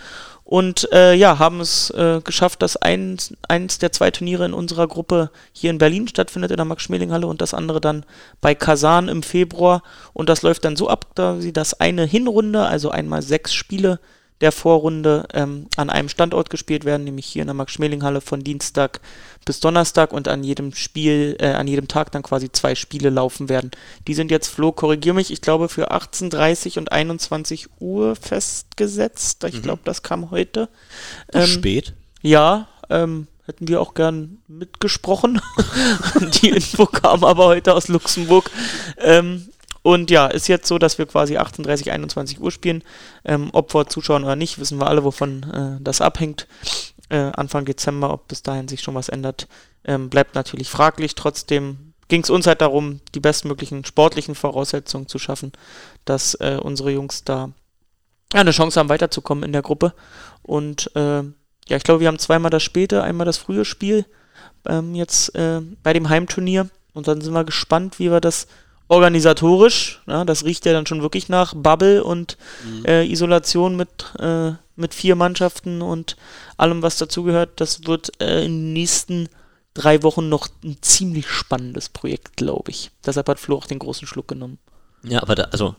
Und 0.46 0.92
äh, 0.92 1.14
ja, 1.14 1.40
haben 1.40 1.62
es 1.62 1.90
äh, 1.92 2.22
geschafft, 2.24 2.62
dass 2.62 2.76
eins, 2.76 3.34
eins 3.48 3.80
der 3.80 3.92
zwei 3.92 4.12
Turniere 4.12 4.46
in 4.46 4.54
unserer 4.54 4.88
Gruppe 4.88 5.32
hier 5.54 5.70
in 5.70 5.78
Berlin 5.78 6.08
stattfindet, 6.08 6.52
in 6.52 6.58
der 6.58 6.66
Max-Schmeling-Halle, 6.66 7.28
und 7.28 7.42
das 7.42 7.54
andere 7.54 7.80
dann 7.80 8.06
bei 8.42 8.54
Kasan 8.54 9.08
im 9.08 9.24
Februar. 9.24 9.84
Und 10.12 10.28
das 10.30 10.42
läuft 10.42 10.66
dann 10.66 10.76
so 10.76 10.90
ab, 10.90 11.08
da 11.16 11.40
sie 11.40 11.54
das 11.54 11.80
eine 11.80 12.06
Hinrunde, 12.06 12.66
also 12.66 12.92
einmal 12.92 13.22
sechs 13.22 13.54
Spiele, 13.54 14.00
der 14.42 14.52
Vorrunde 14.52 15.28
ähm, 15.34 15.68
an 15.78 15.90
einem 15.90 16.10
Standort 16.10 16.50
gespielt 16.50 16.86
werden, 16.86 17.04
nämlich 17.04 17.26
hier 17.26 17.44
in 17.44 17.48
der 17.48 17.54
Max-Schmeling-Halle 17.54 18.22
von 18.22 18.44
Dienstag 18.44 19.00
bis 19.46 19.60
Donnerstag 19.60 20.14
und 20.14 20.28
an 20.28 20.44
jedem 20.44 20.74
Spiel, 20.74 21.36
äh, 21.40 21.48
an 21.48 21.68
jedem 21.68 21.88
Tag 21.88 22.12
dann 22.12 22.24
quasi 22.24 22.52
zwei 22.52 22.76
Spiele 22.76 23.10
laufen 23.10 23.50
werden. 23.50 23.72
Die 24.08 24.14
sind 24.14 24.32
jetzt, 24.32 24.48
Flo, 24.48 24.72
korrigier 24.72 25.14
mich, 25.14 25.32
ich 25.32 25.42
glaube 25.42 25.70
für 25.70 25.92
18.30 25.92 26.78
und 26.78 26.92
21 26.92 27.68
Uhr 27.80 28.16
festgesetzt. 28.16 29.44
Ich 29.46 29.62
glaube, 29.62 29.82
das 29.86 30.04
kam 30.04 30.32
heute. 30.32 30.70
Ähm, 31.32 31.48
spät. 31.48 31.94
ja, 32.22 32.68
ähm, 32.90 33.28
hätten 33.46 33.68
wir 33.68 33.82
auch 33.82 33.94
gern 33.94 34.40
mitgesprochen. 34.48 35.42
Die 36.42 36.50
Info 36.50 36.86
kam 36.86 37.24
aber 37.24 37.46
heute 37.46 37.74
aus 37.74 37.88
Luxemburg. 37.88 38.50
Ähm, 38.98 39.48
und 39.84 40.10
ja, 40.10 40.28
ist 40.28 40.48
jetzt 40.48 40.68
so, 40.68 40.80
dass 40.80 40.98
wir 40.98 41.06
quasi 41.06 41.38
38, 41.38 41.92
21 41.92 42.40
Uhr 42.40 42.52
spielen. 42.52 42.84
Ähm, 43.26 43.50
ob 43.52 43.72
vor 43.72 43.88
Zuschauern 43.88 44.24
oder 44.24 44.38
nicht, 44.38 44.58
wissen 44.58 44.80
wir 44.80 44.88
alle, 44.88 45.04
wovon 45.04 45.44
äh, 45.44 45.84
das 45.84 46.02
abhängt. 46.02 46.48
Äh, 47.10 47.32
Anfang 47.34 47.66
Dezember, 47.66 48.12
ob 48.12 48.30
bis 48.30 48.42
dahin 48.42 48.70
sich 48.70 48.82
schon 48.82 48.96
was 48.96 49.10
ändert, 49.10 49.48
ähm, 49.84 50.10
bleibt 50.10 50.36
natürlich 50.36 50.70
fraglich. 50.70 51.16
Trotzdem 51.16 51.94
ging 52.08 52.24
es 52.24 52.30
uns 52.30 52.48
halt 52.48 52.62
darum, 52.62 53.02
die 53.14 53.20
bestmöglichen 53.20 53.84
sportlichen 53.84 54.36
Voraussetzungen 54.36 55.08
zu 55.08 55.20
schaffen, 55.20 55.52
dass 56.06 56.36
äh, 56.36 56.58
unsere 56.62 56.92
Jungs 56.92 57.26
da 57.26 57.52
eine 58.34 58.52
Chance 58.52 58.80
haben, 58.80 58.90
weiterzukommen 58.90 59.44
in 59.44 59.52
der 59.52 59.62
Gruppe. 59.62 59.94
Und 60.42 60.96
äh, 60.96 61.24
ja, 61.24 61.78
ich 61.78 61.84
glaube, 61.84 62.00
wir 62.00 62.08
haben 62.08 62.20
zweimal 62.20 62.52
das 62.52 62.64
späte, 62.64 63.04
einmal 63.04 63.26
das 63.26 63.38
frühe 63.38 63.66
Spiel 63.66 64.06
ähm, 64.66 64.96
jetzt 64.96 65.36
äh, 65.36 65.60
bei 65.84 65.92
dem 65.92 66.08
Heimturnier. 66.08 66.70
Und 66.94 67.08
dann 67.08 67.20
sind 67.20 67.34
wir 67.34 67.44
gespannt, 67.44 68.00
wie 68.00 68.12
wir 68.12 68.22
das 68.22 68.48
organisatorisch, 68.88 70.02
ja, 70.08 70.26
das 70.26 70.46
riecht 70.46 70.66
ja 70.66 70.74
dann 70.74 70.86
schon 70.86 71.02
wirklich 71.02 71.30
nach 71.30 71.54
Bubble 71.56 72.04
und 72.04 72.38
äh, 72.86 73.10
Isolation 73.10 73.76
mit, 73.76 74.14
äh, 74.20 74.52
mit 74.76 74.94
vier 74.94 75.16
Mannschaften 75.16 75.82
und 75.82 76.18
allem, 76.58 76.82
was 76.82 76.98
dazugehört. 76.98 77.62
Das 77.62 77.86
wird 77.88 78.12
äh, 78.22 78.46
in 78.46 78.52
den 78.52 78.74
nächsten 78.74 79.30
drei 79.74 80.04
Wochen 80.04 80.30
noch 80.30 80.48
ein 80.64 80.78
ziemlich 80.82 81.28
spannendes 81.28 81.90
Projekt, 81.90 82.38
glaube 82.38 82.72
ich. 82.72 82.92
Deshalb 83.06 83.28
hat 83.30 83.40
Flo 83.40 83.58
auch 83.58 83.68
den 83.68 83.80
großen 83.80 84.08
Schluck 84.08 84.28
genommen. 84.28 84.60
Ja, 85.04 85.22
aber 85.22 85.36
da, 85.36 85.44
also, 85.52 85.76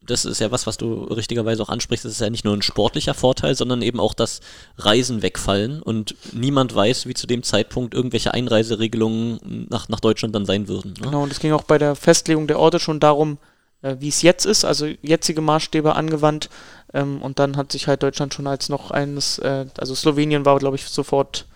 das 0.00 0.24
ist 0.24 0.40
ja 0.40 0.50
was, 0.50 0.66
was 0.66 0.78
du 0.78 1.04
richtigerweise 1.04 1.62
auch 1.62 1.68
ansprichst. 1.68 2.04
Das 2.04 2.12
ist 2.12 2.20
ja 2.20 2.30
nicht 2.30 2.44
nur 2.44 2.56
ein 2.56 2.62
sportlicher 2.62 3.14
Vorteil, 3.14 3.54
sondern 3.54 3.82
eben 3.82 4.00
auch 4.00 4.14
das 4.14 4.40
Reisen 4.78 5.22
wegfallen 5.22 5.82
und 5.82 6.14
niemand 6.32 6.74
weiß, 6.74 7.06
wie 7.06 7.14
zu 7.14 7.26
dem 7.26 7.42
Zeitpunkt 7.42 7.92
irgendwelche 7.94 8.32
Einreiseregelungen 8.32 9.66
nach, 9.68 9.88
nach 9.88 10.00
Deutschland 10.00 10.34
dann 10.34 10.46
sein 10.46 10.68
würden. 10.68 10.94
Ne? 10.94 11.06
Genau, 11.06 11.22
und 11.22 11.32
es 11.32 11.40
ging 11.40 11.52
auch 11.52 11.64
bei 11.64 11.78
der 11.78 11.94
Festlegung 11.94 12.46
der 12.46 12.58
Orte 12.58 12.80
schon 12.80 13.00
darum, 13.00 13.38
äh, 13.82 13.96
wie 13.98 14.08
es 14.08 14.22
jetzt 14.22 14.46
ist, 14.46 14.64
also 14.64 14.86
jetzige 15.02 15.40
Maßstäbe 15.40 15.94
angewandt. 15.94 16.48
Ähm, 16.94 17.20
und 17.20 17.38
dann 17.38 17.56
hat 17.56 17.72
sich 17.72 17.88
halt 17.88 18.02
Deutschland 18.02 18.32
schon 18.32 18.46
als 18.46 18.68
noch 18.68 18.90
eines, 18.90 19.38
äh, 19.38 19.66
also 19.78 19.94
Slowenien 19.94 20.44
war, 20.44 20.58
glaube 20.58 20.76
ich, 20.76 20.86
sofort 20.86 21.46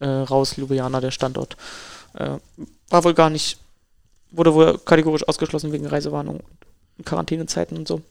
äh, 0.00 0.06
raus, 0.06 0.56
Ljubljana 0.56 1.00
der 1.00 1.10
Standort. 1.10 1.56
Äh, 2.14 2.38
war 2.88 3.04
wohl 3.04 3.14
gar 3.14 3.30
nicht, 3.30 3.58
wurde 4.32 4.54
wohl 4.54 4.78
kategorisch 4.78 5.26
ausgeschlossen 5.26 5.72
wegen 5.72 5.86
Reisewarnung 5.86 6.40
und 6.98 7.06
Quarantänezeiten 7.06 7.76
und 7.76 7.88
so. 7.88 8.02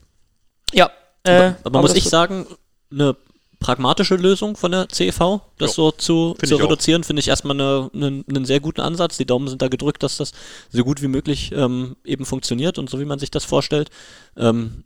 Ja. 0.74 0.90
Äh, 1.24 1.32
aber, 1.32 1.56
aber 1.64 1.82
muss 1.82 1.96
ich 1.96 2.06
sagen, 2.06 2.48
eine 2.92 3.16
pragmatische 3.60 4.16
Lösung 4.16 4.58
von 4.58 4.72
der 4.72 4.90
CEV, 4.90 5.42
das 5.58 5.72
Ja, 5.72 5.76
so 5.76 5.92
zu, 5.92 6.36
find 6.40 6.50
zu 6.50 6.56
reduzieren, 6.58 7.04
finde 7.04 7.20
ich 7.22 7.28
erstmal 7.28 7.56
eine, 7.56 7.90
eine, 7.94 8.24
einen 8.28 8.46
sehr 8.46 8.60
guten 8.60 8.82
Ansatz. 8.82 9.18
Die 9.18 9.26
Daumen 9.26 9.48
sind 9.48 9.62
da 9.62 9.68
gedrückt, 9.68 10.04
dass 10.04 10.18
das 10.18 10.32
so 10.70 10.84
gut 10.84 11.02
wie 11.02 11.08
möglich 11.08 11.52
ähm, 11.54 11.96
eben 12.04 12.26
funktioniert 12.26 12.80
und 12.80 12.90
so 12.90 13.00
wie 13.00 13.06
man 13.06 13.20
sich 13.20 13.32
das 13.32 13.46
vorstellt. 13.46 13.90
Ähm, 14.36 14.84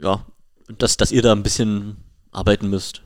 ja, 0.00 0.24
dass, 0.78 0.96
dass 0.96 1.10
ihr 1.10 1.22
da 1.22 1.32
ein 1.32 1.42
bisschen 1.42 1.96
arbeiten 2.30 2.68
müsst. 2.68 3.02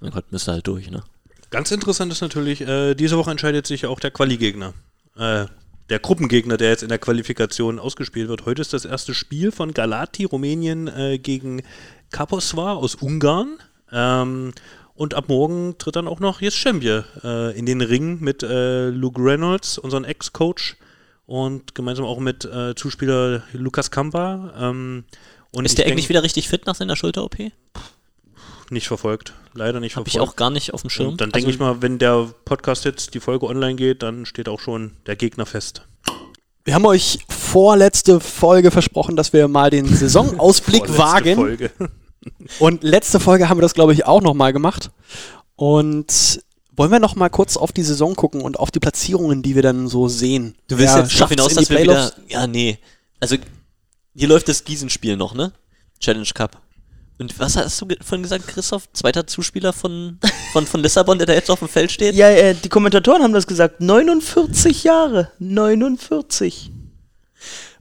Mein 0.00 0.10
Gott, 0.10 0.32
müsst 0.32 0.48
ihr 0.48 0.52
halt 0.52 0.66
durch, 0.66 0.90
ne? 0.90 1.02
Ganz 1.50 1.70
interessant 1.70 2.10
ist 2.10 2.22
natürlich, 2.22 2.60
äh, 2.62 2.94
diese 2.94 3.16
Woche 3.16 3.30
entscheidet 3.30 3.66
sich 3.66 3.86
auch 3.86 4.00
der 4.00 4.10
Quali-Gegner. 4.10 4.74
Äh, 5.16 5.46
der 5.88 5.98
Gruppengegner, 5.98 6.56
der 6.56 6.70
jetzt 6.70 6.82
in 6.82 6.88
der 6.88 6.98
Qualifikation 6.98 7.78
ausgespielt 7.78 8.28
wird. 8.28 8.46
Heute 8.46 8.62
ist 8.62 8.72
das 8.72 8.84
erste 8.84 9.14
Spiel 9.14 9.52
von 9.52 9.72
Galati, 9.72 10.24
Rumänien, 10.24 10.88
äh, 10.88 11.18
gegen 11.18 11.62
Kaposvar 12.10 12.76
aus 12.76 12.96
Ungarn. 12.96 13.58
Ähm, 13.92 14.52
und 14.94 15.14
ab 15.14 15.28
morgen 15.28 15.76
tritt 15.78 15.96
dann 15.96 16.08
auch 16.08 16.20
noch 16.20 16.40
Champion 16.40 17.04
äh, 17.22 17.56
in 17.56 17.66
den 17.66 17.82
Ring 17.82 18.18
mit 18.20 18.42
äh, 18.42 18.88
Luke 18.88 19.22
Reynolds, 19.22 19.78
unseren 19.78 20.04
Ex-Coach, 20.04 20.76
und 21.26 21.74
gemeinsam 21.74 22.06
auch 22.06 22.20
mit 22.20 22.44
äh, 22.44 22.74
Zuspieler 22.74 23.42
Lukas 23.52 23.90
Kampa. 23.90 24.54
Ähm, 24.58 25.04
und 25.52 25.64
Ist 25.64 25.78
der 25.78 25.86
eigentlich 25.86 26.08
wieder 26.08 26.22
richtig 26.22 26.48
fit 26.48 26.66
nach 26.66 26.74
seiner 26.74 26.96
Schulter-OP? 26.96 27.36
Nicht 28.70 28.88
verfolgt? 28.88 29.32
Leider 29.54 29.80
nicht 29.80 29.96
Habe 29.96 30.08
verfolgt. 30.08 30.28
ich 30.28 30.32
auch 30.32 30.36
gar 30.36 30.50
nicht 30.50 30.74
auf 30.74 30.82
dem 30.82 30.90
Schirm. 30.90 31.08
Und 31.10 31.20
dann 31.20 31.30
denke 31.30 31.46
Also, 31.48 31.54
ich 31.54 31.58
mal, 31.60 31.82
wenn 31.82 31.98
der 31.98 32.28
Podcast 32.44 32.84
jetzt 32.84 33.14
die 33.14 33.20
Folge 33.20 33.46
online 33.46 33.76
geht, 33.76 34.02
dann 34.02 34.26
steht 34.26 34.48
auch 34.48 34.60
schon 34.60 34.92
der 35.06 35.16
Gegner 35.16 35.46
fest. 35.46 35.82
Wir 36.64 36.74
haben 36.74 36.84
euch 36.86 37.20
vorletzte 37.28 38.18
Folge 38.20 38.70
versprochen, 38.70 39.14
dass 39.16 39.32
wir 39.32 39.46
mal 39.48 39.70
den 39.70 39.86
Saisonausblick 39.86 40.86
Vorletzte 40.86 40.98
wagen. 40.98 41.34
Folge. 41.36 41.70
Und 42.58 42.82
letzte 42.82 43.20
Folge 43.20 43.48
haben 43.48 43.58
wir 43.58 43.62
das, 43.62 43.74
glaube 43.74 43.92
ich, 43.92 44.04
auch 44.04 44.20
nochmal 44.20 44.52
gemacht. 44.52 44.90
Und 45.54 46.40
wollen 46.72 46.90
wir 46.90 46.98
noch 46.98 47.14
mal 47.16 47.30
kurz 47.30 47.56
auf 47.56 47.72
die 47.72 47.82
Saison 47.82 48.14
gucken 48.16 48.42
und 48.42 48.58
auf 48.58 48.70
die 48.70 48.80
Platzierungen, 48.80 49.42
die 49.42 49.54
wir 49.54 49.62
dann 49.62 49.88
so 49.88 50.08
sehen. 50.08 50.56
Du 50.68 50.76
willst 50.76 50.94
Wer 50.94 51.02
jetzt 51.04 51.14
darauf 51.14 51.30
hinaus, 51.30 51.52
in 51.52 51.56
dass 51.56 51.68
die 51.68 51.74
wir 51.74 51.82
wieder. 51.82 51.92
Playoffs? 51.94 52.16
Ja, 52.28 52.46
nee. 52.46 52.78
Also, 53.20 53.36
hier 54.14 54.28
läuft 54.28 54.48
das 54.48 54.64
Gießen-Spiel 54.64 55.16
noch, 55.16 55.34
ne? 55.34 55.52
Challenge 56.00 56.26
Cup. 56.34 56.60
Und 57.18 57.38
was 57.38 57.56
hast 57.56 57.80
du 57.80 57.86
vorhin 58.02 58.22
gesagt, 58.22 58.46
Christoph? 58.46 58.92
Zweiter 58.92 59.26
Zuspieler 59.26 59.72
von, 59.72 60.18
von, 60.52 60.66
von 60.66 60.82
Lissabon, 60.82 61.16
der 61.18 61.26
da 61.26 61.32
jetzt 61.32 61.50
auf 61.50 61.60
dem 61.60 61.68
Feld 61.68 61.90
steht? 61.90 62.14
Ja, 62.14 62.28
äh, 62.28 62.54
die 62.54 62.68
Kommentatoren 62.68 63.22
haben 63.22 63.32
das 63.32 63.46
gesagt. 63.46 63.80
49 63.80 64.84
Jahre. 64.84 65.32
49. 65.38 66.72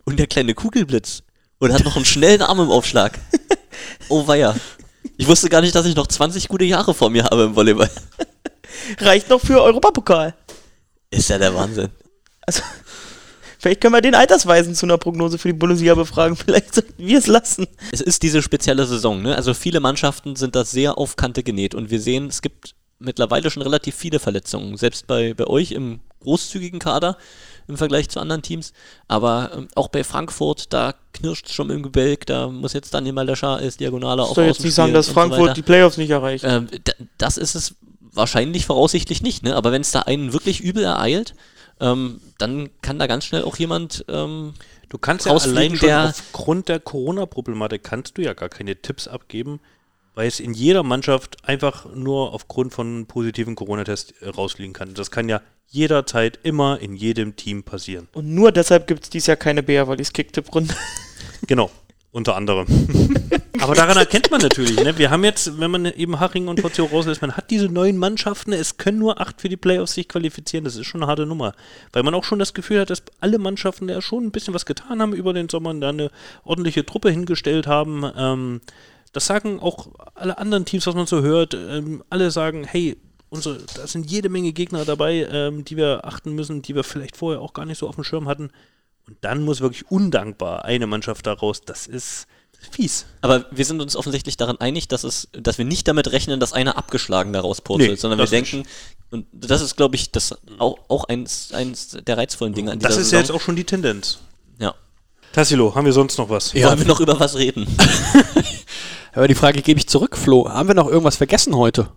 Und 0.06 0.20
der 0.20 0.28
kleine 0.28 0.54
Kugelblitz. 0.54 1.24
Und 1.60 1.74
hat 1.74 1.84
noch 1.84 1.96
einen 1.96 2.06
schnellen 2.06 2.42
Arm 2.42 2.60
im 2.60 2.72
Aufschlag. 2.72 3.20
Oh 4.08 4.26
weia. 4.26 4.56
Ich 5.18 5.28
wusste 5.28 5.50
gar 5.50 5.62
nicht, 5.62 5.76
dass 5.76 5.86
ich 5.86 5.96
noch 5.96 6.08
20 6.08 6.48
gute 6.48 6.64
Jahre 6.64 6.94
vor 6.94 7.10
mir 7.10 7.26
habe 7.26 7.44
im 7.44 7.56
Volleyball. 7.56 7.90
Reicht 9.00 9.30
noch 9.30 9.42
für 9.42 9.62
Europapokal. 9.62 10.34
Ist 11.10 11.30
ja 11.30 11.38
der 11.38 11.54
Wahnsinn. 11.54 11.90
Also, 12.42 12.62
vielleicht 13.66 13.82
können 13.82 13.96
wir 13.96 14.02
den 14.02 14.14
Altersweisen 14.14 14.76
zu 14.76 14.86
einer 14.86 15.00
Prognose 15.00 15.40
für 15.40 15.48
die 15.48 15.54
Bundesliga 15.54 15.96
befragen. 15.96 16.36
Vielleicht 16.46 16.76
sollten 16.76 16.94
wir 16.98 17.18
es 17.18 17.26
lassen. 17.26 17.66
Es 17.92 18.00
ist 18.00 18.22
diese 18.22 18.44
spezielle 18.44 18.86
Saison, 18.86 19.24
ne? 19.24 19.36
Also 19.36 19.56
viele 19.56 19.80
Mannschaften 19.80 20.36
sind 20.36 20.56
da 20.56 20.64
sehr 20.64 21.00
auf 21.00 21.16
Kante 21.16 21.42
genäht 21.42 21.74
und 21.74 21.90
wir 21.90 22.00
sehen, 22.00 22.28
es 22.28 22.44
gibt 22.44 22.76
mittlerweile 23.00 23.50
schon 23.50 23.64
relativ 23.64 23.96
viele 23.96 24.20
Verletzungen. 24.20 24.78
Selbst 24.78 25.08
bei, 25.08 25.34
bei 25.34 25.48
euch 25.48 25.72
im 25.72 26.02
großzügigen 26.20 26.78
Kader 26.78 27.18
im 27.68 27.76
Vergleich 27.76 28.08
zu 28.08 28.20
anderen 28.20 28.44
Teams. 28.44 28.72
Aber 29.08 29.50
ähm, 29.56 29.68
auch 29.74 29.88
bei 29.88 30.04
Frankfurt, 30.04 30.72
da 30.72 30.94
knirscht 31.14 31.50
schon 31.50 31.72
im 31.72 31.82
Gebälk, 31.82 32.28
da 32.28 32.48
muss 32.48 32.74
jetzt 32.74 32.94
Daniel 32.94 33.14
Malescha 33.14 33.56
als 33.56 33.80
auf 34.26 34.36
soll 34.36 34.46
jetzt 34.46 34.64
nicht 34.64 34.76
sagen, 34.76 34.94
dass 34.94 35.08
so 35.08 35.14
Frankfurt 35.14 35.42
weiter. 35.42 35.54
die 35.56 35.64
Playoffs 35.64 35.98
nicht 35.98 36.12
erreicht. 36.12 36.44
Ähm, 36.48 36.68
das 37.18 37.38
ist 37.38 37.56
es 37.56 37.74
wahrscheinlich 38.00 38.68
voraussichtlich 38.68 39.24
nicht, 39.24 39.42
ne? 39.42 39.56
Aber 39.56 39.72
wenn 39.72 39.82
es 39.82 39.92
da 39.92 40.02
einen 40.02 40.34
wirklich 40.34 40.62
übel 40.62 40.84
ereilt, 40.84 41.34
ähm, 41.80 42.20
dann 42.38 42.70
kann 42.82 43.00
da 43.00 43.08
ganz 43.08 43.26
schnell 43.26 43.44
auch 43.44 43.58
jemand 43.58 44.06
ähm, 44.08 44.54
Du 44.90 44.98
kannst 44.98 45.26
ja 45.26 45.32
Rausfliegen, 45.32 45.58
allein 45.60 45.76
schon 45.78 45.88
der- 45.88 46.10
aufgrund 46.10 46.70
der 46.70 46.80
Corona-Problematik 46.80 47.84
kannst 47.84 48.18
du 48.18 48.22
ja 48.22 48.34
gar 48.34 48.50
keine 48.50 48.76
Tipps 48.76 49.08
abgeben, 49.08 49.60
weil 50.14 50.28
es 50.28 50.40
in 50.40 50.54
jeder 50.54 50.84
Mannschaft 50.84 51.38
einfach 51.44 51.88
nur 51.94 52.34
aufgrund 52.34 52.74
von 52.74 53.06
positiven 53.08 53.56
Corona-Tests 53.56 54.14
äh, 54.22 54.30
rausfliegen 54.30 54.74
kann. 54.74 54.94
Das 54.94 55.12
kann 55.12 55.28
ja 55.28 55.42
jederzeit 55.68 56.40
immer 56.44 56.80
in 56.80 56.96
jedem 56.96 57.36
Team 57.36 57.64
passieren. 57.64 58.08
Und 58.14 58.34
nur 58.34 58.52
deshalb 58.52 58.88
gibt 58.88 59.04
es 59.04 59.10
dieses 59.10 59.28
Jahr 59.28 59.38
keine 59.38 59.64
Bär, 59.64 59.88
weil 59.88 59.98
die 59.98 60.04
Kicktipp-Runde. 60.04 60.74
Genau, 61.48 61.70
unter 62.12 62.36
anderem. 62.36 62.68
Aber 63.66 63.74
daran 63.74 63.98
erkennt 63.98 64.30
man 64.30 64.42
natürlich, 64.42 64.76
ne? 64.76 64.96
wir 65.00 65.10
haben 65.10 65.24
jetzt, 65.24 65.60
wenn 65.60 65.72
man 65.72 65.86
eben 65.86 66.20
Haching 66.20 66.48
und 66.50 66.62
Pozio 66.62 66.86
rauslässt, 66.86 67.24
man 67.24 67.36
hat 67.36 67.50
diese 67.50 67.68
neuen 67.68 67.98
Mannschaften, 67.98 68.54
es 68.54 68.78
können 68.78 69.00
nur 69.00 69.20
acht 69.20 69.42
für 69.42 69.50
die 69.50 69.58
Playoffs 69.58 69.96
sich 69.96 70.08
qualifizieren, 70.08 70.66
das 70.66 70.76
ist 70.76 70.86
schon 70.86 71.02
eine 71.02 71.10
harte 71.10 71.26
Nummer. 71.26 71.56
Weil 71.92 72.04
man 72.04 72.14
auch 72.14 72.24
schon 72.24 72.38
das 72.38 72.54
Gefühl 72.54 72.82
hat, 72.82 72.92
dass 72.92 73.02
alle 73.22 73.40
Mannschaften 73.40 73.90
ja 73.90 74.04
schon 74.04 74.24
ein 74.24 74.30
bisschen 74.30 74.54
was 74.54 74.68
getan 74.68 75.02
haben 75.02 75.14
über 75.14 75.34
den 75.34 75.50
Sommer 75.50 75.72
und 75.72 75.82
da 75.82 75.90
eine 75.90 76.12
ordentliche 76.44 76.86
Truppe 76.86 77.10
hingestellt 77.10 77.66
haben. 77.66 78.04
Ähm, 78.16 78.62
das 79.14 79.26
sagen 79.26 79.60
auch 79.60 79.88
alle 80.14 80.38
anderen 80.38 80.66
Teams, 80.66 80.86
was 80.86 80.94
man 80.94 81.08
so 81.08 81.24
hört. 81.24 81.56
Ähm, 81.56 82.04
alle 82.12 82.30
sagen, 82.30 82.66
hey, 82.66 82.98
unsere, 83.30 83.58
da 83.76 83.88
sind 83.88 84.12
jede 84.12 84.30
Menge 84.30 84.54
Gegner 84.54 84.86
dabei, 84.86 85.28
ähm, 85.32 85.66
die 85.66 85.76
wir 85.76 86.06
achten 86.06 86.34
müssen, 86.34 86.62
die 86.62 86.76
wir 86.76 86.84
vielleicht 86.84 87.18
vorher 87.18 87.42
auch 87.42 87.54
gar 87.54 87.66
nicht 87.66 87.80
so 87.80 87.88
auf 87.90 87.96
dem 87.96 88.04
Schirm 88.04 88.28
hatten. 88.28 88.52
Und 89.08 89.18
dann 89.22 89.42
muss 89.42 89.62
wirklich 89.62 89.90
undankbar 89.90 90.66
eine 90.66 90.86
Mannschaft 90.86 91.26
daraus. 91.26 91.62
Das 91.62 91.88
ist 91.88 92.28
fies. 92.72 93.06
Aber 93.22 93.46
wir 93.52 93.66
sind 93.66 93.82
uns 93.82 93.96
offensichtlich 93.96 94.38
daran 94.38 94.58
einig, 94.60 94.88
dass 94.88 95.04
es, 95.04 95.28
dass 95.34 95.58
wir 95.58 95.66
nicht 95.66 95.88
damit 95.88 96.12
rechnen, 96.12 96.40
dass 96.40 96.54
einer 96.54 96.78
abgeschlagen 96.78 97.34
daraus 97.34 97.62
purzelt, 97.62 97.92
Nee, 97.92 97.96
sondern 97.98 98.20
wir 98.20 98.26
denken, 98.28 98.64
und 99.12 99.26
das 99.32 99.62
ist, 99.62 99.76
glaube 99.78 99.96
ich, 99.96 100.12
das 100.12 100.36
auch, 100.60 100.78
auch 100.88 101.06
eins, 101.06 101.52
eins 101.54 101.90
der 102.06 102.18
reizvollen 102.18 102.54
Dinge 102.54 102.72
an 102.72 102.80
dieser 102.80 102.90
Das 102.90 102.98
ist 102.98 103.12
ja 103.12 103.20
jetzt 103.20 103.28
Saison. 103.28 103.40
auch 103.40 103.44
schon 103.44 103.56
die 103.56 103.64
Tendenz. 103.64 104.20
ja. 104.60 104.74
Tassilo, 105.34 105.76
haben 105.76 105.86
wir 105.86 105.92
sonst 105.94 106.18
noch 106.18 106.30
was? 106.30 106.54
Ja. 106.54 106.70
Wollen 106.70 106.80
wir 106.80 106.88
noch 106.88 107.02
über 107.02 107.20
was 107.20 107.36
reden? 107.36 107.68
Aber 109.14 109.28
die 109.28 109.36
Frage 109.36 109.62
gebe 109.62 109.80
ich 109.80 109.88
zurück, 109.88 110.16
Flo. 110.18 110.50
Haben 110.50 110.68
wir 110.70 110.76
noch 110.76 110.88
irgendwas 110.88 111.18
vergessen 111.18 111.56
heute? 111.56 111.90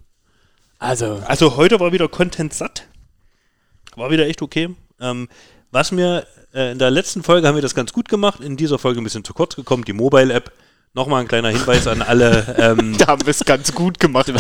Also, 0.78 1.20
Also 1.26 1.56
heute 1.56 1.78
war 1.80 1.92
wieder 1.92 2.08
Content 2.08 2.52
satt. 2.54 2.86
War 3.96 4.10
wieder 4.10 4.26
echt 4.26 4.42
okay. 4.42 4.74
Ähm, 5.00 5.28
was 5.70 5.92
mir 5.92 6.26
äh, 6.54 6.72
in 6.72 6.78
der 6.78 6.90
letzten 6.90 7.22
Folge 7.22 7.46
haben 7.46 7.54
wir 7.54 7.62
das 7.62 7.74
ganz 7.74 7.92
gut 7.92 8.08
gemacht, 8.08 8.40
in 8.40 8.56
dieser 8.56 8.78
Folge 8.78 9.00
ein 9.00 9.04
bisschen 9.04 9.24
zu 9.24 9.34
kurz 9.34 9.56
gekommen, 9.56 9.84
die 9.84 9.92
Mobile-App. 9.92 10.52
Nochmal 10.94 11.20
ein 11.20 11.28
kleiner 11.28 11.50
Hinweis 11.50 11.86
an 11.86 12.02
alle. 12.02 12.46
Ähm, 12.58 12.96
Da 12.98 13.08
haben 13.08 13.24
wir 13.24 13.30
es 13.30 13.44
ganz 13.44 13.72
gut 13.72 14.00
gemacht. 14.00 14.32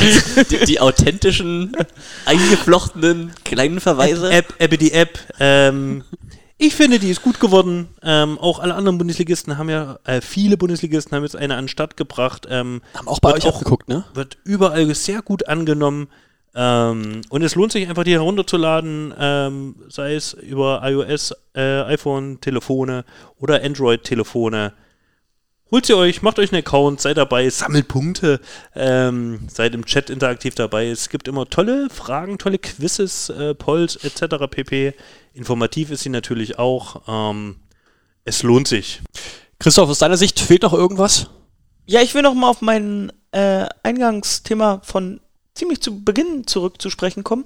Die, 0.50 0.64
die 0.64 0.80
authentischen, 0.80 1.76
eingeflochtenen 2.24 3.32
kleinen 3.44 3.80
Verweise. 3.80 4.30
App, 4.30 4.54
App, 4.58 4.78
die 4.78 4.92
App. 4.92 5.18
Ähm, 5.38 6.02
ich 6.56 6.74
finde, 6.74 6.98
die 6.98 7.10
ist 7.10 7.22
gut 7.22 7.38
geworden. 7.38 7.88
Ähm, 8.02 8.38
auch 8.38 8.58
alle 8.58 8.74
anderen 8.74 8.98
Bundesligisten 8.98 9.58
haben 9.58 9.70
ja, 9.70 10.00
äh, 10.04 10.20
viele 10.20 10.56
Bundesligisten 10.56 11.14
haben 11.14 11.22
jetzt 11.22 11.36
eine 11.36 11.54
an 11.54 11.68
Start 11.68 11.96
gebracht. 11.96 12.48
Ähm, 12.50 12.82
haben 12.94 13.06
auch 13.06 13.20
bei 13.20 13.34
euch 13.34 13.46
auch 13.46 13.60
geguckt, 13.60 13.88
ne? 13.88 14.04
wird 14.14 14.38
überall 14.42 14.92
sehr 14.96 15.22
gut 15.22 15.46
angenommen. 15.46 16.08
Ähm, 16.60 17.20
und 17.28 17.42
es 17.42 17.54
lohnt 17.54 17.70
sich 17.70 17.88
einfach, 17.88 18.02
die 18.02 18.14
herunterzuladen, 18.14 19.14
ähm, 19.16 19.76
sei 19.88 20.16
es 20.16 20.32
über 20.32 20.80
iOS, 20.82 21.32
äh, 21.54 21.82
iPhone-Telefone 21.82 23.04
oder 23.38 23.62
Android-Telefone. 23.62 24.72
Holt 25.70 25.86
sie 25.86 25.94
euch, 25.94 26.20
macht 26.20 26.40
euch 26.40 26.52
einen 26.52 26.62
Account, 26.62 27.00
seid 27.00 27.16
dabei, 27.16 27.48
sammelt 27.48 27.86
Punkte, 27.86 28.40
ähm, 28.74 29.46
seid 29.48 29.72
im 29.72 29.84
Chat 29.84 30.10
interaktiv 30.10 30.56
dabei. 30.56 30.88
Es 30.88 31.10
gibt 31.10 31.28
immer 31.28 31.48
tolle 31.48 31.90
Fragen, 31.90 32.38
tolle 32.38 32.58
Quizzes, 32.58 33.28
äh, 33.28 33.54
Polls 33.54 33.94
etc. 33.94 34.48
pp. 34.50 34.94
Informativ 35.34 35.92
ist 35.92 36.02
sie 36.02 36.08
natürlich 36.08 36.58
auch. 36.58 37.02
Ähm, 37.06 37.60
es 38.24 38.42
lohnt 38.42 38.66
sich. 38.66 39.00
Christoph, 39.60 39.90
aus 39.90 40.00
deiner 40.00 40.16
Sicht 40.16 40.40
fehlt 40.40 40.62
noch 40.62 40.74
irgendwas? 40.74 41.28
Ja, 41.86 42.00
ich 42.00 42.14
will 42.14 42.22
noch 42.22 42.34
mal 42.34 42.48
auf 42.48 42.62
mein 42.62 43.12
äh, 43.30 43.66
Eingangsthema 43.84 44.80
von 44.82 45.20
ziemlich 45.58 45.80
zu 45.80 46.02
Beginn 46.04 46.46
zurück 46.46 46.80
zu 46.80 46.88
sprechen 46.90 47.24
kommen. 47.24 47.44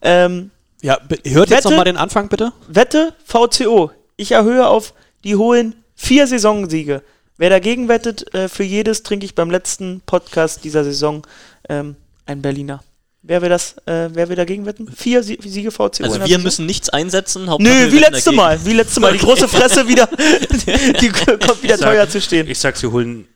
Ähm, 0.00 0.50
Ja, 0.82 0.98
hört 1.24 1.50
jetzt 1.50 1.50
Wette? 1.50 1.70
noch 1.70 1.76
mal 1.76 1.84
den 1.84 1.96
Anfang 1.96 2.28
bitte. 2.28 2.52
Wette 2.68 3.14
VCO. 3.24 3.90
Ich 4.16 4.32
erhöhe 4.32 4.66
auf, 4.66 4.94
die 5.24 5.36
holen 5.36 5.74
vier 5.94 6.26
Saisonsiege. 6.26 7.02
Wer 7.38 7.50
dagegen 7.50 7.88
wettet, 7.88 8.32
äh, 8.34 8.48
für 8.48 8.62
jedes 8.64 9.02
trinke 9.02 9.24
ich 9.24 9.34
beim 9.34 9.50
letzten 9.50 10.00
Podcast 10.06 10.64
dieser 10.64 10.84
Saison 10.84 11.26
ähm, 11.68 11.96
ein 12.26 12.42
Berliner. 12.42 12.82
Wer 13.24 13.40
will 13.40 13.48
das, 13.48 13.76
äh, 13.86 14.08
wer 14.12 14.28
will 14.28 14.34
dagegen 14.36 14.66
wetten? 14.66 14.90
Vier 14.90 15.22
Sie 15.22 15.38
Siege 15.40 15.70
VCO. 15.70 15.84
Also 16.02 16.18
wir 16.18 16.26
Saison? 16.26 16.42
müssen 16.42 16.66
nichts 16.66 16.88
einsetzen. 16.88 17.48
Hauptsache 17.48 17.72
Nö, 17.86 17.92
wie 17.92 17.98
letzte 17.98 18.24
dagegen. 18.30 18.36
Mal. 18.36 18.64
Wie 18.64 18.72
letzte 18.72 18.98
Mal. 19.00 19.12
Die 19.12 19.18
große 19.20 19.46
Fresse 19.46 19.86
wieder. 19.86 20.08
Die 21.00 21.08
kommt 21.08 21.62
wieder 21.62 21.78
sag- 21.78 21.88
teuer 21.92 22.08
zu 22.08 22.20
stehen. 22.20 22.48
Ich 22.48 22.58
sag, 22.58 22.76
sie 22.76 22.88
holen 22.88 23.28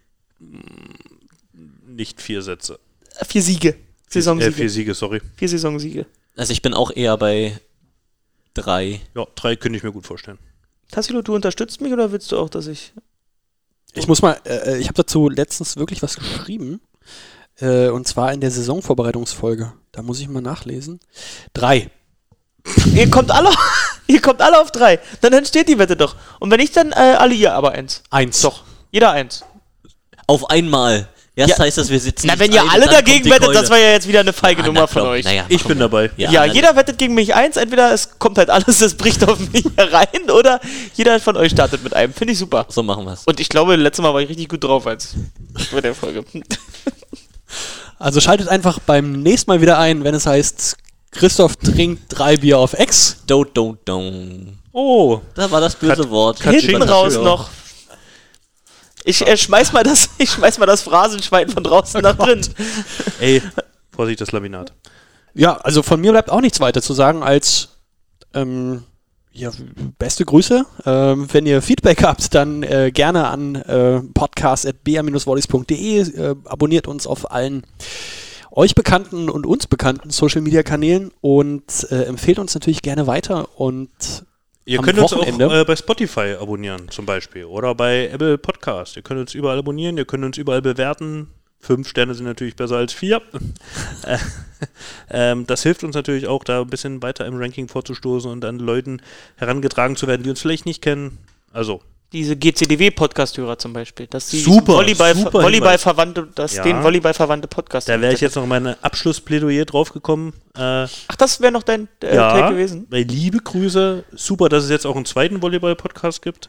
nicht 1.86 2.20
vier 2.20 2.42
Sätze. 2.42 2.78
Vier 3.22 3.42
Siege. 3.42 3.68
Äh, 3.70 3.74
Saisonsiege. 4.08 4.52
vier 4.52 4.70
Siege, 4.70 4.94
sorry. 4.94 5.20
Vier 5.36 5.48
Saisonsiege. 5.48 6.06
Also 6.36 6.52
ich 6.52 6.62
bin 6.62 6.74
auch 6.74 6.90
eher 6.90 7.16
bei 7.16 7.58
drei. 8.54 9.00
Ja, 9.14 9.26
drei 9.34 9.56
könnte 9.56 9.76
ich 9.76 9.82
mir 9.82 9.92
gut 9.92 10.06
vorstellen. 10.06 10.38
Tassilo, 10.90 11.22
du 11.22 11.34
unterstützt 11.34 11.80
mich 11.80 11.92
oder 11.92 12.12
willst 12.12 12.30
du 12.32 12.38
auch, 12.38 12.48
dass 12.48 12.66
ich. 12.66 12.92
Ich 13.94 14.06
muss 14.06 14.22
mal, 14.22 14.38
äh, 14.46 14.78
ich 14.78 14.86
habe 14.86 14.94
dazu 14.94 15.28
letztens 15.28 15.76
wirklich 15.76 16.02
was 16.02 16.16
geschrieben. 16.16 16.80
Äh, 17.58 17.88
und 17.88 18.06
zwar 18.06 18.32
in 18.32 18.40
der 18.40 18.50
Saisonvorbereitungsfolge. 18.50 19.72
Da 19.92 20.02
muss 20.02 20.20
ich 20.20 20.28
mal 20.28 20.42
nachlesen. 20.42 21.00
Drei. 21.54 21.90
Ihr 22.94 23.10
kommt 23.10 23.30
alle, 23.30 23.50
ihr 24.06 24.20
kommt 24.20 24.42
alle 24.42 24.60
auf 24.60 24.70
drei. 24.70 24.98
Dann 25.20 25.32
entsteht 25.32 25.68
die 25.68 25.78
Wette 25.78 25.96
doch. 25.96 26.16
Und 26.40 26.50
wenn 26.50 26.60
ich 26.60 26.72
dann 26.72 26.92
äh, 26.92 27.16
alle 27.18 27.34
ihr 27.34 27.54
aber 27.54 27.72
eins. 27.72 28.02
Eins. 28.10 28.42
Doch. 28.42 28.64
Jeder 28.90 29.12
eins. 29.12 29.44
Auf 30.26 30.50
einmal. 30.50 31.08
Erst 31.38 31.58
Ja. 31.58 31.64
heißt 31.64 31.76
das, 31.76 31.90
wir 31.90 32.00
sitzen. 32.00 32.28
Na, 32.28 32.38
wenn 32.38 32.50
ihr 32.50 32.62
ein, 32.62 32.70
alle 32.70 32.86
dagegen 32.86 33.26
wettet, 33.26 33.42
Keule. 33.44 33.60
das 33.60 33.68
war 33.68 33.76
ja 33.78 33.90
jetzt 33.90 34.08
wieder 34.08 34.20
eine 34.20 34.32
feige 34.32 34.62
Ah, 34.62 34.66
Nummer 34.66 34.80
na, 34.80 34.86
von 34.86 35.02
euch. 35.02 35.22
Naja, 35.24 35.44
Ich 35.48 35.62
bin 35.64 35.78
dabei. 35.78 36.10
Ja, 36.16 36.30
dann- 36.32 36.52
jeder 36.54 36.74
wettet 36.76 36.96
gegen 36.96 37.12
mich 37.14 37.34
eins. 37.34 37.56
Entweder 37.58 37.92
es 37.92 38.18
kommt 38.18 38.38
halt 38.38 38.48
alles, 38.48 38.80
es 38.80 38.94
bricht 38.94 39.22
auf 39.28 39.38
mich 39.52 39.64
herein, 39.76 40.30
oder 40.30 40.60
jeder 40.94 41.20
von 41.20 41.36
euch 41.36 41.52
startet 41.52 41.84
mit 41.84 41.92
einem. 41.92 42.14
Finde 42.14 42.32
ich 42.32 42.38
super. 42.38 42.64
So 42.70 42.82
machen 42.82 43.04
wir 43.04 43.12
es. 43.12 43.24
Und 43.26 43.38
ich 43.38 43.50
glaube, 43.50 43.76
letztes 43.76 44.02
Mal 44.02 44.14
war 44.14 44.22
ich 44.22 44.30
richtig 44.30 44.48
gut 44.48 44.64
drauf 44.64 44.86
als 44.86 45.10
bei 45.72 45.80
der 45.82 45.94
Folge. 45.94 46.24
Also 47.98 48.20
schaltet 48.20 48.48
einfach 48.48 48.78
beim 48.80 49.22
nächsten 49.22 49.50
Mal 49.50 49.60
wieder 49.62 49.78
ein, 49.78 50.04
wenn 50.04 50.14
es 50.14 50.26
heißt, 50.26 50.76
Christoph 51.12 51.56
trinkt 51.56 52.02
drei 52.08 52.36
Bier 52.36 52.58
auf 52.58 52.74
Ex. 52.74 53.16
Do, 53.26 53.44
do, 53.44 53.76
do. 53.86 54.12
Oh, 54.72 55.20
Da 55.34 55.50
war 55.50 55.62
das 55.62 55.74
böse 55.76 56.02
Kat- 56.02 56.10
Wort. 56.10 56.42
Hinten 56.42 56.82
raus 56.82 57.14
noch. 57.14 57.48
Ich 59.06 59.24
äh, 59.24 59.36
schmeiß 59.36 59.72
mal 59.72 59.84
das, 59.84 60.10
ich 60.18 60.30
schmeiß 60.30 60.58
mal 60.58 60.66
das 60.66 60.82
Phrasenschwein 60.82 61.48
von 61.48 61.62
draußen 61.62 62.02
nach 62.02 62.16
drin. 62.16 62.40
ey, 63.20 63.40
Vorsicht, 63.92 64.20
das 64.20 64.32
Laminat. 64.32 64.72
Ja, 65.32 65.58
also 65.58 65.84
von 65.84 66.00
mir 66.00 66.10
bleibt 66.10 66.28
auch 66.28 66.40
nichts 66.40 66.58
weiter 66.58 66.82
zu 66.82 66.92
sagen 66.92 67.22
als 67.22 67.68
ähm, 68.34 68.82
ja, 69.30 69.52
beste 69.98 70.24
Grüße. 70.24 70.66
Ähm, 70.84 71.28
wenn 71.32 71.46
ihr 71.46 71.62
Feedback 71.62 72.02
habt, 72.02 72.34
dann 72.34 72.64
äh, 72.64 72.90
gerne 72.92 73.28
an 73.28 73.54
äh, 73.54 74.00
podcast.br-volleys.de. 74.12 76.00
Äh, 76.00 76.34
abonniert 76.44 76.88
uns 76.88 77.06
auf 77.06 77.30
allen 77.30 77.62
euch 78.50 78.74
bekannten 78.74 79.30
und 79.30 79.46
uns 79.46 79.68
bekannten 79.68 80.10
Social 80.10 80.40
Media 80.40 80.64
Kanälen 80.64 81.12
und 81.20 81.86
äh, 81.90 82.04
empfehlt 82.04 82.40
uns 82.40 82.54
natürlich 82.54 82.82
gerne 82.82 83.06
weiter 83.06 83.60
und 83.60 83.90
Ihr 84.68 84.82
könnt 84.82 84.98
uns 84.98 85.12
Wochenende? 85.12 85.46
auch 85.46 85.52
äh, 85.52 85.64
bei 85.64 85.76
Spotify 85.76 86.34
abonnieren, 86.40 86.90
zum 86.90 87.06
Beispiel. 87.06 87.44
Oder 87.44 87.76
bei 87.76 88.08
Apple 88.08 88.36
Podcast. 88.36 88.96
Ihr 88.96 89.02
könnt 89.02 89.20
uns 89.20 89.32
überall 89.32 89.58
abonnieren, 89.58 89.96
ihr 89.96 90.04
könnt 90.04 90.24
uns 90.24 90.36
überall 90.38 90.60
bewerten. 90.60 91.28
Fünf 91.60 91.88
Sterne 91.88 92.14
sind 92.14 92.26
natürlich 92.26 92.56
besser 92.56 92.76
als 92.76 92.92
vier. 92.92 93.22
Äh, 94.04 94.18
ähm, 95.10 95.46
das 95.46 95.62
hilft 95.62 95.84
uns 95.84 95.94
natürlich 95.94 96.26
auch, 96.26 96.42
da 96.42 96.62
ein 96.62 96.68
bisschen 96.68 97.02
weiter 97.02 97.26
im 97.26 97.36
Ranking 97.36 97.68
vorzustoßen 97.68 98.30
und 98.30 98.44
an 98.44 98.58
Leuten 98.58 99.02
herangetragen 99.36 99.96
zu 99.96 100.06
werden, 100.06 100.22
die 100.22 100.30
uns 100.30 100.40
vielleicht 100.40 100.64
nicht 100.64 100.80
kennen. 100.80 101.18
Also, 101.52 101.82
Diese 102.12 102.36
GCDW-Podcast-Hörer 102.36 103.58
zum 103.58 103.72
Beispiel, 103.72 104.06
dass 104.06 104.28
die 104.28 104.38
Super, 104.38 104.74
Volleyball, 104.74 105.14
super 105.16 105.42
Volleyball 105.42 105.76
verwandte, 105.76 106.28
dass 106.34 106.54
Ja. 106.54 106.62
den 106.62 106.82
Volleyball 106.82 107.12
verwandte 107.14 107.48
Podcast. 107.48 107.88
da 107.88 108.00
wäre 108.00 108.14
ich 108.14 108.20
jetzt 108.20 108.36
noch 108.36 108.46
meine 108.46 108.82
Abschlussplädoyer 108.82 109.64
draufgekommen. 109.64 110.32
Äh, 110.56 110.60
Ach, 111.08 111.16
das 111.18 111.40
wäre 111.40 111.50
noch 111.52 111.64
dein 111.64 111.88
äh, 112.02 112.14
ja, 112.14 112.32
Take 112.32 112.54
gewesen. 112.54 112.86
Liebe 112.90 113.38
Grüße, 113.38 114.04
super, 114.12 114.48
dass 114.48 114.64
es 114.64 114.70
jetzt 114.70 114.86
auch 114.86 114.94
einen 114.94 115.04
zweiten 115.04 115.42
Volleyball-Podcast 115.42 116.22
gibt. 116.22 116.48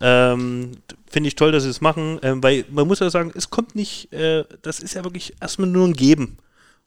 Ähm, 0.00 0.72
Finde 1.10 1.28
ich 1.28 1.36
toll, 1.36 1.52
dass 1.52 1.62
sie 1.62 1.70
es 1.70 1.80
machen, 1.80 2.18
ähm, 2.22 2.42
weil 2.42 2.66
man 2.70 2.86
muss 2.86 2.98
ja 3.00 3.08
sagen, 3.08 3.32
es 3.34 3.48
kommt 3.48 3.74
nicht, 3.74 4.12
äh, 4.12 4.44
das 4.60 4.78
ist 4.78 4.92
ja 4.94 5.04
wirklich 5.04 5.32
erstmal 5.40 5.68
nur 5.68 5.88
ein 5.88 5.94
Geben. 5.94 6.36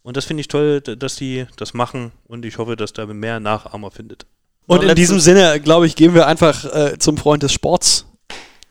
Und 0.04 0.16
das 0.16 0.26
finde 0.26 0.42
ich 0.42 0.48
toll, 0.48 0.80
dass 0.82 1.16
die 1.16 1.48
das 1.58 1.74
machen 1.74 2.12
und 2.28 2.46
ich 2.46 2.60
hoffe, 2.60 2.76
dass 2.76 2.94
da 2.94 3.06
mehr 3.08 3.40
Nachahmer 3.40 3.90
findet. 3.90 4.26
Und 4.68 4.84
Noch 4.84 4.90
in 4.90 4.96
diesem 4.96 5.20
Sinne, 5.20 5.60
glaube 5.60 5.88
ich, 5.88 5.96
gehen 5.96 6.14
wir 6.14 6.28
einfach 6.28 6.64
äh, 6.66 6.98
zum 7.00 7.18
Freund 7.18 7.42
des 7.44 7.52
Sports. 7.52 8.06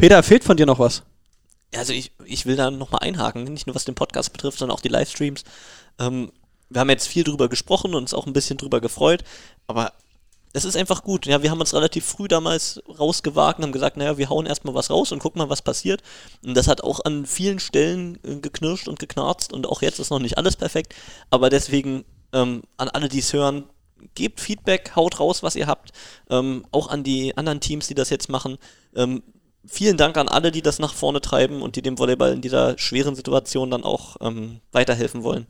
Peter, 0.00 0.22
fehlt 0.22 0.44
von 0.44 0.56
dir 0.56 0.64
noch 0.64 0.78
was? 0.78 1.02
Also 1.76 1.92
ich, 1.92 2.12
ich 2.24 2.46
will 2.46 2.56
da 2.56 2.70
nochmal 2.70 3.02
einhaken, 3.02 3.44
nicht 3.44 3.66
nur 3.66 3.76
was 3.76 3.84
den 3.84 3.94
Podcast 3.94 4.32
betrifft, 4.32 4.58
sondern 4.58 4.74
auch 4.74 4.80
die 4.80 4.88
Livestreams. 4.88 5.44
Ähm, 5.98 6.32
wir 6.70 6.80
haben 6.80 6.88
jetzt 6.88 7.06
viel 7.06 7.22
drüber 7.22 7.50
gesprochen 7.50 7.94
und 7.94 8.02
uns 8.02 8.14
auch 8.14 8.26
ein 8.26 8.32
bisschen 8.32 8.56
drüber 8.56 8.80
gefreut, 8.80 9.24
aber 9.66 9.92
es 10.54 10.64
ist 10.64 10.74
einfach 10.74 11.04
gut. 11.04 11.26
Ja, 11.26 11.42
wir 11.42 11.50
haben 11.50 11.60
uns 11.60 11.74
relativ 11.74 12.06
früh 12.06 12.28
damals 12.28 12.82
rausgewagt 12.88 13.58
und 13.58 13.64
haben 13.64 13.72
gesagt, 13.72 13.98
naja, 13.98 14.16
wir 14.16 14.30
hauen 14.30 14.46
erstmal 14.46 14.74
was 14.74 14.88
raus 14.88 15.12
und 15.12 15.18
gucken 15.18 15.38
mal, 15.38 15.50
was 15.50 15.60
passiert. 15.60 16.02
Und 16.42 16.56
das 16.56 16.66
hat 16.66 16.82
auch 16.82 17.04
an 17.04 17.26
vielen 17.26 17.58
Stellen 17.58 18.18
äh, 18.24 18.36
geknirscht 18.36 18.88
und 18.88 18.98
geknarzt 18.98 19.52
und 19.52 19.66
auch 19.66 19.82
jetzt 19.82 20.00
ist 20.00 20.08
noch 20.08 20.18
nicht 20.18 20.38
alles 20.38 20.56
perfekt. 20.56 20.94
Aber 21.28 21.50
deswegen 21.50 22.06
ähm, 22.32 22.62
an 22.78 22.88
alle, 22.88 23.10
die 23.10 23.18
es 23.18 23.34
hören, 23.34 23.64
gebt 24.14 24.40
Feedback, 24.40 24.96
haut 24.96 25.20
raus, 25.20 25.42
was 25.42 25.56
ihr 25.56 25.66
habt. 25.66 25.90
Ähm, 26.30 26.64
auch 26.70 26.88
an 26.88 27.04
die 27.04 27.36
anderen 27.36 27.60
Teams, 27.60 27.86
die 27.86 27.94
das 27.94 28.08
jetzt 28.08 28.30
machen. 28.30 28.56
Ähm, 28.96 29.22
vielen 29.66 29.96
Dank 29.96 30.16
an 30.16 30.28
alle, 30.28 30.50
die 30.50 30.62
das 30.62 30.78
nach 30.78 30.94
vorne 30.94 31.20
treiben 31.20 31.62
und 31.62 31.76
die 31.76 31.82
dem 31.82 31.98
Volleyball 31.98 32.32
in 32.32 32.40
dieser 32.40 32.78
schweren 32.78 33.14
Situation 33.14 33.70
dann 33.70 33.84
auch 33.84 34.16
ähm, 34.20 34.60
weiterhelfen 34.72 35.22
wollen. 35.22 35.46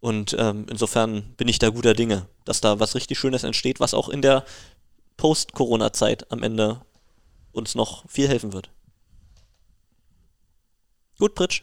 Und 0.00 0.34
ähm, 0.38 0.66
insofern 0.70 1.34
bin 1.36 1.48
ich 1.48 1.58
da 1.58 1.68
guter 1.68 1.94
Dinge, 1.94 2.26
dass 2.44 2.60
da 2.60 2.80
was 2.80 2.94
richtig 2.94 3.18
Schönes 3.18 3.44
entsteht, 3.44 3.80
was 3.80 3.94
auch 3.94 4.08
in 4.08 4.22
der 4.22 4.44
Post-Corona-Zeit 5.16 6.32
am 6.32 6.42
Ende 6.42 6.80
uns 7.52 7.74
noch 7.74 8.08
viel 8.08 8.28
helfen 8.28 8.52
wird. 8.52 8.70
Gut, 11.18 11.34
Pritsch. 11.34 11.62